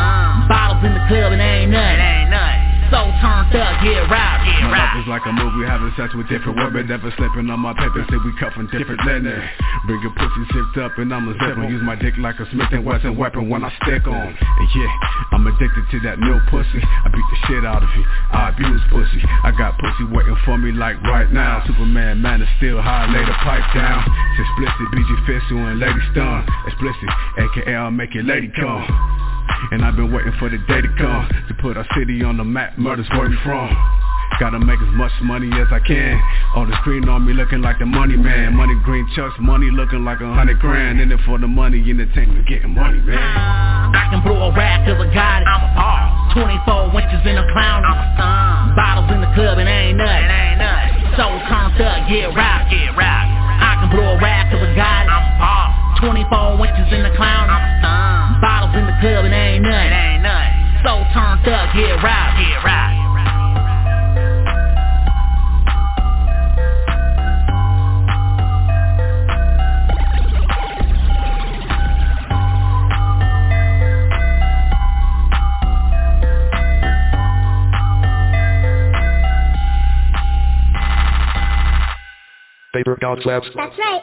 Club, 1.06 1.32
and 1.32 1.40
ain't 1.40 1.70
nothing. 1.70 1.98
It 1.98 2.02
ain't 2.02 2.30
nothing. 2.30 2.90
So 2.90 2.98
turned 3.22 3.54
up, 3.54 3.78
get 3.82 4.10
My 4.10 4.35
rap. 4.70 4.96
is 4.98 5.08
like 5.08 5.24
a 5.26 5.32
movie, 5.32 5.66
having 5.66 5.92
sex 5.96 6.14
with 6.14 6.28
different 6.28 6.56
women, 6.56 6.86
never 6.88 7.12
slipping 7.16 7.50
on 7.50 7.60
my 7.60 7.74
paper, 7.74 8.04
say 8.10 8.18
we 8.22 8.32
cut 8.38 8.52
from 8.52 8.66
different 8.68 9.00
linen. 9.06 9.38
Bring 9.86 10.02
a 10.04 10.10
pussy 10.10 10.42
zipped 10.52 10.78
up 10.82 10.98
and 10.98 11.12
I'm 11.12 11.28
a 11.28 11.34
zipper, 11.38 11.64
use 11.68 11.82
my 11.82 11.96
dick 11.96 12.14
like 12.18 12.38
a 12.40 12.46
Smith 12.50 12.72
and 12.72 12.84
Wesson 12.84 13.16
weapon 13.16 13.48
when 13.48 13.64
I 13.64 13.70
stick 13.82 14.06
on. 14.06 14.28
And 14.32 14.68
yeah, 14.74 14.92
I'm 15.32 15.46
addicted 15.46 15.84
to 15.92 15.98
that 16.08 16.18
milk 16.18 16.42
pussy, 16.50 16.80
I 16.82 17.08
beat 17.12 17.26
the 17.30 17.38
shit 17.46 17.64
out 17.64 17.82
of 17.82 17.90
you, 17.94 18.04
I 18.32 18.50
abuse 18.50 18.82
pussy. 18.90 19.20
I 19.44 19.52
got 19.52 19.78
pussy 19.78 20.04
waiting 20.10 20.36
for 20.44 20.58
me 20.58 20.72
like 20.72 21.00
right 21.04 21.30
now. 21.30 21.62
Superman, 21.66 22.22
man 22.22 22.42
is 22.42 22.48
still 22.58 22.80
high, 22.80 23.06
lay 23.10 23.24
the 23.24 23.36
pipe 23.44 23.66
down. 23.74 24.02
It's 24.38 24.46
Explizit, 24.46 24.88
BG 24.94 25.10
Fistful 25.26 25.58
and 25.66 25.78
Lady 25.80 26.00
Stun. 26.12 26.46
Explizit, 26.68 27.10
aka 27.38 27.74
I'll 27.74 27.90
make 27.90 28.14
your 28.14 28.24
lady 28.24 28.50
come. 28.56 28.86
And 29.70 29.84
I've 29.84 29.96
been 29.96 30.12
waiting 30.12 30.32
for 30.38 30.50
the 30.50 30.58
day 30.68 30.80
to 30.80 30.88
come 30.98 31.28
To 31.48 31.54
put 31.54 31.76
our 31.76 31.86
city 31.96 32.22
on 32.22 32.36
the 32.36 32.44
map, 32.44 32.76
murder's 32.78 33.08
where 33.10 33.28
we 33.28 33.36
from 33.44 34.05
Gotta 34.40 34.58
make 34.58 34.80
as 34.80 34.94
much 34.94 35.12
money 35.22 35.48
as 35.60 35.68
I 35.72 35.80
can 35.80 36.20
On 36.54 36.68
the 36.68 36.76
screen 36.80 37.08
on 37.08 37.24
me 37.24 37.32
looking 37.32 37.62
like 37.62 37.78
the 37.78 37.86
money 37.86 38.16
man 38.16 38.54
Money 38.54 38.74
green 38.84 39.08
chucks, 39.16 39.34
money 39.40 39.70
looking 39.70 40.04
like 40.04 40.20
a 40.20 40.32
hundred 40.32 40.60
grand 40.60 41.00
In 41.00 41.10
it 41.10 41.20
for 41.24 41.38
the 41.38 41.48
money, 41.48 41.78
entertainment, 41.88 42.46
getting 42.46 42.74
money 42.74 43.00
man 43.00 43.76
I 43.96 44.10
can 44.12 44.20
blow 44.20 44.38
a 44.38 44.52
rap 44.52 44.84
cause 44.84 44.98
I 44.98 45.08
got 45.08 45.42
it. 45.42 45.48
I'm 45.48 45.62
a 45.62 45.70
boss. 45.72 46.36
24 46.36 46.94
winches 46.94 47.22
in 47.24 47.38
a 47.38 47.46
clown. 47.54 47.80
I'm 47.80 47.96
a 47.96 48.06
son. 48.18 48.76
Bottles 48.76 49.08
in 49.08 49.24
the 49.24 49.30
club, 49.32 49.56
and 49.56 49.66
ain't 49.66 49.96
nothing. 49.96 50.26
It 50.26 50.36
ain't 50.36 50.58
nothing. 50.60 51.16
So 51.16 51.24
turned 51.48 51.80
up, 51.80 52.04
get 52.04 52.28
rap, 52.36 52.68
get 52.68 52.92
rap. 52.92 53.24
I 53.24 53.80
can 53.80 53.88
blow 53.88 54.14
a 54.14 54.20
rap 54.20 54.52
cause 54.52 54.60
I 54.60 54.70
got 54.76 55.06
it. 55.06 55.10
I'm 55.10 55.24
a 55.24 55.32
boss. 55.40 55.72
24 56.04 56.60
winches 56.60 56.90
in 56.92 57.08
the 57.08 57.12
clown. 57.16 57.48
I'm 57.48 57.62
a 57.62 57.72
son. 57.80 58.44
Bottles 58.44 58.74
in 58.76 58.84
the 58.84 58.96
club, 59.00 59.24
and 59.24 59.32
ain't 59.32 59.64
nothing. 59.64 59.90
It 59.90 59.96
ain't 59.96 60.22
nothing. 60.22 60.54
So 60.84 60.92
turned 61.16 61.48
up, 61.48 61.72
get 61.72 61.96
rap, 62.04 62.35
Paper 82.76 82.98
God 83.00 83.24
Labs. 83.24 83.46
That's 83.56 83.78
right. 83.78 84.02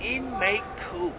Inmate 0.00 0.60
Cooper. 0.88 1.14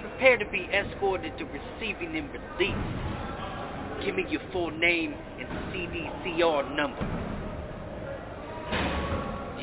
Prepare 0.00 0.38
to 0.38 0.44
be 0.46 0.68
escorted 0.72 1.38
to 1.38 1.44
receiving 1.44 2.16
and 2.16 2.28
release. 2.32 4.04
Give 4.04 4.16
me 4.16 4.26
your 4.28 4.42
full 4.50 4.72
name 4.72 5.14
and 5.38 5.48
CDCR 5.72 6.74
number. 6.74 7.25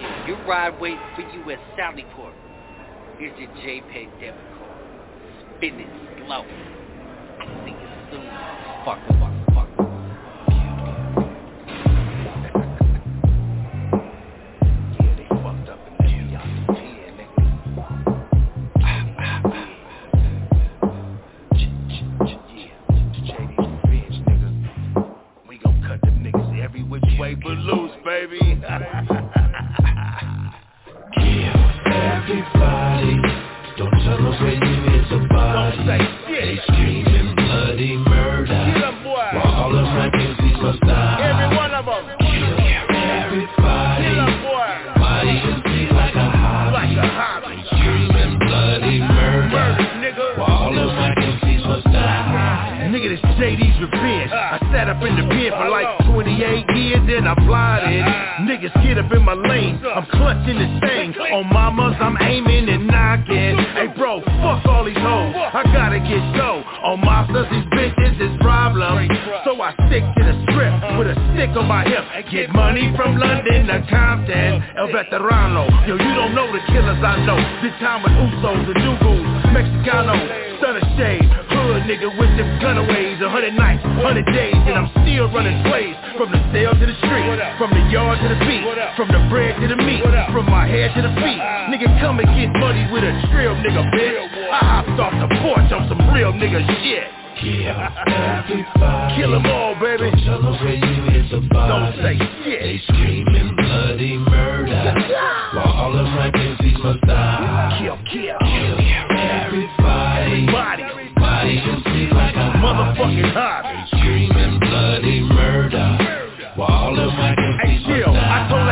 Yeah, 0.03 0.27
your 0.27 0.45
ride 0.45 0.81
waiting 0.81 0.99
for 1.15 1.21
you 1.21 1.49
at 1.51 1.59
Sallyport. 1.79 2.33
Here's 3.17 3.39
your 3.39 3.47
JPEG 3.49 4.19
debit 4.19 4.35
card. 4.57 4.81
Spin 5.57 5.79
it 5.79 5.87
slow. 6.25 6.43
See 7.63 7.71
you 7.71 7.87
soon, 8.11 8.27
niggas 26.23 26.63
every 26.63 26.83
which 26.83 27.03
way 27.17 27.35
but 27.35 27.51
loose, 27.51 27.91
baby. 28.03 28.61
Everybody, 32.25 33.19
don't 33.75 33.91
tell 33.91 34.15
them 34.15 34.31
where 34.41 34.53
you 34.53 35.01
is 35.01 35.11
a 35.11 35.27
body. 35.27 35.77
Don't 35.83 36.92
Revenge. 53.83 54.31
I 54.31 54.59
sat 54.71 54.87
up 54.87 55.03
in 55.03 55.15
the 55.19 55.27
pen 55.27 55.51
for 55.51 55.67
like 55.67 55.91
28 56.07 56.31
years, 56.71 57.03
then 57.03 57.27
I 57.27 57.35
plotted. 57.35 57.99
Niggas 58.47 58.71
get 58.79 58.97
up 58.97 59.11
in 59.11 59.23
my 59.23 59.35
lane. 59.35 59.75
I'm 59.83 60.07
clutching 60.07 60.55
this 60.55 60.71
thing. 60.87 61.11
On 61.35 61.43
mamas, 61.51 61.99
I'm 61.99 62.15
aiming 62.21 62.69
and 62.69 62.87
knocking. 62.87 63.59
Hey, 63.75 63.91
bro, 63.97 64.23
fuck 64.39 64.63
all 64.71 64.85
these 64.85 64.95
hoes. 64.95 65.35
I 65.35 65.67
gotta 65.75 65.99
get 65.99 66.23
show. 66.39 66.63
On 66.87 67.01
mobsters, 67.03 67.51
these 67.51 67.67
bitches 67.75 68.15
is 68.23 68.31
problems. 68.39 69.11
So 69.43 69.59
I 69.59 69.75
stick 69.91 70.03
to 70.15 70.21
the 70.23 70.35
strip 70.47 70.71
with 70.95 71.11
a 71.11 71.15
stick 71.35 71.51
on 71.59 71.67
my 71.67 71.83
hip. 71.83 72.07
Get 72.31 72.55
money 72.55 72.87
from 72.95 73.19
London 73.19 73.67
to 73.67 73.83
Compton, 73.91 74.63
El 74.79 74.87
Veterano. 74.95 75.67
Yo, 75.83 75.99
you 75.99 76.13
don't 76.15 76.33
know 76.33 76.47
the 76.47 76.63
killers 76.71 77.03
I 77.03 77.19
know. 77.27 77.35
This 77.59 77.75
time 77.83 77.99
with 77.99 78.15
Usos, 78.15 78.63
the 78.63 78.73
Dugus, 78.79 79.27
Mexicano, 79.51 80.15
Stunner 80.59 80.87
Shade, 80.95 81.27
Hood 81.51 81.52
nigga 81.85 82.09
with 82.17 82.31
them 82.37 82.49
gunaways. 82.59 83.19
A 83.21 83.29
hundred 83.29 83.53
nights, 83.53 83.83
hundred 84.03 84.25
days, 84.31 84.55
and 84.55 84.75
I'm 84.75 84.89
still 85.03 85.27
running 85.31 85.61
plays. 85.67 85.95
From 86.17 86.31
the 86.31 86.39
cell 86.53 86.73
to 86.73 86.85
the 86.85 86.97
street, 87.03 87.25
from 87.57 87.69
the 87.71 87.83
yard 87.91 88.19
to 88.21 88.27
the 88.29 88.39
beat, 88.45 88.63
from 88.95 89.09
the 89.09 89.21
bread 89.29 89.59
to 89.61 89.67
the 89.67 89.77
meat, 89.77 90.03
from 90.31 90.45
my 90.49 90.67
head 90.67 90.93
to 90.95 91.01
the 91.01 91.13
feet. 91.21 91.39
Ah. 91.41 91.67
Nigga, 91.71 91.87
come 91.99 92.19
and 92.19 92.29
get 92.37 92.49
money 92.59 92.85
with 92.91 93.03
a 93.03 93.13
trill, 93.31 93.55
nigga, 93.59 93.83
bitch. 93.93 94.17
I 94.51 94.59
hopped 94.81 94.99
off 94.99 95.13
the 95.17 95.29
porch 95.41 95.69
on 95.71 95.87
some 95.89 96.01
real 96.13 96.31
nigga 96.33 96.61
shit. 96.83 97.07
Kill 97.41 97.65
everybody. 98.07 99.15
Kill 99.17 99.33
'em 99.35 99.45
all, 99.47 99.73
baby. 99.81 100.11
Don't 100.11 100.21
tell 100.23 100.41
them 100.41 100.53
where 100.63 100.75
you 100.77 101.19
is 101.19 101.33
about. 101.33 101.67
Don't 101.67 102.03
say 102.03 102.15
shit. 102.43 102.59
They 102.61 102.77
screaming 102.93 103.55
bloody 103.57 104.17
murder. 104.17 104.93
While 105.55 105.73
all 105.73 105.97
of 105.97 106.05
my 106.13 106.29
MCs 106.29 106.77
must 106.83 107.01
die. 107.01 107.79
Kill, 107.81 107.97
kill. 108.05 108.37
Kill 108.37 108.77
Motherfucking 112.73 113.33
hobby. 113.33 114.62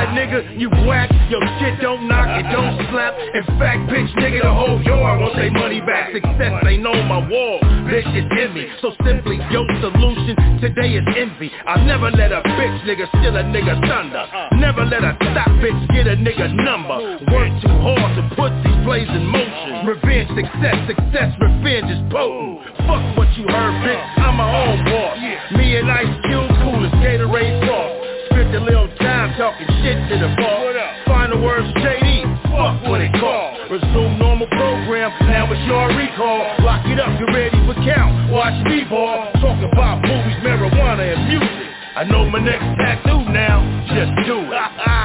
I 0.01 0.05
that 0.05 0.17
nigga, 0.17 0.59
you 0.59 0.69
whack, 0.89 1.11
Yo, 1.31 1.39
shit 1.63 1.79
don't 1.79 2.09
knock, 2.09 2.27
it 2.27 2.43
don't 2.51 2.75
slap. 2.91 3.15
In 3.15 3.45
fact, 3.55 3.87
bitch, 3.87 4.11
nigga, 4.19 4.43
the 4.43 4.51
whole 4.51 4.83
yard 4.83 5.21
won't 5.21 5.31
say 5.37 5.47
money 5.47 5.79
back. 5.79 6.11
Success 6.11 6.59
ain't 6.67 6.83
on 6.83 7.07
my 7.07 7.23
wall, 7.23 7.61
bitch, 7.87 8.03
it's 8.11 8.27
in 8.35 8.51
me. 8.51 8.67
So 8.81 8.91
simply, 9.05 9.39
your 9.47 9.63
solution 9.79 10.35
today 10.59 10.97
is 10.97 11.05
envy. 11.15 11.47
I'll 11.63 11.85
never 11.85 12.11
let 12.11 12.33
a 12.33 12.41
bitch 12.43 12.83
nigga 12.83 13.07
steal 13.15 13.37
a 13.37 13.47
nigga 13.47 13.79
thunder. 13.79 14.27
Never 14.59 14.83
let 14.89 15.05
a 15.05 15.15
stop 15.21 15.53
bitch 15.63 15.79
get 15.93 16.07
a 16.07 16.17
nigga 16.19 16.51
number. 16.51 16.99
Work 17.31 17.53
too 17.63 17.77
hard 17.79 18.11
to 18.17 18.23
put 18.35 18.51
these 18.67 18.81
plays 18.83 19.07
in 19.07 19.23
motion. 19.29 19.87
Revenge, 19.87 20.35
success, 20.35 20.75
success, 20.83 21.31
revenge 21.39 21.87
is 21.93 22.01
potent. 22.11 22.59
Fuck 22.89 23.05
what 23.15 23.31
you 23.39 23.47
heard, 23.47 23.75
bitch, 23.87 24.03
I'm 24.19 24.35
my 24.35 24.49
own 24.49 24.83
boss. 24.83 25.15
Me 25.55 25.77
and 25.77 25.87
Ice 25.87 26.11
Cube, 26.27 26.49
cool 26.59 26.83
as 26.83 26.91
Gatorade 26.99 27.55
Sauce. 27.63 28.01
Spit 28.27 28.51
a 28.51 28.59
little 28.59 28.90
talking 29.37 29.67
shit 29.83 29.97
to 30.09 30.15
the 30.19 30.29
boss. 30.37 30.61
Final 31.07 31.41
words, 31.41 31.67
J 31.83 31.99
Dee, 32.01 32.23
fuck 32.51 32.81
what 32.87 33.01
it 33.01 33.13
call. 33.19 33.57
Resume 33.69 34.17
normal 34.17 34.47
program, 34.47 35.11
now 35.27 35.51
it's 35.51 35.61
your 35.67 35.87
recall. 35.95 36.43
Lock 36.63 36.85
it 36.87 36.99
up, 36.99 37.11
get 37.19 37.33
ready 37.33 37.57
for 37.65 37.75
count. 37.85 38.31
Watch 38.31 38.55
me 38.67 38.83
ball, 38.89 39.31
talk 39.39 39.59
about 39.61 40.01
movies, 40.01 40.37
marijuana, 40.43 41.15
and 41.15 41.27
music. 41.27 41.67
I 41.95 42.03
know 42.03 42.29
my 42.29 42.39
next 42.39 42.65
tattoo 42.79 43.29
now, 43.31 43.59
just 43.87 44.11
do 44.27 44.39
it. 44.39 44.97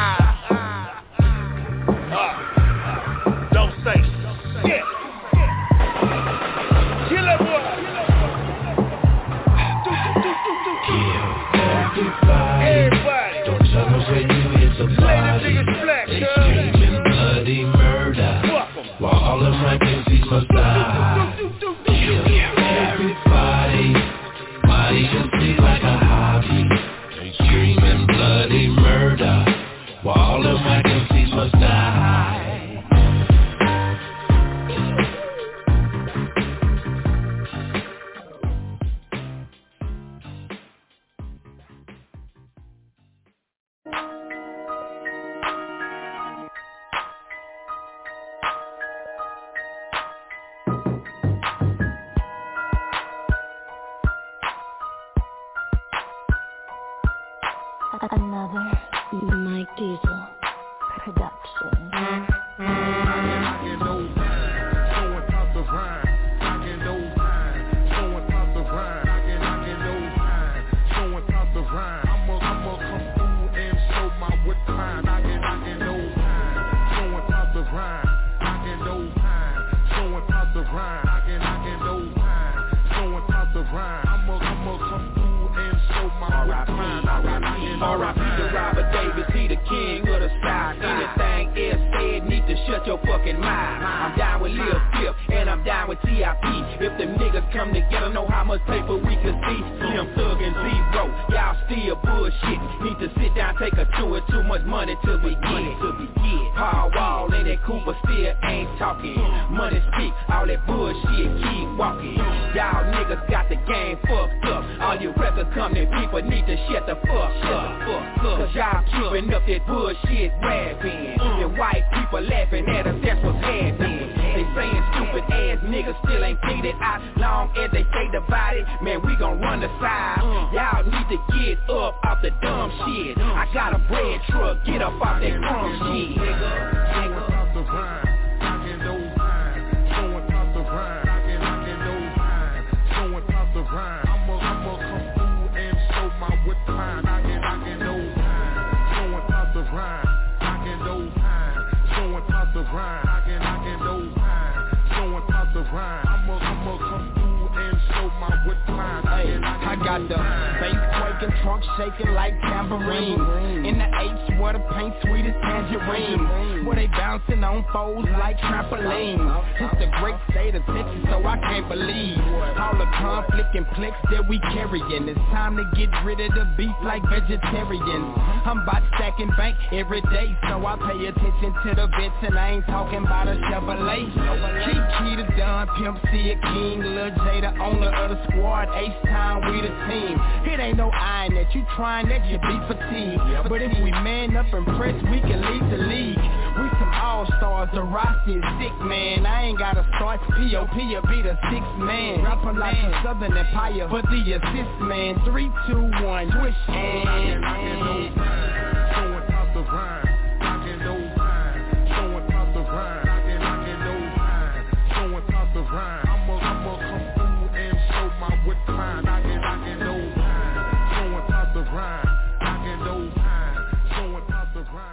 P.O.P. 200.77 201.09
be 201.09 201.23
the 201.23 201.39
sixth 201.48 201.78
man. 201.78 202.23
Rapper 202.23 202.53
like 202.53 202.77
a 202.77 203.01
Southern 203.03 203.35
Empire, 203.35 203.89
but 203.90 204.05
the 204.11 204.32
assist 204.36 204.81
man. 204.82 205.19
Three, 205.24 205.51
two, 205.66 205.81
one, 206.05 206.31
twist 206.31 206.57
and. 206.69 207.07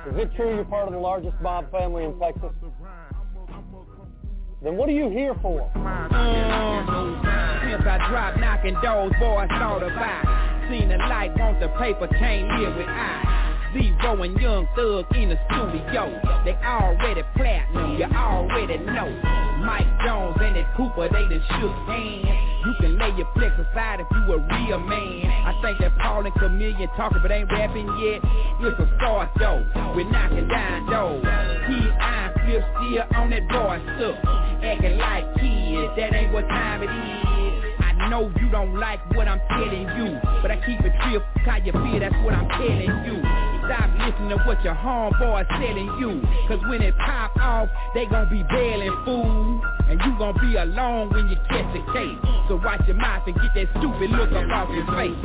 Is 0.05 0.19
it 0.19 0.35
true 0.35 0.55
you're 0.55 0.65
part 0.65 0.87
of 0.87 0.93
the 0.93 0.99
largest 0.99 1.35
mob 1.41 1.69
family 1.71 2.03
in 2.05 2.17
Texas? 2.19 2.51
Then 4.63 4.77
what 4.77 4.87
are 4.87 4.93
you 4.93 5.09
here 5.09 5.35
for? 5.41 5.69
Since 5.73 5.83
I 7.83 8.07
dropped 8.09 8.39
knocking 8.39 8.75
doors, 8.81 9.11
boys 9.19 9.49
thought 9.59 9.83
about. 9.83 10.69
Seen 10.71 10.87
the 10.87 10.95
light, 10.97 11.35
want 11.37 11.59
the 11.59 11.67
paper, 11.79 12.07
can't 12.07 12.47
live 12.61 12.77
without. 12.77 13.69
Zero 13.73 14.23
and 14.23 14.39
Young 14.39 14.67
Thug 14.73 15.05
in 15.17 15.29
the 15.29 15.39
studio. 15.51 16.21
They 16.45 16.55
already 16.63 17.23
platinum, 17.35 17.97
you 17.97 18.05
already 18.05 18.77
know. 18.77 19.09
Mike 19.65 19.87
Jones 20.05 20.37
and 20.39 20.55
that 20.55 20.77
Cooper, 20.77 21.09
they 21.09 21.27
done 21.27 21.43
shook 21.59 21.75
hands. 21.87 22.52
You 22.65 22.73
can 22.79 22.97
lay 22.97 23.11
your 23.17 23.27
flex 23.35 23.53
aside 23.59 23.99
if 23.99 24.07
you 24.11 24.33
a 24.33 24.37
real 24.37 24.79
man. 24.79 25.25
I 25.25 25.59
think 25.61 25.79
that 25.79 25.97
Paul 25.99 26.25
and 26.25 26.33
Chameleon 26.35 26.89
talking 26.95 27.19
but 27.21 27.31
ain't 27.31 27.51
rapping 27.51 27.87
yet. 27.99 28.21
It's 28.61 28.79
a 28.79 28.87
start 28.97 29.29
though. 29.37 29.65
We're 29.95 30.09
knocking 30.09 30.47
down 30.47 30.85
doors. 30.87 31.23
Kid 31.67 31.91
eye 31.99 32.31
flip 32.45 32.63
still 32.77 33.03
on 33.19 33.29
that 33.31 33.43
stuff. 33.97 34.15
Acting 34.63 34.97
like 34.97 35.35
kids, 35.35 35.93
that 35.97 36.13
ain't 36.13 36.31
what 36.33 36.47
time 36.47 36.83
it 36.83 36.89
is. 36.89 37.62
Know 38.09 38.31
you 38.39 38.49
don't 38.49 38.75
like 38.77 38.99
what 39.15 39.27
I'm 39.27 39.39
telling 39.49 39.87
you, 39.97 40.19
but 40.41 40.51
I 40.51 40.57
keep 40.65 40.79
it 40.81 40.93
real, 41.07 41.23
how 41.45 41.57
you 41.57 41.71
feel, 41.71 41.99
that's 41.99 42.13
what 42.23 42.33
I'm 42.35 42.47
telling 42.49 42.93
you. 43.05 43.17
Stop 43.65 43.89
listening 43.97 44.29
to 44.29 44.43
what 44.45 44.63
your 44.63 44.75
homeboy's 44.75 45.47
telling 45.49 45.89
you, 45.97 46.21
cause 46.47 46.59
when 46.69 46.81
it 46.81 46.95
pop 46.97 47.35
off, 47.37 47.69
they 47.95 48.05
gon' 48.05 48.29
be 48.29 48.43
bailing 48.49 48.95
fool, 49.05 49.61
and 49.89 49.99
you 50.01 50.17
gon' 50.19 50.35
be 50.39 50.57
alone 50.57 51.09
when 51.09 51.27
you 51.29 51.37
catch 51.49 51.65
the 51.73 51.81
case. 51.93 52.19
So 52.49 52.59
watch 52.63 52.81
your 52.85 52.97
mouth 52.97 53.23
and 53.25 53.35
get 53.35 53.53
that 53.55 53.67
stupid 53.79 54.11
look 54.11 54.31
up 54.31 54.49
off 54.51 54.69
your 54.69 54.85
face. 54.93 55.17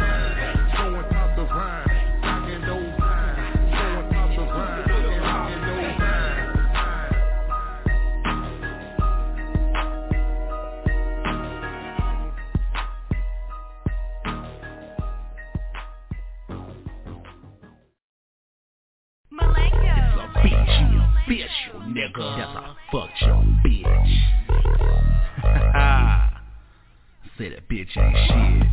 Official, 21.28 21.80
nigga. 21.80 22.38
That's 22.38 22.56
a 22.56 22.74
fuck 22.90 23.10
your 23.20 23.44
bitch. 23.64 24.08
Say 27.38 27.48
that 27.50 27.68
bitch 27.68 27.96
ain't 27.96 28.16
shit. 28.26 28.66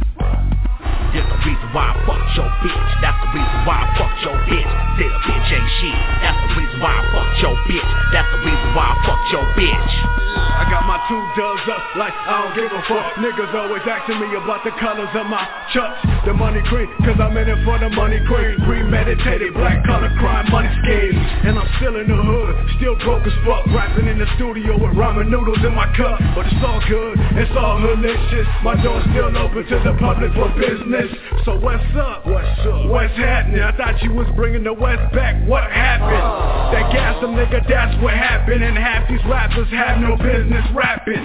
That's 1.16 1.32
the 1.32 1.40
reason 1.48 1.72
why 1.72 1.96
I 1.96 2.04
fucked 2.04 2.36
your 2.36 2.52
bitch. 2.60 2.92
That's 3.00 3.16
the 3.24 3.30
reason 3.32 3.60
why 3.64 3.76
I 3.80 3.88
fucked 3.96 4.20
your 4.20 4.36
bitch. 4.52 4.68
Say 5.00 5.08
the 5.08 5.20
bitch 5.24 5.48
ain't 5.48 5.70
shit. 5.80 6.00
That's 6.20 6.40
the 6.44 6.50
reason 6.60 6.78
why 6.84 6.92
I 6.92 7.02
fucked 7.08 7.40
your 7.40 7.56
bitch. 7.72 7.90
That's 8.12 8.30
the 8.36 8.40
reason 8.44 8.70
why 8.76 8.86
I 8.92 8.96
fucked 9.08 9.30
your 9.32 9.46
bitch. 9.56 10.16
I 10.36 10.64
got 10.68 10.84
my 10.84 11.00
two 11.08 11.20
dubs 11.40 11.64
up 11.72 11.84
like 11.96 12.12
I 12.12 12.44
don't 12.44 12.56
give 12.56 12.72
a 12.72 12.82
fuck. 12.88 13.16
Niggas 13.20 13.56
always 13.56 13.84
asking 13.88 14.20
me 14.20 14.36
about 14.36 14.68
the 14.68 14.72
colors 14.76 15.12
of 15.16 15.28
my 15.28 15.44
chucks. 15.72 16.00
The 16.28 16.34
money 16.34 16.60
green, 16.68 16.92
cause 17.08 17.16
I'm 17.20 17.36
in 17.38 17.48
it 17.48 17.60
for 17.64 17.80
the 17.80 17.88
money 17.92 18.20
green. 18.20 18.60
Premeditated, 18.68 19.54
black 19.54 19.86
collar 19.86 20.12
crime, 20.20 20.52
money 20.52 20.72
schemes. 20.84 21.16
And 21.48 21.60
I'm 21.60 21.70
still 21.80 21.96
in 21.96 22.08
the 22.08 22.20
hood, 22.20 22.52
still 22.76 22.96
broke 23.04 23.24
as 23.24 23.36
fuck. 23.48 23.68
Rapping 23.72 24.08
in 24.08 24.20
the 24.20 24.28
studio 24.36 24.76
with 24.76 24.96
ramen 25.00 25.32
noodles 25.32 25.64
in 25.64 25.72
my 25.72 25.88
cup. 25.96 26.20
But 26.36 26.48
it's 26.48 26.64
all 26.64 26.84
good, 26.88 27.16
it's 27.40 27.56
all 27.56 27.80
delicious. 27.80 28.48
My 28.64 28.76
door's 28.84 29.08
still 29.12 29.32
open 29.32 29.64
to 29.64 29.78
the 29.84 29.96
public 30.00 30.36
for 30.36 30.52
business. 30.60 31.05
So 31.45 31.60
what's 31.60 31.84
up? 31.95 32.26
What's 32.26 32.60
up? 32.65 32.90
What's 32.90 33.14
happening? 33.15 33.61
I 33.61 33.76
thought 33.77 34.02
you 34.02 34.14
was 34.14 34.27
bringing 34.36 34.64
the 34.64 34.73
West 34.73 35.14
back. 35.14 35.36
What 35.48 35.64
happened? 35.69 36.73
That 36.73 36.91
gas 36.91 37.22
them 37.22 37.36
nigga, 37.36 37.68
that's 37.68 38.02
what 38.02 38.14
happened. 38.14 38.64
And 38.64 38.77
half 38.77 39.07
these 39.10 39.23
rappers 39.30 39.69
have 39.69 40.02
no 40.02 40.18
business 40.18 40.65
rapping. 40.73 41.22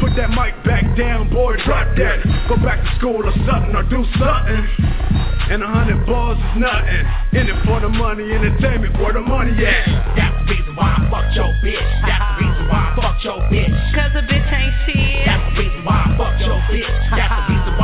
Put 0.00 0.16
that 0.16 0.30
mic 0.30 0.52
back 0.64 0.84
down, 0.96 1.30
boy, 1.30 1.56
drop 1.64 1.96
that. 1.96 2.20
Go 2.48 2.56
back 2.56 2.82
to 2.84 2.90
school 2.98 3.24
or 3.24 3.32
something, 3.46 3.74
or 3.76 3.84
do 3.88 4.04
something. 4.18 4.62
And 5.52 5.62
a 5.62 5.66
hundred 5.66 6.06
balls 6.06 6.38
is 6.38 6.54
nothing. 6.60 7.04
In 7.32 7.48
it 7.48 7.58
for 7.66 7.80
the 7.80 7.88
money, 7.88 8.32
entertainment, 8.32 8.96
where 9.00 9.12
the 9.12 9.20
money 9.20 9.52
at? 9.64 9.84
That's 10.16 10.36
the 10.46 10.54
reason 10.54 10.76
why 10.76 10.96
I 10.96 11.10
fucked 11.10 11.34
your 11.36 11.52
bitch. 11.60 11.88
That's 12.04 12.24
the 12.24 12.44
reason 12.44 12.64
why 12.68 12.80
I 12.80 12.96
fucked 12.96 13.24
your 13.24 13.40
bitch. 13.48 13.74
Cause 13.94 14.12
a 14.16 14.22
bitch 14.24 14.48
ain't 14.52 14.74
shit. 14.86 15.26
That's 15.26 15.44
the 15.52 15.60
reason 15.60 15.84
why 15.84 15.96
I 16.04 16.16
fucked 16.16 16.40
your 16.40 16.60
bitch. 16.68 16.88
That's 17.10 17.32
the 17.36 17.42
reason 17.52 17.72
why 17.76 17.80
I 17.80 17.80
fucked 17.80 17.81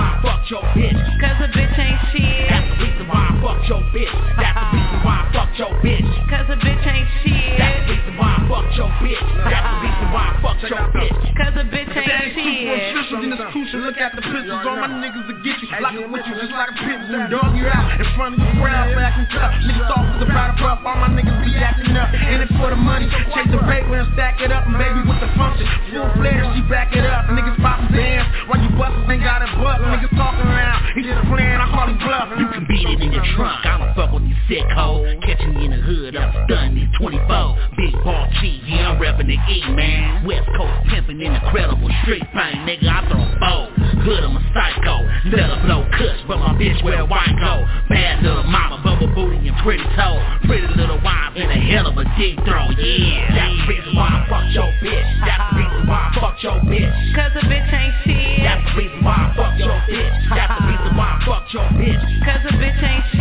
your 0.51 0.63
bitch. 0.73 1.21
Cause 1.21 1.37
a 1.41 1.49
bitch 1.49 1.79
ain't 1.79 2.01
shit. 2.13 2.49
That's 2.49 2.69
the 2.71 2.85
reason 2.85 3.09
why 3.09 3.29
I 3.31 3.41
fucked 3.43 3.69
your 3.69 3.83
bitch. 3.93 4.37
That's 4.37 4.73
the 4.73 4.78
why 5.09 5.25
I 5.25 5.33
fucked 5.33 5.57
your 5.57 5.73
bitch. 5.81 6.05
Cause 6.29 6.45
a 6.53 6.57
bitch 6.61 6.85
ain't 6.85 7.09
shit. 7.25 7.57
That's 7.57 7.81
the 7.89 7.97
reason 7.97 8.13
why 8.21 8.37
I 8.37 8.41
fucked 8.45 8.77
your 8.77 8.93
bitch. 9.01 9.25
That's 9.41 9.65
the 9.65 9.77
reason 9.81 10.07
why 10.13 10.25
I 10.29 10.35
fucked 10.45 10.63
your 10.69 10.85
uh-huh. 10.85 11.01
bitch. 11.01 11.17
Cause 11.33 11.55
a 11.57 11.65
bitch 11.65 11.93
ain't 11.97 12.37
shit. 12.37 12.93
Officials 12.93 13.25
in 13.25 13.31
this 13.33 13.45
crucial, 13.49 13.81
look 13.89 13.97
at 13.97 14.13
the 14.13 14.21
pistols. 14.21 14.61
All 14.69 14.77
my 14.77 14.93
niggas 15.01 15.25
will 15.25 15.41
get 15.41 15.57
you, 15.65 15.69
lock 15.81 15.97
it 15.97 16.05
with 16.13 16.25
you, 16.29 16.35
just 16.37 16.53
like 16.53 16.69
a 16.69 16.77
pit 16.77 17.01
bull. 17.09 17.25
Dog 17.33 17.57
you 17.57 17.65
out 17.73 17.89
in 17.97 18.09
front 18.21 18.37
of 18.37 18.45
your 18.45 18.53
crowd, 18.61 18.93
back 18.93 19.17
and 19.17 19.29
tough. 19.33 19.57
Niggas 19.65 19.89
off 19.97 20.05
with 20.13 20.21
the 20.21 20.29
proud 20.29 20.53
of 20.53 20.61
puff, 20.61 20.85
all 20.85 21.01
my 21.01 21.09
niggas 21.09 21.41
be 21.41 21.57
acting 21.57 21.97
up. 21.97 22.13
In 22.13 22.45
it 22.45 22.53
for 22.61 22.69
the 22.69 22.77
money, 22.77 23.09
chase 23.33 23.49
the 23.49 23.65
paper 23.65 23.97
and 23.97 24.13
stack 24.13 24.45
it 24.45 24.53
up. 24.53 24.69
And 24.69 24.77
baby 24.77 25.01
with 25.09 25.25
the 25.25 25.33
function, 25.41 25.65
full 25.89 26.05
flare, 26.21 26.45
she 26.53 26.61
back 26.69 26.93
it 26.93 27.09
up. 27.09 27.33
Niggas 27.33 27.57
poppin' 27.65 27.89
bands, 27.97 28.29
while 28.45 28.61
you 28.61 28.69
busters 28.77 29.09
ain't 29.09 29.25
got 29.25 29.41
it 29.41 29.49
buck. 29.57 29.81
Niggas 29.81 30.13
talking 30.13 30.45
around, 30.45 30.85
he 30.93 31.01
just 31.01 31.25
playing, 31.33 31.57
I 31.57 31.67
call 31.73 31.89
him 31.89 31.97
bluff. 31.97 32.29
You 32.37 32.47
can 32.53 32.69
beat 32.69 32.85
it 32.85 33.01
in 33.01 33.17
your 33.17 33.25
trunk. 33.33 33.65
I 33.65 33.81
don't 33.81 33.97
fuck 33.97 34.13
with 34.13 34.29
these 34.29 34.37
sick 34.51 34.69
hoes. 34.75 34.98
Catching 35.23 35.55
me 35.55 35.65
in 35.67 35.71
the 35.71 35.77
hood, 35.79 36.17
I'm. 36.17 36.75
These 36.75 36.89
24. 36.99 37.59
Big 37.77 37.93
ball 38.05 38.29
G, 38.41 38.61
yeah, 38.67 38.91
I'm 38.91 38.99
reppin' 38.99 39.27
the 39.27 39.39
E, 39.39 39.63
man. 39.71 40.27
West 40.27 40.49
Coast 40.57 40.89
pimpin' 40.89 41.21
incredible 41.21 41.91
street 42.03 42.25
pain, 42.33 42.67
nigga. 42.67 42.89
I 42.89 43.07
throw 43.07 43.23
bows. 43.39 43.71
Hood, 44.03 44.25
I'm 44.25 44.37
a 44.37 44.43
psycho. 44.55 45.05
Let 45.31 45.51
her 45.51 45.61
blow 45.67 45.87
kush, 45.95 46.21
but 46.27 46.39
my 46.39 46.55
bitch 46.55 46.83
wear 46.83 47.05
white 47.05 47.35
coat. 47.39 47.67
Bad 47.89 48.23
little 48.23 48.45
mama, 48.45 48.81
bubble 48.83 49.13
booty 49.15 49.49
and 49.49 49.57
pretty 49.63 49.85
toe. 49.95 50.19
Pretty 50.47 50.67
little 50.75 51.01
wife 51.03 51.37
in 51.37 51.51
a 51.51 51.61
hell 51.71 51.87
of 51.87 51.99
a 51.99 52.05
deep 52.17 52.39
throw, 52.43 52.71
yeah. 52.75 53.29
That's 53.35 53.55
the 53.55 53.67
reason 53.69 53.95
why 53.95 54.09
I 54.09 54.27
fucked 54.29 54.53
your 54.57 54.73
bitch. 54.83 55.09
That's 55.23 55.45
the 55.53 55.57
reason 55.61 55.87
why 55.87 55.99
I 55.99 56.21
fucked 56.21 56.43
your 56.43 56.59
bitch. 56.65 57.15
Cause 57.15 57.33
a 57.37 57.45
bitch 57.47 57.73
ain't 57.73 57.95
shit. 58.05 58.43
That's 58.43 58.65
the 58.65 58.73
reason 58.81 59.05
why 59.05 59.15
I 59.15 59.27
fucked 59.37 59.59
your 59.61 59.79
bitch. 59.87 60.15
That's 60.35 60.53
the 60.57 60.67
reason 60.67 60.91
why 60.97 61.09
I 61.13 61.27
fucked 61.27 61.53
your 61.55 61.69
bitch. 61.77 62.03
Cause 62.25 62.43
a 62.49 62.53
bitch 62.57 62.83
ain't 62.83 63.05
shit. 63.13 63.18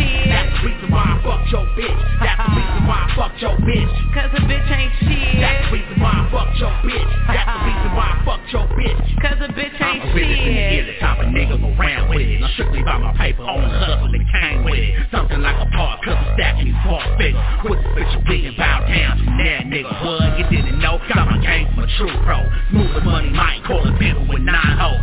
Fucked 1.48 1.52
your 1.52 1.66
bitch. 1.76 2.20
That's 2.20 2.40
the 2.44 2.56
reason 2.56 2.86
why 2.86 3.08
I 3.08 3.16
fucked 3.16 3.40
your 3.40 3.56
bitch. 3.64 4.14
Cause 4.14 4.30
a 4.34 4.40
bitch 4.44 4.68
ain't 4.68 4.92
shit. 5.00 5.40
That's 5.40 5.64
the 5.64 5.72
reason 5.72 6.00
why 6.00 6.12
I 6.12 6.22
fucked 6.30 6.58
your 6.58 6.74
bitch. 6.84 7.10
That's 7.28 7.48
the 7.48 7.60
reason 7.64 7.90
why 7.96 8.06
I 8.12 8.16
fucked 8.24 8.52
your 8.52 8.66
bitch. 8.76 9.00
Cause 9.22 9.38
a 9.40 9.48
bitch 9.52 9.76
ain't 9.80 10.02
shit. 10.02 10.08
I'm 10.08 10.16
really 10.16 10.36
shit. 10.36 10.86
the 10.86 10.96
type 11.00 11.18
of 11.20 11.28
nigga 11.32 11.56
go 11.60 11.70
round 11.80 12.10
with 12.10 12.20
it. 12.20 12.42
I'm 12.42 12.52
strictly 12.52 12.80
about 12.80 13.00
my 13.00 13.16
paper 13.16 13.42
on 13.42 13.62
the 13.62 13.70
hustle 13.70 14.12
and 14.12 14.26
came 14.28 14.64
with 14.64 14.76
it. 14.76 15.08
Something 15.10 15.40
like 15.40 15.56
a 15.56 15.68
part, 15.72 16.04
cause 16.04 16.16
I'm 16.16 16.36
stacking 16.36 16.68
these 16.68 16.80
false 16.84 17.08
figures. 17.16 17.40
With 17.64 17.80
the 17.80 17.90
bitch 17.96 18.14
wig 18.28 18.44
and 18.44 18.56
bow 18.56 18.84
down 18.84 19.12
to 19.16 19.24
that 19.24 19.62
nigga. 19.72 19.92
What 20.04 20.38
you 20.38 20.46
didn't 20.52 20.80
know? 20.80 21.00
Got 21.08 21.32
my 21.32 21.38
game 21.40 21.68
from 21.72 21.84
a 21.84 21.90
true 21.96 22.12
pro. 22.24 22.44
Smooth 22.70 22.92
the 22.92 23.00
money, 23.00 23.30
might 23.30 23.64
call 23.64 23.80
a 23.80 23.92
pimple 23.96 24.28
with 24.28 24.44
nine 24.44 24.76
hoes. 24.76 25.00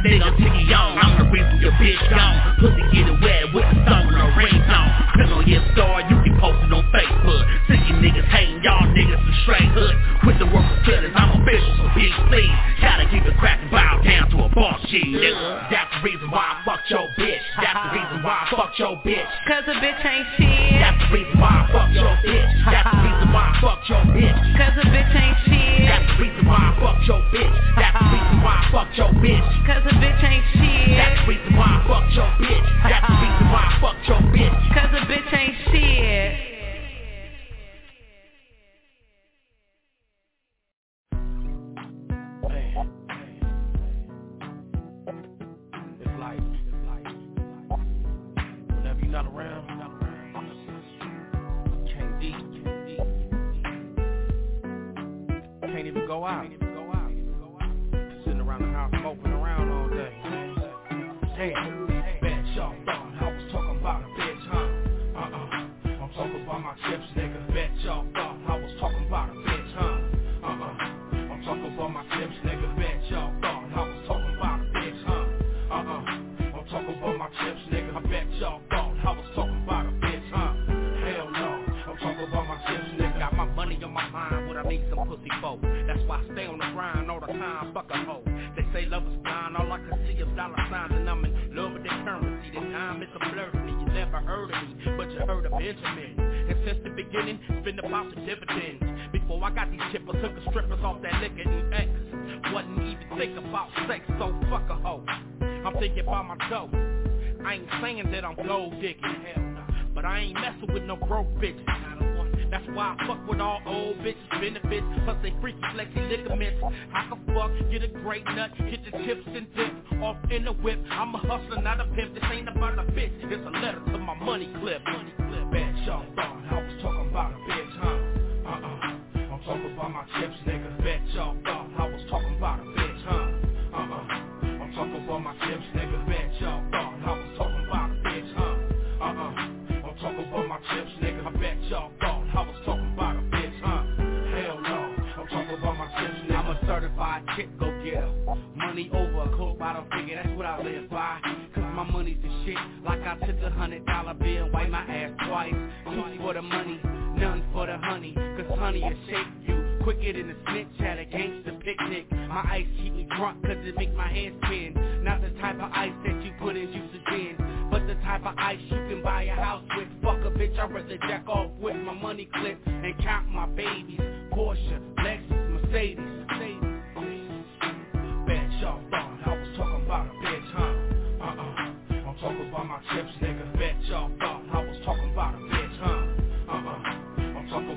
Nigga, 0.00 0.24
I'm 0.24 0.36
Tiggy 0.40 0.72
on, 0.72 0.96
I'm 0.96 1.12
the 1.20 1.28
reason 1.28 1.60
your 1.60 1.76
bitch 1.76 2.00
gone. 2.08 2.56
Pussy 2.56 2.80
get 2.96 3.12
it 3.12 3.18
wet 3.20 3.52
with 3.52 3.68
the 3.68 3.76
song 3.84 4.08
and 4.08 4.24
a 4.24 4.28
ringtone. 4.32 4.90
Click 5.12 5.28
on 5.28 5.44
your 5.44 5.60
star, 5.76 6.00
you 6.08 6.16
can 6.24 6.34
post 6.40 6.64
it 6.64 6.72
on 6.72 6.82
Facebook. 6.88 7.42
See 7.68 7.76
you 7.86 8.00
niggas 8.00 8.24
hating, 8.32 8.64
y'all 8.64 8.88
niggas 8.88 9.20
some 9.20 9.38
straight 9.44 9.68
hood. 9.76 9.94
Quit 10.24 10.40
the 10.40 10.48
work 10.48 10.64
for 10.64 10.80
fitters, 10.88 11.12
I'm 11.12 11.44
official, 11.44 11.76
so 11.76 11.84
big 11.92 12.08
please. 12.32 12.56
Gotta 12.80 13.04
keep 13.12 13.22
it 13.28 13.36
crackin', 13.36 13.68
bow 13.70 14.00
down 14.02 14.32
to 14.32 14.42
a 14.42 14.48
boss 14.48 14.80
G, 14.88 14.98
nigga. 15.12 15.70
That's 15.70 15.92
the 15.94 16.00
reason 16.02 16.30
why 16.32 16.40
I 16.40 16.64
fucked 16.64 16.88
your 16.88 17.06
bitch. 17.20 17.44
That's 17.60 17.76
the 17.76 17.90
reason 17.92 18.24
why 18.24 18.48
I 18.48 18.50
fucked 18.50 18.78
your 18.80 18.96
bitch. 19.04 19.28
Cause 19.46 19.68
a 19.68 19.76
bitch 19.76 20.02
ain't 20.08 20.26
shit. 20.40 20.41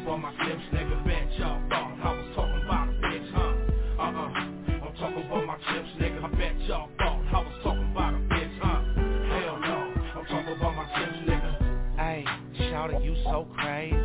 About 0.06 0.22
my 0.22 0.32
chips, 0.46 0.62
nigga. 0.72 1.04
Bet 1.04 1.40
y'all 1.40 1.62
thought 1.68 1.98
I 2.04 2.14
was 2.14 2.36
talking 2.36 2.62
about 2.64 2.90
a 2.90 2.94
bitch, 3.02 3.32
huh? 3.34 4.04
Uh-uh, 4.04 4.86
I'm 4.86 4.94
talking 5.00 5.26
about 5.26 5.46
my 5.48 5.58
chips, 5.58 5.90
nigga. 6.00 6.24
I 6.24 6.30
bet 6.38 6.60
y'all 6.70 6.90
thought 7.00 7.24
I 7.34 7.40
was 7.42 7.64
talking 7.64 7.92
about 7.92 8.14
a 8.14 8.18
bitch, 8.18 8.60
huh? 8.62 8.82
Hell 9.34 9.60
no, 9.62 9.94
I'm 10.20 10.26
talking 10.28 10.54
about 10.58 10.76
my 10.76 10.86
chips, 10.94 11.18
nigga. 11.28 11.98
Hey, 11.98 12.24
shawty, 12.70 13.04
you 13.04 13.16
so 13.24 13.48
crazy. 13.58 14.05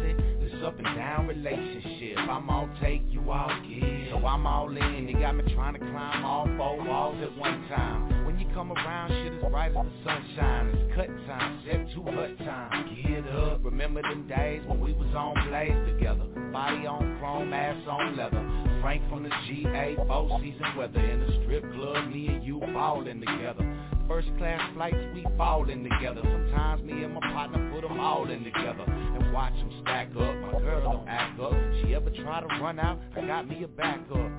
Up 0.70 0.78
and 0.78 0.96
down 0.96 1.26
relationship. 1.26 2.16
I'm 2.16 2.48
all 2.48 2.68
take, 2.80 3.02
you 3.08 3.28
all 3.28 3.50
give. 3.68 4.12
So 4.12 4.24
I'm 4.24 4.46
all 4.46 4.70
in. 4.70 5.08
You 5.08 5.18
got 5.18 5.34
me 5.34 5.42
trying 5.52 5.72
to 5.74 5.80
climb 5.80 6.24
all 6.24 6.46
four 6.56 6.86
walls 6.86 7.16
at 7.24 7.36
one 7.36 7.66
time. 7.66 8.24
When 8.24 8.38
you 8.38 8.46
come 8.54 8.70
around, 8.70 9.08
shit 9.08 9.32
is 9.32 9.42
bright 9.50 9.72
as 9.72 9.84
the 9.84 9.90
sunshine. 10.04 10.68
It's 10.68 10.94
cut 10.94 11.08
time, 11.26 11.60
step 11.64 11.88
to 11.92 12.02
hut 12.12 12.38
time. 12.46 13.02
Get 13.02 13.26
up. 13.34 13.64
Remember 13.64 14.00
them 14.00 14.28
days 14.28 14.62
when 14.68 14.80
we 14.80 14.92
was 14.92 15.12
on 15.12 15.34
blaze 15.48 15.74
together. 15.92 16.22
Body 16.52 16.86
on 16.86 17.18
chrome, 17.18 17.52
ass 17.52 17.82
on 17.88 18.16
leather. 18.16 18.78
Frank 18.80 19.02
from 19.10 19.24
the 19.24 19.30
GA, 19.48 19.96
four 20.06 20.38
season 20.40 20.76
weather. 20.78 21.00
In 21.00 21.18
the 21.18 21.42
strip 21.42 21.64
club, 21.72 22.08
me 22.12 22.28
and 22.28 22.44
you 22.44 22.60
ballin' 22.60 23.18
together. 23.18 23.79
First 24.10 24.26
class 24.38 24.60
flights, 24.74 24.96
we 25.14 25.24
ballin' 25.38 25.84
together. 25.84 26.20
Sometimes 26.24 26.82
me 26.82 27.04
and 27.04 27.14
my 27.14 27.20
partner 27.20 27.70
put 27.72 27.82
them 27.86 28.00
all 28.00 28.28
in 28.28 28.42
together. 28.42 28.82
And 28.82 29.32
watch 29.32 29.54
them 29.54 29.70
stack 29.82 30.08
up. 30.08 30.34
My 30.34 30.58
girl 30.58 30.82
don't 30.82 31.08
act 31.08 31.38
up. 31.38 31.52
She 31.80 31.94
ever 31.94 32.10
try 32.10 32.40
to 32.40 32.46
run 32.60 32.80
out, 32.80 32.98
I 33.16 33.24
got 33.24 33.46
me 33.48 33.62
a 33.62 33.68
backup. 33.68 34.32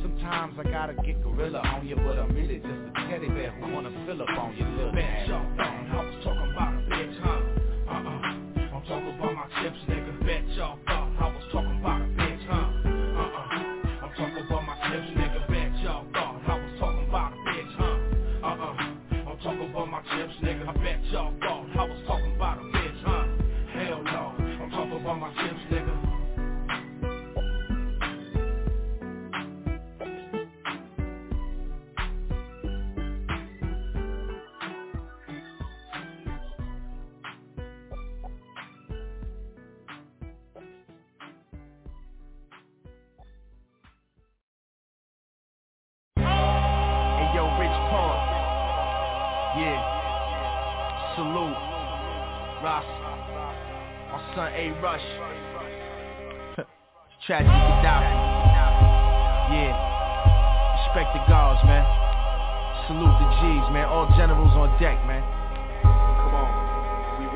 Sometimes 0.00 0.54
I 0.58 0.62
gotta 0.70 0.94
get 0.94 1.22
gorilla 1.22 1.58
on 1.58 1.86
you, 1.86 1.96
but 1.96 2.18
I'm 2.18 2.34
really 2.34 2.56
just 2.56 2.68
a 2.68 2.92
teddy 3.10 3.28
bear 3.28 3.50
who 3.50 3.70
wanna 3.70 3.90
fill 4.06 4.22
up 4.22 4.30
on 4.30 4.56
your 4.56 4.66
little 4.66 4.92
Bet 4.92 5.28
y'all 5.28 5.44
I 5.60 6.04
was 6.06 6.24
talking 6.24 6.50
about 6.54 6.77
A 54.58 54.74
Rush. 54.82 55.06
Tragedy 57.26 57.46
Khadafi. 57.46 58.10
Yeah. 59.54 59.70
Respect 60.82 61.14
the 61.14 61.22
gods, 61.30 61.62
man. 61.62 61.86
Salute 62.90 63.14
the 63.22 63.30
G's, 63.38 63.70
man. 63.70 63.86
All 63.86 64.10
generals 64.18 64.50
on 64.58 64.74
deck, 64.82 64.98
man. 65.06 65.22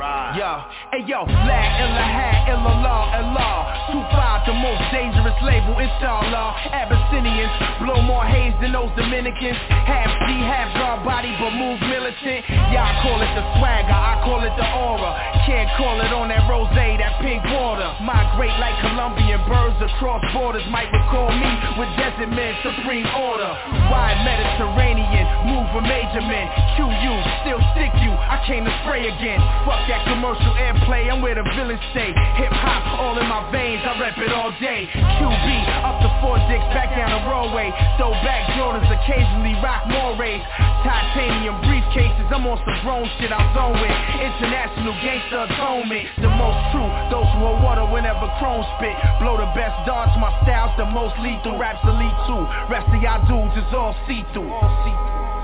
Ride. 0.03 0.35
Yo, 0.35 0.51
hey 0.91 1.07
yo, 1.07 1.23
La 1.23 1.63
ilaha 1.79 2.51
illallah, 2.51 3.03
Allah. 3.23 3.55
Two 3.87 4.03
five, 4.11 4.43
the 4.51 4.55
most 4.59 4.83
dangerous 4.91 5.39
label, 5.47 5.79
inshallah. 5.79 6.59
Abyssinians 6.75 7.55
blow 7.79 8.03
more 8.03 8.27
haze 8.27 8.51
than 8.59 8.75
those 8.75 8.91
Dominicans. 8.99 9.55
Half 9.87 10.11
G, 10.27 10.43
half 10.43 10.75
guard 10.75 11.07
body, 11.07 11.31
but 11.39 11.55
move 11.55 11.79
militant. 11.87 12.43
Y'all 12.75 12.91
call 13.07 13.23
it 13.23 13.31
the 13.39 13.47
swagger, 13.63 13.95
I 13.95 14.19
call 14.27 14.43
it 14.43 14.51
the 14.59 14.67
aura. 14.75 15.15
Can't 15.47 15.71
call 15.79 15.95
it 16.03 16.11
on 16.11 16.35
that 16.35 16.51
rose, 16.51 16.67
that 16.75 17.23
pink 17.23 17.39
border. 17.47 17.87
Migrate 18.03 18.59
like 18.59 18.75
Colombian 18.83 19.39
birds 19.47 19.79
across 19.87 20.19
borders. 20.35 20.67
Might 20.75 20.91
recall 20.91 21.31
me 21.31 21.51
with 21.79 21.91
desert 21.95 22.27
men, 22.27 22.59
supreme 22.67 23.07
order. 23.07 23.55
Wide 23.87 24.19
Mediterranean, 24.27 25.31
move 25.47 25.71
a 25.79 25.83
major 25.87 26.27
man. 26.27 26.51
QB, 26.75 27.03
still 27.47 27.63
stick 27.71 27.95
you. 28.03 28.11
I 28.11 28.43
came 28.51 28.67
to 28.67 28.75
spray 28.83 29.07
again. 29.07 29.39
Fuck 29.63 29.92
that 29.93 30.09
commercial 30.09 30.57
airplay, 30.57 31.13
I'm 31.13 31.21
where 31.21 31.37
the 31.37 31.45
villains 31.53 31.85
stay. 31.93 32.17
Hip 32.41 32.55
hop 32.57 32.97
all 32.97 33.21
in 33.21 33.29
my 33.29 33.45
veins, 33.53 33.85
I 33.85 33.93
rep 34.01 34.17
it 34.17 34.33
all 34.33 34.49
day. 34.57 34.89
QB, 34.89 35.47
up 35.85 36.01
the 36.01 36.09
four 36.25 36.41
dicks, 36.49 36.65
back 36.73 36.97
down 36.97 37.13
the 37.13 37.29
roadway. 37.29 37.69
Throw 38.01 38.17
back 38.25 38.49
Jordans, 38.57 38.89
occasionally 38.89 39.53
rock 39.61 39.85
more 39.93 40.17
rays. 40.17 40.41
Titanium 40.81 41.61
briefcases, 41.61 42.25
I'm 42.33 42.49
on 42.49 42.57
some 42.65 42.79
grown 42.81 43.05
shit 43.21 43.29
I'm 43.29 43.45
with. 43.77 43.97
International 44.17 44.97
gangster 45.05 45.45
atonement, 45.45 46.09
the 46.25 46.33
most 46.41 46.57
true. 46.73 46.89
Those 47.13 47.29
who 47.37 47.53
are 47.53 47.61
water 47.61 47.85
whenever 47.93 48.33
chrome 48.41 48.65
spit. 48.81 48.97
Blow 49.21 49.37
the 49.37 49.51
best 49.53 49.77
darts, 49.85 50.17
my 50.17 50.33
style's 50.49 50.73
the 50.81 50.89
most 50.89 51.21
lethal. 51.21 51.61
Raps 51.61 51.85
elite 51.85 52.17
too. 52.25 52.43
Rest 52.73 52.89
of 52.89 52.97
y'all 53.05 53.21
dudes 53.29 53.61
is 53.61 53.69
all 53.77 53.93
see-through. 54.09 54.49
All 54.49 54.73
see-through. 54.89 55.42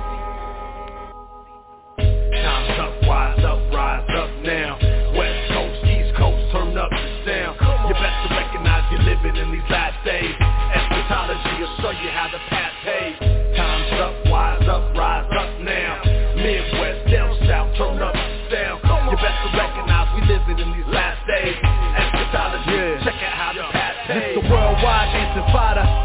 Time's 2.42 2.78
up, 2.78 3.02
wise 3.02 3.44
up, 3.44 3.60
rise 3.72 4.08
up 4.16 4.30
now. 4.42 4.78
West 5.16 5.52
Coast, 5.52 5.84
East 5.84 6.14
Coast, 6.16 6.52
turn 6.52 6.76
up 6.78 6.90
the 6.90 7.08
sound. 7.26 7.58
You 7.88 7.94
best 7.94 8.28
to 8.28 8.34
recognize 8.34 8.84
you're 8.92 9.02
living 9.02 9.36
in 9.36 9.52
these 9.52 9.70
last 9.70 10.04
days. 10.04 10.47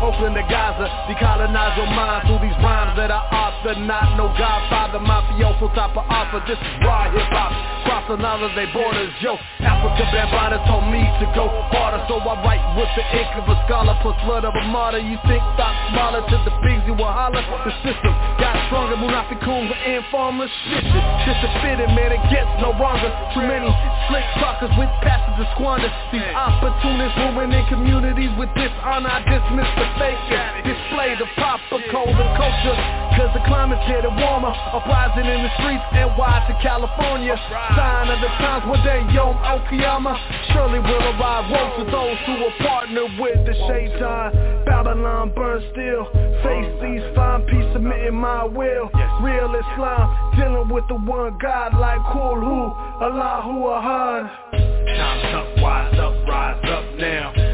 Into 0.03 0.43
Gaza 0.51 0.83
Decolonize 1.07 1.79
your 1.79 1.87
mind 1.87 2.27
through 2.27 2.43
these 2.43 2.59
rhymes 2.59 2.91
that 2.99 3.07
I 3.07 3.23
author. 3.31 3.71
Not 3.79 4.19
no 4.19 4.27
godfather, 4.35 4.99
mafioso 4.99 5.71
type 5.71 5.95
of 5.95 6.03
offer 6.11 6.43
This 6.43 6.59
is 6.59 6.75
raw 6.83 7.07
hip-hop 7.07 7.51
Crossing 7.87 8.19
all 8.19 8.43
of 8.43 8.51
their 8.51 8.67
borders, 8.75 9.15
yo 9.23 9.39
Afrika 9.63 10.03
Bambaataa 10.11 10.59
told 10.67 10.91
me 10.91 10.99
to 11.23 11.25
go 11.31 11.47
harder 11.71 12.03
So 12.11 12.19
I 12.19 12.35
write 12.43 12.63
with 12.75 12.91
the 12.99 13.03
ink 13.15 13.31
of 13.39 13.47
a 13.47 13.55
scholar 13.63 13.95
Plus 14.03 14.19
blood 14.27 14.43
of 14.43 14.51
a 14.51 14.63
martyr. 14.67 14.99
You 14.99 15.15
think 15.23 15.39
thought 15.55 15.71
smaller 15.95 16.19
to 16.19 16.37
the 16.43 16.53
pigs 16.67 16.83
you 16.83 16.99
will 16.99 17.07
holler? 17.07 17.39
The 17.39 17.71
system 17.87 18.11
got 18.43 18.59
stronger 18.67 18.99
Munafiqun 18.99 19.71
were 19.71 19.81
informers. 19.87 20.51
Shit, 20.67 20.83
shit, 20.83 21.35
shit 21.39 21.53
fitting, 21.63 21.95
man 21.95 22.11
It 22.11 22.23
gets 22.27 22.51
no 22.59 22.75
wronger. 22.75 23.07
Too 23.31 23.43
many 23.47 23.71
slick 24.11 24.27
talkers 24.43 24.71
with 24.75 24.91
passes 24.99 25.31
to 25.39 25.45
squander. 25.55 25.87
These 26.11 26.27
opportunists 26.35 27.15
ruining 27.23 27.65
communities 27.71 28.31
with 28.35 28.51
dishonor 28.93 29.09
I 29.09 29.19
dismiss 29.25 29.71
the 29.77 29.87
faking 29.97 30.49
Display 30.63 31.15
the 31.17 31.27
proper 31.35 31.81
code 31.91 32.13
and 32.13 32.31
culture. 32.37 32.77
Cause 33.17 33.31
the 33.33 33.43
climate's 33.45 33.81
getting 33.87 34.15
warmer. 34.15 34.53
Uprising 34.73 35.25
in 35.25 35.41
the 35.43 35.51
streets 35.59 35.83
and 35.93 36.09
NY 36.17 36.33
to 36.47 36.53
California. 36.61 37.35
Sign 37.75 38.09
of 38.09 38.19
the 38.21 38.31
times 38.41 38.65
one 38.69 38.83
day 38.85 39.01
Yom 39.13 39.35
Okiyama. 39.37 40.13
Surely 40.53 40.79
will 40.79 41.05
arrive 41.17 41.49
Woe 41.49 41.83
to 41.83 41.91
those 41.91 42.17
who 42.25 42.33
are 42.45 42.55
partnered 42.61 43.11
with 43.19 43.37
the 43.45 43.53
shaitan 43.67 44.65
Babylon 44.65 45.33
burn 45.35 45.61
still. 45.71 46.05
Face 46.43 46.71
these 46.81 47.03
fine 47.15 47.41
peace 47.49 47.65
submitting 47.73 48.15
my 48.15 48.43
will. 48.45 48.89
Real 49.21 49.53
Islam 49.53 50.33
Dealing 50.37 50.69
with 50.69 50.87
the 50.87 50.95
one 50.95 51.37
God 51.41 51.77
like 51.77 51.99
Kulhu 52.13 52.73
Allahu 53.01 53.67
Ahad. 53.69 54.29
Time's 54.51 55.33
up, 55.33 55.63
wise 55.63 55.99
up, 55.99 56.27
rise 56.27 56.69
up 56.69 56.99
now 56.99 57.52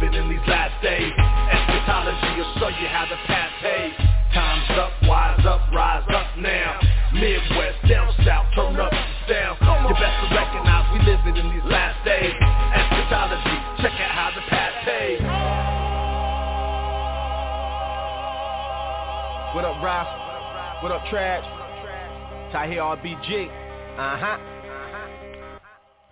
living 0.00 0.14
in 0.14 0.28
these 0.28 0.46
last 0.48 0.76
days 0.82 1.12
Eschatology 1.16 2.36
will 2.36 2.52
show 2.60 2.68
you 2.68 2.88
how 2.88 3.06
the 3.08 3.16
path 3.26 3.52
pays 3.62 3.94
Time's 4.34 4.68
up, 4.76 4.92
wise 5.08 5.40
up, 5.46 5.60
rise 5.72 6.04
up 6.12 6.36
now 6.36 6.78
Midwest, 7.14 7.80
down 7.88 8.12
south, 8.24 8.46
turn 8.54 8.76
up 8.76 8.92
sound 9.28 9.56
You 9.88 9.94
best 9.96 10.16
to 10.20 10.28
recognize 10.36 10.84
we 10.92 11.00
living 11.00 11.36
in 11.36 11.48
these 11.48 11.64
last 11.64 11.96
days 12.04 12.34
Eschatology, 12.36 13.56
check 13.80 13.92
out 13.96 14.12
how 14.12 14.30
the 14.36 14.44
path 14.52 14.74
pays 14.84 15.20
What 19.54 19.64
up, 19.64 19.82
Ross? 19.82 20.82
What 20.82 20.92
up, 20.92 21.06
Trash? 21.08 21.44
Tahir, 22.52 22.82
RBG. 22.82 23.48
Uh-huh. 23.96 24.55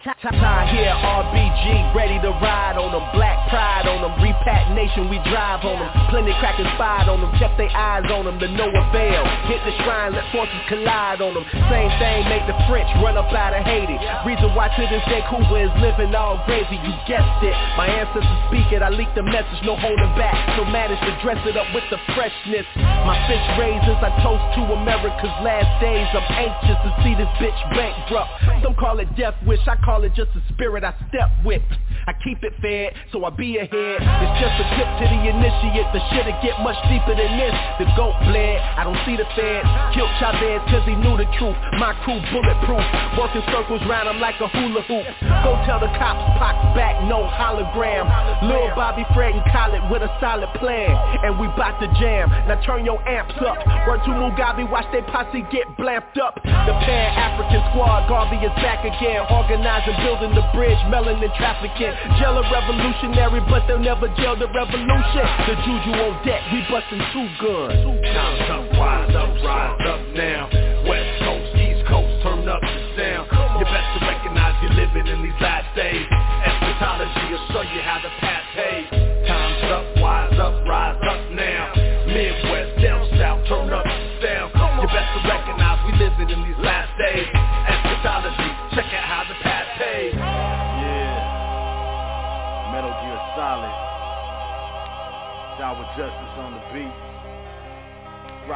Tahir, 0.05 0.93
RBG, 1.01 1.97
ready 1.97 2.20
to 2.20 2.28
ride 2.44 2.76
on 2.76 2.93
them 2.93 3.09
Black 3.16 3.48
pride 3.48 3.89
on 3.89 4.05
them, 4.05 4.12
repack 4.20 4.68
nation, 4.76 5.09
we 5.09 5.16
drive 5.32 5.64
on 5.64 5.81
them 5.81 5.89
Plenty 6.12 6.36
crackers 6.44 6.68
spied 6.76 7.09
on 7.09 7.24
them, 7.24 7.32
kept 7.40 7.56
their 7.56 7.72
eyes 7.72 8.05
on 8.12 8.28
them 8.28 8.36
To 8.36 8.48
no 8.52 8.68
avail, 8.68 9.24
hit 9.48 9.64
the 9.64 9.72
shrine, 9.81 10.12
let 10.12 10.28
forces 10.28 10.60
collide 10.68 11.24
on 11.24 11.32
them 11.32 11.44
Same 11.72 11.89
thing 11.97 12.28
make 12.28 12.44
the 12.44 12.56
French 12.68 12.90
run 12.98 13.16
up 13.16 13.31
out 13.31 13.55
of 13.55 13.62
Haiti. 13.62 13.94
Reason 14.26 14.51
why 14.59 14.72
to 14.72 14.82
this 14.90 15.05
day 15.06 15.22
Cuba 15.31 15.55
is 15.60 15.74
living 15.78 16.14
all 16.14 16.40
crazy, 16.44 16.74
you 16.81 16.93
guessed 17.06 17.43
it. 17.44 17.55
My 17.78 17.86
ancestors 17.86 18.26
speak 18.48 18.68
it, 18.74 18.82
I 18.82 18.90
leak 18.90 19.10
the 19.14 19.22
message, 19.22 19.60
no 19.62 19.76
holding 19.76 20.12
back. 20.18 20.35
So 20.59 20.64
managed 20.66 21.02
to 21.05 21.12
dress 21.22 21.39
it 21.47 21.56
up 21.56 21.68
with 21.76 21.85
the 21.94 22.01
freshness. 22.16 22.66
My 23.06 23.14
fish 23.31 23.47
raisins, 23.55 24.01
I 24.02 24.10
toast 24.22 24.43
to 24.59 24.62
America's 24.74 25.36
last 25.47 25.70
days. 25.78 26.09
I'm 26.10 26.26
anxious 26.35 26.78
to 26.82 26.90
see 27.06 27.14
this 27.14 27.31
bitch 27.39 27.60
bankrupt. 27.76 28.31
Some 28.62 28.74
call 28.74 28.98
it 28.98 29.10
death 29.14 29.36
wish, 29.47 29.62
I 29.66 29.76
call 29.85 29.93
it 30.02 30.14
just 30.14 30.34
a 30.34 30.42
spirit 30.52 30.82
I 30.82 30.90
step 31.08 31.30
with. 31.44 31.62
I 32.06 32.12
keep 32.24 32.42
it 32.42 32.52
fed, 32.60 32.92
so 33.12 33.24
I 33.24 33.30
be 33.30 33.56
ahead. 33.56 33.70
It's 33.70 34.36
just 34.42 34.56
a 34.58 34.66
tip 34.74 34.88
to 34.98 35.04
the 35.06 35.20
initiate. 35.30 35.88
The 35.94 36.02
shit'll 36.10 36.36
get 36.42 36.58
much 36.60 36.76
deeper 36.90 37.14
than 37.14 37.38
this. 37.38 37.54
The 37.78 37.86
goat 37.94 38.18
bled, 38.26 38.58
I 38.58 38.82
don't 38.84 38.98
see 39.06 39.14
the 39.14 39.24
feds. 39.38 39.64
Killed 39.94 40.10
Chavez 40.18 40.60
cause 40.68 40.84
he 40.84 40.98
knew 40.98 41.16
the 41.16 41.28
truth. 41.38 41.56
My 41.78 41.94
crew 42.02 42.18
bulletproof. 42.34 42.84
Working 43.16 43.46
circles 43.54 43.80
round 43.86 44.10
him 44.10 44.18
like 44.18 44.36
a 44.42 44.48
hula 44.50 44.82
hoop. 44.84 45.06
Go 45.46 45.54
tell 45.64 45.78
the 45.78 45.92
cops, 45.96 46.20
Pac 46.36 46.56
back, 46.74 46.98
no 47.06 47.24
hologram. 47.30 48.10
Lil 48.42 48.74
Bobby 48.74 49.06
Fred 49.14 49.32
and 49.32 49.44
Khaled 49.54 49.86
with 49.92 50.02
a 50.02 50.10
solid 50.18 50.50
plan. 50.58 50.90
And 51.22 51.38
we 51.38 51.46
bout 51.54 51.78
to 51.78 51.88
jam, 52.00 52.28
now 52.50 52.58
turn 52.66 52.84
your 52.84 53.00
amps 53.06 53.38
up. 53.44 53.60
Word 53.86 54.02
to 54.04 54.12
Mugabe, 54.12 54.66
watch 54.68 54.88
they 54.92 55.02
posse 55.08 55.46
get 55.52 55.64
blamped 55.78 56.18
up. 56.18 56.36
The 56.42 56.74
Pan-African 56.84 57.62
squad, 57.70 58.08
Garvey 58.08 58.40
is 58.42 58.54
back 58.60 58.84
again 58.84 59.24
Organizing, 59.85 60.05
building 60.05 60.35
the 60.35 60.47
bridge, 60.55 60.78
melanin 60.89 61.36
trafficking. 61.36 61.93
Jail 62.19 62.39
a 62.39 62.43
revolutionary, 62.51 63.40
but 63.48 63.66
they'll 63.66 63.78
never 63.78 64.09
jail 64.16 64.36
the 64.36 64.48
revolution. 64.48 65.24
The 65.47 65.55
juju 65.65 65.93
on 66.01 66.24
deck, 66.24 66.40
we 66.52 66.61
busting 66.70 67.02
two 67.12 67.28
guns. 67.40 68.02
Time's 68.02 68.51
up, 68.51 68.78
wise 68.78 69.15
up, 69.15 69.28
rise 69.44 69.81
up 69.89 70.01
now. 70.15 70.48
West 70.89 71.24
Coast, 71.24 71.56
East 71.56 71.86
Coast, 71.89 72.23
turn 72.23 72.48
up 72.48 72.61
the 72.61 72.81
sound. 72.97 73.28
You 73.59 73.65
best 73.65 73.89
to 73.98 74.06
recognize 74.06 74.55
you're 74.62 74.73
living 74.73 75.06
in 75.06 75.23
these 75.23 75.40
last 75.40 75.74
days 75.77 76.14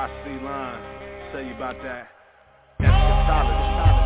C 0.06 0.30
Line, 0.44 1.32
tell 1.32 1.42
you 1.42 1.54
about 1.56 1.74
that. 1.82 2.06
Eschatology. 2.78 3.97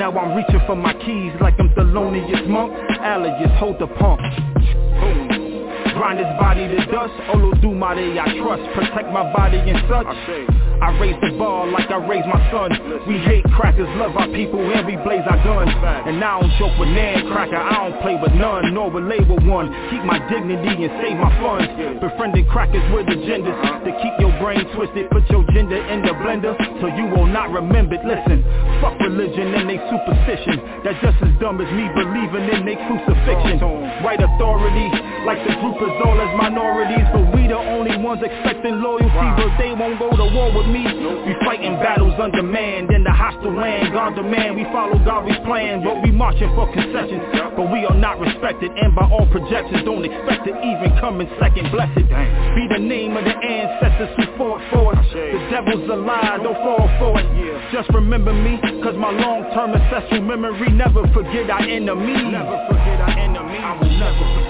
Now 0.00 0.16
I'm 0.16 0.34
reaching 0.34 0.62
for 0.66 0.74
my 0.74 0.94
keys 0.94 1.30
like 1.42 1.60
I'm 1.60 1.68
Thelonious 1.74 2.48
Monk. 2.48 2.72
Alias, 3.02 3.50
hold 3.58 3.78
the 3.78 3.86
pump. 3.86 4.18
Grind 6.00 6.16
his 6.16 6.32
body 6.40 6.64
to 6.64 6.80
dust. 6.88 7.12
Olodumare, 7.28 8.16
I 8.16 8.32
trust. 8.40 8.64
Protect 8.72 9.12
my 9.12 9.20
body 9.36 9.60
and 9.60 9.76
such. 9.84 10.08
I 10.80 10.96
raise 10.96 11.20
the 11.20 11.36
bar 11.36 11.68
like 11.68 11.92
I 11.92 12.00
raise 12.00 12.24
my 12.24 12.40
son. 12.48 12.72
We 13.04 13.20
hate 13.20 13.44
crackers, 13.52 13.84
love 14.00 14.16
our 14.16 14.32
people, 14.32 14.64
and 14.64 14.80
we 14.88 14.96
blaze 15.04 15.20
our 15.28 15.36
guns. 15.44 15.68
And 16.08 16.16
I 16.24 16.40
don't 16.40 16.48
joke 16.56 16.72
with 16.80 16.88
Nan 16.88 17.28
Cracker, 17.28 17.60
I 17.60 17.84
don't 17.84 18.00
play 18.00 18.16
with 18.16 18.32
none, 18.32 18.72
nor 18.72 18.88
relay 18.88 19.20
with 19.20 19.44
one. 19.44 19.68
Keep 19.92 20.08
my 20.08 20.16
dignity 20.32 20.88
and 20.88 20.92
save 21.04 21.20
my 21.20 21.28
funds. 21.36 21.68
Befriending 22.00 22.48
crackers 22.48 22.80
with 22.96 23.04
agendas 23.04 23.52
to 23.84 23.92
keep 24.00 24.14
your 24.24 24.32
brain 24.40 24.64
twisted. 24.72 25.04
Put 25.12 25.28
your 25.28 25.44
gender 25.52 25.76
in 25.84 26.00
the 26.00 26.16
blender 26.24 26.56
so 26.80 26.88
you 26.96 27.12
will 27.12 27.28
not 27.28 27.52
remember 27.52 28.00
it. 28.00 28.04
Listen, 28.08 28.40
fuck 28.80 28.96
religion 29.04 29.52
and 29.52 29.68
they 29.68 29.76
superstition. 29.92 30.64
That's 30.80 30.96
just 31.04 31.20
as 31.20 31.32
dumb 31.44 31.60
as 31.60 31.68
me 31.76 31.92
believing 31.92 32.56
in 32.56 32.64
they 32.64 32.80
crucifixion. 32.88 33.60
Right 34.00 34.16
authority, 34.16 34.88
like 35.26 35.40
the 35.44 35.54
group 35.60 35.76
is 35.82 35.94
all 36.04 36.16
as 36.16 36.32
minorities, 36.36 37.06
but 37.12 37.24
we 37.34 37.46
the 37.50 37.58
only 37.58 37.96
ones 37.98 38.22
expecting 38.22 38.78
loyalty, 38.78 39.26
but 39.34 39.50
they 39.58 39.74
won't 39.74 39.98
go 39.98 40.08
to 40.08 40.26
war 40.30 40.54
with 40.54 40.70
me. 40.70 40.86
We 41.26 41.34
fighting 41.44 41.74
battles 41.82 42.14
under 42.16 42.42
man, 42.42 42.86
In 42.94 43.02
the 43.02 43.10
hostile 43.10 43.52
land. 43.52 43.92
God 43.92 44.14
demand 44.14 44.56
we 44.56 44.64
follow 44.70 44.96
God's 45.02 45.34
plan, 45.42 45.82
but 45.82 45.98
we 46.02 46.10
marching 46.14 46.48
for 46.54 46.70
concessions. 46.72 47.22
But 47.58 47.66
we 47.74 47.84
are 47.84 47.98
not 47.98 48.20
respected, 48.22 48.70
and 48.70 48.94
by 48.94 49.10
all 49.10 49.26
projections, 49.34 49.82
don't 49.84 50.04
expect 50.06 50.46
to 50.46 50.54
even 50.54 50.94
come 51.02 51.20
in 51.20 51.28
second. 51.42 51.70
Blessed 51.74 52.06
be 52.54 52.64
the 52.70 52.78
name 52.78 53.16
of 53.16 53.24
the 53.24 53.34
ancestors 53.34 54.14
who 54.14 54.24
fought 54.38 54.62
for 54.70 54.94
us. 54.94 55.06
The 55.12 55.40
devil's 55.50 55.90
a 55.90 55.98
lie, 55.98 56.38
don't 56.38 56.54
fall 56.62 56.86
for 57.02 57.18
it. 57.18 57.26
Just 57.72 57.90
remember 57.90 58.32
me, 58.32 58.58
cause 58.82 58.96
my 58.96 59.10
long-term 59.10 59.74
ancestral 59.74 60.22
memory 60.22 60.70
never 60.70 61.02
forget 61.12 61.50
our 61.50 61.62
enemies. 61.62 62.30
Never 62.30 62.58
forget 62.70 62.98
our 63.02 63.14
enemies. 63.18 63.60
I 63.62 63.74
will 63.74 63.90
never 63.90 64.24
forget. 64.38 64.49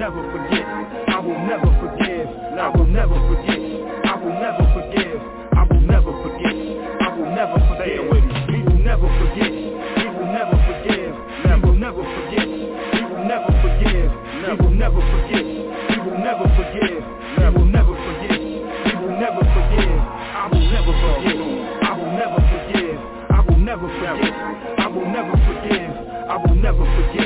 Never 0.00 0.24
forget. 0.32 0.64
I 1.12 1.20
will 1.20 1.36
never 1.44 1.68
forgive. 1.76 2.24
I 2.56 2.68
will 2.72 2.86
never 2.88 3.20
forget. 3.28 3.60
I 4.08 4.16
will 4.16 4.32
never 4.32 4.64
forgive. 4.72 5.20
I 5.52 5.62
will 5.68 5.84
never 5.84 6.12
forget. 6.24 6.56
I 7.04 7.08
will 7.20 7.28
never 7.36 7.60
forgive. 7.68 8.08
We 8.08 8.64
will 8.64 8.80
never 8.80 9.08
forget. 9.20 9.52
We 9.52 10.06
will 10.08 10.32
never 10.32 10.56
forgive. 10.64 11.12
We 11.44 11.52
will 11.60 11.76
never 11.76 12.00
forget. 12.16 12.48
We 12.48 13.00
will 13.12 13.24
never 13.28 13.52
forgive. 13.60 14.08
We 14.40 14.52
will 14.56 14.72
never 14.72 15.02
forget. 15.12 15.44
We 15.44 15.96
will 16.00 16.16
never 16.16 16.48
forgive. 16.56 17.04
We 17.36 17.44
will 17.52 17.68
never 17.68 17.92
forget. 18.00 18.40
We 18.40 18.92
will 19.04 19.16
never 19.20 19.44
forgive. 19.52 20.00
I 20.32 20.48
will 20.48 20.64
never 20.64 20.94
forget. 20.96 21.44
I 21.84 21.92
will 21.92 22.12
never 22.16 22.40
forgive. 22.48 23.00
I 23.28 23.40
will 23.44 23.60
never 23.68 23.88
forget. 24.00 24.32
I 24.80 24.88
will 24.88 25.08
never 25.12 25.36
forgive. 25.44 25.92
I 26.24 26.36
will 26.40 26.56
never 26.56 26.84
forget. 26.88 27.19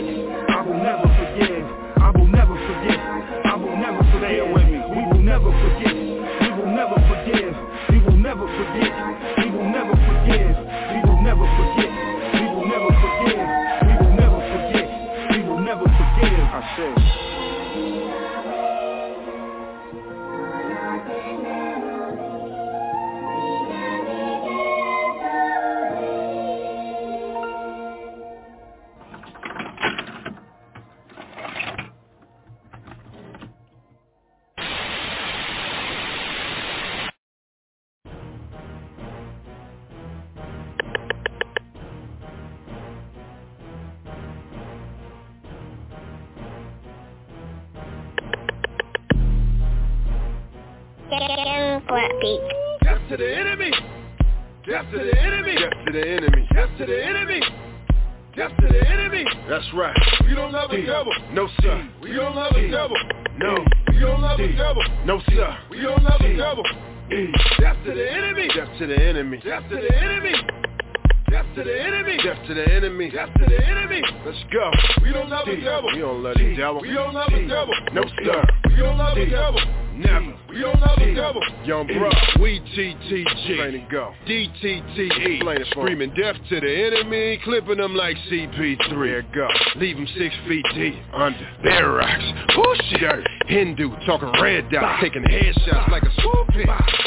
Plain 83.47 83.87
go. 83.91 84.13
DTTE. 84.27 85.71
Screaming 85.71 86.15
death 86.15 86.37
to 86.49 86.61
the 86.61 86.87
enemy, 86.87 87.41
clipping 87.45 87.79
them 87.79 87.95
like 87.95 88.17
CP3. 88.31 88.89
There 88.91 89.23
go. 89.35 89.49
Leave 89.77 89.97
them 89.97 90.07
six 90.17 90.35
feet 90.49 90.65
deep. 90.75 90.95
Under. 91.13 91.49
Bare 91.63 91.93
rocks. 91.93 92.25
Push 92.55 93.01
dirt. 93.01 93.27
Hindu 93.47 93.91
talking 94.07 94.33
red 94.41 94.71
dot. 94.71 95.01
Taking 95.01 95.23
headshots 95.23 95.91
like 95.91 96.03
a 96.03 96.21
swoop 96.23 96.51
hit. 96.53 96.67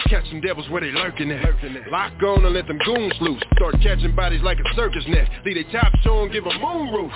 Catch 0.10 0.30
them 0.30 0.42
devils 0.42 0.70
where 0.70 0.82
they 0.82 0.92
lurking 0.92 1.32
at. 1.32 1.92
Lock 1.92 2.14
on 2.24 2.46
and 2.46 2.54
let 2.54 2.68
them 2.68 2.78
goons 2.86 3.14
loose. 3.20 3.42
Start 3.56 3.76
catching 3.82 4.16
bodies 4.16 4.42
like 4.44 4.60
a 4.60 4.76
circus 4.76 5.04
net. 5.08 5.28
Leave 5.46 5.56
they 5.56 5.72
tops 5.72 6.06
on, 6.06 6.32
give 6.32 6.46
a 6.46 6.60
moon 6.60 6.94
roof. 6.94 7.12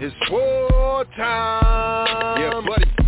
It's 0.00 0.14
war 0.30 1.04
time. 1.16 2.40
Yeah, 2.40 2.60
buddy. 2.66 3.03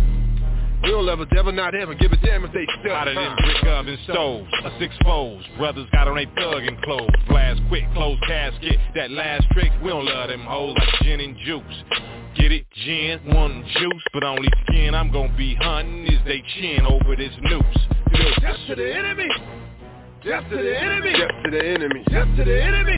We 0.83 0.91
don't 0.91 1.05
love 1.05 1.19
a 1.19 1.25
devil, 1.25 1.51
not 1.51 1.73
ever. 1.75 1.95
Give 1.95 2.11
a 2.11 2.17
damn 2.17 2.45
if 2.45 2.53
they 2.53 2.65
still. 2.79 2.93
Hotter 2.93 3.13
than 3.13 3.35
brick 3.37 3.63
oven 3.65 3.97
stoves, 4.03 4.47
a 4.63 4.71
six 4.79 4.95
foes. 5.03 5.43
Brothers 5.57 5.87
got 5.91 6.07
on 6.07 6.15
they 6.15 6.25
thuggin' 6.27 6.81
clothes. 6.83 7.09
Blast 7.27 7.61
quick, 7.67 7.83
close 7.93 8.19
casket. 8.27 8.77
That 8.95 9.11
last 9.11 9.47
trick, 9.51 9.71
we 9.83 9.89
don't 9.89 10.05
love 10.05 10.29
them 10.29 10.41
hoes 10.41 10.75
like 10.77 11.01
gin 11.01 11.19
and 11.19 11.35
juice. 11.45 11.83
Get 12.35 12.51
it, 12.51 12.65
gin, 12.85 13.19
one 13.33 13.65
juice, 13.79 14.03
but 14.13 14.23
only 14.23 14.49
skin 14.67 14.93
I'm 14.93 15.11
gonna 15.11 15.35
be 15.35 15.55
hunting 15.55 16.05
is 16.05 16.19
they 16.25 16.43
chin 16.55 16.85
over 16.85 17.15
this 17.15 17.33
noose. 17.41 17.63
Death 18.39 18.57
to 18.67 18.75
the 18.75 18.95
enemy. 18.95 19.27
Death 20.23 20.43
to 20.49 20.57
the 20.57 20.79
enemy. 20.79 21.13
Death 21.13 21.43
to 21.43 21.51
the 21.51 21.65
enemy. 21.65 22.03
Death 22.09 22.27
to 22.37 22.43
the 22.43 22.63
enemy. 22.63 22.77